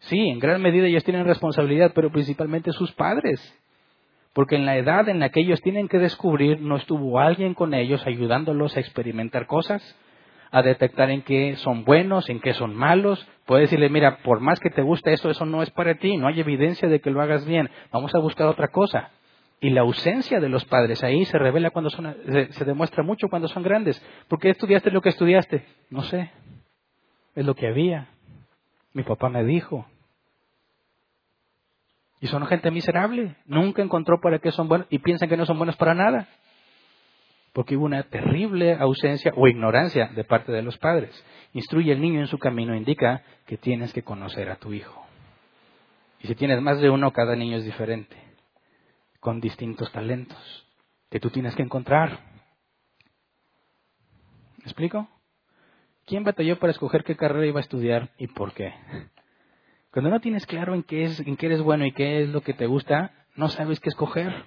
Sí, 0.00 0.18
en 0.28 0.38
gran 0.38 0.60
medida 0.60 0.86
ellos 0.86 1.02
tienen 1.02 1.24
responsabilidad, 1.24 1.92
pero 1.94 2.12
principalmente 2.12 2.72
sus 2.72 2.92
padres. 2.92 3.40
Porque 4.34 4.56
en 4.56 4.66
la 4.66 4.76
edad 4.76 5.08
en 5.08 5.18
la 5.18 5.30
que 5.30 5.40
ellos 5.40 5.62
tienen 5.62 5.88
que 5.88 5.98
descubrir, 5.98 6.60
no 6.60 6.76
estuvo 6.76 7.18
alguien 7.18 7.54
con 7.54 7.72
ellos 7.72 8.06
ayudándolos 8.06 8.76
a 8.76 8.80
experimentar 8.80 9.46
cosas, 9.46 9.82
a 10.50 10.62
detectar 10.62 11.10
en 11.10 11.22
qué 11.22 11.56
son 11.56 11.84
buenos, 11.84 12.28
en 12.28 12.40
qué 12.40 12.54
son 12.54 12.74
malos. 12.74 13.26
Puedes 13.44 13.70
decirle, 13.70 13.88
mira, 13.88 14.18
por 14.18 14.40
más 14.40 14.60
que 14.60 14.70
te 14.70 14.82
guste 14.82 15.12
esto, 15.12 15.30
eso 15.30 15.44
no 15.46 15.62
es 15.62 15.70
para 15.70 15.94
ti, 15.96 16.16
no 16.16 16.28
hay 16.28 16.40
evidencia 16.40 16.88
de 16.88 17.00
que 17.00 17.10
lo 17.10 17.20
hagas 17.20 17.46
bien, 17.46 17.70
vamos 17.92 18.14
a 18.14 18.18
buscar 18.18 18.46
otra 18.46 18.68
cosa. 18.68 19.10
Y 19.60 19.70
la 19.70 19.80
ausencia 19.80 20.38
de 20.38 20.48
los 20.48 20.64
padres 20.66 21.02
ahí 21.02 21.24
se 21.24 21.38
revela 21.38 21.70
cuando 21.70 21.90
son, 21.90 22.14
se, 22.26 22.52
se 22.52 22.64
demuestra 22.64 23.02
mucho 23.02 23.28
cuando 23.28 23.48
son 23.48 23.62
grandes. 23.62 24.02
¿Por 24.28 24.38
qué 24.38 24.50
estudiaste 24.50 24.90
lo 24.90 25.00
que 25.00 25.08
estudiaste? 25.08 25.64
No 25.88 26.02
sé. 26.02 26.30
Es 27.34 27.44
lo 27.44 27.54
que 27.54 27.66
había. 27.66 28.08
Mi 28.92 29.02
papá 29.02 29.28
me 29.28 29.44
dijo. 29.44 29.86
Y 32.20 32.26
son 32.28 32.46
gente 32.46 32.70
miserable. 32.70 33.36
Nunca 33.46 33.82
encontró 33.82 34.20
para 34.20 34.38
qué 34.38 34.50
son 34.50 34.68
buenos 34.68 34.86
y 34.90 34.98
piensan 34.98 35.28
que 35.28 35.36
no 35.36 35.46
son 35.46 35.58
buenos 35.58 35.76
para 35.76 35.94
nada. 35.94 36.28
Porque 37.56 37.74
hubo 37.74 37.86
una 37.86 38.02
terrible 38.02 38.74
ausencia 38.74 39.32
o 39.34 39.48
ignorancia 39.48 40.08
de 40.08 40.24
parte 40.24 40.52
de 40.52 40.60
los 40.60 40.76
padres. 40.76 41.24
Instruye 41.54 41.90
al 41.90 42.02
niño 42.02 42.20
en 42.20 42.26
su 42.26 42.36
camino, 42.36 42.76
indica 42.76 43.22
que 43.46 43.56
tienes 43.56 43.94
que 43.94 44.02
conocer 44.02 44.50
a 44.50 44.56
tu 44.56 44.74
hijo. 44.74 45.06
Y 46.20 46.26
si 46.26 46.34
tienes 46.34 46.60
más 46.60 46.82
de 46.82 46.90
uno, 46.90 47.14
cada 47.14 47.34
niño 47.34 47.56
es 47.56 47.64
diferente, 47.64 48.14
con 49.20 49.40
distintos 49.40 49.90
talentos, 49.90 50.66
que 51.08 51.18
tú 51.18 51.30
tienes 51.30 51.54
que 51.54 51.62
encontrar. 51.62 52.20
¿Me 54.58 54.64
explico? 54.64 55.08
¿Quién 56.04 56.24
batalló 56.24 56.58
para 56.58 56.72
escoger 56.72 57.04
qué 57.04 57.16
carrera 57.16 57.46
iba 57.46 57.60
a 57.60 57.62
estudiar 57.62 58.10
y 58.18 58.26
por 58.26 58.52
qué? 58.52 58.74
Cuando 59.92 60.10
no 60.10 60.20
tienes 60.20 60.44
claro 60.44 60.74
en 60.74 60.82
qué, 60.82 61.04
es, 61.04 61.20
en 61.20 61.38
qué 61.38 61.46
eres 61.46 61.62
bueno 61.62 61.86
y 61.86 61.92
qué 61.92 62.22
es 62.22 62.28
lo 62.28 62.42
que 62.42 62.52
te 62.52 62.66
gusta, 62.66 63.12
no 63.34 63.48
sabes 63.48 63.80
qué 63.80 63.88
escoger. 63.88 64.44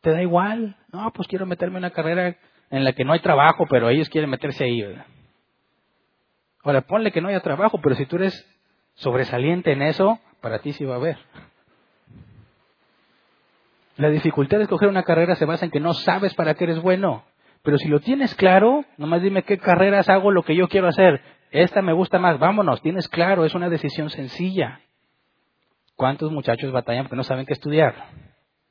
Te 0.00 0.10
da 0.10 0.22
igual. 0.22 0.76
No, 0.92 1.10
pues 1.12 1.28
quiero 1.28 1.46
meterme 1.46 1.78
en 1.78 1.84
una 1.84 1.90
carrera 1.90 2.36
en 2.70 2.84
la 2.84 2.92
que 2.92 3.04
no 3.04 3.12
hay 3.12 3.20
trabajo, 3.20 3.64
pero 3.68 3.88
ellos 3.88 4.08
quieren 4.08 4.30
meterse 4.30 4.64
ahí. 4.64 4.82
Ahora, 6.62 6.82
ponle 6.82 7.12
que 7.12 7.20
no 7.20 7.28
haya 7.28 7.40
trabajo, 7.40 7.80
pero 7.82 7.94
si 7.94 8.06
tú 8.06 8.16
eres 8.16 8.44
sobresaliente 8.94 9.72
en 9.72 9.82
eso, 9.82 10.18
para 10.40 10.58
ti 10.60 10.72
sí 10.72 10.84
va 10.84 10.94
a 10.94 10.98
haber. 10.98 11.18
La 13.96 14.10
dificultad 14.10 14.58
de 14.58 14.64
escoger 14.64 14.88
una 14.88 15.04
carrera 15.04 15.36
se 15.36 15.44
basa 15.44 15.64
en 15.64 15.70
que 15.70 15.80
no 15.80 15.94
sabes 15.94 16.34
para 16.34 16.54
qué 16.54 16.64
eres 16.64 16.80
bueno. 16.80 17.24
Pero 17.62 17.78
si 17.78 17.88
lo 17.88 18.00
tienes 18.00 18.34
claro, 18.34 18.84
nomás 18.96 19.22
dime 19.22 19.42
qué 19.42 19.58
carreras 19.58 20.08
hago 20.08 20.30
lo 20.30 20.42
que 20.42 20.54
yo 20.54 20.68
quiero 20.68 20.88
hacer 20.88 21.22
esta 21.50 21.82
me 21.82 21.92
gusta 21.92 22.18
más, 22.18 22.38
vámonos, 22.38 22.82
tienes 22.82 23.08
claro, 23.08 23.44
es 23.44 23.54
una 23.54 23.68
decisión 23.68 24.10
sencilla. 24.10 24.80
¿Cuántos 25.94 26.30
muchachos 26.30 26.72
batallan 26.72 27.04
porque 27.04 27.16
no 27.16 27.24
saben 27.24 27.46
qué 27.46 27.54
estudiar? 27.54 27.94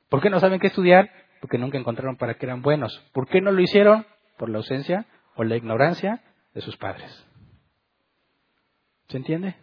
¿Por 0.08 0.20
qué 0.20 0.30
no 0.30 0.40
saben 0.40 0.60
qué 0.60 0.68
estudiar? 0.68 1.10
Porque 1.40 1.58
nunca 1.58 1.78
encontraron 1.78 2.16
para 2.16 2.34
qué 2.34 2.46
eran 2.46 2.62
buenos. 2.62 3.04
¿Por 3.12 3.28
qué 3.28 3.40
no 3.40 3.52
lo 3.52 3.60
hicieron? 3.60 4.06
Por 4.38 4.50
la 4.50 4.58
ausencia 4.58 5.06
o 5.34 5.44
la 5.44 5.56
ignorancia 5.56 6.22
de 6.54 6.60
sus 6.60 6.76
padres. 6.76 7.26
¿Se 9.08 9.16
entiende? 9.16 9.54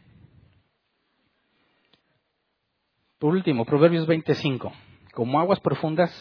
Por 3.20 3.34
último, 3.34 3.66
Proverbios 3.66 4.06
25. 4.06 4.72
Como 5.14 5.40
aguas 5.40 5.60
profundas 5.60 6.12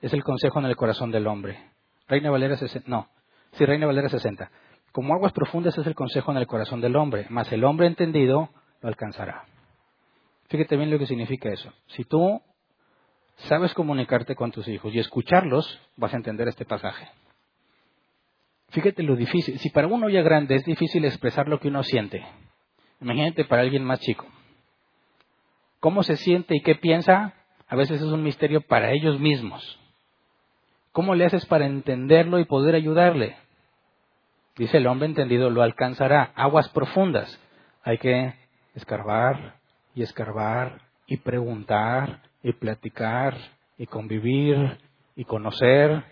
es 0.00 0.12
el 0.12 0.22
consejo 0.22 0.58
en 0.58 0.66
el 0.66 0.76
corazón 0.76 1.10
del 1.10 1.26
hombre. 1.26 1.58
Reina 2.08 2.30
Valera 2.30 2.56
60. 2.56 2.90
No, 2.90 3.08
sí, 3.52 3.64
Reina 3.64 3.86
Valera 3.86 4.08
60. 4.08 4.50
Como 4.92 5.14
aguas 5.14 5.32
profundas 5.32 5.76
es 5.78 5.86
el 5.86 5.94
consejo 5.94 6.30
en 6.30 6.38
el 6.38 6.46
corazón 6.46 6.80
del 6.80 6.96
hombre, 6.96 7.26
mas 7.30 7.50
el 7.52 7.64
hombre 7.64 7.86
entendido 7.86 8.50
lo 8.82 8.88
alcanzará. 8.88 9.44
Fíjate 10.48 10.76
bien 10.76 10.90
lo 10.90 10.98
que 10.98 11.06
significa 11.06 11.48
eso. 11.48 11.72
Si 11.86 12.04
tú 12.04 12.42
sabes 13.36 13.74
comunicarte 13.74 14.34
con 14.34 14.52
tus 14.52 14.68
hijos 14.68 14.94
y 14.94 14.98
escucharlos, 14.98 15.80
vas 15.96 16.14
a 16.14 16.16
entender 16.16 16.48
este 16.48 16.64
pasaje. 16.64 17.08
Fíjate 18.70 19.02
lo 19.02 19.16
difícil. 19.16 19.58
Si 19.58 19.70
para 19.70 19.86
uno 19.86 20.08
ya 20.08 20.22
grande 20.22 20.54
es 20.54 20.64
difícil 20.64 21.04
expresar 21.04 21.48
lo 21.48 21.60
que 21.60 21.68
uno 21.68 21.82
siente, 21.82 22.24
imagínate 23.00 23.44
para 23.44 23.62
alguien 23.62 23.84
más 23.84 24.00
chico. 24.00 24.26
¿Cómo 25.80 26.02
se 26.02 26.16
siente 26.16 26.56
y 26.56 26.62
qué 26.62 26.76
piensa? 26.76 27.34
A 27.68 27.76
veces 27.76 28.00
es 28.00 28.08
un 28.08 28.22
misterio 28.22 28.60
para 28.62 28.92
ellos 28.92 29.18
mismos. 29.18 29.78
¿Cómo 30.92 31.14
le 31.14 31.24
haces 31.24 31.46
para 31.46 31.66
entenderlo 31.66 32.38
y 32.38 32.44
poder 32.44 32.74
ayudarle? 32.74 33.36
Dice 34.56 34.76
el 34.76 34.86
hombre 34.86 35.06
entendido 35.06 35.50
lo 35.50 35.62
alcanzará. 35.62 36.32
Aguas 36.34 36.68
profundas. 36.68 37.40
Hay 37.82 37.98
que 37.98 38.34
escarbar 38.74 39.56
y 39.94 40.02
escarbar 40.02 40.82
y 41.06 41.16
preguntar 41.16 42.20
y 42.42 42.52
platicar 42.52 43.36
y 43.78 43.86
convivir 43.86 44.78
y 45.16 45.24
conocer 45.24 46.04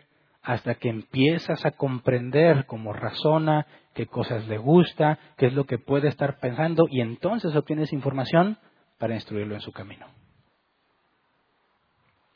hasta 0.42 0.74
que 0.76 0.88
empiezas 0.88 1.64
a 1.66 1.72
comprender 1.72 2.66
cómo 2.66 2.92
razona, 2.92 3.66
qué 3.94 4.06
cosas 4.06 4.46
le 4.48 4.58
gusta, 4.58 5.18
qué 5.36 5.46
es 5.46 5.52
lo 5.52 5.64
que 5.64 5.78
puede 5.78 6.08
estar 6.08 6.38
pensando 6.38 6.86
y 6.90 7.00
entonces 7.00 7.54
obtienes 7.54 7.92
información 7.92 8.58
para 8.98 9.14
instruirlo 9.14 9.54
en 9.54 9.60
su 9.60 9.72
camino. 9.72 10.06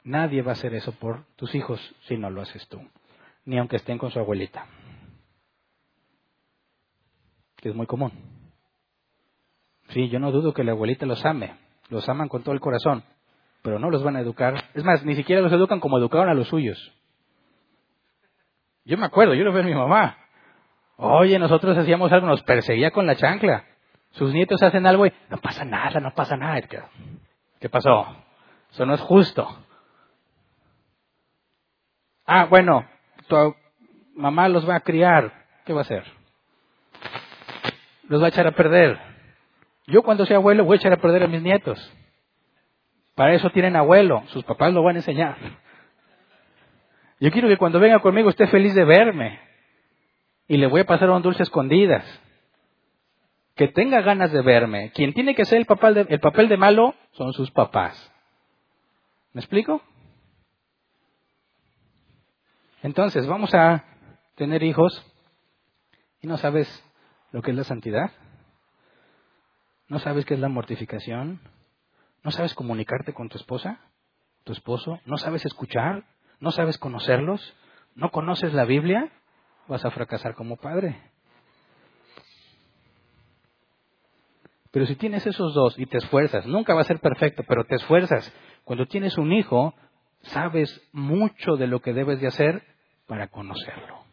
Nadie 0.05 0.43
va 0.43 0.51
a 0.51 0.55
hacer 0.55 0.75
eso 0.75 0.93
por 0.93 1.25
tus 1.37 1.55
hijos 1.55 1.81
si 2.07 2.19
no 2.19 2.29
lo 2.29 2.43
haces 2.43 2.66
tú, 2.69 2.81
ni 3.47 3.59
aunque 3.59 3.77
estén 3.77 3.99
con 3.99 4.11
su 4.11 4.19
abuelita 4.19 4.66
que 7.65 7.71
es 7.71 7.75
muy 7.75 7.87
común. 7.87 8.12
Sí, 9.89 10.11
yo 10.11 10.19
no 10.19 10.31
dudo 10.31 10.53
que 10.53 10.65
la 10.65 10.73
abuelita 10.73 11.07
los 11.07 11.25
ame, 11.25 11.57
los 11.89 12.07
aman 12.11 12.29
con 12.29 12.43
todo 12.43 12.53
el 12.55 12.61
corazón, 12.61 13.03
pero 13.65 13.78
no 13.78 13.89
los 13.89 14.03
van 14.05 14.16
a 14.16 14.20
educar. 14.20 14.62
Es 14.74 14.85
más, 14.85 15.03
ni 15.07 15.16
siquiera 15.16 15.41
los 15.41 15.51
educan 15.51 15.81
como 15.81 15.97
educaron 15.97 16.28
a 16.28 16.35
los 16.35 16.49
suyos. 16.49 16.93
Yo 18.85 18.99
me 18.99 19.07
acuerdo, 19.07 19.32
yo 19.32 19.43
lo 19.43 19.55
veo 19.55 19.62
a 19.62 19.66
mi 19.66 19.74
mamá. 19.74 20.19
Oye, 20.97 21.39
nosotros 21.39 21.74
hacíamos 21.78 22.12
algo, 22.12 22.27
nos 22.27 22.43
perseguía 22.43 22.91
con 22.91 23.07
la 23.07 23.16
chancla. 23.16 23.65
Sus 24.11 24.35
nietos 24.35 24.62
hacen 24.62 24.86
algo 24.86 25.07
y 25.07 25.12
no 25.31 25.39
pasa 25.39 25.65
nada, 25.65 25.99
no 25.99 26.12
pasa 26.15 26.36
nada. 26.36 26.61
¿Qué 27.59 27.70
pasó? 27.70 28.07
Eso 28.70 28.85
no 28.85 28.93
es 28.93 29.01
justo. 29.01 29.49
Ah, 32.27 32.45
bueno, 32.45 32.86
tu 33.28 33.57
mamá 34.15 34.47
los 34.51 34.69
va 34.69 34.77
a 34.77 34.81
criar. 34.81 35.32
¿Qué 35.65 35.73
va 35.73 35.81
a 35.81 35.82
hacer? 35.85 36.05
los 38.09 38.20
va 38.20 38.27
a 38.27 38.28
echar 38.28 38.47
a 38.47 38.53
perder. 38.53 38.99
Yo 39.86 40.03
cuando 40.03 40.27
sea 40.27 40.36
abuelo 40.36 40.66
voy 40.66 40.77
a 40.77 40.81
echar 40.81 40.93
a 40.93 40.99
perder 40.99 41.23
a 41.23 41.28
mis 41.28 41.41
nietos. 41.41 41.93
Para 43.15 43.35
eso 43.35 43.51
tienen 43.51 43.77
abuelo, 43.77 44.24
sus 44.28 44.45
papás 44.45 44.73
lo 44.73 44.82
van 44.82 44.97
a 44.97 44.99
enseñar. 44.99 45.36
Yo 47.20 47.31
quiero 47.31 47.49
que 47.49 47.57
cuando 47.57 47.78
venga 47.78 48.01
conmigo 48.01 48.28
esté 48.28 48.47
feliz 48.49 48.74
de 48.74 48.85
verme. 48.85 49.41
y 50.47 50.59
le 50.59 50.66
voy 50.66 50.82
a 50.82 50.86
pasar 50.86 51.09
un 51.11 51.23
dulce 51.23 51.43
escondidas. 51.43 52.05
Que 53.55 53.69
tenga 53.69 54.03
ganas 54.03 54.32
de 54.32 54.43
verme. 54.43 54.91
Quien 54.91 55.15
tiene 55.15 55.35
que 55.35 55.45
ser 55.45 55.59
el 55.59 55.66
papel 55.66 55.95
de, 55.95 56.01
el 56.09 56.20
papel 56.20 56.49
de 56.49 56.57
malo 56.57 56.95
son 57.12 57.32
sus 57.32 57.51
papás. 57.53 58.12
¿Me 59.32 59.41
explico? 59.41 59.81
Entonces, 62.82 63.27
vamos 63.27 63.55
a 63.55 63.85
tener 64.35 64.62
hijos 64.62 65.07
y 66.20 66.27
no 66.27 66.36
sabes 66.36 66.69
lo 67.32 67.41
que 67.41 67.53
es 67.53 67.57
la 67.57 67.65
santidad. 67.65 68.11
No 69.89 69.99
sabes 69.99 70.24
qué 70.24 70.35
es 70.35 70.41
la 70.41 70.49
mortificación. 70.49 71.41
No 72.25 72.33
sabes 72.33 72.55
comunicarte 72.55 73.13
con 73.13 73.29
tu 73.29 73.39
esposa, 73.39 73.79
tu 74.43 74.53
esposo. 74.53 74.99
No 75.07 75.19
sabes 75.19 75.45
escuchar. 75.47 76.05
No 76.41 76.51
sabes 76.51 76.79
conocerlos. 76.79 77.55
No 77.95 78.11
conoces 78.11 78.53
la 78.53 78.65
Biblia 78.65 79.13
vas 79.67 79.85
a 79.85 79.91
fracasar 79.91 80.35
como 80.35 80.57
padre. 80.57 81.01
Pero 84.71 84.87
si 84.87 84.97
tienes 84.97 85.27
esos 85.27 85.55
dos 85.55 85.79
y 85.79 85.87
te 85.87 85.99
esfuerzas, 85.99 86.47
nunca 86.47 86.75
va 86.75 86.81
a 86.81 86.85
ser 86.85 86.99
perfecto, 86.99 87.45
pero 87.47 87.65
te 87.65 87.77
esfuerzas. 87.77 88.33
Cuando 88.65 88.87
tienes 88.87 89.17
un 89.19 89.33
hijo, 89.33 89.75
sabes 90.23 90.83
mucho 90.93 91.57
de 91.57 91.69
lo 91.69 91.81
que 91.81 91.93
debes 91.93 92.21
de 92.21 92.27
hacer 92.27 92.65
para 93.07 93.29
conocerlo. 93.29 94.05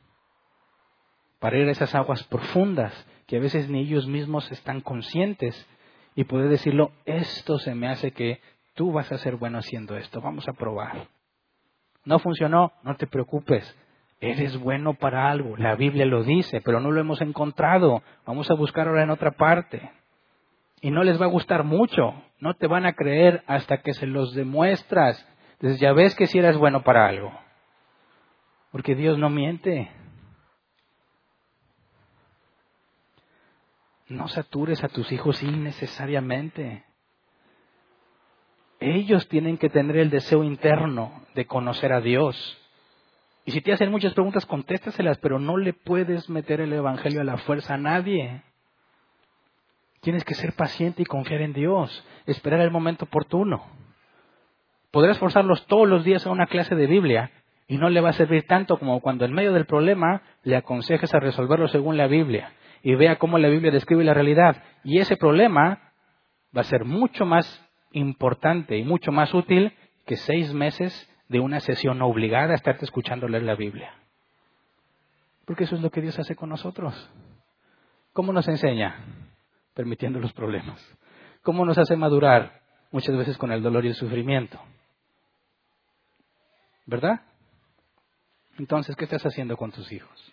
Para 1.40 1.58
ir 1.58 1.68
a 1.68 1.72
esas 1.72 1.96
aguas 1.96 2.24
profundas 2.26 2.94
que 3.26 3.38
a 3.38 3.40
veces 3.40 3.70
ni 3.70 3.82
ellos 3.82 4.06
mismos 4.06 4.52
están 4.52 4.82
conscientes 4.82 5.68
y 6.16 6.24
poder 6.26 6.50
decirlo, 6.50 6.92
esto 7.06 7.58
se 7.60 7.76
me 7.76 7.88
hace 7.88 8.12
que 8.12 8.42
tú 8.74 8.92
vas 8.92 9.12
a 9.12 9.18
ser 9.18 9.36
bueno 9.36 9.60
haciendo 9.60 9.98
esto, 9.98 10.22
vamos 10.22 10.48
a 10.48 10.54
probar. 10.54 11.08
No 12.04 12.20
funcionó, 12.20 12.74
no 12.84 12.96
te 12.96 13.08
preocupes, 13.08 13.76
Eres 14.22 14.56
bueno 14.60 14.94
para 14.94 15.32
algo. 15.32 15.58
La 15.58 15.76
Biblia 15.76 16.06
lo 16.06 16.24
dice, 16.24 16.62
pero 16.62 16.80
no 16.80 16.92
lo 16.92 17.02
hemos 17.02 17.22
encontrado. 17.22 18.04
Vamos 18.24 18.52
a 18.52 18.54
buscar 18.54 18.88
ahora 18.88 19.02
en 19.02 19.10
otra 19.10 19.32
parte. 19.32 19.92
Y 20.80 20.92
no 20.92 21.04
les 21.04 21.20
va 21.20 21.26
a 21.26 21.30
gustar 21.30 21.64
mucho. 21.64 22.14
No 22.40 22.54
te 22.54 22.68
van 22.68 22.86
a 22.86 22.94
creer 22.94 23.44
hasta 23.48 23.78
que 23.82 23.94
se 23.94 24.06
los 24.06 24.36
demuestras. 24.36 25.28
Ya 25.60 25.94
ves 25.94 26.16
que 26.16 26.28
si 26.28 26.38
eres 26.38 26.56
bueno 26.56 26.84
para 26.84 27.08
algo. 27.08 27.32
Porque 28.72 28.94
Dios 28.94 29.18
no 29.18 29.32
miente. 29.32 29.90
No 34.12 34.28
satures 34.28 34.84
a 34.84 34.90
tus 34.90 35.10
hijos 35.14 35.42
innecesariamente. 35.42 36.84
Ellos 38.82 39.26
tienen 39.30 39.58
que 39.58 39.70
tener 39.70 39.96
el 39.96 40.10
deseo 40.10 40.44
interno 40.44 41.24
de 41.34 41.46
conocer 41.46 41.94
a 41.94 42.02
Dios. 42.02 42.58
Y 43.46 43.52
si 43.52 43.62
te 43.62 43.72
hacen 43.72 43.90
muchas 43.90 44.14
preguntas, 44.14 44.46
contéstaselas, 44.46 45.18
pero 45.20 45.40
no 45.40 45.56
le 45.56 45.72
puedes 45.72 46.30
meter 46.30 46.60
el 46.60 46.74
Evangelio 46.74 47.22
a 47.22 47.24
la 47.24 47.38
fuerza 47.38 47.76
a 47.76 47.78
nadie. 47.78 48.42
Tienes 50.02 50.26
que 50.26 50.36
ser 50.36 50.54
paciente 50.58 51.04
y 51.04 51.06
confiar 51.06 51.42
en 51.42 51.54
Dios, 51.54 52.06
esperar 52.26 52.60
el 52.60 52.70
momento 52.70 53.06
oportuno. 53.06 53.66
Podrás 54.92 55.20
forzarlos 55.20 55.66
todos 55.68 55.88
los 55.88 56.04
días 56.04 56.26
a 56.28 56.32
una 56.32 56.48
clase 56.48 56.76
de 56.76 56.88
Biblia 56.88 57.32
y 57.66 57.78
no 57.78 57.90
le 57.90 58.02
va 58.02 58.10
a 58.10 58.14
servir 58.14 58.46
tanto 58.46 58.78
como 58.78 59.00
cuando 59.00 59.24
en 59.24 59.32
medio 59.32 59.54
del 59.54 59.66
problema 59.66 60.22
le 60.44 60.58
aconsejes 60.58 61.14
a 61.14 61.22
resolverlo 61.22 61.70
según 61.70 61.96
la 61.96 62.08
Biblia 62.08 62.52
y 62.84 62.96
vea 62.96 63.18
cómo 63.18 63.38
la 63.38 63.50
Biblia 63.50 63.72
describe 63.72 64.04
la 64.04 64.14
realidad. 64.14 64.64
Y 64.84 65.00
ese 65.00 65.18
problema 65.18 65.94
va 66.56 66.62
a 66.62 66.66
ser 66.66 66.86
mucho 66.86 67.26
más 67.26 67.68
importante 67.92 68.78
y 68.78 68.84
mucho 68.84 69.12
más 69.12 69.34
útil 69.34 69.74
que 70.06 70.18
seis 70.18 70.54
meses 70.54 71.10
de 71.28 71.40
una 71.40 71.60
sesión 71.60 72.02
obligada 72.02 72.52
a 72.52 72.56
estarte 72.56 72.86
escuchando 72.86 73.28
leer 73.28 73.44
la 73.44 73.56
Biblia. 73.56 73.94
Porque 75.46 75.64
eso 75.66 75.76
es 75.76 75.82
lo 75.82 75.90
que 75.90 76.02
Dios 76.02 76.18
hace 76.20 76.36
con 76.36 76.50
nosotros. 76.50 77.10
¿Cómo 78.14 78.34
nos 78.34 78.48
enseña? 78.48 79.06
Permitiendo 79.74 80.20
los 80.20 80.34
problemas. 80.34 80.82
¿Cómo 81.44 81.66
nos 81.66 81.78
hace 81.78 81.96
madurar? 81.96 82.62
Muchas 82.92 83.16
veces 83.16 83.38
con 83.38 83.52
el 83.52 83.64
dolor 83.64 83.86
y 83.86 83.90
el 83.90 83.96
sufrimiento. 83.96 84.60
¿Verdad? 86.86 87.22
Entonces, 88.58 88.96
¿qué 88.96 89.06
estás 89.06 89.26
haciendo 89.26 89.56
con 89.56 89.72
tus 89.72 89.92
hijos? 89.92 90.31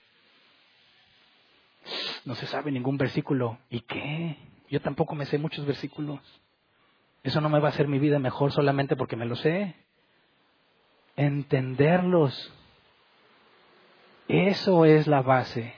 No 2.29 2.35
se 2.35 2.45
sabe 2.45 2.71
ningún 2.71 2.99
versículo. 2.99 3.57
¿Y 3.71 3.81
qué? 3.81 4.37
Yo 4.69 4.83
tampoco 4.83 5.15
me 5.15 5.25
sé 5.25 5.39
muchos 5.39 5.65
versículos. 5.65 6.21
Eso 7.23 7.41
no 7.41 7.49
me 7.49 7.59
va 7.59 7.69
a 7.69 7.71
hacer 7.71 7.89
mi 7.89 7.99
vida 7.99 8.19
mejor 8.19 8.53
solamente 8.53 8.97
porque 8.97 9.17
me 9.17 9.25
lo 9.25 9.35
sé 9.35 9.75
entenderlos. 11.17 12.53
Eso 14.29 14.85
es 14.85 15.07
la 15.07 15.23
base. 15.23 15.73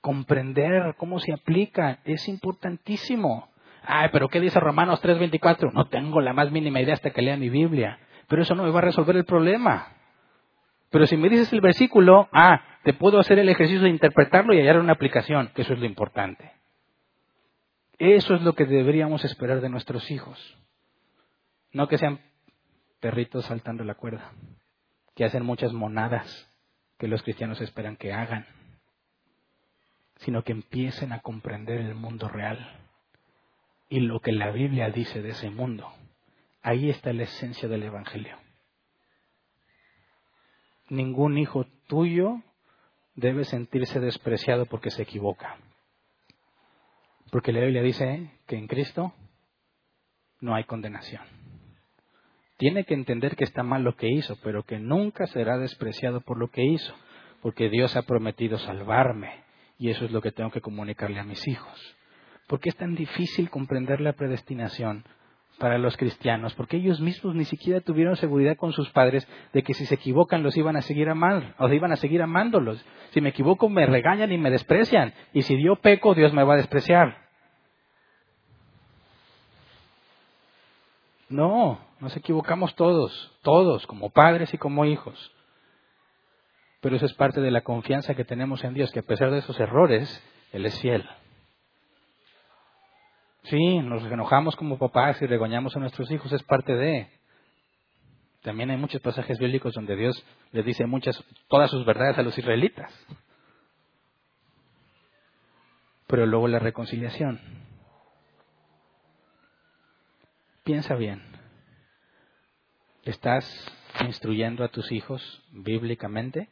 Comprender 0.00 0.94
cómo 0.96 1.18
se 1.18 1.34
aplica 1.34 1.98
es 2.06 2.28
importantísimo. 2.28 3.50
Ay, 3.84 4.08
pero 4.10 4.30
¿qué 4.30 4.40
dice 4.40 4.58
Romanos 4.58 5.02
3:24? 5.02 5.70
No 5.74 5.84
tengo 5.88 6.22
la 6.22 6.32
más 6.32 6.50
mínima 6.50 6.80
idea 6.80 6.94
hasta 6.94 7.10
que 7.10 7.20
lea 7.20 7.36
mi 7.36 7.50
Biblia. 7.50 7.98
Pero 8.26 8.40
eso 8.40 8.54
no 8.54 8.62
me 8.62 8.70
va 8.70 8.78
a 8.78 8.84
resolver 8.84 9.16
el 9.16 9.26
problema. 9.26 9.88
Pero 10.88 11.06
si 11.06 11.18
me 11.18 11.28
dices 11.28 11.52
el 11.52 11.60
versículo, 11.60 12.30
ah, 12.32 12.71
te 12.84 12.92
puedo 12.92 13.18
hacer 13.18 13.38
el 13.38 13.48
ejercicio 13.48 13.82
de 13.82 13.90
interpretarlo 13.90 14.54
y 14.54 14.58
hallar 14.58 14.78
una 14.78 14.92
aplicación, 14.92 15.50
que 15.54 15.62
eso 15.62 15.74
es 15.74 15.78
lo 15.78 15.86
importante. 15.86 16.52
Eso 17.98 18.34
es 18.34 18.42
lo 18.42 18.54
que 18.54 18.64
deberíamos 18.64 19.24
esperar 19.24 19.60
de 19.60 19.68
nuestros 19.68 20.10
hijos. 20.10 20.56
No 21.72 21.86
que 21.88 21.98
sean 21.98 22.20
perritos 23.00 23.46
saltando 23.46 23.84
la 23.84 23.94
cuerda, 23.94 24.32
que 25.14 25.24
hacen 25.24 25.44
muchas 25.44 25.72
monadas 25.72 26.48
que 26.98 27.08
los 27.08 27.22
cristianos 27.22 27.60
esperan 27.60 27.96
que 27.96 28.12
hagan, 28.12 28.46
sino 30.18 30.42
que 30.42 30.52
empiecen 30.52 31.12
a 31.12 31.20
comprender 31.20 31.80
el 31.80 31.94
mundo 31.94 32.28
real 32.28 32.78
y 33.88 34.00
lo 34.00 34.20
que 34.20 34.32
la 34.32 34.50
Biblia 34.50 34.90
dice 34.90 35.20
de 35.20 35.30
ese 35.30 35.50
mundo. 35.50 35.92
Ahí 36.62 36.90
está 36.90 37.12
la 37.12 37.24
esencia 37.24 37.68
del 37.68 37.82
Evangelio. 37.82 38.36
Ningún 40.88 41.38
hijo 41.38 41.66
tuyo 41.88 42.40
debe 43.14 43.44
sentirse 43.44 44.00
despreciado 44.00 44.66
porque 44.66 44.90
se 44.90 45.02
equivoca. 45.02 45.58
Porque 47.30 47.52
la 47.52 47.60
Biblia 47.60 47.82
dice 47.82 48.30
que 48.46 48.56
en 48.56 48.66
Cristo 48.66 49.14
no 50.40 50.54
hay 50.54 50.64
condenación 50.64 51.22
tiene 52.62 52.84
que 52.84 52.94
entender 52.94 53.34
que 53.34 53.42
está 53.42 53.64
mal 53.64 53.82
lo 53.82 53.96
que 53.96 54.08
hizo, 54.08 54.38
pero 54.40 54.62
que 54.62 54.78
nunca 54.78 55.26
será 55.26 55.58
despreciado 55.58 56.20
por 56.20 56.38
lo 56.38 56.46
que 56.46 56.62
hizo, 56.62 56.94
porque 57.40 57.68
Dios 57.68 57.96
ha 57.96 58.02
prometido 58.02 58.56
salvarme 58.56 59.42
y 59.78 59.90
eso 59.90 60.04
es 60.04 60.12
lo 60.12 60.22
que 60.22 60.30
tengo 60.30 60.52
que 60.52 60.60
comunicarle 60.60 61.18
a 61.18 61.24
mis 61.24 61.44
hijos. 61.48 61.96
¿Por 62.46 62.60
qué 62.60 62.68
es 62.68 62.76
tan 62.76 62.94
difícil 62.94 63.50
comprender 63.50 64.00
la 64.00 64.12
predestinación 64.12 65.04
para 65.58 65.78
los 65.78 65.96
cristianos? 65.96 66.54
Porque 66.54 66.76
ellos 66.76 67.00
mismos 67.00 67.34
ni 67.34 67.44
siquiera 67.44 67.80
tuvieron 67.80 68.16
seguridad 68.16 68.56
con 68.56 68.72
sus 68.72 68.90
padres 68.90 69.26
de 69.52 69.62
que 69.62 69.74
si 69.74 69.86
se 69.86 69.94
equivocan 69.94 70.42
los 70.42 70.56
iban 70.56 70.76
a 70.76 70.82
seguir 70.82 71.08
amando, 71.08 71.46
o 71.58 71.68
iban 71.68 71.92
a 71.92 71.96
seguir 71.96 72.22
amándolos. 72.22 72.84
Si 73.10 73.20
me 73.20 73.30
equivoco 73.30 73.68
me 73.68 73.86
regañan 73.86 74.32
y 74.32 74.38
me 74.38 74.50
desprecian, 74.50 75.14
y 75.32 75.42
si 75.42 75.62
yo 75.62 75.76
peco 75.76 76.14
Dios 76.14 76.32
me 76.32 76.44
va 76.44 76.54
a 76.54 76.58
despreciar. 76.58 77.16
No, 81.28 81.80
nos 82.00 82.14
equivocamos 82.16 82.74
todos, 82.74 83.32
todos, 83.42 83.86
como 83.86 84.10
padres 84.10 84.52
y 84.52 84.58
como 84.58 84.84
hijos. 84.84 85.32
Pero 86.82 86.96
eso 86.96 87.06
es 87.06 87.14
parte 87.14 87.40
de 87.40 87.50
la 87.50 87.62
confianza 87.62 88.14
que 88.14 88.24
tenemos 88.24 88.64
en 88.64 88.74
Dios, 88.74 88.90
que 88.90 88.98
a 88.98 89.04
pesar 89.04 89.30
de 89.30 89.38
esos 89.38 89.58
errores, 89.58 90.22
Él 90.52 90.66
es 90.66 90.78
fiel. 90.80 91.08
Sí, 93.44 93.78
nos 93.80 94.04
enojamos 94.04 94.54
como 94.56 94.78
papás 94.78 95.20
y 95.20 95.26
regañamos 95.26 95.76
a 95.76 95.80
nuestros 95.80 96.10
hijos, 96.10 96.32
es 96.32 96.42
parte 96.42 96.74
de. 96.74 97.10
También 98.42 98.70
hay 98.70 98.76
muchos 98.76 99.00
pasajes 99.00 99.38
bíblicos 99.38 99.74
donde 99.74 99.96
Dios 99.96 100.24
les 100.52 100.64
dice 100.64 100.86
muchas, 100.86 101.22
todas 101.48 101.70
sus 101.70 101.84
verdades 101.84 102.18
a 102.18 102.22
los 102.22 102.36
israelitas. 102.38 102.92
Pero 106.06 106.26
luego 106.26 106.48
la 106.48 106.58
reconciliación. 106.58 107.40
Piensa 110.64 110.94
bien. 110.94 111.22
¿Estás 113.04 113.44
instruyendo 114.06 114.62
a 114.62 114.68
tus 114.68 114.92
hijos 114.92 115.42
bíblicamente 115.50 116.48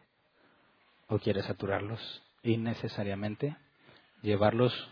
o 1.08 1.18
quieres 1.18 1.44
saturarlos 1.44 2.22
innecesariamente? 2.42 3.56
¿Llevarlos 4.22 4.90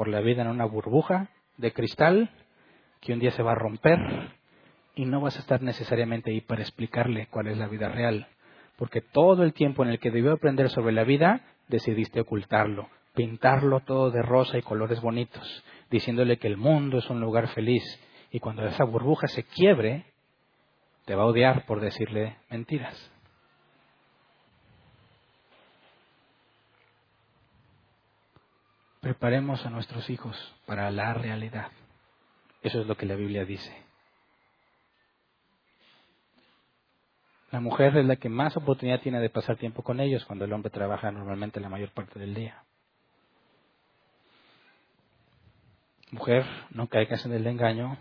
por 0.00 0.08
la 0.08 0.20
vida 0.20 0.40
en 0.40 0.48
una 0.48 0.64
burbuja 0.64 1.28
de 1.58 1.74
cristal 1.74 2.30
que 3.02 3.12
un 3.12 3.18
día 3.18 3.32
se 3.32 3.42
va 3.42 3.52
a 3.52 3.54
romper 3.54 3.98
y 4.94 5.04
no 5.04 5.20
vas 5.20 5.36
a 5.36 5.40
estar 5.40 5.60
necesariamente 5.60 6.30
ahí 6.30 6.40
para 6.40 6.62
explicarle 6.62 7.26
cuál 7.26 7.48
es 7.48 7.58
la 7.58 7.68
vida 7.68 7.90
real? 7.90 8.26
Porque 8.78 9.02
todo 9.02 9.42
el 9.42 9.52
tiempo 9.52 9.82
en 9.82 9.90
el 9.90 9.98
que 9.98 10.10
debió 10.10 10.32
aprender 10.32 10.70
sobre 10.70 10.94
la 10.94 11.04
vida, 11.04 11.42
decidiste 11.68 12.18
ocultarlo, 12.18 12.88
pintarlo 13.14 13.80
todo 13.80 14.10
de 14.10 14.22
rosa 14.22 14.56
y 14.56 14.62
colores 14.62 15.02
bonitos, 15.02 15.62
diciéndole 15.90 16.38
que 16.38 16.48
el 16.48 16.56
mundo 16.56 16.96
es 16.96 17.10
un 17.10 17.20
lugar 17.20 17.48
feliz 17.48 17.84
y 18.30 18.40
cuando 18.40 18.64
esa 18.64 18.84
burbuja 18.84 19.28
se 19.28 19.42
quiebre, 19.42 20.06
te 21.04 21.14
va 21.14 21.24
a 21.24 21.26
odiar 21.26 21.66
por 21.66 21.78
decirle 21.82 22.38
mentiras. 22.48 23.12
Preparemos 29.00 29.64
a 29.64 29.70
nuestros 29.70 30.10
hijos 30.10 30.36
para 30.66 30.90
la 30.90 31.14
realidad. 31.14 31.72
Eso 32.62 32.80
es 32.80 32.86
lo 32.86 32.96
que 32.96 33.06
la 33.06 33.14
Biblia 33.14 33.44
dice. 33.44 33.74
La 37.50 37.60
mujer 37.60 37.96
es 37.96 38.04
la 38.04 38.16
que 38.16 38.28
más 38.28 38.56
oportunidad 38.56 39.00
tiene 39.00 39.18
de 39.18 39.30
pasar 39.30 39.56
tiempo 39.56 39.82
con 39.82 40.00
ellos 40.00 40.24
cuando 40.24 40.44
el 40.44 40.52
hombre 40.52 40.70
trabaja 40.70 41.10
normalmente 41.10 41.58
la 41.60 41.68
mayor 41.68 41.90
parte 41.90 42.18
del 42.18 42.34
día. 42.34 42.62
Mujer, 46.12 46.44
no 46.70 46.88
caigas 46.88 47.24
en 47.24 47.32
el 47.32 47.46
engaño 47.46 47.96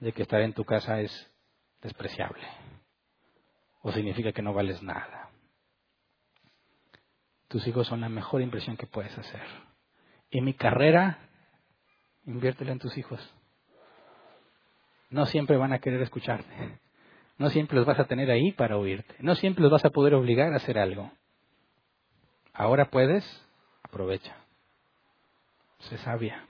de 0.00 0.12
que 0.12 0.22
estar 0.22 0.40
en 0.40 0.54
tu 0.54 0.64
casa 0.64 1.00
es 1.00 1.30
despreciable 1.82 2.42
o 3.82 3.92
significa 3.92 4.32
que 4.32 4.42
no 4.42 4.52
vales 4.52 4.82
nada. 4.82 5.30
Tus 7.48 7.66
hijos 7.66 7.86
son 7.86 8.00
la 8.00 8.08
mejor 8.08 8.42
impresión 8.42 8.76
que 8.76 8.86
puedes 8.86 9.16
hacer. 9.16 9.69
Y 10.30 10.40
mi 10.40 10.54
carrera, 10.54 11.18
inviértela 12.24 12.72
en 12.72 12.78
tus 12.78 12.96
hijos. 12.96 13.20
No 15.10 15.26
siempre 15.26 15.56
van 15.56 15.72
a 15.72 15.80
querer 15.80 16.00
escucharte. 16.02 16.78
No 17.36 17.50
siempre 17.50 17.76
los 17.76 17.86
vas 17.86 17.98
a 17.98 18.04
tener 18.04 18.30
ahí 18.30 18.52
para 18.52 18.76
oírte. 18.76 19.16
No 19.20 19.34
siempre 19.34 19.62
los 19.62 19.72
vas 19.72 19.84
a 19.84 19.90
poder 19.90 20.14
obligar 20.14 20.52
a 20.52 20.56
hacer 20.56 20.78
algo. 20.78 21.10
Ahora 22.52 22.90
puedes, 22.90 23.24
aprovecha. 23.82 24.36
Sé 25.78 25.98
sabia. 25.98 26.46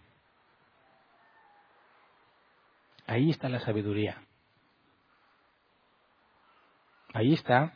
Ahí 3.07 3.31
está 3.31 3.49
la 3.49 3.61
sabiduría. 3.61 4.23
Ahí 7.13 7.33
está 7.33 7.73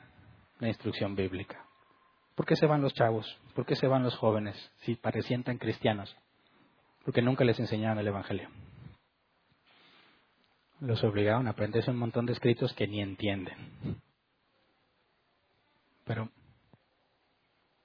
la 0.58 0.68
instrucción 0.68 1.16
bíblica. 1.16 1.63
¿Por 2.34 2.46
qué 2.46 2.56
se 2.56 2.66
van 2.66 2.82
los 2.82 2.94
chavos? 2.94 3.38
¿Por 3.54 3.64
qué 3.64 3.76
se 3.76 3.86
van 3.86 4.02
los 4.02 4.16
jóvenes 4.16 4.56
si 4.80 4.96
parecían 4.96 5.44
tan 5.44 5.58
cristianos? 5.58 6.16
Porque 7.04 7.22
nunca 7.22 7.44
les 7.44 7.58
enseñaron 7.60 7.98
el 7.98 8.08
Evangelio. 8.08 8.48
Los 10.80 11.04
obligaron 11.04 11.46
a 11.46 11.50
aprenderse 11.50 11.90
un 11.90 11.98
montón 11.98 12.26
de 12.26 12.32
escritos 12.32 12.72
que 12.74 12.88
ni 12.88 13.00
entienden. 13.00 14.02
Pero 16.04 16.28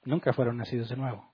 nunca 0.04 0.34
fueron 0.34 0.58
nacidos 0.58 0.90
de 0.90 0.98
nuevo. 0.98 1.30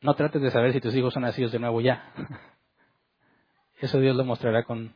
No 0.00 0.14
trates 0.14 0.42
de 0.42 0.50
saber 0.50 0.72
si 0.72 0.80
tus 0.80 0.94
hijos 0.94 1.14
son 1.14 1.22
nacidos 1.22 1.52
de 1.52 1.58
nuevo 1.58 1.80
ya. 1.80 2.12
Eso 3.80 4.00
Dios 4.00 4.16
lo 4.16 4.24
mostrará 4.24 4.64
con 4.64 4.94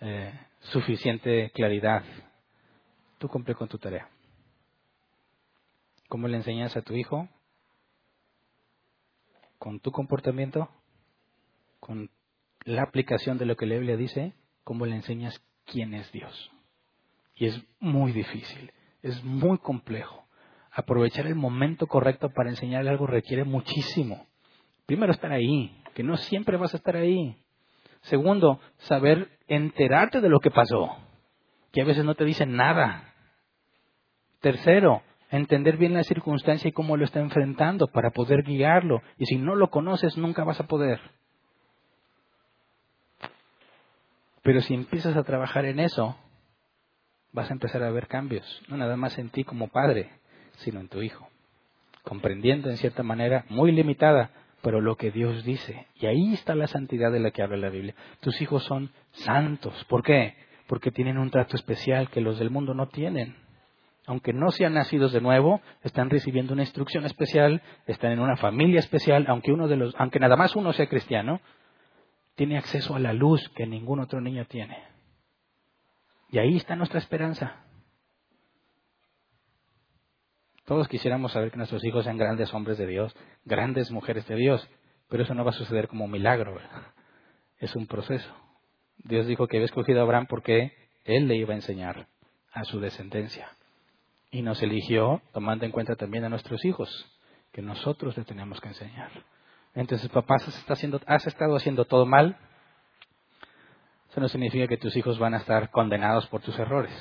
eh, 0.00 0.38
suficiente 0.60 1.50
claridad. 1.54 2.02
Tú 3.18 3.28
cumple 3.28 3.54
con 3.54 3.68
tu 3.68 3.78
tarea. 3.78 4.08
¿Cómo 6.08 6.28
le 6.28 6.36
enseñas 6.36 6.76
a 6.76 6.82
tu 6.82 6.94
hijo? 6.94 7.28
Con 9.58 9.80
tu 9.80 9.90
comportamiento, 9.90 10.68
con 11.80 12.10
la 12.64 12.82
aplicación 12.82 13.38
de 13.38 13.46
lo 13.46 13.56
que 13.56 13.66
la 13.66 13.76
Biblia 13.76 13.96
dice, 13.96 14.34
¿cómo 14.62 14.86
le 14.86 14.96
enseñas 14.96 15.40
quién 15.64 15.94
es 15.94 16.10
Dios? 16.12 16.50
Y 17.34 17.46
es 17.46 17.62
muy 17.80 18.12
difícil, 18.12 18.72
es 19.02 19.22
muy 19.24 19.58
complejo. 19.58 20.24
Aprovechar 20.70 21.26
el 21.26 21.34
momento 21.34 21.86
correcto 21.86 22.30
para 22.30 22.50
enseñarle 22.50 22.90
algo 22.90 23.06
requiere 23.06 23.44
muchísimo. 23.44 24.26
Primero, 24.86 25.12
estar 25.12 25.32
ahí, 25.32 25.82
que 25.94 26.02
no 26.02 26.16
siempre 26.16 26.56
vas 26.56 26.74
a 26.74 26.76
estar 26.76 26.96
ahí. 26.96 27.36
Segundo, 28.02 28.60
saber 28.78 29.38
enterarte 29.46 30.20
de 30.20 30.28
lo 30.28 30.40
que 30.40 30.50
pasó, 30.50 30.96
que 31.74 31.82
a 31.82 31.84
veces 31.84 32.04
no 32.04 32.14
te 32.14 32.24
dicen 32.24 32.54
nada. 32.54 33.12
Tercero, 34.40 35.02
entender 35.28 35.76
bien 35.76 35.92
la 35.92 36.04
circunstancia 36.04 36.68
y 36.68 36.72
cómo 36.72 36.96
lo 36.96 37.04
está 37.04 37.18
enfrentando 37.18 37.88
para 37.88 38.10
poder 38.10 38.44
guiarlo. 38.44 39.02
Y 39.18 39.26
si 39.26 39.36
no 39.36 39.56
lo 39.56 39.70
conoces, 39.70 40.16
nunca 40.16 40.44
vas 40.44 40.60
a 40.60 40.68
poder. 40.68 41.00
Pero 44.42 44.60
si 44.60 44.74
empiezas 44.74 45.16
a 45.16 45.24
trabajar 45.24 45.64
en 45.64 45.80
eso, 45.80 46.16
vas 47.32 47.50
a 47.50 47.54
empezar 47.54 47.82
a 47.82 47.90
ver 47.90 48.06
cambios, 48.06 48.62
no 48.68 48.76
nada 48.76 48.96
más 48.96 49.18
en 49.18 49.30
ti 49.30 49.42
como 49.42 49.66
padre, 49.66 50.10
sino 50.58 50.78
en 50.78 50.88
tu 50.88 51.02
hijo, 51.02 51.28
comprendiendo 52.04 52.70
en 52.70 52.76
cierta 52.76 53.02
manera 53.02 53.46
muy 53.48 53.72
limitada 53.72 54.30
pero 54.62 54.80
lo 54.80 54.96
que 54.96 55.10
Dios 55.10 55.44
dice. 55.44 55.88
Y 55.96 56.06
ahí 56.06 56.32
está 56.32 56.54
la 56.54 56.66
santidad 56.66 57.12
de 57.12 57.20
la 57.20 57.32
que 57.32 57.42
habla 57.42 57.58
la 57.58 57.68
Biblia. 57.68 57.94
Tus 58.20 58.40
hijos 58.40 58.64
son 58.64 58.92
santos. 59.12 59.84
¿Por 59.90 60.02
qué? 60.02 60.34
Porque 60.66 60.90
tienen 60.90 61.18
un 61.18 61.30
trato 61.30 61.56
especial 61.56 62.08
que 62.10 62.20
los 62.20 62.38
del 62.38 62.50
mundo 62.50 62.74
no 62.74 62.88
tienen. 62.88 63.36
Aunque 64.06 64.32
no 64.32 64.50
sean 64.50 64.74
nacidos 64.74 65.12
de 65.12 65.20
nuevo, 65.20 65.60
están 65.82 66.10
recibiendo 66.10 66.52
una 66.52 66.62
instrucción 66.62 67.06
especial, 67.06 67.62
están 67.86 68.12
en 68.12 68.20
una 68.20 68.36
familia 68.36 68.80
especial, 68.80 69.24
aunque 69.28 69.52
uno 69.52 69.66
de 69.66 69.76
los, 69.76 69.94
aunque 69.98 70.18
nada 70.18 70.36
más 70.36 70.54
uno 70.56 70.72
sea 70.72 70.88
cristiano, 70.88 71.40
tiene 72.34 72.58
acceso 72.58 72.94
a 72.94 72.98
la 72.98 73.12
luz 73.12 73.48
que 73.56 73.66
ningún 73.66 74.00
otro 74.00 74.20
niño 74.20 74.44
tiene. 74.46 74.76
Y 76.30 76.38
ahí 76.38 76.56
está 76.56 76.76
nuestra 76.76 76.98
esperanza. 76.98 77.64
Todos 80.64 80.88
quisiéramos 80.88 81.32
saber 81.32 81.50
que 81.50 81.58
nuestros 81.58 81.84
hijos 81.84 82.04
sean 82.04 82.16
grandes 82.16 82.52
hombres 82.54 82.78
de 82.78 82.86
Dios, 82.86 83.14
grandes 83.44 83.90
mujeres 83.90 84.26
de 84.26 84.36
Dios, 84.36 84.68
pero 85.08 85.22
eso 85.22 85.34
no 85.34 85.44
va 85.44 85.50
a 85.50 85.54
suceder 85.54 85.88
como 85.88 86.06
un 86.06 86.10
milagro, 86.10 86.58
es 87.58 87.76
un 87.76 87.86
proceso. 87.86 88.43
Dios 88.98 89.26
dijo 89.26 89.46
que 89.46 89.56
había 89.56 89.66
escogido 89.66 90.00
a 90.00 90.02
Abraham 90.02 90.26
porque 90.28 90.72
él 91.04 91.28
le 91.28 91.36
iba 91.36 91.52
a 91.52 91.56
enseñar 91.56 92.06
a 92.52 92.64
su 92.64 92.80
descendencia. 92.80 93.48
Y 94.30 94.42
nos 94.42 94.62
eligió 94.62 95.22
tomando 95.32 95.64
en 95.64 95.72
cuenta 95.72 95.96
también 95.96 96.24
a 96.24 96.28
nuestros 96.28 96.64
hijos, 96.64 96.88
que 97.52 97.62
nosotros 97.62 98.16
le 98.16 98.24
tenemos 98.24 98.60
que 98.60 98.68
enseñar. 98.68 99.10
Entonces, 99.74 100.08
papás, 100.08 100.46
has, 100.48 100.70
haciendo, 100.70 101.00
has 101.06 101.26
estado 101.26 101.56
haciendo 101.56 101.84
todo 101.84 102.06
mal. 102.06 102.36
Eso 104.10 104.20
no 104.20 104.28
significa 104.28 104.66
que 104.66 104.76
tus 104.76 104.96
hijos 104.96 105.18
van 105.18 105.34
a 105.34 105.38
estar 105.38 105.70
condenados 105.70 106.26
por 106.28 106.40
tus 106.40 106.58
errores 106.58 106.92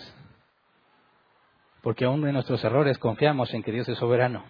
porque 1.83 2.05
aún 2.05 2.25
en 2.25 2.33
nuestros 2.33 2.63
errores 2.63 2.97
confiamos 2.97 3.53
en 3.53 3.61
que 3.61 3.73
Dios 3.73 3.87
es 3.89 3.97
soberano. 3.97 4.43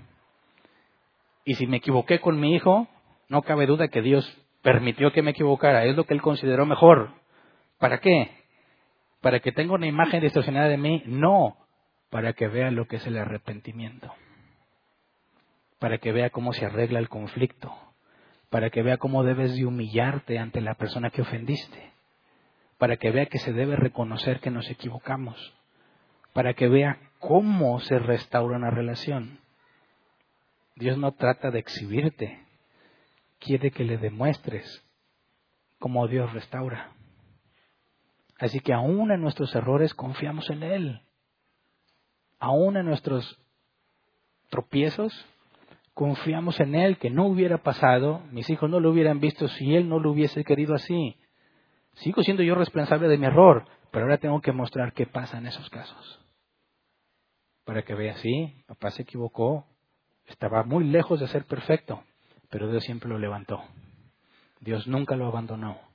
Y 1.44 1.56
si 1.56 1.66
me 1.66 1.78
equivoqué 1.78 2.22
con 2.22 2.40
mi 2.40 2.54
hijo, 2.54 2.88
no 3.28 3.42
cabe 3.42 3.66
duda 3.66 3.88
que 3.88 4.04
Dios 4.04 4.24
permitió 4.62 5.12
que 5.12 5.24
me 5.24 5.32
equivocara, 5.32 5.84
es 5.86 5.98
lo 5.98 6.06
que 6.06 6.14
él 6.14 6.22
consideró 6.22 6.68
mejor. 6.68 7.10
¿Para 7.84 8.00
qué? 8.00 8.32
¿Para 9.20 9.42
que 9.42 9.52
tenga 9.52 9.74
una 9.74 9.88
imagen 9.88 10.22
distorsionada 10.22 10.70
de 10.70 10.78
mí? 10.78 11.04
No, 11.06 11.58
para 12.10 12.32
que 12.32 12.48
vea 12.48 12.72
lo 12.72 12.88
que 12.88 12.96
es 12.96 13.06
el 13.08 13.18
arrepentimiento, 13.18 14.10
para 15.80 15.98
que 15.98 16.14
vea 16.14 16.30
cómo 16.30 16.54
se 16.54 16.66
arregla 16.66 17.00
el 17.00 17.10
conflicto, 17.10 17.76
para 18.50 18.70
que 18.70 18.84
vea 18.84 18.96
cómo 18.96 19.26
debes 19.26 19.54
de 19.54 19.66
humillarte 19.66 20.40
ante 20.40 20.62
la 20.62 20.76
persona 20.76 21.10
que 21.10 21.24
ofendiste, 21.24 21.92
para 22.78 22.96
que 22.96 23.12
vea 23.12 23.26
que 23.26 23.40
se 23.40 23.52
debe 23.52 23.76
reconocer 23.76 24.40
que 24.40 24.50
nos 24.50 24.70
equivocamos, 24.70 25.54
para 26.32 26.54
que 26.54 26.70
vea 26.70 27.00
cómo 27.20 27.82
se 27.82 28.00
restaura 28.00 28.56
una 28.56 28.72
relación. 28.72 29.40
Dios 30.78 30.98
no 30.98 31.12
trata 31.12 31.52
de 31.52 31.60
exhibirte, 31.60 32.46
quiere 33.40 33.72
que 33.72 33.84
le 33.84 33.98
demuestres 33.98 34.86
cómo 35.80 36.08
Dios 36.08 36.32
restaura. 36.32 36.94
Así 38.44 38.60
que 38.60 38.74
aún 38.74 39.12
en 39.12 39.22
nuestros 39.22 39.56
errores 39.56 39.94
confiamos 39.94 40.50
en 40.50 40.64
Él. 40.64 41.02
Aún 42.40 42.76
en 42.78 42.86
nuestros 42.86 43.40
tropiezos 44.50 45.14
confiamos 45.94 46.60
en 46.60 46.76
Él 46.76 46.98
que 46.98 47.10
no 47.10 47.26
hubiera 47.28 47.60
pasado, 47.60 48.22
mis 48.32 48.50
hijos 48.50 48.70
no 48.70 48.80
lo 48.80 48.92
hubieran 48.92 49.20
visto 49.20 49.48
si 49.48 49.76
Él 49.76 49.88
no 49.88 50.00
lo 50.00 50.12
hubiese 50.12 50.44
querido 50.44 50.76
así. 50.76 51.16
Sigo 51.94 52.22
siendo 52.24 52.44
yo 52.44 52.56
responsable 52.56 53.08
de 53.08 53.18
mi 53.18 53.28
error, 53.28 53.66
pero 53.92 54.06
ahora 54.06 54.18
tengo 54.18 54.42
que 54.42 54.52
mostrar 54.52 54.94
qué 54.94 55.06
pasa 55.06 55.38
en 55.38 55.48
esos 55.48 55.70
casos 55.70 56.20
para 57.66 57.84
que 57.84 57.96
vea, 57.96 58.18
sí, 58.18 58.54
papá 58.68 58.92
se 58.92 59.04
equivocó, 59.04 59.66
estaba 60.26 60.64
muy 60.64 60.84
lejos 60.84 61.20
de 61.20 61.28
ser 61.28 61.46
perfecto, 61.46 62.04
pero 62.50 62.70
Dios 62.70 62.84
siempre 62.84 63.10
lo 63.10 63.18
levantó. 63.18 63.64
Dios 64.60 64.88
nunca 64.88 65.16
lo 65.16 65.28
abandonó. 65.28 65.93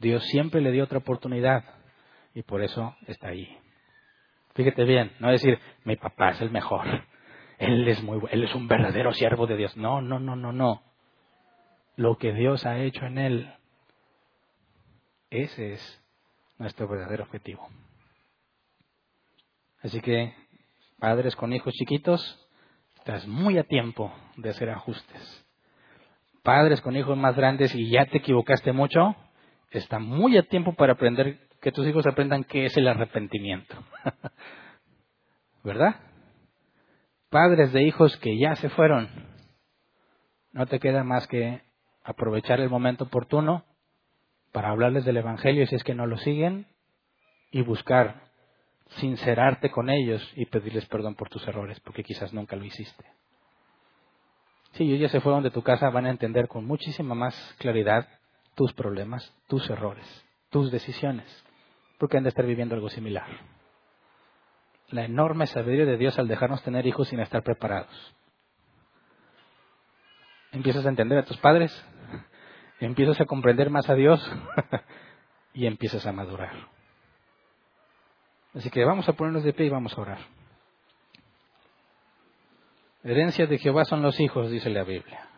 Dios 0.00 0.24
siempre 0.26 0.60
le 0.60 0.72
dio 0.72 0.84
otra 0.84 0.98
oportunidad 0.98 1.64
y 2.34 2.42
por 2.42 2.62
eso 2.62 2.94
está 3.06 3.28
ahí. 3.28 3.58
Fíjate 4.54 4.84
bien, 4.84 5.12
no 5.18 5.30
decir, 5.30 5.58
mi 5.84 5.96
papá 5.96 6.30
es 6.30 6.40
el 6.40 6.50
mejor, 6.50 6.86
él 7.58 7.86
es 7.88 8.02
muy 8.02 8.20
él 8.30 8.44
es 8.44 8.54
un 8.54 8.68
verdadero 8.68 9.12
siervo 9.12 9.46
de 9.46 9.56
Dios. 9.56 9.76
No, 9.76 10.00
no, 10.00 10.18
no, 10.18 10.36
no, 10.36 10.52
no. 10.52 10.82
Lo 11.96 12.18
que 12.18 12.32
Dios 12.32 12.66
ha 12.66 12.78
hecho 12.78 13.06
en 13.06 13.18
él, 13.18 13.54
ese 15.30 15.74
es 15.74 16.04
nuestro 16.58 16.88
verdadero 16.88 17.24
objetivo. 17.24 17.68
Así 19.82 20.00
que 20.00 20.34
padres 20.98 21.36
con 21.36 21.52
hijos 21.52 21.74
chiquitos, 21.74 22.48
estás 22.96 23.26
muy 23.26 23.58
a 23.58 23.64
tiempo 23.64 24.12
de 24.36 24.50
hacer 24.50 24.70
ajustes. 24.70 25.46
Padres 26.42 26.80
con 26.80 26.96
hijos 26.96 27.16
más 27.16 27.36
grandes 27.36 27.74
y 27.74 27.90
ya 27.90 28.06
te 28.06 28.18
equivocaste 28.18 28.72
mucho, 28.72 29.14
está 29.78 29.98
muy 29.98 30.36
a 30.36 30.42
tiempo 30.42 30.74
para 30.74 30.94
aprender 30.94 31.38
que 31.60 31.72
tus 31.72 31.86
hijos 31.86 32.06
aprendan 32.06 32.44
qué 32.44 32.66
es 32.66 32.76
el 32.76 32.88
arrepentimiento. 32.88 33.76
¿Verdad? 35.64 35.96
padres 37.34 37.72
de 37.72 37.82
hijos 37.82 38.16
que 38.18 38.38
ya 38.38 38.54
se 38.54 38.68
fueron, 38.68 39.08
no 40.52 40.66
te 40.66 40.78
queda 40.78 41.02
más 41.02 41.26
que 41.26 41.62
aprovechar 42.04 42.60
el 42.60 42.70
momento 42.70 43.06
oportuno 43.06 43.64
para 44.52 44.70
hablarles 44.70 45.04
del 45.04 45.16
Evangelio 45.16 45.66
si 45.66 45.74
es 45.74 45.82
que 45.82 45.96
no 45.96 46.06
lo 46.06 46.16
siguen 46.18 46.68
y 47.50 47.62
buscar 47.62 48.30
sincerarte 49.00 49.72
con 49.72 49.90
ellos 49.90 50.22
y 50.36 50.46
pedirles 50.46 50.86
perdón 50.86 51.16
por 51.16 51.28
tus 51.28 51.44
errores, 51.48 51.80
porque 51.80 52.04
quizás 52.04 52.32
nunca 52.32 52.54
lo 52.54 52.64
hiciste. 52.64 53.04
Si 54.74 54.84
ellos 54.84 55.00
ya 55.00 55.08
se 55.08 55.20
fueron 55.20 55.42
de 55.42 55.50
tu 55.50 55.62
casa, 55.62 55.90
van 55.90 56.06
a 56.06 56.10
entender 56.10 56.46
con 56.46 56.64
muchísima 56.64 57.16
más 57.16 57.34
claridad 57.58 58.06
tus 58.54 58.72
problemas, 58.72 59.34
tus 59.48 59.68
errores, 59.70 60.06
tus 60.50 60.70
decisiones, 60.70 61.44
porque 61.98 62.16
han 62.16 62.22
de 62.22 62.30
estar 62.30 62.46
viviendo 62.46 62.74
algo 62.74 62.88
similar. 62.88 63.26
La 64.88 65.04
enorme 65.04 65.46
sabiduría 65.46 65.86
de 65.86 65.96
Dios 65.96 66.18
al 66.18 66.28
dejarnos 66.28 66.62
tener 66.62 66.86
hijos 66.86 67.08
sin 67.08 67.20
estar 67.20 67.42
preparados. 67.42 68.14
Empiezas 70.52 70.86
a 70.86 70.88
entender 70.88 71.18
a 71.18 71.24
tus 71.24 71.36
padres, 71.38 71.72
empiezas 72.80 73.20
a 73.20 73.24
comprender 73.24 73.70
más 73.70 73.88
a 73.90 73.94
Dios 73.94 74.20
y 75.54 75.66
empiezas 75.66 76.06
a 76.06 76.12
madurar. 76.12 76.68
Así 78.54 78.70
que 78.70 78.84
vamos 78.84 79.08
a 79.08 79.14
ponernos 79.14 79.42
de 79.42 79.52
pie 79.52 79.66
y 79.66 79.70
vamos 79.70 79.96
a 79.98 80.00
orar. 80.00 80.18
Herencia 83.02 83.46
de 83.46 83.58
Jehová 83.58 83.84
son 83.84 84.00
los 84.00 84.18
hijos, 84.20 84.50
dice 84.50 84.70
la 84.70 84.84
Biblia. 84.84 85.28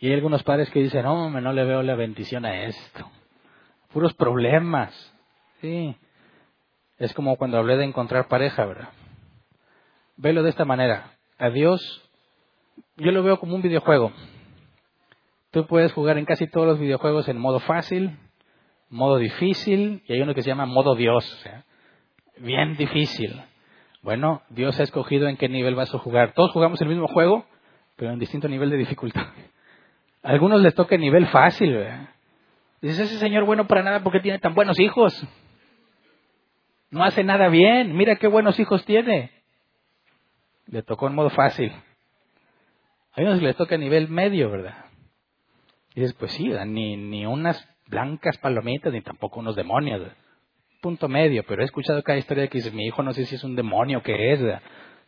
Y 0.00 0.08
hay 0.08 0.14
algunos 0.14 0.42
padres 0.42 0.70
que 0.70 0.80
dicen, 0.80 1.02
no, 1.02 1.28
no 1.28 1.52
le 1.52 1.64
veo 1.64 1.82
la 1.82 1.94
bendición 1.94 2.46
a 2.46 2.64
esto. 2.64 3.10
Puros 3.92 4.14
problemas. 4.14 5.14
Sí. 5.60 5.94
Es 6.98 7.12
como 7.12 7.36
cuando 7.36 7.58
hablé 7.58 7.76
de 7.76 7.84
encontrar 7.84 8.26
pareja, 8.26 8.64
¿verdad? 8.64 8.88
Velo 10.16 10.42
de 10.42 10.50
esta 10.50 10.64
manera. 10.64 11.12
A 11.38 11.50
Dios, 11.50 12.02
yo 12.96 13.12
lo 13.12 13.22
veo 13.22 13.38
como 13.38 13.54
un 13.54 13.62
videojuego. 13.62 14.10
Tú 15.50 15.66
puedes 15.66 15.92
jugar 15.92 16.16
en 16.16 16.24
casi 16.24 16.46
todos 16.46 16.66
los 16.66 16.78
videojuegos 16.78 17.28
en 17.28 17.38
modo 17.38 17.60
fácil, 17.60 18.16
modo 18.88 19.18
difícil, 19.18 20.02
y 20.06 20.14
hay 20.14 20.22
uno 20.22 20.34
que 20.34 20.42
se 20.42 20.48
llama 20.48 20.64
modo 20.64 20.94
Dios. 20.94 21.44
bien 22.38 22.74
difícil. 22.76 23.38
Bueno, 24.00 24.40
Dios 24.48 24.80
ha 24.80 24.82
escogido 24.82 25.28
en 25.28 25.36
qué 25.36 25.50
nivel 25.50 25.74
vas 25.74 25.94
a 25.94 25.98
jugar. 25.98 26.32
Todos 26.32 26.52
jugamos 26.52 26.80
el 26.80 26.88
mismo 26.88 27.06
juego, 27.06 27.44
pero 27.96 28.12
en 28.12 28.18
distinto 28.18 28.48
nivel 28.48 28.70
de 28.70 28.78
dificultad. 28.78 29.26
A 30.22 30.30
algunos 30.30 30.60
les 30.60 30.74
toca 30.74 30.94
el 30.94 31.00
nivel 31.00 31.26
fácil. 31.28 31.76
Dices, 32.80 33.00
ese 33.00 33.18
señor 33.18 33.44
bueno 33.44 33.66
para 33.66 33.82
nada 33.82 34.02
porque 34.02 34.20
tiene 34.20 34.38
tan 34.38 34.54
buenos 34.54 34.78
hijos. 34.78 35.26
No 36.90 37.04
hace 37.04 37.24
nada 37.24 37.48
bien. 37.48 37.96
Mira 37.96 38.16
qué 38.16 38.26
buenos 38.26 38.58
hijos 38.58 38.84
tiene. 38.84 39.30
Le 40.66 40.82
tocó 40.82 41.06
en 41.06 41.14
modo 41.14 41.30
fácil. 41.30 41.72
A 43.16 43.22
unos 43.22 43.42
les 43.42 43.56
toca 43.56 43.76
nivel 43.76 44.08
medio, 44.08 44.50
¿verdad? 44.50 44.84
Dices, 45.94 46.14
pues 46.14 46.32
sí, 46.32 46.48
ni, 46.66 46.96
ni 46.96 47.26
unas 47.26 47.68
blancas 47.88 48.38
palomitas, 48.38 48.92
ni 48.92 49.02
tampoco 49.02 49.40
unos 49.40 49.56
demonios. 49.56 50.02
Punto 50.80 51.08
medio, 51.08 51.44
pero 51.46 51.62
he 51.62 51.64
escuchado 51.64 52.02
cada 52.02 52.18
historia 52.18 52.46
que 52.46 52.58
dice, 52.58 52.70
mi 52.70 52.86
hijo 52.86 53.02
no 53.02 53.12
sé 53.12 53.26
si 53.26 53.34
es 53.34 53.44
un 53.44 53.56
demonio, 53.56 54.02
¿qué 54.02 54.32
es? 54.32 54.40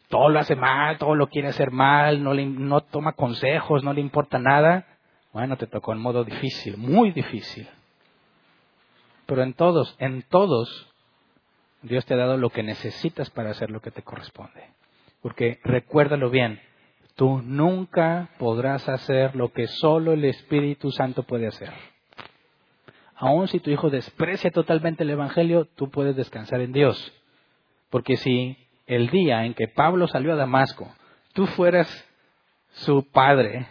Todo 0.09 0.29
lo 0.29 0.41
hace 0.41 0.57
mal, 0.57 0.99
todo 0.99 1.15
lo 1.15 1.29
quiere 1.29 1.49
hacer 1.49 1.71
mal, 1.71 2.23
no, 2.23 2.35
le, 2.35 2.45
no 2.45 2.81
toma 2.81 3.13
consejos, 3.13 3.85
no 3.85 3.93
le 3.93 4.01
importa 4.01 4.39
nada. 4.39 4.85
Bueno, 5.33 5.57
te 5.57 5.67
tocó 5.67 5.93
en 5.93 5.99
modo 5.99 6.25
difícil, 6.25 6.77
muy 6.77 7.13
difícil. 7.13 7.69
Pero 9.27 9.43
en 9.43 9.55
todos, 9.55 9.97
en 9.99 10.23
todos, 10.29 10.89
Dios 11.83 12.05
te 12.05 12.15
ha 12.15 12.19
dado 12.19 12.37
lo 12.37 12.51
que 12.51 12.63
necesitas 12.63 13.31
para 13.31 13.51
hacer 13.51 13.71
lo 13.71 13.81
que 13.81 13.91
te 13.91 14.03
corresponde. 14.03 14.69
Porque 15.23 15.59
recuérdalo 15.65 16.29
bien, 16.29 16.61
tú 17.17 17.41
nunca 17.43 18.31
podrás 18.39 18.89
hacer 18.89 19.35
lo 19.35 19.53
que 19.53 19.69
solo 19.69 20.13
el 20.13 20.25
Espíritu 20.25 20.91
Santo 20.91 21.23
puede 21.23 21.47
hacer. 21.47 21.73
Aun 23.15 23.49
si 23.49 23.61
tu 23.61 23.71
hijo 23.71 23.89
desprecia 23.89 24.51
totalmente 24.51 25.05
el 25.05 25.11
Evangelio, 25.11 25.67
tú 25.77 25.91
puedes 25.91 26.17
descansar 26.17 26.61
en 26.61 26.73
Dios. 26.73 27.13
Porque 27.89 28.17
si 28.17 28.57
el 28.87 29.11
día 29.11 29.45
en 29.45 29.55
que 29.55 29.69
Pablo 29.69 30.09
salió 30.09 30.33
a 30.33 30.37
Damasco, 30.37 30.93
tú 31.33 31.47
fueras 31.47 31.89
su 32.73 33.09
padre, 33.11 33.69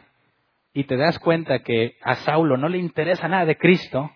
y 0.74 0.86
te 0.86 0.98
das 0.98 1.20
cuenta 1.20 1.60
que 1.60 1.98
a 2.02 2.16
Saulo 2.16 2.58
no 2.58 2.70
le 2.70 2.78
interesa 2.78 3.28
nada 3.28 3.46
de 3.46 3.58
Cristo 3.58 4.12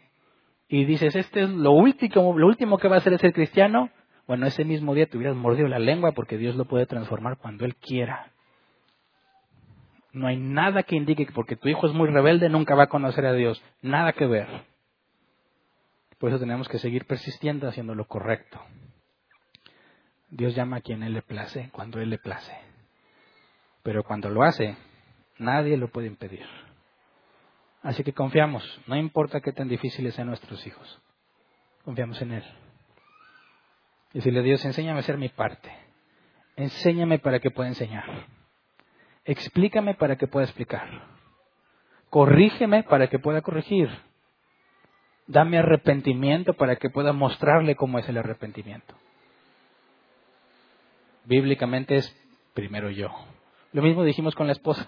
y 0.67 0.85
dices, 0.85 1.15
este 1.15 1.41
es 1.41 1.49
lo 1.49 1.71
último, 1.71 2.37
lo 2.37 2.47
último 2.47 2.77
que 2.77 2.87
va 2.87 2.95
a 2.95 2.97
hacer 2.99 3.13
es 3.13 3.21
ser 3.21 3.33
cristiano, 3.33 3.89
bueno, 4.27 4.47
ese 4.47 4.65
mismo 4.65 4.95
día 4.95 5.05
te 5.05 5.17
hubieras 5.17 5.35
mordido 5.35 5.67
la 5.67 5.79
lengua 5.79 6.13
porque 6.13 6.37
Dios 6.37 6.55
lo 6.55 6.65
puede 6.65 6.85
transformar 6.85 7.37
cuando 7.37 7.65
Él 7.65 7.75
quiera. 7.75 8.31
No 10.13 10.27
hay 10.27 10.37
nada 10.37 10.83
que 10.83 10.95
indique 10.95 11.25
que 11.25 11.33
porque 11.33 11.57
tu 11.57 11.67
hijo 11.67 11.85
es 11.85 11.93
muy 11.93 12.09
rebelde 12.09 12.49
nunca 12.49 12.73
va 12.73 12.83
a 12.83 12.89
conocer 12.89 13.25
a 13.25 13.33
Dios. 13.33 13.61
Nada 13.81 14.13
que 14.13 14.25
ver. 14.25 14.47
Por 16.17 16.29
eso 16.29 16.39
tenemos 16.39 16.69
que 16.69 16.79
seguir 16.79 17.05
persistiendo 17.05 17.67
haciendo 17.67 17.93
lo 17.93 18.05
correcto. 18.07 18.59
Dios 20.29 20.55
llama 20.55 20.77
a 20.77 20.81
quien 20.81 21.03
Él 21.03 21.13
le 21.13 21.21
place, 21.21 21.69
cuando 21.71 21.99
Él 21.99 22.09
le 22.09 22.17
place. 22.17 22.53
Pero 23.83 24.03
cuando 24.03 24.29
lo 24.29 24.41
hace, 24.43 24.75
Nadie 25.37 25.77
lo 25.77 25.89
puede 25.89 26.07
impedir. 26.07 26.45
Así 27.81 28.03
que 28.03 28.13
confiamos, 28.13 28.63
no 28.87 28.95
importa 28.95 29.41
qué 29.41 29.51
tan 29.51 29.67
difíciles 29.67 30.15
sean 30.15 30.27
nuestros 30.27 30.65
hijos. 30.65 31.01
Confiamos 31.83 32.21
en 32.21 32.31
Él. 32.33 32.43
Y 34.13 34.21
si 34.21 34.31
le 34.31 34.41
Dios, 34.41 34.63
enséñame 34.65 34.97
a 34.97 35.01
hacer 35.01 35.17
mi 35.17 35.29
parte. 35.29 35.71
Enséñame 36.55 37.19
para 37.19 37.39
que 37.39 37.51
pueda 37.51 37.69
enseñar. 37.69 38.05
Explícame 39.25 39.93
para 39.93 40.15
que 40.15 40.25
pueda 40.25 40.45
explicar. 40.45 40.87
Corrígeme 42.09 42.83
para 42.83 43.07
que 43.07 43.19
pueda 43.19 43.41
corregir. 43.41 43.89
Dame 45.27 45.57
arrepentimiento 45.57 46.53
para 46.53 46.77
que 46.77 46.89
pueda 46.89 47.11
mostrarle 47.11 47.75
cómo 47.75 47.99
es 47.99 48.07
el 48.07 48.17
arrepentimiento. 48.17 48.95
Bíblicamente 51.25 51.97
es 51.97 52.15
primero 52.53 52.89
yo. 52.89 53.09
Lo 53.73 53.81
mismo 53.81 54.03
dijimos 54.03 54.33
con 54.33 54.47
la 54.47 54.53
esposa. 54.53 54.87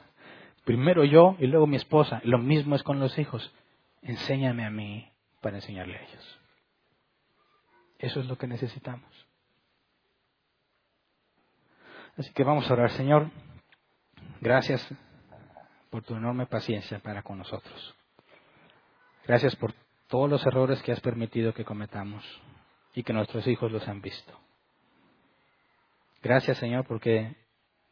Primero 0.68 1.06
yo 1.06 1.38
y 1.40 1.48
luego 1.48 1.66
mi 1.66 1.78
esposa. 1.78 2.20
Lo 2.26 2.40
mismo 2.40 2.76
es 2.76 2.84
con 2.84 3.00
los 3.00 3.18
hijos. 3.18 3.54
Enséñame 4.02 4.66
a 4.66 4.70
mí 4.70 5.10
para 5.40 5.56
enseñarle 5.56 5.96
a 5.96 6.02
ellos. 6.02 6.40
Eso 8.00 8.20
es 8.20 8.26
lo 8.26 8.38
que 8.38 8.48
necesitamos. 8.48 9.10
Así 12.18 12.34
que 12.34 12.44
vamos 12.44 12.70
a 12.70 12.74
orar, 12.74 12.92
Señor. 12.92 13.32
Gracias 14.42 14.86
por 15.90 16.04
tu 16.04 16.16
enorme 16.16 16.48
paciencia 16.48 17.00
para 17.00 17.24
con 17.24 17.38
nosotros. 17.38 17.96
Gracias 19.26 19.56
por 19.56 19.74
todos 20.08 20.30
los 20.30 20.46
errores 20.46 20.84
que 20.84 20.92
has 20.92 21.00
permitido 21.00 21.54
que 21.54 21.64
cometamos 21.64 22.26
y 22.94 23.04
que 23.04 23.14
nuestros 23.14 23.48
hijos 23.48 23.72
los 23.72 23.88
han 23.88 24.02
visto. 24.02 24.38
Gracias, 26.22 26.58
Señor, 26.58 26.86
porque 26.86 27.38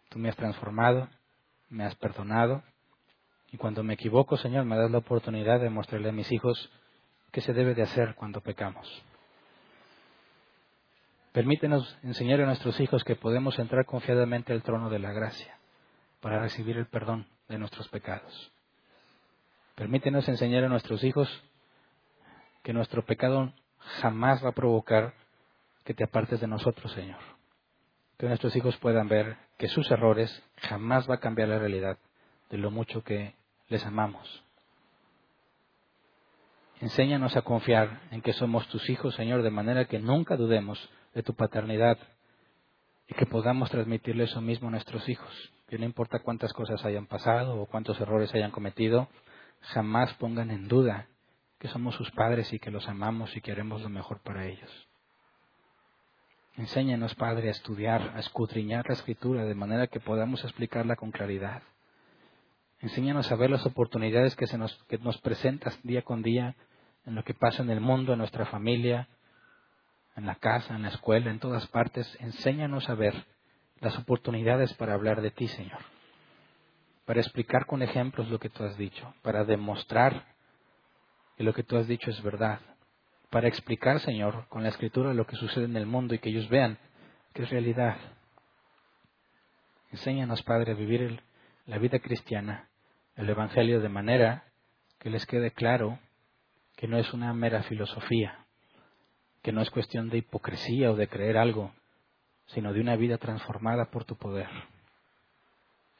tú 0.09 0.19
me 0.19 0.27
has 0.27 0.35
transformado 0.35 1.07
me 1.69 1.85
has 1.85 1.95
perdonado. 1.95 2.63
Y 3.51 3.57
cuando 3.57 3.83
me 3.83 3.93
equivoco, 3.93 4.37
Señor, 4.37 4.65
me 4.65 4.77
das 4.77 4.91
la 4.91 4.97
oportunidad 4.97 5.59
de 5.59 5.69
mostrarle 5.69 6.09
a 6.09 6.13
mis 6.13 6.31
hijos 6.31 6.71
qué 7.31 7.41
se 7.41 7.53
debe 7.53 7.73
de 7.73 7.83
hacer 7.83 8.15
cuando 8.15 8.41
pecamos. 8.41 8.87
Permítenos 11.31 11.97
enseñar 12.01 12.41
a 12.41 12.45
nuestros 12.45 12.79
hijos 12.79 13.03
que 13.03 13.15
podemos 13.15 13.59
entrar 13.59 13.85
confiadamente 13.85 14.53
al 14.53 14.63
trono 14.63 14.89
de 14.89 14.99
la 14.99 15.11
gracia 15.11 15.57
para 16.21 16.39
recibir 16.39 16.77
el 16.77 16.87
perdón 16.87 17.27
de 17.49 17.59
nuestros 17.59 17.89
pecados. 17.89 18.51
Permítenos 19.75 20.27
enseñar 20.29 20.63
a 20.63 20.69
nuestros 20.69 21.03
hijos 21.03 21.29
que 22.63 22.71
nuestro 22.71 23.03
pecado 23.03 23.53
jamás 23.99 24.43
va 24.43 24.49
a 24.49 24.53
provocar 24.53 25.13
que 25.83 25.93
te 25.93 26.05
apartes 26.05 26.39
de 26.39 26.47
nosotros, 26.47 26.91
Señor. 26.93 27.34
Que 28.17 28.27
nuestros 28.27 28.55
hijos 28.55 28.77
puedan 28.77 29.07
ver 29.07 29.37
que 29.57 29.67
sus 29.67 29.89
errores 29.91 30.43
jamás 30.57 31.09
va 31.09 31.15
a 31.15 31.19
cambiar 31.19 31.49
la 31.49 31.59
realidad 31.59 31.97
de 32.49 32.57
lo 32.57 32.71
mucho 32.71 33.03
que 33.03 33.35
les 33.69 33.85
amamos. 33.85 34.43
Enséñanos 36.81 37.35
a 37.35 37.41
confiar 37.41 38.01
en 38.11 38.21
que 38.21 38.33
somos 38.33 38.67
tus 38.67 38.89
hijos, 38.89 39.15
Señor, 39.15 39.43
de 39.43 39.49
manera 39.49 39.85
que 39.85 39.99
nunca 39.99 40.35
dudemos 40.35 40.89
de 41.13 41.23
tu 41.23 41.33
paternidad 41.33 41.97
y 43.07 43.13
que 43.13 43.25
podamos 43.25 43.69
transmitirle 43.71 44.25
eso 44.25 44.41
mismo 44.41 44.67
a 44.67 44.71
nuestros 44.71 45.07
hijos. 45.07 45.51
Que 45.67 45.77
no 45.77 45.85
importa 45.85 46.19
cuántas 46.19 46.53
cosas 46.53 46.83
hayan 46.85 47.07
pasado 47.07 47.59
o 47.59 47.65
cuántos 47.65 47.99
errores 47.99 48.33
hayan 48.35 48.51
cometido, 48.51 49.07
jamás 49.61 50.13
pongan 50.15 50.51
en 50.51 50.67
duda 50.67 51.07
que 51.59 51.67
somos 51.69 51.95
sus 51.95 52.11
padres 52.11 52.51
y 52.53 52.59
que 52.59 52.71
los 52.71 52.87
amamos 52.87 53.35
y 53.35 53.41
queremos 53.41 53.81
lo 53.81 53.89
mejor 53.89 54.19
para 54.21 54.45
ellos. 54.45 54.87
Enséñanos, 56.57 57.13
Padre, 57.15 57.49
a 57.49 57.51
estudiar, 57.51 58.13
a 58.15 58.19
escudriñar 58.19 58.85
la 58.87 58.93
Escritura 58.93 59.43
de 59.43 59.55
manera 59.55 59.87
que 59.87 59.99
podamos 59.99 60.41
explicarla 60.45 60.95
con 60.95 61.11
claridad. 61.11 61.61
Enséñanos 62.79 63.29
a 63.29 63.35
ver 63.35 63.49
las 63.49 63.65
oportunidades 63.65 64.37
que, 64.37 64.47
se 64.47 64.57
nos, 64.57 64.73
que 64.85 64.97
nos 64.97 65.17
presentas 65.19 65.77
día 65.83 66.03
con 66.03 66.21
día 66.21 66.55
en 67.05 67.15
lo 67.15 67.25
que 67.25 67.33
pasa 67.33 67.61
en 67.61 67.69
el 67.71 67.81
mundo, 67.81 68.13
en 68.13 68.19
nuestra 68.19 68.45
familia, 68.45 69.09
en 70.15 70.25
la 70.25 70.35
casa, 70.35 70.75
en 70.75 70.83
la 70.83 70.89
escuela, 70.89 71.29
en 71.29 71.39
todas 71.39 71.67
partes. 71.67 72.17
Enséñanos 72.21 72.89
a 72.89 72.95
ver 72.95 73.25
las 73.81 73.97
oportunidades 73.97 74.73
para 74.75 74.93
hablar 74.93 75.21
de 75.21 75.31
ti, 75.31 75.49
Señor, 75.49 75.79
para 77.05 77.19
explicar 77.19 77.65
con 77.65 77.81
ejemplos 77.81 78.29
lo 78.29 78.39
que 78.39 78.49
tú 78.49 78.63
has 78.63 78.77
dicho, 78.77 79.13
para 79.23 79.43
demostrar 79.43 80.25
que 81.35 81.43
lo 81.43 81.53
que 81.53 81.63
tú 81.63 81.75
has 81.75 81.87
dicho 81.87 82.09
es 82.09 82.21
verdad, 82.23 82.61
para 83.29 83.47
explicar, 83.47 83.99
Señor, 83.99 84.47
con 84.49 84.63
la 84.63 84.69
escritura 84.69 85.13
lo 85.13 85.25
que 85.25 85.35
sucede 85.35 85.65
en 85.65 85.75
el 85.75 85.85
mundo 85.85 86.13
y 86.13 86.19
que 86.19 86.29
ellos 86.29 86.49
vean 86.49 86.77
que 87.33 87.43
es 87.43 87.49
realidad. 87.49 87.97
Enséñanos, 89.91 90.41
Padre, 90.43 90.71
a 90.71 90.75
vivir 90.75 91.21
la 91.65 91.77
vida 91.77 91.99
cristiana, 91.99 92.69
el 93.15 93.29
Evangelio 93.29 93.81
de 93.81 93.89
manera 93.89 94.45
que 94.99 95.09
les 95.09 95.25
quede 95.25 95.51
claro 95.51 95.99
que 96.75 96.87
no 96.87 96.97
es 96.97 97.13
una 97.13 97.33
mera 97.33 97.63
filosofía, 97.63 98.45
que 99.41 99.51
no 99.51 99.61
es 99.61 99.69
cuestión 99.69 100.09
de 100.09 100.17
hipocresía 100.17 100.91
o 100.91 100.95
de 100.95 101.07
creer 101.07 101.37
algo, 101.37 101.73
sino 102.47 102.73
de 102.73 102.81
una 102.81 102.95
vida 102.95 103.17
transformada 103.17 103.89
por 103.91 104.05
tu 104.05 104.17
poder. 104.17 104.49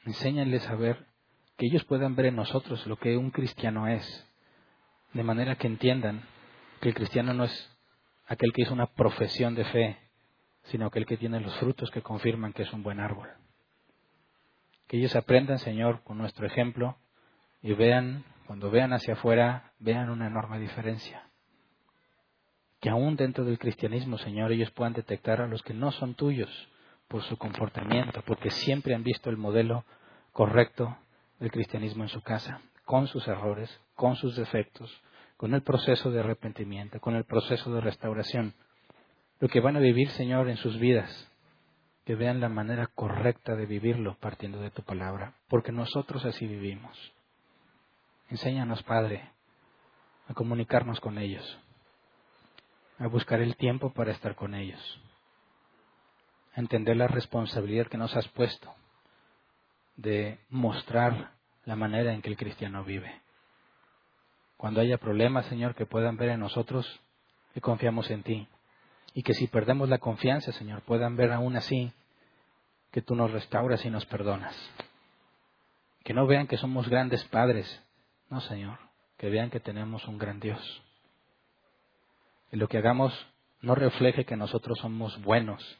Enséñales 0.04 0.68
a 0.68 0.74
ver 0.74 1.06
que 1.56 1.66
ellos 1.66 1.84
puedan 1.84 2.14
ver 2.14 2.26
en 2.26 2.36
nosotros 2.36 2.86
lo 2.86 2.96
que 2.96 3.16
un 3.16 3.30
cristiano 3.30 3.88
es, 3.88 4.26
de 5.12 5.22
manera 5.22 5.56
que 5.56 5.66
entiendan 5.66 6.22
que 6.80 6.88
el 6.88 6.94
cristiano 6.94 7.34
no 7.34 7.44
es 7.44 7.78
aquel 8.26 8.52
que 8.52 8.62
hizo 8.62 8.74
una 8.74 8.86
profesión 8.86 9.54
de 9.54 9.64
fe, 9.64 9.98
sino 10.64 10.86
aquel 10.86 11.06
que 11.06 11.16
tiene 11.16 11.40
los 11.40 11.54
frutos 11.56 11.90
que 11.90 12.02
confirman 12.02 12.52
que 12.52 12.62
es 12.62 12.72
un 12.72 12.82
buen 12.82 13.00
árbol. 13.00 13.28
Que 14.86 14.98
ellos 14.98 15.16
aprendan, 15.16 15.58
Señor, 15.58 16.02
con 16.02 16.18
nuestro 16.18 16.46
ejemplo 16.46 16.96
y 17.62 17.72
vean, 17.72 18.24
cuando 18.46 18.70
vean 18.70 18.92
hacia 18.92 19.14
afuera, 19.14 19.72
vean 19.78 20.10
una 20.10 20.26
enorme 20.26 20.58
diferencia. 20.58 21.28
Que 22.80 22.90
aún 22.90 23.16
dentro 23.16 23.44
del 23.44 23.58
cristianismo, 23.58 24.18
Señor, 24.18 24.52
ellos 24.52 24.70
puedan 24.70 24.92
detectar 24.92 25.40
a 25.40 25.46
los 25.46 25.62
que 25.62 25.74
no 25.74 25.90
son 25.92 26.14
tuyos 26.14 26.50
por 27.08 27.22
su 27.22 27.36
comportamiento, 27.36 28.22
porque 28.26 28.50
siempre 28.50 28.94
han 28.94 29.02
visto 29.02 29.30
el 29.30 29.36
modelo 29.36 29.84
correcto 30.32 30.96
del 31.38 31.50
cristianismo 31.50 32.02
en 32.02 32.08
su 32.08 32.20
casa, 32.22 32.60
con 32.84 33.06
sus 33.06 33.26
errores, 33.26 33.80
con 33.94 34.16
sus 34.16 34.36
defectos, 34.36 34.90
con 35.36 35.54
el 35.54 35.62
proceso 35.62 36.10
de 36.10 36.20
arrepentimiento, 36.20 37.00
con 37.00 37.14
el 37.14 37.24
proceso 37.24 37.72
de 37.72 37.80
restauración. 37.80 38.54
Lo 39.38 39.48
que 39.48 39.60
van 39.60 39.76
a 39.76 39.80
vivir, 39.80 40.10
Señor, 40.10 40.48
en 40.48 40.56
sus 40.56 40.78
vidas, 40.78 41.30
que 42.04 42.14
vean 42.14 42.40
la 42.40 42.48
manera 42.48 42.86
correcta 42.86 43.54
de 43.54 43.66
vivirlo 43.66 44.16
partiendo 44.20 44.60
de 44.60 44.70
tu 44.70 44.82
palabra, 44.82 45.34
porque 45.48 45.72
nosotros 45.72 46.24
así 46.24 46.46
vivimos. 46.46 46.96
Enséñanos, 48.30 48.82
Padre, 48.84 49.30
a 50.28 50.34
comunicarnos 50.34 51.00
con 51.00 51.18
ellos, 51.18 51.58
a 52.98 53.08
buscar 53.08 53.40
el 53.40 53.56
tiempo 53.56 53.92
para 53.92 54.12
estar 54.12 54.34
con 54.36 54.54
ellos, 54.54 55.00
a 56.54 56.60
entender 56.60 56.96
la 56.96 57.08
responsabilidad 57.08 57.88
que 57.88 57.98
nos 57.98 58.16
has 58.16 58.28
puesto 58.28 58.72
de 59.96 60.38
mostrar 60.48 61.32
la 61.64 61.76
manera 61.76 62.12
en 62.12 62.22
que 62.22 62.30
el 62.30 62.36
cristiano 62.36 62.84
vive. 62.84 63.25
Cuando 64.56 64.80
haya 64.80 64.98
problemas, 64.98 65.46
Señor, 65.46 65.74
que 65.74 65.86
puedan 65.86 66.16
ver 66.16 66.30
en 66.30 66.40
nosotros 66.40 67.00
que 67.52 67.60
confiamos 67.60 68.10
en 68.10 68.22
ti. 68.22 68.48
Y 69.14 69.22
que 69.22 69.34
si 69.34 69.46
perdemos 69.46 69.88
la 69.88 69.98
confianza, 69.98 70.52
Señor, 70.52 70.82
puedan 70.82 71.16
ver 71.16 71.32
aún 71.32 71.56
así 71.56 71.92
que 72.90 73.02
tú 73.02 73.14
nos 73.14 73.30
restauras 73.30 73.84
y 73.84 73.90
nos 73.90 74.06
perdonas. 74.06 74.54
Que 76.04 76.14
no 76.14 76.26
vean 76.26 76.46
que 76.46 76.56
somos 76.56 76.88
grandes 76.88 77.24
padres, 77.24 77.82
no, 78.30 78.40
Señor, 78.40 78.78
que 79.16 79.28
vean 79.28 79.50
que 79.50 79.60
tenemos 79.60 80.06
un 80.06 80.18
gran 80.18 80.40
Dios. 80.40 80.82
Y 82.52 82.56
lo 82.56 82.68
que 82.68 82.78
hagamos 82.78 83.12
no 83.60 83.74
refleje 83.74 84.24
que 84.24 84.36
nosotros 84.36 84.78
somos 84.78 85.20
buenos, 85.22 85.78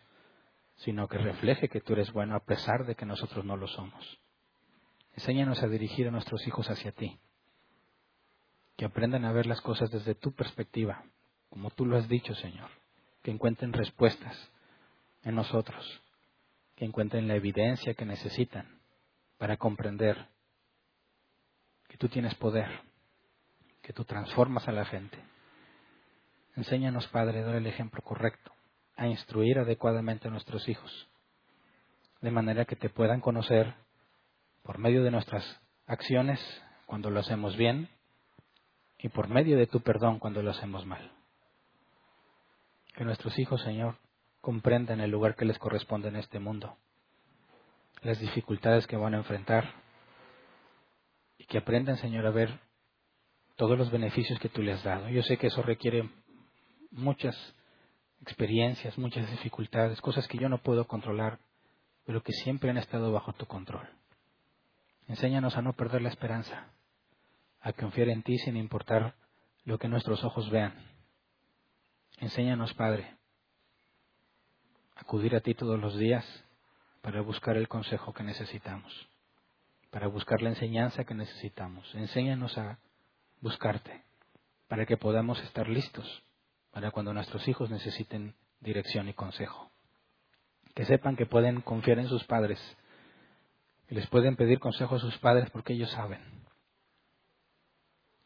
sino 0.77 1.09
que 1.09 1.19
refleje 1.19 1.69
que 1.69 1.81
tú 1.81 1.93
eres 1.93 2.13
bueno 2.13 2.35
a 2.35 2.41
pesar 2.41 2.85
de 2.85 2.95
que 2.95 3.07
nosotros 3.07 3.45
no 3.45 3.57
lo 3.57 3.69
somos. 3.69 4.19
Enséñanos 5.15 5.63
a 5.63 5.69
dirigir 5.69 6.09
a 6.09 6.11
nuestros 6.11 6.47
hijos 6.47 6.69
hacia 6.71 6.93
ti 6.93 7.19
que 8.77 8.85
aprendan 8.85 9.25
a 9.25 9.33
ver 9.33 9.47
las 9.47 9.61
cosas 9.61 9.91
desde 9.91 10.15
tu 10.15 10.33
perspectiva, 10.33 11.03
como 11.49 11.71
tú 11.71 11.87
lo 11.87 11.97
has 11.97 12.09
dicho, 12.09 12.35
Señor, 12.35 12.71
que 13.23 13.31
encuentren 13.31 13.73
respuestas 13.73 14.37
en 15.23 15.35
nosotros, 15.35 16.03
que 16.77 16.85
encuentren 16.85 17.27
la 17.27 17.35
evidencia 17.35 17.95
que 17.95 18.05
necesitan 18.05 18.81
para 19.39 19.57
comprender 19.57 20.29
que 21.89 21.97
tú 21.97 22.09
tienes 22.09 22.35
poder, 22.35 22.69
que 23.83 23.93
tú 23.93 24.05
transformas 24.05 24.69
a 24.69 24.73
la 24.73 24.85
gente. 24.85 25.19
Enséñanos, 26.55 27.07
Padre, 27.09 27.41
a 27.41 27.47
dar 27.47 27.57
el 27.57 27.67
ejemplo 27.67 28.03
correcto, 28.03 28.53
a 28.97 29.07
instruir 29.07 29.59
adecuadamente 29.59 30.29
a 30.29 30.31
nuestros 30.31 30.69
hijos, 30.69 31.09
de 32.21 32.31
manera 32.31 32.65
que 32.67 32.77
te 32.77 32.91
puedan 32.91 33.21
conocer 33.21 33.75
por 34.63 34.79
medio 34.79 35.03
de 35.03 35.11
nuestras 35.11 35.45
acciones 35.87 36.41
cuando 36.87 37.11
lo 37.11 37.21
hacemos 37.21 37.57
bien 37.57 37.89
y 38.99 39.09
por 39.09 39.29
medio 39.29 39.57
de 39.57 39.67
tu 39.67 39.81
perdón 39.81 40.19
cuando 40.19 40.43
lo 40.43 40.51
hacemos 40.51 40.87
mal. 40.87 41.13
Que 42.95 43.05
nuestros 43.05 43.39
hijos, 43.39 43.63
Señor, 43.63 43.97
comprendan 44.41 45.01
el 45.01 45.11
lugar 45.11 45.37
que 45.37 45.45
les 45.45 45.59
corresponde 45.59 46.09
en 46.09 46.17
este 46.17 46.39
mundo, 46.39 46.77
las 48.03 48.19
dificultades 48.19 48.87
que 48.87 48.97
van 48.97 49.15
a 49.15 49.19
enfrentar 49.19 49.75
y 51.39 51.45
que 51.45 51.59
aprendan, 51.59 51.99
Señor, 51.99 52.27
a 52.27 52.31
ver 52.31 52.59
todos 53.57 53.77
los 53.77 53.91
beneficios 53.91 54.39
que 54.39 54.49
tú 54.49 54.63
les 54.63 54.79
has 54.79 54.85
dado. 54.85 55.09
Yo 55.09 55.23
sé 55.23 55.37
que 55.37 55.49
eso 55.49 55.63
requiere 55.63 56.09
muchas 56.91 57.37
experiencias, 58.23 58.97
muchas 58.99 59.31
dificultades, 59.31 60.01
cosas 60.01 60.27
que 60.29 60.39
yo 60.39 60.49
no 60.49 60.59
puedo 60.59 60.87
controlar, 60.87 61.39
pero 62.05 62.23
que 62.23 62.33
siempre 62.33 62.71
han 62.71 62.79
estado 62.79 63.13
bajo 63.13 63.33
tu 63.35 63.47
control. 63.47 63.89
Enséñanos 65.09 65.57
a 65.57 65.63
no 65.63 65.75
perder 65.75 66.03
la 66.03 66.09
esperanza 66.09 66.71
a 67.67 67.73
confiar 67.73 68.11
en 68.11 68.23
ti 68.23 68.39
sin 68.39 68.57
importar 68.57 69.17
lo 69.65 69.77
que 69.77 69.89
nuestros 69.89 70.23
ojos 70.23 70.49
vean. 70.51 70.73
Enséñanos, 72.19 72.73
Padre, 72.75 73.17
a 74.95 75.01
acudir 75.01 75.35
a 75.35 75.41
ti 75.41 75.53
todos 75.53 75.77
los 75.77 75.99
días 75.99 76.25
para 77.03 77.23
buscar 77.23 77.57
el 77.57 77.67
consejo 77.67 78.15
que 78.15 78.23
necesitamos, 78.23 79.09
para 79.91 80.07
buscar 80.07 80.43
la 80.43 80.51
enseñanza 80.51 81.03
que 81.03 81.15
necesitamos. 81.15 81.93
Enséñanos 81.97 82.57
a 82.57 82.79
buscarte 83.41 84.05
para 84.69 84.87
que 84.87 84.97
podamos 84.97 85.43
estar 85.43 85.69
listos 85.69 86.23
para 86.71 86.93
cuando 86.93 87.13
nuestros 87.13 87.49
hijos 87.49 87.69
necesiten 87.69 88.37
dirección 88.61 89.09
y 89.09 89.13
consejo. 89.13 89.73
Que 90.77 90.85
sepan 90.85 91.17
que 91.17 91.27
pueden 91.27 91.63
confiar 91.63 91.99
en 91.99 92.07
sus 92.07 92.23
padres, 92.27 92.61
que 93.89 93.97
les 93.97 94.07
pueden 94.07 94.37
pedir 94.37 94.61
consejo 94.61 94.95
a 94.95 95.01
sus 95.01 95.19
padres 95.19 95.51
porque 95.51 95.73
ellos 95.73 95.91
saben 95.91 96.46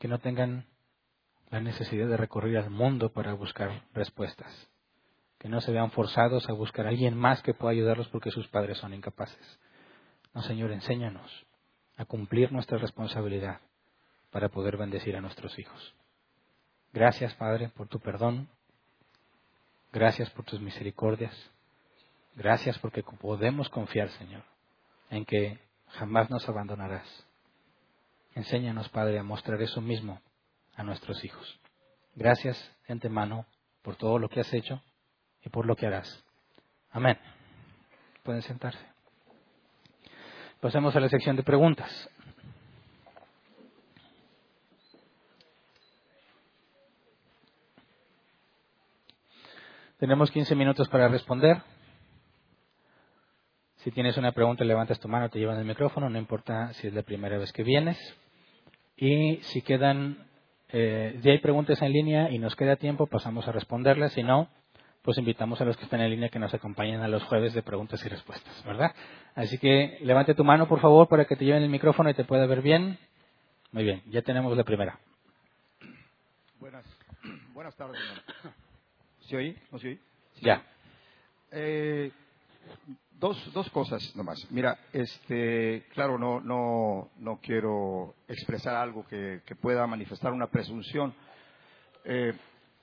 que 0.00 0.08
no 0.08 0.18
tengan 0.18 0.64
la 1.50 1.60
necesidad 1.60 2.08
de 2.08 2.16
recorrer 2.16 2.56
al 2.56 2.70
mundo 2.70 3.12
para 3.12 3.34
buscar 3.34 3.84
respuestas, 3.92 4.50
que 5.38 5.50
no 5.50 5.60
se 5.60 5.72
vean 5.72 5.90
forzados 5.90 6.48
a 6.48 6.54
buscar 6.54 6.86
a 6.86 6.88
alguien 6.88 7.16
más 7.16 7.42
que 7.42 7.52
pueda 7.52 7.72
ayudarlos 7.72 8.08
porque 8.08 8.30
sus 8.30 8.48
padres 8.48 8.78
son 8.78 8.94
incapaces. 8.94 9.60
No, 10.32 10.42
Señor, 10.42 10.72
enséñanos 10.72 11.46
a 11.98 12.06
cumplir 12.06 12.50
nuestra 12.50 12.78
responsabilidad 12.78 13.60
para 14.30 14.48
poder 14.48 14.78
bendecir 14.78 15.14
a 15.16 15.20
nuestros 15.20 15.58
hijos. 15.58 15.94
Gracias, 16.94 17.34
Padre, 17.34 17.68
por 17.68 17.86
tu 17.88 18.00
perdón. 18.00 18.48
Gracias 19.92 20.30
por 20.30 20.46
tus 20.46 20.60
misericordias. 20.60 21.36
Gracias 22.36 22.78
porque 22.78 23.02
podemos 23.02 23.68
confiar, 23.68 24.08
Señor, 24.12 24.44
en 25.10 25.26
que 25.26 25.58
jamás 25.88 26.30
nos 26.30 26.48
abandonarás. 26.48 27.29
Enséñanos, 28.34 28.88
Padre, 28.88 29.18
a 29.18 29.22
mostrar 29.22 29.60
eso 29.62 29.80
mismo 29.80 30.20
a 30.74 30.82
nuestros 30.82 31.24
hijos. 31.24 31.60
Gracias 32.14 32.56
antemano 32.88 33.46
por 33.82 33.96
todo 33.96 34.18
lo 34.18 34.28
que 34.28 34.40
has 34.40 34.52
hecho 34.52 34.82
y 35.42 35.48
por 35.48 35.66
lo 35.66 35.76
que 35.76 35.86
harás. 35.86 36.24
Amén. 36.90 37.18
Pueden 38.22 38.42
sentarse. 38.42 38.84
Pasemos 40.60 40.94
a 40.94 41.00
la 41.00 41.08
sección 41.08 41.36
de 41.36 41.42
preguntas. 41.42 42.08
Tenemos 49.98 50.30
15 50.30 50.54
minutos 50.54 50.88
para 50.88 51.08
responder. 51.08 51.62
Si 53.82 53.90
tienes 53.92 54.18
una 54.18 54.32
pregunta, 54.32 54.62
levantas 54.62 55.00
tu 55.00 55.08
mano, 55.08 55.30
te 55.30 55.38
llevan 55.38 55.58
el 55.58 55.64
micrófono, 55.64 56.10
no 56.10 56.18
importa 56.18 56.70
si 56.74 56.86
es 56.86 56.92
la 56.92 57.02
primera 57.02 57.38
vez 57.38 57.50
que 57.50 57.62
vienes. 57.62 57.98
Y 58.98 59.36
si 59.42 59.62
quedan, 59.62 60.28
eh, 60.68 61.18
si 61.22 61.30
hay 61.30 61.38
preguntas 61.38 61.80
en 61.80 61.90
línea 61.90 62.30
y 62.30 62.38
nos 62.38 62.54
queda 62.56 62.76
tiempo, 62.76 63.06
pasamos 63.06 63.48
a 63.48 63.52
responderlas. 63.52 64.12
Si 64.12 64.22
no, 64.22 64.50
pues 65.00 65.16
invitamos 65.16 65.62
a 65.62 65.64
los 65.64 65.78
que 65.78 65.84
están 65.84 66.02
en 66.02 66.10
línea 66.10 66.28
que 66.28 66.38
nos 66.38 66.52
acompañen 66.52 67.00
a 67.00 67.08
los 67.08 67.24
jueves 67.24 67.54
de 67.54 67.62
preguntas 67.62 68.04
y 68.04 68.08
respuestas, 68.10 68.62
¿verdad? 68.66 68.94
Así 69.34 69.56
que 69.56 69.96
levante 70.02 70.34
tu 70.34 70.44
mano, 70.44 70.68
por 70.68 70.80
favor, 70.80 71.08
para 71.08 71.24
que 71.24 71.36
te 71.36 71.46
lleven 71.46 71.62
el 71.62 71.70
micrófono 71.70 72.10
y 72.10 72.14
te 72.14 72.24
pueda 72.24 72.44
ver 72.44 72.60
bien. 72.60 72.98
Muy 73.72 73.84
bien, 73.84 74.02
ya 74.10 74.20
tenemos 74.20 74.54
la 74.54 74.64
primera. 74.64 75.00
Buenas, 76.58 76.84
buenas 77.54 77.74
tardes, 77.76 77.98
hermano. 77.98 78.56
¿Se 79.20 79.36
oí? 79.38 79.56
¿No 79.72 79.78
se 79.78 79.88
oí? 79.88 80.00
Ya. 80.42 80.62
Eh, 81.50 82.12
dos, 83.20 83.52
dos 83.52 83.68
cosas 83.70 84.16
nomás. 84.16 84.44
Mira, 84.50 84.78
este, 84.92 85.84
claro, 85.92 86.18
no, 86.18 86.40
no, 86.40 87.10
no 87.18 87.38
quiero 87.40 88.14
expresar 88.26 88.74
algo 88.74 89.06
que, 89.06 89.42
que 89.44 89.54
pueda 89.54 89.86
manifestar 89.86 90.32
una 90.32 90.46
presunción. 90.48 91.14
Eh, 92.04 92.32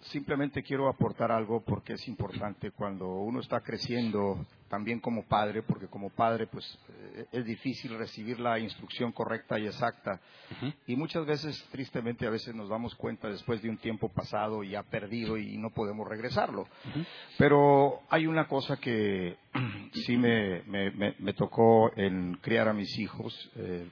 simplemente 0.07 0.63
quiero 0.63 0.88
aportar 0.89 1.31
algo 1.31 1.61
porque 1.63 1.93
es 1.93 2.07
importante 2.07 2.71
cuando 2.71 3.07
uno 3.07 3.39
está 3.39 3.61
creciendo 3.61 4.45
también 4.69 4.99
como 4.99 5.23
padre, 5.25 5.63
porque 5.63 5.88
como 5.88 6.09
padre 6.09 6.47
pues 6.47 6.65
eh, 6.89 7.25
es 7.31 7.45
difícil 7.45 7.97
recibir 7.97 8.39
la 8.39 8.59
instrucción 8.59 9.11
correcta 9.11 9.59
y 9.59 9.65
exacta. 9.65 10.19
Y 10.85 10.95
muchas 10.95 11.25
veces, 11.25 11.67
tristemente, 11.71 12.25
a 12.25 12.29
veces 12.29 12.55
nos 12.55 12.69
damos 12.69 12.95
cuenta 12.95 13.27
después 13.27 13.61
de 13.61 13.69
un 13.69 13.77
tiempo 13.77 14.09
pasado 14.09 14.63
y 14.63 14.75
ha 14.75 14.84
perdido 14.84 15.38
y 15.38 15.57
no 15.57 15.69
podemos 15.71 16.07
regresarlo. 16.07 16.67
Pero 17.38 18.01
hay 18.09 18.27
una 18.27 18.47
cosa 18.47 18.77
que 18.77 19.38
sí 20.05 20.17
me, 20.17 20.63
me, 20.63 21.34
tocó 21.34 21.91
en 21.95 22.35
criar 22.41 22.67
a 22.67 22.73
mis 22.73 22.97
hijos. 22.99 23.51
Eh, 23.55 23.89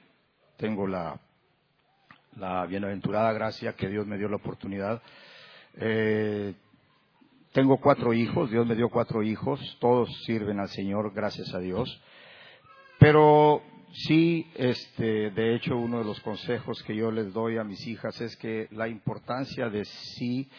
tengo 0.58 0.88
la, 0.88 1.20
la 2.38 2.66
bienaventurada 2.66 3.34
gracia 3.34 3.74
que 3.74 3.90
Dios 3.90 4.06
me 4.08 4.18
dio 4.18 4.30
la 4.30 4.38
oportunidad 4.38 5.02
eh, 5.78 6.54
tengo 7.52 7.78
cuatro 7.78 8.14
hijos, 8.14 8.52
Dios 8.52 8.68
me 8.68 8.76
dio 8.76 8.90
cuatro 8.90 9.24
hijos, 9.24 9.60
todos 9.80 10.10
sirven 10.26 10.60
al 10.60 10.70
Señor, 10.70 11.14
gracias 11.14 11.54
a 11.54 11.60
Dios. 11.60 12.02
Pero 13.00 13.62
sí, 13.94 14.46
este, 14.56 15.32
de 15.32 15.56
hecho, 15.56 15.78
uno 15.78 16.00
de 16.00 16.06
los 16.06 16.20
consejos 16.20 16.82
que 16.84 16.96
yo 16.96 17.12
les 17.12 17.34
doy 17.34 17.58
a 17.58 17.64
mis 17.64 17.86
hijas 17.88 18.20
es 18.20 18.36
que 18.38 18.68
la 18.72 18.88
importancia 18.88 19.70
de 19.70 19.86
sí 19.86 20.50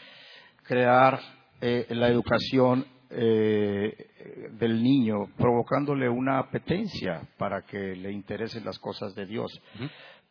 crear 0.63 1.21
eh, 1.61 1.87
la 1.91 2.09
educación 2.09 2.87
eh, 3.09 4.51
del 4.59 4.83
niño, 4.83 5.29
provocándole 5.37 6.09
una 6.09 6.39
apetencia 6.39 7.23
para 7.39 7.63
que 7.63 7.95
le 7.95 8.11
interesen 8.11 8.65
las 8.65 8.79
cosas 8.79 9.15
de 9.15 9.27
Dios 9.27 9.53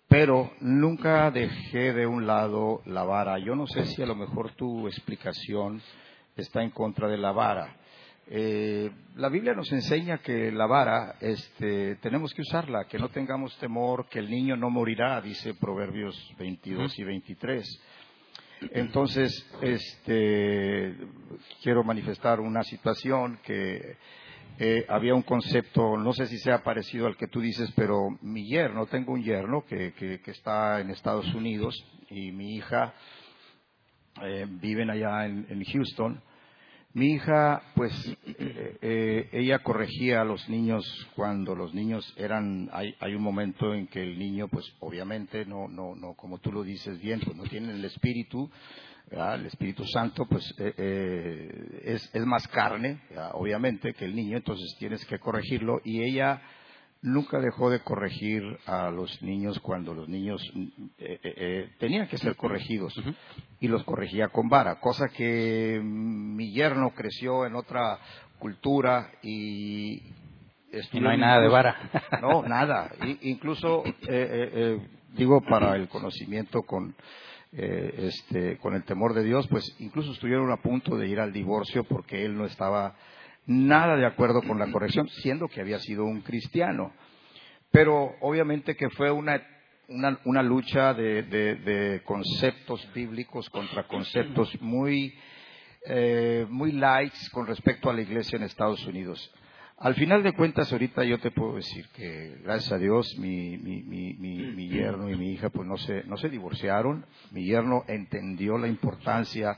pero 0.08 0.52
nunca 0.62 1.30
dejé 1.32 1.94
de 1.94 2.06
un 2.06 2.28
lado 2.28 2.82
la 2.86 3.04
vara. 3.04 3.40
Yo 3.40 3.56
no 3.56 3.68
sé 3.68 3.86
si 3.86 4.02
a 4.02 4.06
lo 4.06 4.16
mejor 4.16 4.52
tu 4.52 4.88
explicación 4.88 5.82
está 6.36 6.62
en 6.64 6.72
contra 6.72 7.08
de 7.08 7.18
la 7.18 7.32
vara. 7.32 7.76
Eh, 8.28 8.90
la 9.18 9.30
Biblia 9.30 9.54
nos 9.54 9.72
enseña 9.72 10.18
que 10.18 10.52
la 10.52 10.66
vara 10.66 11.16
este, 11.22 11.96
tenemos 11.98 12.34
que 12.34 12.42
usarla, 12.42 12.86
que 12.86 12.98
no 12.98 13.10
tengamos 13.10 13.56
temor, 13.60 14.08
que 14.10 14.20
el 14.20 14.30
niño 14.30 14.56
no 14.58 14.70
morirá, 14.70 15.22
dice 15.22 15.54
Proverbios 15.54 16.34
22 16.40 16.98
y 16.98 17.04
23. 17.04 17.82
Entonces, 18.72 19.48
este, 19.62 20.96
quiero 21.62 21.84
manifestar 21.84 22.40
una 22.40 22.64
situación 22.64 23.40
que 23.44 23.98
eh, 24.58 24.86
había 24.88 25.14
un 25.14 25.24
concepto, 25.24 25.98
no 25.98 26.14
sé 26.14 26.28
si 26.28 26.38
sea 26.38 26.64
parecido 26.64 27.08
al 27.08 27.18
que 27.18 27.28
tú 27.28 27.42
dices, 27.42 27.72
pero 27.76 28.10
mi 28.22 28.48
yerno, 28.48 28.86
tengo 28.86 29.14
un 29.14 29.22
yerno 29.24 29.66
que, 29.66 29.94
que, 29.94 30.32
está 30.32 30.80
en 30.80 30.92
Estados 30.92 31.34
Unidos 31.34 31.76
y 32.10 32.32
mi 32.32 32.56
hija 32.56 32.94
eh, 34.22 34.46
viven 34.50 34.90
allá 34.90 35.26
en, 35.26 35.64
Houston. 35.66 36.22
Mi 36.94 37.16
hija, 37.16 37.62
pues, 37.76 37.92
eh, 38.26 38.78
eh, 38.82 39.30
ella 39.34 39.60
corregía 39.60 40.22
a 40.22 40.26
los 40.26 40.48
niños 40.48 40.86
cuando 41.14 41.54
los 41.54 41.74
niños 41.74 42.14
eran, 42.16 42.70
hay, 42.72 42.96
hay 43.02 43.14
un 43.14 43.24
momento 43.24 43.74
en 43.74 43.88
que 43.88 44.02
el 44.02 44.18
niño, 44.18 44.48
pues, 44.48 44.66
obviamente, 44.80 45.46
no, 45.46 45.68
no, 45.68 45.96
no, 45.96 46.14
como 46.14 46.38
tú 46.38 46.54
lo 46.54 46.64
dices 46.64 46.98
bien, 47.02 47.20
pues 47.20 47.36
no 47.36 47.44
tiene 47.44 47.74
el 47.74 47.84
espíritu, 47.84 48.50
el 49.12 49.46
Espíritu 49.46 49.86
Santo 49.86 50.26
pues 50.26 50.44
eh, 50.58 50.74
eh, 50.78 51.82
es, 51.86 52.10
es, 52.14 52.26
más 52.26 52.48
carne, 52.48 53.02
obviamente, 53.34 53.94
que 53.94 54.06
el 54.06 54.16
niño, 54.16 54.38
entonces 54.38 54.76
tienes 54.80 55.06
que 55.06 55.20
corregirlo. 55.20 55.80
Y 55.84 56.04
ella 56.04 56.42
nunca 57.02 57.40
dejó 57.40 57.70
de 57.70 57.82
corregir 57.82 58.44
a 58.66 58.90
los 58.90 59.22
niños 59.22 59.60
cuando 59.60 59.94
los 59.94 60.10
niños 60.10 60.42
eh, 60.98 61.70
tenían 61.80 62.08
que 62.08 62.18
ser 62.18 62.36
corregidos. 62.36 62.94
Y 63.60 63.68
los 63.68 63.84
corregía 63.84 64.30
con 64.30 64.50
vara, 64.50 64.80
cosa 64.80 65.08
que 65.08 65.80
mi 65.84 66.52
yerno 66.52 66.92
creció 66.96 67.46
en 67.46 67.56
otra 67.56 68.00
cultura 68.40 69.12
y... 69.22 70.14
Y 70.92 71.00
no 71.00 71.10
hay 71.10 71.18
nada 71.18 71.40
de 71.40 71.48
vara. 71.48 71.90
No, 72.22 72.44
nada. 72.44 72.92
incluso, 73.22 73.84
digo, 75.14 75.42
para 75.42 75.78
el 75.78 75.88
conocimiento 75.88 76.64
con 76.64 76.94
eh, 77.58 78.10
este, 78.10 78.58
con 78.58 78.76
el 78.76 78.84
temor 78.84 79.14
de 79.14 79.24
Dios, 79.24 79.48
pues 79.48 79.76
incluso 79.80 80.12
estuvieron 80.12 80.52
a 80.52 80.58
punto 80.58 80.98
de 80.98 81.08
ir 81.08 81.22
al 81.22 81.32
divorcio 81.32 81.86
porque 81.86 82.26
él 82.26 82.38
no 82.38 82.46
estaba 82.46 82.98
nada 83.46 83.96
de 83.96 84.06
acuerdo 84.06 84.42
con 84.42 84.60
la 84.60 84.70
corrección, 84.72 85.08
siendo 85.08 85.48
que 85.48 85.62
había 85.62 85.80
sido 85.80 86.04
un 86.04 86.20
cristiano. 86.20 86.92
Pero 87.72 88.16
obviamente 88.20 88.76
que 88.76 88.90
fue 88.90 89.10
una, 89.10 89.42
una, 90.26 90.44
lucha 90.44 90.94
de, 90.94 92.02
conceptos 92.04 92.86
bíblicos 92.94 93.50
contra 93.50 93.88
conceptos 93.88 94.62
muy, 94.62 95.18
eh, 95.86 96.46
muy 96.50 96.74
lights 96.74 97.30
con 97.30 97.48
respecto 97.48 97.90
a 97.90 97.94
la 97.94 98.02
iglesia 98.02 98.36
en 98.36 98.44
Estados 98.44 98.86
Unidos. 98.86 99.34
Al 99.86 99.94
final 99.94 100.24
de 100.24 100.34
cuentas, 100.34 100.72
ahorita 100.72 101.04
yo 101.04 101.20
te 101.20 101.30
puedo 101.30 101.58
decir 101.58 101.88
que, 101.90 102.40
gracias 102.42 102.72
a 102.72 102.80
Dios, 102.80 103.16
mi, 103.20 103.56
mi, 103.60 103.84
mi, 103.84 104.16
mi, 104.16 104.68
yerno 104.68 105.12
y 105.12 105.16
mi 105.16 105.34
hija 105.34 105.52
pues 105.52 105.68
no 105.68 105.78
se, 105.78 106.04
no 106.06 106.18
se 106.18 106.28
divorciaron. 106.28 107.06
Mi 107.30 107.46
yerno 107.46 107.84
entendió 107.88 108.58
la 108.58 108.68
importancia 108.68 109.56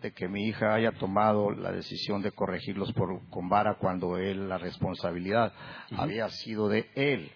de 0.00 0.12
que 0.12 0.28
mi 0.28 0.46
hija 0.46 0.72
haya 0.72 0.92
tomado 0.92 1.50
la 1.50 1.72
decisión 1.72 2.22
de 2.22 2.32
corregirlos 2.32 2.90
por, 2.94 3.28
con 3.28 3.50
vara 3.50 3.76
cuando 3.78 4.16
él, 4.16 4.48
la 4.48 4.56
responsabilidad 4.56 5.52
había 5.94 6.30
sido 6.30 6.70
de 6.70 6.88
él. 6.94 7.30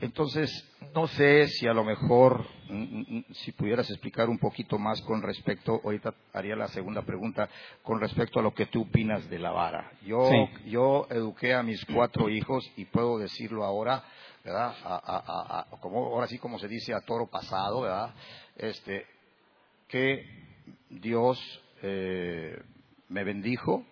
Entonces, 0.00 0.48
no 0.94 1.06
sé 1.08 1.48
si 1.48 1.66
a 1.66 1.72
lo 1.72 1.84
mejor, 1.84 2.44
mm, 2.68 2.74
mm, 2.74 3.06
mm, 3.08 3.24
si 3.32 3.52
pudieras 3.52 3.88
explicar 3.90 4.28
un 4.28 4.38
poquito 4.38 4.78
más 4.78 5.00
con 5.02 5.22
respecto, 5.22 5.80
ahorita 5.84 6.14
haría 6.32 6.56
la 6.56 6.68
segunda 6.68 7.02
pregunta, 7.02 7.48
con 7.82 8.00
respecto 8.00 8.40
a 8.40 8.42
lo 8.42 8.54
que 8.54 8.66
tú 8.66 8.82
opinas 8.82 9.28
de 9.28 9.38
la 9.38 9.50
vara. 9.50 9.90
Yo, 10.04 10.30
yo 10.66 11.06
eduqué 11.10 11.54
a 11.54 11.62
mis 11.62 11.84
cuatro 11.86 12.28
hijos 12.28 12.70
y 12.76 12.84
puedo 12.84 13.18
decirlo 13.18 13.64
ahora, 13.64 14.02
¿verdad? 14.44 15.66
como, 15.80 16.06
ahora 16.06 16.26
sí 16.26 16.38
como 16.38 16.58
se 16.58 16.68
dice 16.68 16.94
a 16.94 17.00
toro 17.00 17.26
pasado, 17.26 17.82
¿verdad? 17.82 18.14
Este, 18.56 19.06
que 19.88 20.24
Dios 20.90 21.38
eh, 21.82 22.60
me 23.08 23.24
bendijo. 23.24 23.84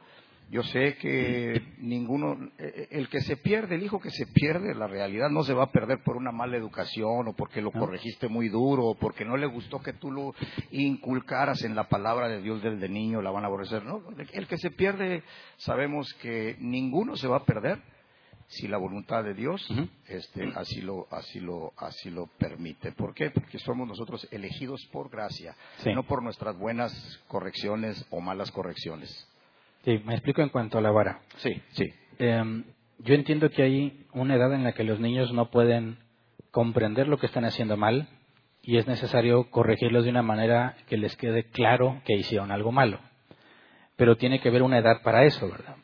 Yo 0.51 0.63
sé 0.63 0.97
que 0.97 1.63
ninguno, 1.79 2.51
eh, 2.59 2.89
el 2.91 3.09
que 3.09 3.21
se 3.23 3.37
pierde, 3.37 3.75
el 3.75 3.83
hijo 3.83 4.01
que 4.01 4.11
se 4.11 4.27
pierde, 4.27 4.75
la 4.75 4.87
realidad 4.87 5.31
no 5.31 5.43
se 5.43 5.55
va 5.55 5.65
a 5.65 5.73
perder 5.73 6.03
por 6.05 6.17
una 6.17 6.33
mala 6.33 6.57
educación 6.57 7.29
o 7.29 7.33
porque 7.33 7.61
lo 7.61 7.73
corregiste 7.73 8.29
muy 8.29 8.49
duro 8.49 8.85
o 8.85 8.95
porque 8.95 9.25
no 9.25 9.37
le 9.37 9.47
gustó 9.47 9.81
que 9.81 9.95
tú 9.95 10.13
lo 10.13 10.35
inculcaras 10.71 11.65
en 11.65 11.75
la 11.75 11.89
palabra 11.89 12.29
de 12.29 12.43
Dios 12.43 12.63
desde 12.63 12.89
niño, 12.89 13.23
la 13.23 13.31
van 13.31 13.45
a 13.45 13.49
aborrecer. 13.49 13.85
No, 13.85 14.03
el 14.33 14.47
que 14.47 14.59
se 14.59 14.71
pierde, 14.71 15.23
sabemos 15.57 16.13
que 16.15 16.57
ninguno 16.61 17.17
se 17.17 17.27
va 17.27 17.39
a 17.39 17.45
perder 17.45 17.81
si 18.47 18.69
la 18.69 18.77
voluntad 18.77 19.25
de 19.25 19.35
Dios 19.35 19.67
este, 20.07 20.53
así, 20.55 20.81
lo, 20.83 21.09
así, 21.11 21.41
lo, 21.41 21.73
así 21.77 22.11
lo 22.11 22.27
permite. 22.39 22.93
¿Por 22.93 23.15
qué? 23.15 23.31
Porque 23.31 23.59
somos 23.59 23.89
nosotros 23.89 24.29
elegidos 24.31 24.85
por 24.93 25.11
gracia, 25.11 25.57
no 25.87 26.05
por 26.05 26.23
nuestras 26.23 26.57
buenas 26.57 26.93
correcciones 27.27 28.05
o 28.11 28.21
malas 28.21 28.51
correcciones. 28.51 29.29
Sí, 29.85 30.01
me 30.05 30.15
explico 30.15 30.43
en 30.43 30.49
cuanto 30.49 30.79
a 30.79 30.81
la 30.81 30.91
vara. 30.91 31.21
Sí, 31.37 31.61
sí. 31.73 31.93
Em, 32.19 32.65
yo 32.99 33.15
entiendo 33.15 33.51
que 33.51 33.63
hay 33.63 34.07
una 34.13 34.37
edad 34.37 34.53
en 34.55 34.65
la 34.65 34.73
que 34.73 34.85
los 34.85 34.99
niños 34.99 35.33
no 35.33 35.51
pueden 35.51 35.99
comprender 36.51 37.09
lo 37.09 37.19
que 37.19 37.27
están 37.27 37.45
haciendo 37.45 37.77
mal 37.77 38.09
y 38.63 38.79
es 38.79 38.87
necesario 38.87 39.51
corregirlos 39.51 40.05
de 40.05 40.11
una 40.11 40.23
manera 40.23 40.77
que 40.89 40.97
les 40.97 41.17
quede 41.17 41.45
claro 41.45 42.01
que 42.05 42.15
hicieron 42.15 42.51
algo 42.51 42.73
malo. 42.73 42.99
Pero 43.97 44.17
tiene 44.17 44.41
que 44.41 44.49
haber 44.49 44.63
una 44.63 44.79
edad 44.79 45.03
para 45.03 45.25
eso, 45.25 45.51
¿verdad? 45.51 45.77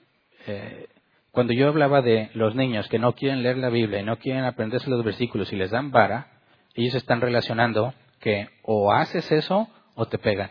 Eh, 0.46 0.86
cuando 1.30 1.52
yo 1.52 1.68
hablaba 1.68 2.00
de 2.00 2.30
los 2.34 2.54
niños 2.54 2.88
que 2.88 2.98
no 2.98 3.14
quieren 3.14 3.42
leer 3.42 3.58
la 3.58 3.68
Biblia 3.68 4.00
y 4.00 4.04
no 4.04 4.18
quieren 4.18 4.44
aprenderse 4.44 4.88
los 4.88 5.04
versículos 5.04 5.52
y 5.52 5.56
les 5.56 5.70
dan 5.70 5.90
vara, 5.90 6.28
ellos 6.74 6.94
están 6.94 7.20
relacionando 7.20 7.92
que 8.18 8.48
o 8.62 8.92
haces 8.92 9.30
eso 9.30 9.68
o 9.94 10.06
te 10.06 10.18
pegan. 10.18 10.50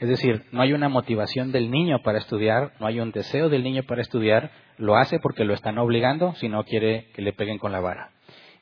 Es 0.00 0.08
decir, 0.08 0.44
no 0.50 0.62
hay 0.62 0.72
una 0.72 0.88
motivación 0.88 1.52
del 1.52 1.70
niño 1.70 1.98
para 2.02 2.16
estudiar, 2.16 2.72
no 2.80 2.86
hay 2.86 3.00
un 3.00 3.12
deseo 3.12 3.50
del 3.50 3.62
niño 3.62 3.82
para 3.82 4.00
estudiar, 4.00 4.50
lo 4.78 4.96
hace 4.96 5.18
porque 5.20 5.44
lo 5.44 5.52
están 5.52 5.76
obligando 5.76 6.34
si 6.36 6.48
no 6.48 6.64
quiere 6.64 7.08
que 7.14 7.20
le 7.20 7.34
peguen 7.34 7.58
con 7.58 7.70
la 7.70 7.80
vara. 7.80 8.10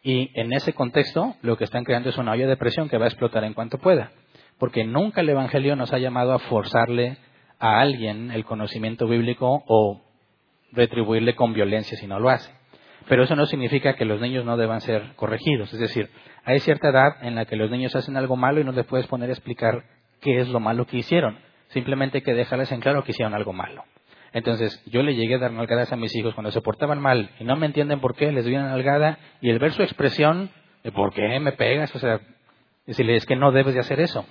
Y 0.02 0.32
en 0.34 0.52
ese 0.52 0.72
contexto, 0.72 1.36
lo 1.42 1.56
que 1.56 1.62
están 1.62 1.84
creando 1.84 2.08
es 2.08 2.18
una 2.18 2.32
olla 2.32 2.48
de 2.48 2.56
presión 2.56 2.88
que 2.88 2.98
va 2.98 3.04
a 3.04 3.08
explotar 3.08 3.44
en 3.44 3.54
cuanto 3.54 3.78
pueda. 3.78 4.10
Porque 4.58 4.82
nunca 4.84 5.20
el 5.20 5.28
Evangelio 5.28 5.76
nos 5.76 5.92
ha 5.92 5.98
llamado 5.98 6.32
a 6.32 6.40
forzarle 6.40 7.18
a 7.60 7.78
alguien 7.78 8.32
el 8.32 8.44
conocimiento 8.44 9.06
bíblico 9.06 9.62
o 9.68 10.02
retribuirle 10.72 11.36
con 11.36 11.52
violencia 11.52 11.96
si 11.96 12.08
no 12.08 12.18
lo 12.18 12.30
hace. 12.30 12.52
Pero 13.08 13.22
eso 13.22 13.36
no 13.36 13.46
significa 13.46 13.94
que 13.94 14.04
los 14.04 14.20
niños 14.20 14.44
no 14.44 14.56
deban 14.56 14.80
ser 14.80 15.14
corregidos. 15.14 15.72
Es 15.72 15.78
decir, 15.78 16.10
hay 16.44 16.58
cierta 16.58 16.88
edad 16.88 17.12
en 17.22 17.36
la 17.36 17.44
que 17.44 17.54
los 17.54 17.70
niños 17.70 17.94
hacen 17.94 18.16
algo 18.16 18.34
malo 18.34 18.60
y 18.60 18.64
no 18.64 18.72
les 18.72 18.86
puedes 18.86 19.06
poner 19.06 19.30
a 19.30 19.34
explicar 19.34 19.84
qué 20.20 20.40
es 20.40 20.48
lo 20.48 20.60
malo 20.60 20.86
que 20.86 20.98
hicieron. 20.98 21.38
Simplemente 21.68 22.22
que 22.22 22.32
dejarles 22.32 22.72
en 22.72 22.80
claro 22.80 23.04
que 23.04 23.12
hicieron 23.12 23.34
algo 23.34 23.52
malo. 23.52 23.84
Entonces, 24.32 24.82
yo 24.86 25.02
le 25.02 25.14
llegué 25.14 25.36
a 25.36 25.38
dar 25.38 25.52
nalgadas 25.52 25.92
a 25.92 25.96
mis 25.96 26.14
hijos 26.14 26.34
cuando 26.34 26.50
se 26.50 26.60
portaban 26.60 27.00
mal 27.00 27.30
y 27.38 27.44
no 27.44 27.56
me 27.56 27.66
entienden 27.66 28.00
por 28.00 28.14
qué, 28.14 28.30
les 28.30 28.44
doy 28.44 28.54
una 28.54 28.68
nalgada 28.68 29.18
y 29.40 29.50
el 29.50 29.58
ver 29.58 29.72
su 29.72 29.82
expresión, 29.82 30.50
de 30.84 30.92
¿por 30.92 31.12
qué 31.12 31.40
me 31.40 31.52
pegas? 31.52 31.94
O 31.94 31.98
sea, 31.98 32.20
decirle, 32.86 33.16
es 33.16 33.26
que 33.26 33.36
no 33.36 33.52
debes 33.52 33.74
de 33.74 33.80
hacer 33.80 34.00
eso. 34.00 34.26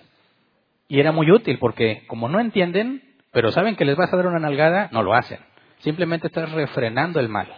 Y 0.88 1.00
era 1.00 1.12
muy 1.12 1.32
útil 1.32 1.58
porque 1.60 2.06
como 2.08 2.30
no 2.30 2.40
entienden, 2.40 3.02
pero 3.32 3.52
saben 3.52 3.76
que 3.76 3.86
les 3.86 3.96
vas 3.96 4.14
a 4.14 4.18
dar 4.18 4.28
una 4.28 4.40
nalgada, 4.40 4.90
no 4.92 5.04
lo 5.04 5.14
hacen. 5.14 5.40
Simplemente 5.80 6.28
estás 6.28 6.52
refrenando 6.52 7.20
el 7.20 7.30
mal. 7.30 7.54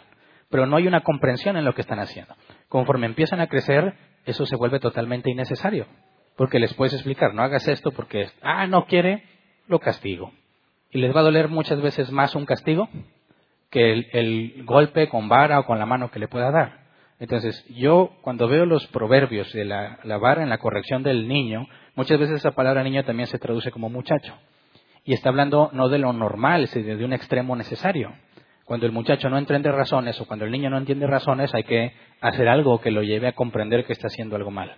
Pero 0.50 0.66
no 0.66 0.78
hay 0.78 0.88
una 0.88 1.02
comprensión 1.02 1.58
en 1.58 1.66
lo 1.66 1.76
que 1.76 1.82
están 1.82 2.00
haciendo. 2.00 2.36
Conforme 2.70 3.06
empiezan 3.06 3.40
a 3.40 3.48
crecer, 3.48 3.94
eso 4.26 4.46
se 4.46 4.56
vuelve 4.56 4.80
totalmente 4.80 5.30
innecesario. 5.30 5.86
Porque 6.40 6.58
les 6.58 6.74
puedes 6.74 6.94
explicar, 6.94 7.34
no 7.34 7.44
hagas 7.44 7.68
esto 7.68 7.92
porque, 7.92 8.30
ah, 8.42 8.66
no 8.66 8.86
quiere, 8.86 9.24
lo 9.68 9.80
castigo. 9.80 10.32
Y 10.90 11.00
les 11.00 11.14
va 11.14 11.20
a 11.20 11.24
doler 11.24 11.50
muchas 11.50 11.82
veces 11.82 12.14
más 12.14 12.34
un 12.34 12.46
castigo 12.46 12.88
que 13.70 14.08
el, 14.14 14.64
golpe 14.64 15.10
con 15.10 15.28
vara 15.28 15.60
o 15.60 15.66
con 15.66 15.80
la 15.80 15.86
mano 15.86 16.12
que 16.12 16.20
le 16.20 16.30
pueda 16.30 16.50
dar. 16.50 16.86
Entonces, 17.20 17.66
yo 17.68 18.12
cuando 18.22 18.48
veo 18.48 18.66
los 18.66 18.88
proverbios 18.88 19.52
de 19.52 19.66
la, 19.66 20.00
la, 20.06 20.18
vara 20.18 20.42
en 20.42 20.48
la 20.48 20.60
corrección 20.60 21.04
del 21.04 21.28
niño, 21.28 21.68
muchas 21.96 22.18
veces 22.18 22.38
esa 22.38 22.52
palabra 22.52 22.84
niño 22.84 23.04
también 23.04 23.28
se 23.28 23.38
traduce 23.38 23.70
como 23.70 23.90
muchacho. 23.90 24.34
Y 25.04 25.12
está 25.12 25.28
hablando 25.28 25.72
no 25.74 25.90
de 25.90 25.98
lo 25.98 26.14
normal, 26.14 26.70
sino 26.70 26.96
de 26.96 27.04
un 27.04 27.12
extremo 27.12 27.58
necesario. 27.58 28.14
Cuando 28.64 28.86
el 28.86 28.94
muchacho 28.94 29.30
no 29.30 29.38
entiende 29.38 29.74
razones 29.74 30.22
o 30.22 30.26
cuando 30.26 30.46
el 30.46 30.52
niño 30.52 30.70
no 30.70 30.78
entiende 30.78 31.06
razones, 31.06 31.54
hay 31.54 31.66
que 31.66 31.92
hacer 32.22 32.48
algo 32.48 32.80
que 32.80 32.92
lo 32.92 33.04
lleve 33.04 33.28
a 33.28 33.34
comprender 33.34 33.84
que 33.84 33.92
está 33.92 34.08
haciendo 34.08 34.38
algo 34.38 34.52
mal. 34.52 34.78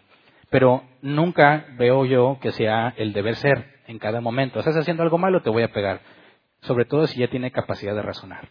Pero 0.51 0.83
nunca 1.01 1.65
veo 1.77 2.05
yo 2.05 2.37
que 2.41 2.51
sea 2.51 2.93
el 2.97 3.13
deber 3.13 3.35
ser 3.37 3.79
en 3.87 3.97
cada 3.99 4.19
momento. 4.19 4.59
Estás 4.59 4.75
haciendo 4.75 5.01
algo 5.01 5.17
malo, 5.17 5.41
te 5.41 5.49
voy 5.49 5.63
a 5.63 5.71
pegar. 5.71 6.01
Sobre 6.61 6.83
todo 6.83 7.07
si 7.07 7.21
ya 7.21 7.29
tiene 7.29 7.51
capacidad 7.51 7.95
de 7.95 8.01
razonar. 8.01 8.49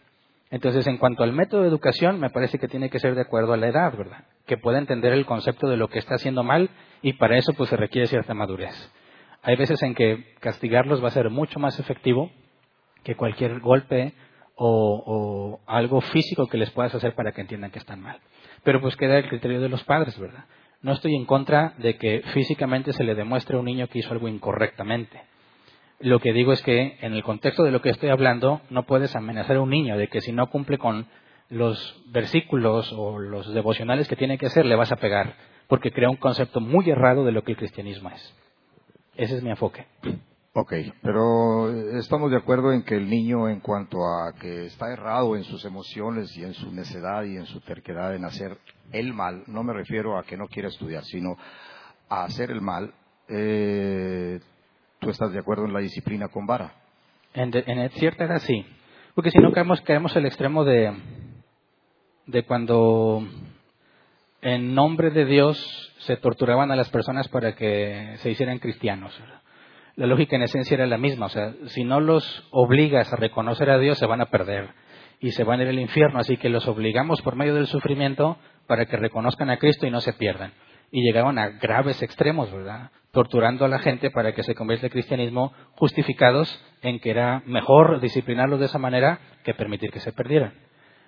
Entonces, 0.49 0.85
en 0.87 0.97
cuanto 0.97 1.23
al 1.23 1.31
método 1.31 1.61
de 1.61 1.67
educación, 1.67 2.19
me 2.19 2.31
parece 2.31 2.57
que 2.57 2.67
tiene 2.67 2.89
que 2.89 2.99
ser 2.99 3.13
de 3.13 3.21
acuerdo 3.21 3.53
a 3.53 3.57
la 3.57 3.67
edad, 3.67 3.95
¿verdad? 3.95 4.25
Que 4.47 4.57
pueda 4.57 4.79
entender 4.79 5.13
el 5.13 5.27
concepto 5.27 5.69
de 5.69 5.77
lo 5.77 5.89
que 5.89 5.99
está 5.99 6.15
haciendo 6.15 6.43
mal 6.43 6.71
y 7.03 7.13
para 7.13 7.37
eso 7.37 7.53
pues 7.53 7.69
se 7.69 7.77
requiere 7.77 8.07
cierta 8.07 8.33
madurez. 8.33 8.73
Hay 9.43 9.55
veces 9.55 9.81
en 9.83 9.93
que 9.93 10.33
castigarlos 10.39 11.03
va 11.03 11.09
a 11.09 11.11
ser 11.11 11.29
mucho 11.29 11.59
más 11.59 11.79
efectivo 11.79 12.31
que 13.03 13.15
cualquier 13.15 13.59
golpe 13.59 14.13
o, 14.55 15.03
o 15.05 15.71
algo 15.71 16.01
físico 16.01 16.47
que 16.47 16.57
les 16.57 16.71
puedas 16.71 16.95
hacer 16.95 17.13
para 17.13 17.31
que 17.31 17.41
entiendan 17.41 17.69
que 17.69 17.79
están 17.79 18.01
mal. 18.01 18.19
Pero 18.63 18.81
pues 18.81 18.95
queda 18.97 19.19
el 19.19 19.29
criterio 19.29 19.61
de 19.61 19.69
los 19.69 19.83
padres, 19.83 20.19
¿verdad? 20.19 20.45
No 20.81 20.93
estoy 20.93 21.15
en 21.15 21.25
contra 21.25 21.73
de 21.77 21.97
que 21.97 22.23
físicamente 22.33 22.93
se 22.93 23.03
le 23.03 23.15
demuestre 23.15 23.55
a 23.55 23.59
un 23.59 23.65
niño 23.65 23.87
que 23.87 23.99
hizo 23.99 24.11
algo 24.11 24.27
incorrectamente. 24.27 25.21
Lo 25.99 26.19
que 26.19 26.33
digo 26.33 26.51
es 26.51 26.61
que 26.63 26.97
en 27.01 27.13
el 27.13 27.23
contexto 27.23 27.63
de 27.63 27.71
lo 27.71 27.81
que 27.81 27.89
estoy 27.89 28.09
hablando 28.09 28.61
no 28.71 28.87
puedes 28.87 29.15
amenazar 29.15 29.57
a 29.57 29.61
un 29.61 29.69
niño 29.69 29.97
de 29.97 30.07
que 30.07 30.21
si 30.21 30.31
no 30.31 30.49
cumple 30.49 30.79
con 30.79 31.07
los 31.49 32.01
versículos 32.07 32.91
o 32.97 33.19
los 33.19 33.53
devocionales 33.53 34.07
que 34.07 34.15
tiene 34.15 34.39
que 34.39 34.47
hacer 34.47 34.65
le 34.65 34.75
vas 34.75 34.91
a 34.91 34.95
pegar, 34.95 35.35
porque 35.67 35.91
crea 35.91 36.09
un 36.09 36.15
concepto 36.15 36.59
muy 36.59 36.89
errado 36.89 37.23
de 37.25 37.31
lo 37.31 37.43
que 37.43 37.51
el 37.51 37.57
cristianismo 37.57 38.09
es. 38.09 38.35
Ese 39.15 39.35
es 39.35 39.43
mi 39.43 39.51
enfoque. 39.51 39.85
Ok, 40.53 40.73
pero 41.03 41.69
estamos 41.97 42.31
de 42.31 42.37
acuerdo 42.37 42.73
en 42.73 42.83
que 42.83 42.95
el 42.95 43.09
niño, 43.09 43.47
en 43.47 43.59
cuanto 43.59 43.99
a 44.03 44.33
que 44.33 44.65
está 44.65 44.91
errado 44.91 45.35
en 45.35 45.43
sus 45.43 45.63
emociones 45.63 46.35
y 46.35 46.43
en 46.43 46.53
su 46.53 46.71
necedad 46.73 47.23
y 47.23 47.37
en 47.37 47.45
su 47.45 47.61
terquedad 47.61 48.15
en 48.15 48.25
hacer 48.25 48.57
el 48.91 49.13
mal, 49.13 49.43
no 49.47 49.63
me 49.63 49.73
refiero 49.73 50.17
a 50.17 50.23
que 50.23 50.37
no 50.37 50.47
quiera 50.47 50.69
estudiar, 50.69 51.03
sino 51.03 51.37
a 52.09 52.23
hacer 52.23 52.51
el 52.51 52.61
mal, 52.61 52.93
eh, 53.29 54.39
¿tú 54.99 55.09
estás 55.09 55.31
de 55.31 55.39
acuerdo 55.39 55.65
en 55.65 55.73
la 55.73 55.79
disciplina 55.79 56.27
con 56.27 56.45
vara? 56.45 56.73
En, 57.33 57.51
en 57.53 57.89
cierta 57.91 58.25
edad 58.25 58.39
sí, 58.39 58.65
porque 59.15 59.31
si 59.31 59.39
no 59.39 59.51
caemos, 59.51 59.81
caemos 59.81 60.15
el 60.15 60.25
extremo 60.25 60.63
de, 60.65 60.93
de 62.27 62.43
cuando 62.43 63.25
en 64.41 64.73
nombre 64.73 65.11
de 65.11 65.25
Dios 65.25 65.93
se 65.99 66.17
torturaban 66.17 66.71
a 66.71 66.75
las 66.75 66.89
personas 66.89 67.27
para 67.27 67.55
que 67.55 68.15
se 68.17 68.31
hicieran 68.31 68.59
cristianos. 68.59 69.17
La 69.95 70.07
lógica 70.07 70.35
en 70.35 70.43
esencia 70.43 70.75
era 70.75 70.87
la 70.87 70.97
misma, 70.97 71.27
o 71.27 71.29
sea, 71.29 71.53
si 71.67 71.83
no 71.83 71.99
los 71.99 72.47
obligas 72.51 73.11
a 73.11 73.17
reconocer 73.17 73.69
a 73.69 73.77
Dios 73.77 73.97
se 73.97 74.05
van 74.05 74.21
a 74.21 74.27
perder 74.27 74.69
y 75.21 75.31
se 75.31 75.43
van 75.43 75.59
a 75.59 75.63
ir 75.63 75.69
al 75.69 75.79
infierno, 75.79 76.19
así 76.19 76.35
que 76.37 76.49
los 76.49 76.67
obligamos 76.67 77.21
por 77.21 77.35
medio 77.35 77.53
del 77.53 77.67
sufrimiento 77.67 78.37
para 78.67 78.87
que 78.87 78.97
reconozcan 78.97 79.51
a 79.51 79.57
Cristo 79.57 79.85
y 79.85 79.91
no 79.91 80.01
se 80.01 80.13
pierdan. 80.13 80.51
Y 80.91 81.03
llegaban 81.03 81.37
a 81.37 81.49
graves 81.49 82.01
extremos, 82.01 82.51
¿verdad? 82.51 82.89
Torturando 83.11 83.63
a 83.63 83.67
la 83.67 83.79
gente 83.79 84.09
para 84.09 84.33
que 84.33 84.43
se 84.43 84.55
convierta 84.55 84.87
al 84.87 84.91
cristianismo, 84.91 85.53
justificados 85.75 86.49
en 86.81 86.99
que 86.99 87.11
era 87.11 87.43
mejor 87.45 88.01
disciplinarlos 88.01 88.59
de 88.59 88.65
esa 88.65 88.79
manera 88.79 89.19
que 89.43 89.53
permitir 89.53 89.91
que 89.91 89.99
se 89.99 90.11
perdieran. 90.11 90.53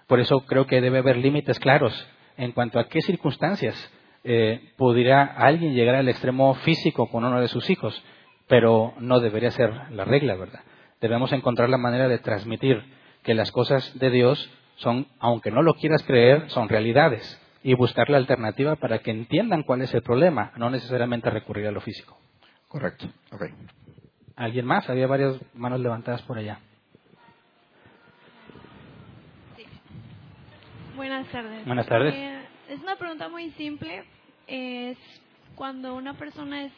Por 0.07 0.19
eso 0.19 0.41
creo 0.41 0.67
que 0.67 0.79
debe 0.79 0.99
haber 0.99 1.17
límites 1.17 1.59
claros 1.59 2.07
en 2.37 2.51
cuanto 2.51 2.79
a 2.79 2.87
qué 2.87 3.01
circunstancias 3.01 3.75
eh, 4.23 4.73
pudiera 4.77 5.23
alguien 5.23 5.73
llegar 5.73 5.95
al 5.95 6.07
extremo 6.07 6.53
físico 6.55 7.09
con 7.09 7.25
uno 7.25 7.41
de 7.41 7.47
sus 7.47 7.67
hijos, 7.69 8.01
pero 8.47 8.93
no 8.99 9.19
debería 9.19 9.49
ser 9.49 9.71
la 9.91 10.05
regla, 10.05 10.35
¿verdad? 10.35 10.61
Debemos 11.01 11.31
encontrar 11.33 11.69
la 11.69 11.77
manera 11.77 12.07
de 12.07 12.19
transmitir 12.19 12.83
que 13.23 13.33
las 13.33 13.51
cosas 13.51 13.97
de 13.97 14.09
Dios 14.09 14.51
son, 14.75 15.07
aunque 15.19 15.51
no 15.51 15.61
lo 15.61 15.75
quieras 15.75 16.03
creer, 16.03 16.49
son 16.49 16.69
realidades 16.69 17.39
y 17.63 17.73
buscar 17.75 18.09
la 18.09 18.17
alternativa 18.17 18.75
para 18.75 18.99
que 18.99 19.11
entiendan 19.11 19.63
cuál 19.63 19.81
es 19.81 19.93
el 19.93 20.01
problema, 20.01 20.51
no 20.57 20.69
necesariamente 20.69 21.29
recurrir 21.29 21.67
a 21.67 21.71
lo 21.71 21.81
físico. 21.81 22.17
Correcto. 22.67 23.07
Okay. 23.31 23.49
¿Alguien 24.35 24.65
más? 24.65 24.89
Había 24.89 25.07
varias 25.07 25.39
manos 25.53 25.79
levantadas 25.79 26.21
por 26.23 26.37
allá. 26.37 26.59
Buenas 30.95 31.27
tardes. 31.29 31.65
Buenas 31.65 31.87
tardes. 31.87 32.13
Eh, 32.13 32.41
es 32.69 32.79
una 32.81 32.95
pregunta 32.97 33.29
muy 33.29 33.51
simple. 33.51 34.03
Es 34.47 34.97
cuando 35.55 35.95
una 35.95 36.15
persona 36.15 36.65
es 36.65 36.71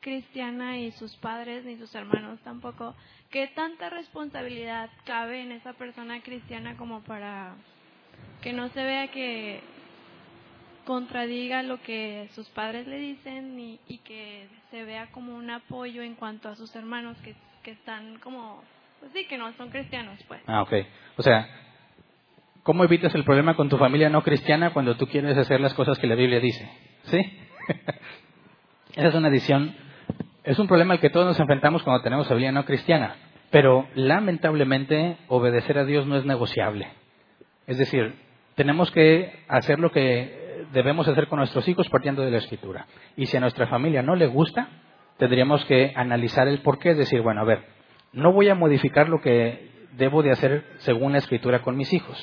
cristiana 0.00 0.78
y 0.78 0.92
sus 0.92 1.16
padres 1.16 1.64
ni 1.64 1.76
sus 1.76 1.94
hermanos 1.94 2.38
tampoco, 2.44 2.94
¿qué 3.30 3.46
tanta 3.48 3.90
responsabilidad 3.90 4.90
cabe 5.04 5.42
en 5.42 5.52
esa 5.52 5.72
persona 5.74 6.20
cristiana 6.22 6.76
como 6.76 7.02
para 7.02 7.54
que 8.42 8.52
no 8.52 8.68
se 8.68 8.82
vea 8.82 9.08
que 9.08 9.60
contradiga 10.84 11.62
lo 11.62 11.82
que 11.82 12.28
sus 12.34 12.48
padres 12.48 12.86
le 12.86 12.98
dicen 12.98 13.60
y, 13.60 13.78
y 13.88 13.98
que 13.98 14.48
se 14.70 14.84
vea 14.84 15.08
como 15.10 15.36
un 15.36 15.50
apoyo 15.50 16.02
en 16.02 16.14
cuanto 16.14 16.48
a 16.48 16.56
sus 16.56 16.74
hermanos 16.74 17.16
que, 17.18 17.34
que 17.62 17.72
están 17.72 18.18
como, 18.20 18.62
pues 19.00 19.12
sí, 19.12 19.26
que 19.26 19.36
no 19.36 19.52
son 19.54 19.68
cristianos, 19.68 20.18
pues. 20.26 20.40
Ah, 20.46 20.62
ok. 20.62 20.72
O 21.18 21.22
sea, 21.22 21.46
¿cómo 22.62 22.84
evitas 22.84 23.14
el 23.14 23.24
problema 23.24 23.54
con 23.54 23.68
tu 23.68 23.76
familia 23.76 24.08
no 24.08 24.22
cristiana 24.22 24.72
cuando 24.72 24.96
tú 24.96 25.06
quieres 25.06 25.36
hacer 25.36 25.60
las 25.60 25.74
cosas 25.74 25.98
que 25.98 26.06
la 26.06 26.14
Biblia 26.14 26.40
dice? 26.40 26.66
¿Sí? 27.04 27.18
Esa 28.94 29.08
es 29.08 29.14
una 29.14 29.28
adición. 29.28 29.74
Es 30.48 30.58
un 30.58 30.66
problema 30.66 30.94
al 30.94 31.00
que 31.00 31.10
todos 31.10 31.26
nos 31.26 31.38
enfrentamos 31.38 31.82
cuando 31.82 32.02
tenemos 32.02 32.26
familia 32.26 32.52
no 32.52 32.64
cristiana. 32.64 33.16
Pero 33.50 33.86
lamentablemente 33.94 35.18
obedecer 35.28 35.76
a 35.76 35.84
Dios 35.84 36.06
no 36.06 36.16
es 36.16 36.24
negociable. 36.24 36.88
Es 37.66 37.76
decir, 37.76 38.14
tenemos 38.54 38.90
que 38.90 39.44
hacer 39.46 39.78
lo 39.78 39.92
que 39.92 40.64
debemos 40.72 41.06
hacer 41.06 41.28
con 41.28 41.40
nuestros 41.40 41.68
hijos 41.68 41.90
partiendo 41.90 42.22
de 42.22 42.30
la 42.30 42.38
escritura. 42.38 42.86
Y 43.14 43.26
si 43.26 43.36
a 43.36 43.40
nuestra 43.40 43.66
familia 43.66 44.00
no 44.00 44.16
le 44.16 44.26
gusta, 44.26 44.68
tendríamos 45.18 45.66
que 45.66 45.92
analizar 45.94 46.48
el 46.48 46.62
porqué, 46.62 46.94
decir, 46.94 47.20
bueno, 47.20 47.42
a 47.42 47.44
ver, 47.44 47.66
no 48.14 48.32
voy 48.32 48.48
a 48.48 48.54
modificar 48.54 49.10
lo 49.10 49.20
que 49.20 49.70
debo 49.98 50.22
de 50.22 50.30
hacer 50.30 50.64
según 50.78 51.12
la 51.12 51.18
escritura 51.18 51.60
con 51.60 51.76
mis 51.76 51.92
hijos. 51.92 52.16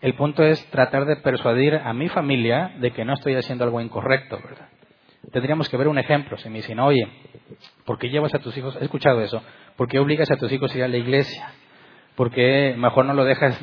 El 0.00 0.14
punto 0.14 0.44
es 0.44 0.64
tratar 0.70 1.06
de 1.06 1.16
persuadir 1.16 1.74
a 1.74 1.92
mi 1.92 2.08
familia 2.08 2.76
de 2.78 2.92
que 2.92 3.04
no 3.04 3.14
estoy 3.14 3.34
haciendo 3.34 3.64
algo 3.64 3.80
incorrecto, 3.80 4.38
¿verdad? 4.44 4.68
Tendríamos 5.32 5.68
que 5.68 5.76
ver 5.76 5.88
un 5.88 5.98
ejemplo. 5.98 6.36
Si 6.38 6.48
me 6.48 6.56
dicen, 6.56 6.80
oye, 6.80 7.06
¿por 7.84 7.98
qué 7.98 8.08
llevas 8.08 8.34
a 8.34 8.38
tus 8.38 8.56
hijos? 8.56 8.76
He 8.80 8.84
escuchado 8.84 9.20
eso. 9.20 9.42
¿Por 9.76 9.88
qué 9.88 9.98
obligas 9.98 10.30
a 10.30 10.36
tus 10.36 10.50
hijos 10.52 10.74
a 10.74 10.78
ir 10.78 10.84
a 10.84 10.88
la 10.88 10.96
iglesia? 10.96 11.52
¿Por 12.16 12.30
qué 12.30 12.74
mejor 12.76 13.04
no 13.04 13.14
lo 13.14 13.24
dejas 13.24 13.60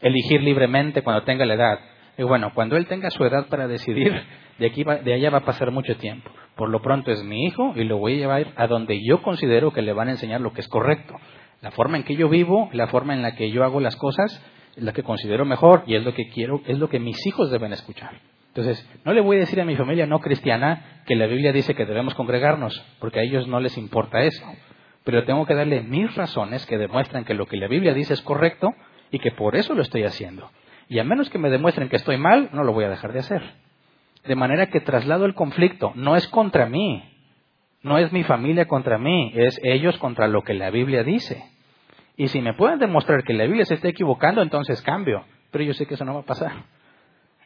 elegir 0.00 0.42
libremente 0.42 1.02
cuando 1.02 1.24
tenga 1.24 1.44
la 1.44 1.54
edad? 1.54 1.80
Y 2.16 2.22
bueno, 2.22 2.52
cuando 2.54 2.76
él 2.76 2.86
tenga 2.86 3.10
su 3.10 3.24
edad 3.24 3.48
para 3.48 3.66
decidir, 3.66 4.12
de, 4.58 4.66
aquí 4.66 4.84
de 4.84 5.14
allá 5.14 5.30
va 5.30 5.38
a 5.38 5.44
pasar 5.44 5.70
mucho 5.70 5.96
tiempo. 5.96 6.30
Por 6.54 6.68
lo 6.68 6.80
pronto 6.80 7.10
es 7.10 7.24
mi 7.24 7.44
hijo 7.44 7.72
y 7.74 7.84
lo 7.84 7.98
voy 7.98 8.14
a 8.14 8.16
llevar 8.16 8.46
a 8.56 8.66
donde 8.66 9.00
yo 9.04 9.22
considero 9.22 9.72
que 9.72 9.82
le 9.82 9.92
van 9.92 10.08
a 10.08 10.12
enseñar 10.12 10.40
lo 10.40 10.52
que 10.52 10.60
es 10.60 10.68
correcto. 10.68 11.14
La 11.60 11.70
forma 11.70 11.96
en 11.96 12.04
que 12.04 12.14
yo 12.14 12.28
vivo, 12.28 12.68
la 12.72 12.86
forma 12.88 13.14
en 13.14 13.22
la 13.22 13.34
que 13.34 13.50
yo 13.50 13.64
hago 13.64 13.80
las 13.80 13.96
cosas, 13.96 14.40
es 14.76 14.82
la 14.82 14.92
que 14.92 15.02
considero 15.02 15.44
mejor 15.44 15.84
y 15.86 15.96
es 15.96 16.04
lo 16.04 16.14
que 16.14 16.28
quiero, 16.28 16.60
es 16.66 16.78
lo 16.78 16.88
que 16.88 17.00
mis 17.00 17.26
hijos 17.26 17.50
deben 17.50 17.72
escuchar. 17.72 18.20
Entonces, 18.54 18.88
no 19.04 19.12
le 19.12 19.20
voy 19.20 19.38
a 19.38 19.40
decir 19.40 19.60
a 19.60 19.64
mi 19.64 19.74
familia 19.74 20.06
no 20.06 20.20
cristiana 20.20 21.02
que 21.06 21.16
la 21.16 21.26
Biblia 21.26 21.52
dice 21.52 21.74
que 21.74 21.86
debemos 21.86 22.14
congregarnos, 22.14 22.86
porque 23.00 23.18
a 23.18 23.22
ellos 23.24 23.48
no 23.48 23.58
les 23.58 23.76
importa 23.76 24.22
eso. 24.22 24.46
Pero 25.02 25.24
tengo 25.24 25.44
que 25.44 25.56
darle 25.56 25.82
mis 25.82 26.14
razones 26.14 26.64
que 26.66 26.78
demuestran 26.78 27.24
que 27.24 27.34
lo 27.34 27.46
que 27.46 27.56
la 27.56 27.66
Biblia 27.66 27.92
dice 27.92 28.14
es 28.14 28.22
correcto 28.22 28.70
y 29.10 29.18
que 29.18 29.32
por 29.32 29.56
eso 29.56 29.74
lo 29.74 29.82
estoy 29.82 30.04
haciendo. 30.04 30.52
Y 30.88 31.00
a 31.00 31.04
menos 31.04 31.30
que 31.30 31.38
me 31.38 31.50
demuestren 31.50 31.88
que 31.88 31.96
estoy 31.96 32.16
mal, 32.16 32.50
no 32.52 32.62
lo 32.62 32.72
voy 32.72 32.84
a 32.84 32.90
dejar 32.90 33.12
de 33.12 33.18
hacer. 33.18 33.42
De 34.24 34.36
manera 34.36 34.66
que 34.66 34.80
traslado 34.80 35.24
el 35.24 35.34
conflicto. 35.34 35.90
No 35.96 36.14
es 36.14 36.28
contra 36.28 36.66
mí. 36.66 37.02
No 37.82 37.98
es 37.98 38.12
mi 38.12 38.22
familia 38.22 38.68
contra 38.68 38.98
mí. 38.98 39.32
Es 39.34 39.60
ellos 39.64 39.98
contra 39.98 40.28
lo 40.28 40.42
que 40.42 40.54
la 40.54 40.70
Biblia 40.70 41.02
dice. 41.02 41.42
Y 42.16 42.28
si 42.28 42.40
me 42.40 42.54
pueden 42.54 42.78
demostrar 42.78 43.24
que 43.24 43.34
la 43.34 43.46
Biblia 43.46 43.64
se 43.64 43.74
está 43.74 43.88
equivocando, 43.88 44.42
entonces 44.42 44.80
cambio. 44.80 45.24
Pero 45.50 45.64
yo 45.64 45.74
sé 45.74 45.86
que 45.86 45.94
eso 45.94 46.04
no 46.04 46.14
va 46.14 46.20
a 46.20 46.24
pasar. 46.24 46.52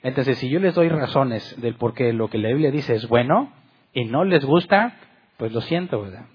Entonces, 0.02 0.38
si 0.38 0.48
yo 0.48 0.60
les 0.60 0.74
doy 0.74 0.88
razones 0.88 1.60
del 1.60 1.74
por 1.74 1.94
qué 1.94 2.12
lo 2.12 2.28
que 2.28 2.38
la 2.38 2.48
Biblia 2.48 2.70
dice 2.70 2.94
es 2.94 3.08
bueno 3.08 3.52
y 3.92 4.04
no 4.04 4.24
les 4.24 4.44
gusta, 4.44 4.96
pues 5.36 5.52
lo 5.52 5.60
siento, 5.60 6.02
¿verdad? 6.02 6.26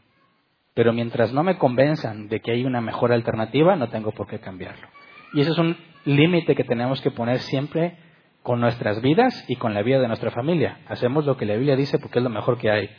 Pero 0.73 0.91
mientras 0.91 1.31
no 1.33 1.43
me 1.43 1.57
convenzan 1.57 2.27
de 2.27 2.39
que 2.39 2.51
hay 2.51 2.65
una 2.65 2.81
mejor 2.81 3.11
alternativa, 3.13 3.75
no 3.75 3.89
tengo 3.89 4.11
por 4.11 4.27
qué 4.27 4.39
cambiarlo. 4.39 4.87
Y 5.33 5.41
ese 5.41 5.51
es 5.51 5.57
un 5.57 5.77
límite 6.05 6.55
que 6.55 6.63
tenemos 6.63 7.01
que 7.01 7.11
poner 7.11 7.39
siempre 7.39 7.97
con 8.41 8.59
nuestras 8.59 9.01
vidas 9.01 9.45
y 9.47 9.55
con 9.55 9.73
la 9.73 9.81
vida 9.83 9.99
de 9.99 10.07
nuestra 10.07 10.31
familia. 10.31 10.79
Hacemos 10.87 11.25
lo 11.25 11.37
que 11.37 11.45
la 11.45 11.55
Biblia 11.55 11.75
dice 11.75 11.99
porque 11.99 12.19
es 12.19 12.23
lo 12.23 12.29
mejor 12.29 12.57
que 12.57 12.69
hay. 12.69 12.89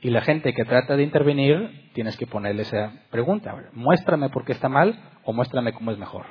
Y 0.00 0.10
la 0.10 0.22
gente 0.22 0.52
que 0.54 0.64
trata 0.64 0.96
de 0.96 1.02
intervenir, 1.02 1.90
tienes 1.92 2.16
que 2.16 2.26
ponerle 2.26 2.62
esa 2.62 2.92
pregunta. 3.10 3.54
Muéstrame 3.72 4.28
por 4.30 4.44
qué 4.44 4.52
está 4.52 4.68
mal 4.68 4.98
o 5.24 5.32
muéstrame 5.32 5.72
cómo 5.72 5.90
es 5.90 5.98
mejor. 5.98 6.26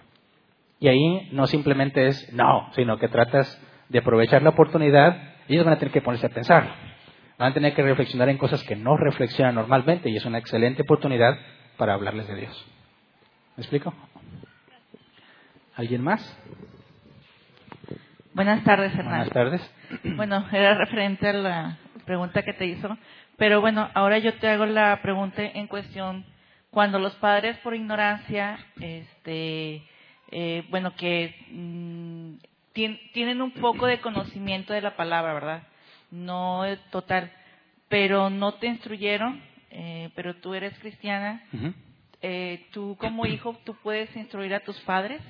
Y 0.79 0.87
ahí 0.87 1.29
no 1.31 1.47
simplemente 1.47 2.07
es 2.07 2.33
no, 2.33 2.67
sino 2.73 2.97
que 2.97 3.07
tratas 3.07 3.59
de 3.89 3.99
aprovechar 3.99 4.41
la 4.41 4.49
oportunidad 4.49 5.33
ellos 5.47 5.65
van 5.65 5.73
a 5.73 5.77
tener 5.77 5.91
que 5.91 6.01
ponerse 6.01 6.27
a 6.27 6.29
pensar. 6.29 6.75
Van 7.37 7.51
a 7.51 7.53
tener 7.53 7.73
que 7.73 7.83
reflexionar 7.83 8.29
en 8.29 8.37
cosas 8.37 8.63
que 8.63 8.75
no 8.75 8.95
reflexionan 8.95 9.55
normalmente 9.55 10.09
y 10.09 10.15
es 10.15 10.25
una 10.25 10.37
excelente 10.37 10.83
oportunidad 10.83 11.37
para 11.77 11.93
hablarles 11.93 12.27
de 12.27 12.35
Dios. 12.35 12.65
¿Me 13.57 13.61
explico? 13.61 13.93
¿Alguien 15.75 16.01
más? 16.01 16.39
Buenas 18.33 18.63
tardes, 18.63 18.93
hermano. 18.93 19.17
Buenas 19.17 19.29
tardes. 19.29 19.73
Bueno, 20.15 20.45
era 20.51 20.75
referente 20.75 21.27
a 21.27 21.33
la 21.33 21.77
pregunta 22.05 22.43
que 22.43 22.53
te 22.53 22.65
hizo, 22.65 22.97
pero 23.37 23.61
bueno, 23.61 23.89
ahora 23.93 24.17
yo 24.17 24.33
te 24.35 24.47
hago 24.47 24.65
la 24.65 25.01
pregunta 25.01 25.43
en 25.43 25.67
cuestión. 25.67 26.25
Cuando 26.71 26.97
los 26.97 27.13
padres 27.15 27.57
por 27.59 27.75
ignorancia, 27.75 28.57
este, 28.79 29.83
eh, 30.31 30.65
bueno, 30.71 30.95
que 30.95 31.35
tienen 32.73 33.41
un 33.41 33.51
poco 33.51 33.85
de 33.85 33.99
conocimiento 34.01 34.73
de 34.73 34.81
la 34.81 34.95
palabra, 34.95 35.33
¿verdad? 35.33 35.63
No 36.11 36.63
total, 36.91 37.31
pero 37.87 38.29
no 38.29 38.55
te 38.55 38.67
instruyeron, 38.67 39.41
eh, 39.69 40.09
pero 40.15 40.35
tú 40.35 40.53
eres 40.53 40.77
cristiana. 40.79 41.43
eh, 42.21 42.65
¿Tú 42.71 42.95
como 42.99 43.25
hijo, 43.25 43.55
tú 43.63 43.75
puedes 43.83 44.15
instruir 44.15 44.53
a 44.53 44.61
tus 44.61 44.79
padres? 44.81 45.21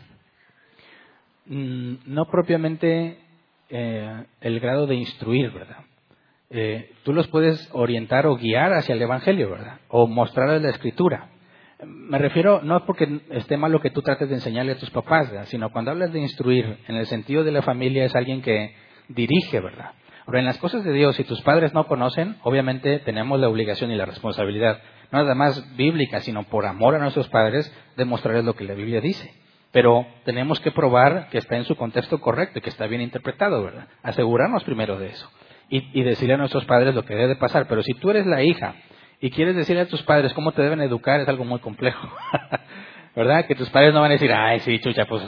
Mm, 1.46 1.96
no 2.06 2.26
propiamente 2.26 3.20
eh, 3.70 4.26
el 4.42 4.60
grado 4.60 4.88
de 4.88 4.96
instruir, 4.96 5.52
¿verdad? 5.52 5.84
Eh, 6.50 6.94
tú 7.04 7.14
los 7.14 7.28
puedes 7.30 7.68
orientar 7.74 8.28
o 8.28 8.36
guiar 8.36 8.74
hacia 8.74 8.94
el 8.94 9.02
Evangelio, 9.02 9.50
¿verdad? 9.50 9.80
O 9.90 10.08
mostrarles 10.08 10.62
la 10.62 10.70
Escritura. 10.70 11.30
Me 11.86 12.18
refiero, 12.18 12.62
no 12.62 12.86
porque 12.86 13.22
esté 13.32 13.58
mal 13.58 13.72
lo 13.72 13.82
que 13.82 13.90
tú 13.90 14.02
trates 14.02 14.30
de 14.30 14.36
enseñarle 14.36 14.74
a 14.74 14.78
tus 14.78 14.90
papás, 14.90 15.30
¿verdad? 15.30 15.46
sino 15.46 15.72
cuando 15.72 15.92
hablas 15.92 16.12
de 16.12 16.20
instruir, 16.20 16.78
en 16.88 16.96
el 16.96 17.06
sentido 17.08 17.44
de 17.44 17.52
la 17.52 17.62
familia 17.62 18.06
es 18.06 18.16
alguien 18.16 18.42
que 18.42 18.76
dirige, 19.08 19.60
¿verdad? 19.60 19.92
Ahora, 20.26 20.40
en 20.40 20.46
las 20.46 20.58
cosas 20.58 20.84
de 20.84 20.94
Dios, 20.94 21.16
si 21.18 21.26
tus 21.26 21.42
padres 21.42 21.74
no 21.74 21.86
conocen, 21.86 22.38
obviamente 22.44 23.00
tenemos 23.00 23.40
la 23.40 23.50
obligación 23.50 23.92
y 23.92 23.96
la 23.96 24.06
responsabilidad, 24.06 24.80
no 25.12 25.20
nada 25.20 25.36
más 25.36 25.76
bíblica, 25.76 26.22
sino 26.22 26.44
por 26.44 26.66
amor 26.66 26.96
a 26.96 27.00
nuestros 27.00 27.28
padres, 27.28 27.72
de 27.98 28.06
mostrarles 28.06 28.46
lo 28.46 28.56
que 28.56 28.64
la 28.64 28.74
Biblia 28.74 29.02
dice. 29.02 29.34
Pero 29.72 30.06
tenemos 30.24 30.60
que 30.62 30.72
probar 30.72 31.28
que 31.30 31.40
está 31.40 31.58
en 31.58 31.66
su 31.66 31.76
contexto 31.76 32.22
correcto 32.22 32.60
y 32.60 32.62
que 32.62 32.70
está 32.70 32.88
bien 32.88 33.02
interpretado, 33.02 33.64
¿verdad? 33.64 33.88
Asegurarnos 34.02 34.64
primero 34.64 34.98
de 34.98 35.08
eso. 35.08 35.30
Y, 35.68 36.00
y 36.00 36.04
decirle 36.04 36.36
a 36.36 36.38
nuestros 36.38 36.66
padres 36.66 36.96
lo 36.96 37.04
que 37.04 37.16
debe 37.16 37.36
pasar. 37.36 37.68
Pero 37.68 37.82
si 37.84 37.94
tú 37.96 38.12
eres 38.12 38.26
la 38.26 38.44
hija 38.44 38.76
y 39.24 39.32
quieres 39.32 39.56
decirle 39.56 39.84
a 39.84 39.88
tus 39.88 40.04
padres 40.04 40.34
cómo 40.34 40.52
te 40.52 40.62
deben 40.62 40.82
educar, 40.82 41.22
es 41.22 41.30
algo 41.30 41.46
muy 41.46 41.60
complejo. 41.60 42.10
¿Verdad? 43.16 43.46
Que 43.46 43.56
tus 43.56 43.70
padres 43.70 43.94
no 43.94 44.02
van 44.02 44.12
a 44.12 44.16
decir, 44.16 44.34
ay, 44.34 44.60
sí, 44.60 44.80
chucha, 44.80 45.06
pues 45.06 45.24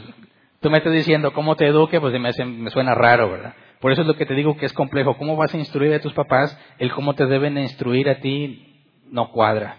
tú 0.60 0.70
me 0.70 0.80
estás 0.80 0.92
diciendo 0.92 1.32
cómo 1.32 1.56
te 1.56 1.66
eduque, 1.66 2.02
pues 2.02 2.14
me, 2.20 2.46
me 2.46 2.70
suena 2.72 2.94
raro, 2.94 3.32
¿verdad? 3.32 3.54
Por 3.80 3.94
eso 3.94 4.02
es 4.02 4.08
lo 4.08 4.18
que 4.18 4.26
te 4.26 4.34
digo 4.34 4.58
que 4.58 4.66
es 4.66 4.74
complejo. 4.74 5.16
¿Cómo 5.16 5.38
vas 5.38 5.54
a 5.54 5.58
instruir 5.58 5.94
a 5.94 6.02
tus 6.02 6.12
papás? 6.12 6.60
El 6.78 6.92
cómo 6.92 7.14
te 7.14 7.26
deben 7.26 7.58
instruir 7.58 8.10
a 8.10 8.16
ti 8.16 8.84
no 9.10 9.32
cuadra. 9.32 9.78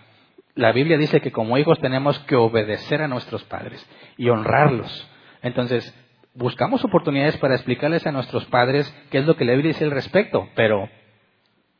La 0.54 0.72
Biblia 0.72 0.96
dice 0.96 1.20
que 1.20 1.30
como 1.30 1.58
hijos 1.58 1.78
tenemos 1.80 2.18
que 2.20 2.36
obedecer 2.36 3.02
a 3.02 3.08
nuestros 3.08 3.44
padres 3.44 3.86
y 4.16 4.30
honrarlos. 4.30 5.10
Entonces, 5.42 5.94
buscamos 6.32 6.82
oportunidades 6.86 7.36
para 7.36 7.54
explicarles 7.54 8.06
a 8.06 8.12
nuestros 8.12 8.46
padres 8.46 8.90
qué 9.10 9.18
es 9.18 9.26
lo 9.26 9.36
que 9.36 9.44
la 9.44 9.52
Biblia 9.52 9.74
dice 9.74 9.84
al 9.84 9.90
respecto, 9.90 10.48
pero 10.54 10.88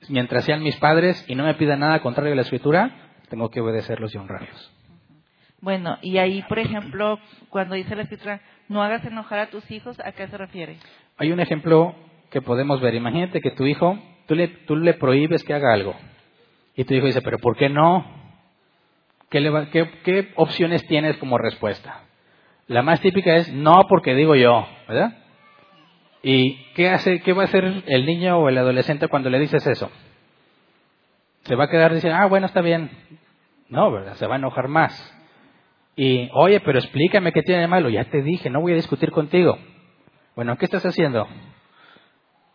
mientras 0.08 0.44
sean 0.44 0.62
mis 0.62 0.76
padres 0.76 1.24
y 1.28 1.34
no 1.34 1.44
me 1.44 1.54
pidan 1.54 1.80
nada 1.80 2.00
contrario 2.00 2.32
a 2.32 2.36
la 2.36 2.42
escritura, 2.42 2.90
tengo 3.28 3.50
que 3.50 3.60
obedecerlos 3.60 4.14
y 4.14 4.18
honrarlos. 4.18 4.72
Bueno, 5.60 5.98
y 6.02 6.18
ahí, 6.18 6.42
por 6.48 6.58
ejemplo, 6.58 7.18
cuando 7.48 7.74
dice 7.74 7.96
la 7.96 8.02
escritura, 8.02 8.40
no 8.68 8.82
hagas 8.82 9.04
enojar 9.04 9.38
a 9.38 9.46
tus 9.50 9.68
hijos, 9.70 9.98
¿a 10.00 10.12
qué 10.12 10.28
se 10.28 10.36
refiere? 10.36 10.76
Hay 11.16 11.32
un 11.32 11.40
ejemplo 11.40 11.94
que 12.30 12.42
podemos 12.42 12.80
ver. 12.80 12.94
Imagínate 12.94 13.40
que 13.40 13.50
tu 13.50 13.64
hijo, 13.64 13.98
tú 14.26 14.34
le, 14.34 14.48
tú 14.48 14.76
le 14.76 14.94
prohíbes 14.94 15.42
que 15.44 15.54
haga 15.54 15.72
algo. 15.72 15.94
Y 16.74 16.84
tu 16.84 16.94
hijo 16.94 17.06
dice, 17.06 17.22
pero 17.22 17.38
¿por 17.38 17.56
qué 17.56 17.68
no? 17.68 18.04
¿Qué, 19.30 19.40
le 19.40 19.68
qué, 19.70 19.90
¿Qué 20.04 20.32
opciones 20.36 20.86
tienes 20.86 21.16
como 21.16 21.38
respuesta? 21.38 22.02
La 22.68 22.82
más 22.82 23.00
típica 23.00 23.36
es 23.36 23.52
no 23.52 23.86
porque 23.88 24.14
digo 24.14 24.34
yo, 24.34 24.66
¿verdad? 24.86 25.16
¿Y 26.28 26.56
qué, 26.74 26.88
hace, 26.90 27.20
qué 27.20 27.32
va 27.32 27.42
a 27.42 27.44
hacer 27.44 27.84
el 27.86 28.04
niño 28.04 28.36
o 28.38 28.48
el 28.48 28.58
adolescente 28.58 29.06
cuando 29.06 29.30
le 29.30 29.38
dices 29.38 29.64
eso? 29.64 29.92
Se 31.42 31.54
va 31.54 31.66
a 31.66 31.70
quedar 31.70 31.94
diciendo, 31.94 32.18
ah, 32.20 32.26
bueno, 32.26 32.46
está 32.46 32.62
bien. 32.62 32.90
No, 33.68 33.92
¿verdad? 33.92 34.14
Se 34.14 34.26
va 34.26 34.34
a 34.34 34.38
enojar 34.38 34.66
más. 34.66 34.92
Y, 35.94 36.28
oye, 36.34 36.58
pero 36.58 36.80
explícame 36.80 37.30
qué 37.30 37.42
tiene 37.42 37.60
de 37.60 37.68
malo. 37.68 37.90
Ya 37.90 38.06
te 38.06 38.22
dije, 38.22 38.50
no 38.50 38.60
voy 38.60 38.72
a 38.72 38.74
discutir 38.74 39.12
contigo. 39.12 39.56
Bueno, 40.34 40.58
¿qué 40.58 40.64
estás 40.64 40.84
haciendo? 40.84 41.28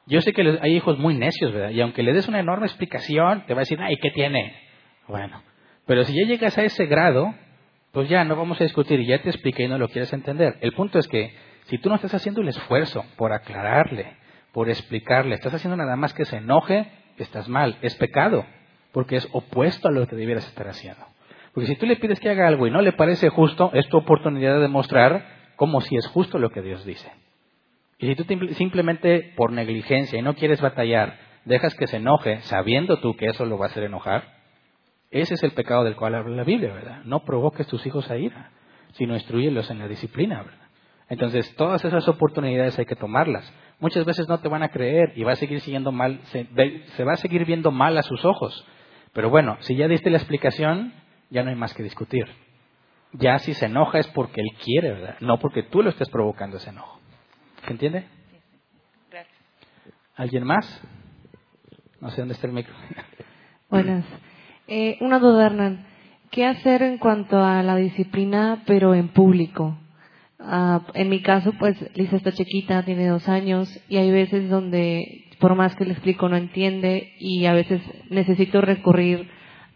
Yo 0.06 0.20
sé 0.20 0.34
que 0.34 0.60
hay 0.62 0.76
hijos 0.76 1.00
muy 1.00 1.14
necios, 1.16 1.54
¿verdad? 1.54 1.70
Y 1.70 1.80
aunque 1.80 2.04
le 2.04 2.12
des 2.12 2.28
una 2.28 2.42
enorme 2.42 2.66
explicación, 2.66 3.46
te 3.46 3.54
va 3.54 3.62
a 3.62 3.64
decir, 3.64 3.80
ay, 3.82 3.96
¿qué 4.02 4.12
tiene? 4.12 4.54
Bueno, 5.08 5.42
pero 5.86 6.04
si 6.04 6.14
ya 6.14 6.28
llegas 6.28 6.58
a 6.58 6.64
ese 6.64 6.88
grado, 6.88 7.34
pues 7.94 8.10
ya 8.10 8.26
no 8.26 8.36
vamos 8.36 8.60
a 8.60 8.66
discutir, 8.66 9.00
ya 9.06 9.22
te 9.22 9.30
expliqué 9.30 9.64
y 9.64 9.70
no 9.70 9.78
lo 9.78 9.88
quieres 9.88 10.12
entender. 10.12 10.58
El 10.60 10.74
punto 10.74 11.00
es 11.00 11.08
que 11.08 11.34
si 11.72 11.78
tú 11.78 11.88
no 11.88 11.96
estás 11.96 12.14
haciendo 12.14 12.42
el 12.42 12.50
esfuerzo 12.50 13.06
por 13.16 13.32
aclararle, 13.32 14.18
por 14.52 14.70
explicarle, 14.70 15.36
estás 15.36 15.54
haciendo 15.54 15.78
nada 15.78 15.96
más 15.96 16.14
que 16.14 16.26
se 16.26 16.36
enoje, 16.36 16.92
estás 17.18 17.48
mal, 17.48 17.78
es 17.82 17.96
pecado, 17.96 18.46
porque 18.92 19.16
es 19.16 19.30
opuesto 19.32 19.88
a 19.88 19.92
lo 19.92 20.06
que 20.06 20.18
debieras 20.18 20.46
estar 20.46 20.68
haciendo. 20.68 21.06
Porque 21.54 21.68
si 21.68 21.78
tú 21.78 21.86
le 21.86 21.96
pides 21.96 22.20
que 22.20 22.30
haga 22.30 22.46
algo 22.46 22.68
y 22.68 22.72
no 22.72 22.82
le 22.82 22.92
parece 22.92 23.30
justo, 23.30 23.72
es 23.74 23.88
tu 23.88 23.96
oportunidad 23.96 24.56
de 24.56 24.60
demostrar 24.60 25.26
cómo 25.56 25.80
si 25.80 25.96
es 25.96 26.06
justo 26.08 26.40
lo 26.40 26.50
que 26.50 26.62
Dios 26.62 26.84
dice. 26.84 27.10
Y 28.00 28.08
si 28.08 28.16
tú 28.16 28.26
simplemente 28.56 29.32
por 29.38 29.54
negligencia 29.54 30.20
y 30.20 30.22
no 30.22 30.36
quieres 30.36 30.60
batallar, 30.60 31.20
dejas 31.46 31.74
que 31.76 31.88
se 31.88 31.98
enoje, 31.98 32.42
sabiendo 32.42 33.00
tú 33.00 33.16
que 33.16 33.28
eso 33.28 33.46
lo 33.46 33.58
va 33.58 33.68
a 33.68 33.70
hacer 33.70 33.84
enojar, 33.84 34.26
ese 35.10 35.36
es 35.36 35.44
el 35.44 35.52
pecado 35.52 35.86
del 35.86 35.96
cual 35.96 36.16
habla 36.16 36.36
la 36.36 36.44
Biblia, 36.44 36.74
¿verdad? 36.74 37.04
No 37.06 37.24
provoques 37.24 37.66
tus 37.68 37.86
hijos 37.86 38.12
a 38.12 38.18
ira, 38.18 38.52
sino 38.92 39.14
instruyelos 39.14 39.72
en 39.72 39.80
la 39.80 39.88
disciplina. 39.88 40.44
Entonces, 41.12 41.54
todas 41.58 41.84
esas 41.84 42.08
oportunidades 42.08 42.80
hay 42.80 42.86
que 42.86 42.96
tomarlas. 42.96 43.54
Muchas 43.82 44.06
veces 44.06 44.30
no 44.30 44.40
te 44.40 44.48
van 44.48 44.64
a 44.64 44.70
creer 44.70 45.12
y 45.18 45.24
va 45.24 45.34
a 45.34 45.36
seguir 45.36 45.60
siguiendo 45.60 45.92
mal, 45.92 46.22
se, 46.28 46.48
se 46.96 47.04
va 47.04 47.12
a 47.12 47.18
seguir 47.18 47.44
viendo 47.44 47.70
mal 47.70 47.98
a 47.98 48.02
sus 48.02 48.24
ojos. 48.24 48.66
Pero 49.12 49.30
bueno, 49.30 49.58
si 49.60 49.76
ya 49.76 49.90
diste 49.90 50.10
la 50.10 50.20
explicación, 50.20 50.94
ya 51.30 51.44
no 51.44 51.50
hay 51.50 51.58
más 51.58 51.74
que 51.74 51.84
discutir. 51.84 52.28
Ya 53.12 53.40
si 53.40 53.54
se 53.54 53.66
enoja 53.66 54.00
es 54.00 54.08
porque 54.08 54.40
él 54.40 54.52
quiere, 54.64 54.94
¿verdad? 54.94 55.18
No 55.20 55.38
porque 55.38 55.64
tú 55.64 55.84
lo 55.84 55.90
estés 55.90 56.08
provocando 56.08 56.56
ese 56.56 56.70
enojo. 56.70 57.02
¿Se 57.66 57.72
entiende? 57.72 58.06
Gracias. 59.10 59.38
¿Alguien 60.16 60.46
más? 60.46 60.82
No 62.00 62.10
sé 62.12 62.22
dónde 62.22 62.36
está 62.36 62.48
el 62.48 62.54
micro. 62.54 62.74
Buenas. 63.70 64.06
Eh, 64.66 64.98
una 65.02 65.20
duda, 65.20 65.48
Hernán. 65.48 65.86
¿Qué 66.30 66.46
hacer 66.46 66.84
en 66.84 67.00
cuanto 67.00 67.44
a 67.44 67.62
la 67.64 67.76
disciplina, 67.76 68.64
pero 68.66 68.96
en 68.96 69.10
público? 69.10 69.78
Uh, 70.44 70.82
en 70.96 71.10
mi 71.10 71.22
caso, 71.22 71.54
pues 71.60 71.78
Lisa 71.96 72.16
está 72.16 72.32
chiquita, 72.32 72.84
tiene 72.84 73.08
dos 73.08 73.30
años, 73.30 73.70
y 73.90 73.98
hay 73.98 74.10
veces 74.12 74.50
donde, 74.50 75.26
por 75.40 75.54
más 75.54 75.76
que 75.76 75.86
le 75.86 75.94
explico, 75.94 76.30
no 76.30 76.36
entiende, 76.36 77.14
y 77.20 77.46
a 77.46 77.54
veces 77.54 77.82
necesito 78.10 78.60
recurrir 78.60 79.30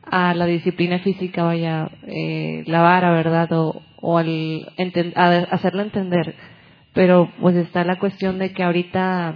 a 0.04 0.34
la 0.34 0.46
disciplina 0.46 1.00
física, 1.00 1.44
vaya, 1.44 1.90
eh, 2.08 2.64
la 2.66 2.82
vara, 2.82 3.12
¿verdad? 3.12 3.52
O, 3.54 3.82
o 4.02 4.18
al 4.18 4.72
a 5.16 5.28
hacerlo 5.52 5.82
entender. 5.82 6.36
Pero 6.94 7.32
pues 7.42 7.56
está 7.56 7.84
la 7.84 8.00
cuestión 8.00 8.40
de 8.40 8.54
que 8.54 8.64
ahorita 8.64 9.36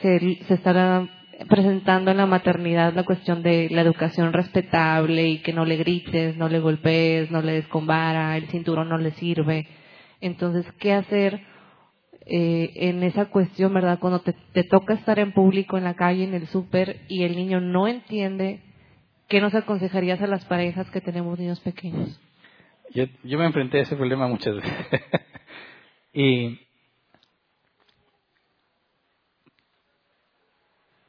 se, 0.00 0.38
se 0.46 0.54
está 0.54 1.08
presentando 1.48 2.10
en 2.10 2.18
la 2.18 2.26
maternidad 2.26 2.94
la 2.94 3.04
cuestión 3.04 3.42
de 3.42 3.68
la 3.70 3.80
educación 3.80 4.32
respetable 4.32 5.28
y 5.28 5.38
que 5.38 5.52
no 5.52 5.64
le 5.64 5.76
grites, 5.76 6.36
no 6.36 6.48
le 6.48 6.60
golpees, 6.60 7.30
no 7.30 7.42
le 7.42 7.52
des 7.52 7.66
con 7.68 7.86
vara, 7.86 8.36
el 8.36 8.46
cinturón 8.48 8.88
no 8.88 8.98
le 8.98 9.12
sirve. 9.12 9.66
Entonces, 10.22 10.64
¿qué 10.78 10.92
hacer 10.92 11.40
eh, 12.26 12.70
en 12.76 13.02
esa 13.02 13.26
cuestión, 13.26 13.74
verdad? 13.74 13.98
Cuando 13.98 14.20
te, 14.20 14.64
toca 14.64 14.94
estar 14.94 15.18
en 15.18 15.32
público, 15.32 15.76
en 15.76 15.84
la 15.84 15.94
calle, 15.94 16.22
en 16.22 16.32
el 16.32 16.46
súper, 16.46 17.00
y 17.08 17.24
el 17.24 17.34
niño 17.34 17.60
no 17.60 17.88
entiende, 17.88 18.60
¿qué 19.28 19.40
nos 19.40 19.52
aconsejarías 19.52 20.22
a 20.22 20.28
las 20.28 20.44
parejas 20.44 20.88
que 20.90 21.00
tenemos 21.00 21.40
niños 21.40 21.58
pequeños? 21.60 22.20
Yo, 22.94 23.06
yo 23.24 23.36
me 23.36 23.46
enfrenté 23.46 23.80
a 23.80 23.82
ese 23.82 23.96
problema 23.96 24.28
muchas 24.28 24.54
veces. 24.54 24.72
y 26.12 26.60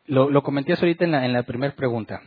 lo, 0.08 0.32
lo 0.32 0.42
comenté 0.42 0.74
ahorita 0.74 1.06
en 1.06 1.12
la, 1.12 1.24
en 1.24 1.34
la 1.34 1.44
primera 1.44 1.76
pregunta. 1.76 2.24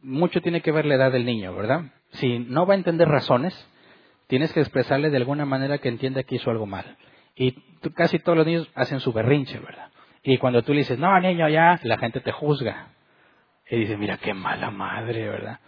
Mucho 0.00 0.40
tiene 0.40 0.60
que 0.60 0.70
ver 0.70 0.86
la 0.86 0.94
edad 0.94 1.10
del 1.10 1.26
niño, 1.26 1.56
¿verdad? 1.56 1.92
Si 2.12 2.38
no 2.38 2.66
va 2.66 2.74
a 2.74 2.76
entender 2.76 3.08
razones, 3.08 3.52
tienes 4.30 4.52
que 4.52 4.60
expresarle 4.60 5.10
de 5.10 5.16
alguna 5.16 5.44
manera 5.44 5.78
que 5.78 5.88
entienda 5.88 6.22
que 6.22 6.36
hizo 6.36 6.50
algo 6.52 6.64
mal. 6.64 6.96
Y 7.34 7.52
casi 7.94 8.20
todos 8.20 8.38
los 8.38 8.46
niños 8.46 8.70
hacen 8.76 9.00
su 9.00 9.12
berrinche, 9.12 9.58
¿verdad? 9.58 9.90
Y 10.22 10.38
cuando 10.38 10.62
tú 10.62 10.72
le 10.72 10.78
dices, 10.78 11.00
no, 11.00 11.18
niño, 11.18 11.48
ya, 11.48 11.80
la 11.82 11.98
gente 11.98 12.20
te 12.20 12.30
juzga. 12.30 12.92
Y 13.68 13.76
dice, 13.76 13.96
mira, 13.96 14.18
qué 14.18 14.32
mala 14.32 14.70
madre, 14.70 15.28
¿verdad? 15.28 15.58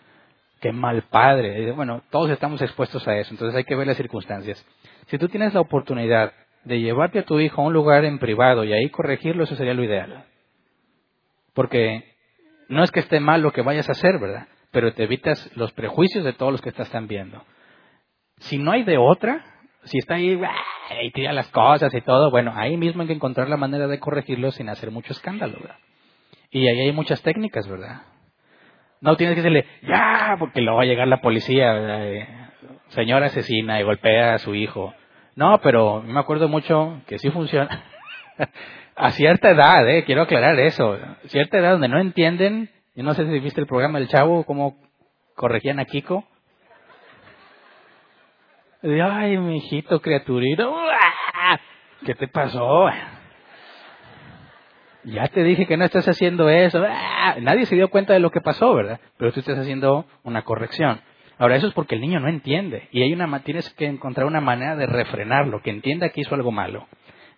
Qué 0.60 0.70
mal 0.70 1.02
padre. 1.10 1.56
Y 1.56 1.60
dice, 1.62 1.72
bueno, 1.72 2.02
todos 2.10 2.30
estamos 2.30 2.62
expuestos 2.62 3.06
a 3.08 3.16
eso, 3.16 3.34
entonces 3.34 3.56
hay 3.56 3.64
que 3.64 3.74
ver 3.74 3.88
las 3.88 3.96
circunstancias. 3.96 4.64
Si 5.06 5.18
tú 5.18 5.28
tienes 5.28 5.54
la 5.54 5.60
oportunidad 5.60 6.32
de 6.62 6.80
llevarte 6.80 7.18
a 7.18 7.24
tu 7.24 7.40
hijo 7.40 7.62
a 7.62 7.64
un 7.64 7.72
lugar 7.72 8.04
en 8.04 8.20
privado 8.20 8.62
y 8.62 8.72
ahí 8.72 8.90
corregirlo, 8.90 9.42
eso 9.42 9.56
sería 9.56 9.74
lo 9.74 9.82
ideal. 9.82 10.24
Porque 11.52 12.14
no 12.68 12.84
es 12.84 12.92
que 12.92 13.00
esté 13.00 13.18
mal 13.18 13.42
lo 13.42 13.52
que 13.52 13.62
vayas 13.62 13.88
a 13.88 13.92
hacer, 13.92 14.20
¿verdad? 14.20 14.46
Pero 14.70 14.94
te 14.94 15.02
evitas 15.02 15.50
los 15.56 15.72
prejuicios 15.72 16.22
de 16.22 16.32
todos 16.32 16.52
los 16.52 16.60
que 16.62 16.70
te 16.70 16.82
están 16.82 17.08
viendo. 17.08 17.44
Si 18.38 18.58
no 18.58 18.72
hay 18.72 18.82
de 18.82 18.98
otra, 18.98 19.44
si 19.84 19.98
está 19.98 20.14
ahí 20.14 20.40
y 21.02 21.10
tira 21.12 21.32
las 21.32 21.48
cosas 21.48 21.92
y 21.94 22.00
todo, 22.00 22.30
bueno, 22.30 22.52
ahí 22.54 22.76
mismo 22.76 23.02
hay 23.02 23.08
que 23.08 23.14
encontrar 23.14 23.48
la 23.48 23.56
manera 23.56 23.86
de 23.86 23.98
corregirlo 23.98 24.50
sin 24.50 24.68
hacer 24.68 24.90
mucho 24.90 25.12
escándalo, 25.12 25.58
¿verdad? 25.60 25.76
Y 26.50 26.68
ahí 26.68 26.80
hay 26.80 26.92
muchas 26.92 27.22
técnicas, 27.22 27.66
¿verdad? 27.68 28.02
No 29.00 29.16
tienes 29.16 29.34
que 29.34 29.42
decirle, 29.42 29.66
ya, 29.82 30.36
porque 30.38 30.60
luego 30.60 30.76
va 30.78 30.82
a 30.84 30.86
llegar 30.86 31.08
la 31.08 31.20
policía, 31.20 32.04
eh, 32.04 32.28
señora 32.88 33.26
asesina 33.26 33.80
y 33.80 33.84
golpea 33.84 34.34
a 34.34 34.38
su 34.38 34.54
hijo. 34.54 34.94
No, 35.34 35.60
pero 35.62 36.02
me 36.02 36.20
acuerdo 36.20 36.48
mucho 36.48 37.00
que 37.06 37.18
sí 37.18 37.30
funciona. 37.30 37.84
a 38.96 39.10
cierta 39.12 39.50
edad, 39.50 39.88
eh, 39.88 40.04
quiero 40.04 40.22
aclarar 40.22 40.58
eso, 40.60 40.98
cierta 41.24 41.58
edad 41.58 41.72
donde 41.72 41.88
no 41.88 41.98
entienden, 41.98 42.70
yo 42.94 43.02
no 43.02 43.14
sé 43.14 43.26
si 43.26 43.40
viste 43.40 43.60
el 43.60 43.66
programa 43.66 43.98
del 43.98 44.08
Chavo, 44.08 44.44
cómo 44.44 44.76
corregían 45.34 45.80
a 45.80 45.86
Kiko. 45.86 46.24
Ay, 48.84 49.38
mi 49.38 49.58
hijito 49.58 50.00
criaturito, 50.00 50.74
¿qué 52.04 52.16
te 52.16 52.26
pasó? 52.26 52.90
Ya 55.04 55.28
te 55.28 55.44
dije 55.44 55.66
que 55.66 55.76
no 55.76 55.84
estás 55.84 56.08
haciendo 56.08 56.48
eso. 56.48 56.84
Nadie 57.42 57.66
se 57.66 57.76
dio 57.76 57.90
cuenta 57.90 58.12
de 58.12 58.18
lo 58.18 58.32
que 58.32 58.40
pasó, 58.40 58.74
¿verdad? 58.74 58.98
Pero 59.18 59.32
tú 59.32 59.38
estás 59.38 59.56
haciendo 59.56 60.06
una 60.24 60.42
corrección. 60.42 61.00
Ahora, 61.38 61.54
eso 61.54 61.68
es 61.68 61.74
porque 61.74 61.94
el 61.94 62.00
niño 62.00 62.18
no 62.18 62.28
entiende. 62.28 62.88
Y 62.90 63.02
hay 63.02 63.12
una, 63.12 63.38
tienes 63.44 63.72
que 63.74 63.86
encontrar 63.86 64.26
una 64.26 64.40
manera 64.40 64.74
de 64.74 64.86
refrenarlo, 64.86 65.62
que 65.62 65.70
entienda 65.70 66.08
que 66.08 66.22
hizo 66.22 66.34
algo 66.34 66.50
malo. 66.50 66.88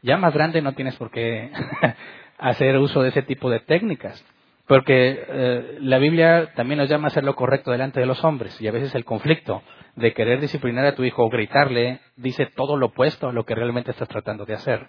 Ya 0.00 0.16
más 0.16 0.32
grande 0.32 0.62
no 0.62 0.72
tienes 0.72 0.96
por 0.96 1.10
qué 1.10 1.50
hacer 2.38 2.78
uso 2.78 3.02
de 3.02 3.10
ese 3.10 3.20
tipo 3.20 3.50
de 3.50 3.60
técnicas. 3.60 4.24
Porque 4.66 5.24
eh, 5.28 5.78
la 5.80 5.98
Biblia 5.98 6.52
también 6.54 6.78
nos 6.78 6.88
llama 6.88 7.04
a 7.04 7.08
hacer 7.08 7.24
lo 7.24 7.34
correcto 7.34 7.70
delante 7.70 8.00
de 8.00 8.06
los 8.06 8.24
hombres. 8.24 8.58
Y 8.60 8.68
a 8.68 8.72
veces 8.72 8.94
el 8.94 9.04
conflicto 9.04 9.62
de 9.96 10.14
querer 10.14 10.40
disciplinar 10.40 10.86
a 10.86 10.94
tu 10.94 11.04
hijo 11.04 11.22
o 11.22 11.28
gritarle 11.28 12.00
dice 12.16 12.46
todo 12.46 12.76
lo 12.76 12.86
opuesto 12.86 13.28
a 13.28 13.32
lo 13.32 13.44
que 13.44 13.54
realmente 13.54 13.90
estás 13.90 14.08
tratando 14.08 14.46
de 14.46 14.54
hacer. 14.54 14.88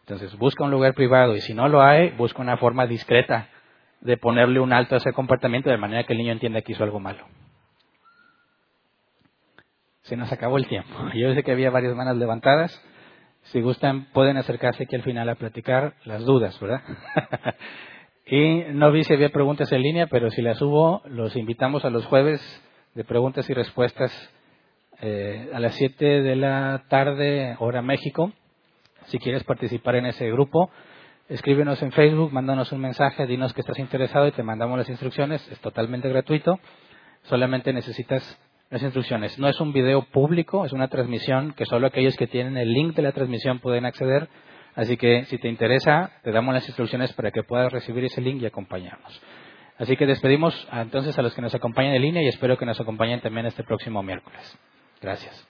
Entonces 0.00 0.36
busca 0.38 0.64
un 0.64 0.70
lugar 0.70 0.94
privado 0.94 1.36
y 1.36 1.40
si 1.40 1.54
no 1.54 1.68
lo 1.68 1.82
hay, 1.82 2.10
busca 2.10 2.40
una 2.40 2.56
forma 2.56 2.86
discreta 2.86 3.48
de 4.00 4.16
ponerle 4.16 4.58
un 4.58 4.72
alto 4.72 4.94
a 4.94 4.98
ese 4.98 5.12
comportamiento 5.12 5.68
de 5.68 5.76
manera 5.76 6.04
que 6.04 6.14
el 6.14 6.18
niño 6.18 6.32
entienda 6.32 6.62
que 6.62 6.72
hizo 6.72 6.82
algo 6.82 6.98
malo. 6.98 7.26
Se 10.02 10.16
nos 10.16 10.32
acabó 10.32 10.56
el 10.56 10.66
tiempo. 10.66 10.90
Yo 11.14 11.34
sé 11.34 11.42
que 11.42 11.52
había 11.52 11.70
varias 11.70 11.94
manos 11.94 12.16
levantadas. 12.16 12.82
Si 13.42 13.60
gustan, 13.60 14.06
pueden 14.12 14.36
acercarse 14.36 14.84
aquí 14.84 14.96
al 14.96 15.02
final 15.02 15.28
a 15.28 15.34
platicar 15.34 15.94
las 16.04 16.24
dudas, 16.24 16.58
¿verdad? 16.58 16.82
y 18.30 18.62
no 18.72 18.92
vi 18.92 19.02
si 19.02 19.12
había 19.12 19.30
preguntas 19.30 19.72
en 19.72 19.82
línea, 19.82 20.06
pero 20.06 20.30
si 20.30 20.40
las 20.40 20.62
hubo, 20.62 21.02
los 21.06 21.34
invitamos 21.34 21.84
a 21.84 21.90
los 21.90 22.06
jueves 22.06 22.40
de 22.94 23.02
preguntas 23.02 23.50
y 23.50 23.54
respuestas 23.54 24.12
eh, 25.00 25.50
a 25.52 25.58
las 25.58 25.74
7 25.74 26.22
de 26.22 26.36
la 26.36 26.84
tarde, 26.88 27.56
hora 27.58 27.82
México. 27.82 28.30
Si 29.06 29.18
quieres 29.18 29.42
participar 29.42 29.96
en 29.96 30.06
ese 30.06 30.30
grupo, 30.30 30.70
escríbenos 31.28 31.82
en 31.82 31.90
Facebook, 31.90 32.32
mándanos 32.32 32.70
un 32.70 32.80
mensaje, 32.80 33.26
dinos 33.26 33.52
que 33.52 33.62
estás 33.62 33.80
interesado 33.80 34.28
y 34.28 34.32
te 34.32 34.44
mandamos 34.44 34.78
las 34.78 34.88
instrucciones. 34.88 35.44
Es 35.50 35.58
totalmente 35.58 36.08
gratuito. 36.08 36.60
Solamente 37.24 37.72
necesitas 37.72 38.38
las 38.70 38.80
instrucciones. 38.84 39.40
No 39.40 39.48
es 39.48 39.60
un 39.60 39.72
video 39.72 40.02
público, 40.02 40.64
es 40.64 40.72
una 40.72 40.86
transmisión 40.86 41.52
que 41.54 41.66
solo 41.66 41.88
aquellos 41.88 42.16
que 42.16 42.28
tienen 42.28 42.56
el 42.56 42.72
link 42.72 42.94
de 42.94 43.02
la 43.02 43.10
transmisión 43.10 43.58
pueden 43.58 43.86
acceder. 43.86 44.28
Así 44.74 44.96
que 44.96 45.24
si 45.26 45.38
te 45.38 45.48
interesa, 45.48 46.12
te 46.22 46.32
damos 46.32 46.54
las 46.54 46.66
instrucciones 46.66 47.12
para 47.12 47.30
que 47.30 47.42
puedas 47.42 47.72
recibir 47.72 48.04
ese 48.04 48.20
link 48.20 48.40
y 48.42 48.46
acompañarnos. 48.46 49.20
Así 49.78 49.96
que 49.96 50.06
despedimos 50.06 50.68
entonces 50.72 51.18
a 51.18 51.22
los 51.22 51.34
que 51.34 51.40
nos 51.40 51.54
acompañan 51.54 51.94
en 51.94 52.02
línea 52.02 52.22
y 52.22 52.28
espero 52.28 52.58
que 52.58 52.66
nos 52.66 52.80
acompañen 52.80 53.20
también 53.20 53.46
este 53.46 53.64
próximo 53.64 54.02
miércoles. 54.02 54.58
Gracias. 55.00 55.49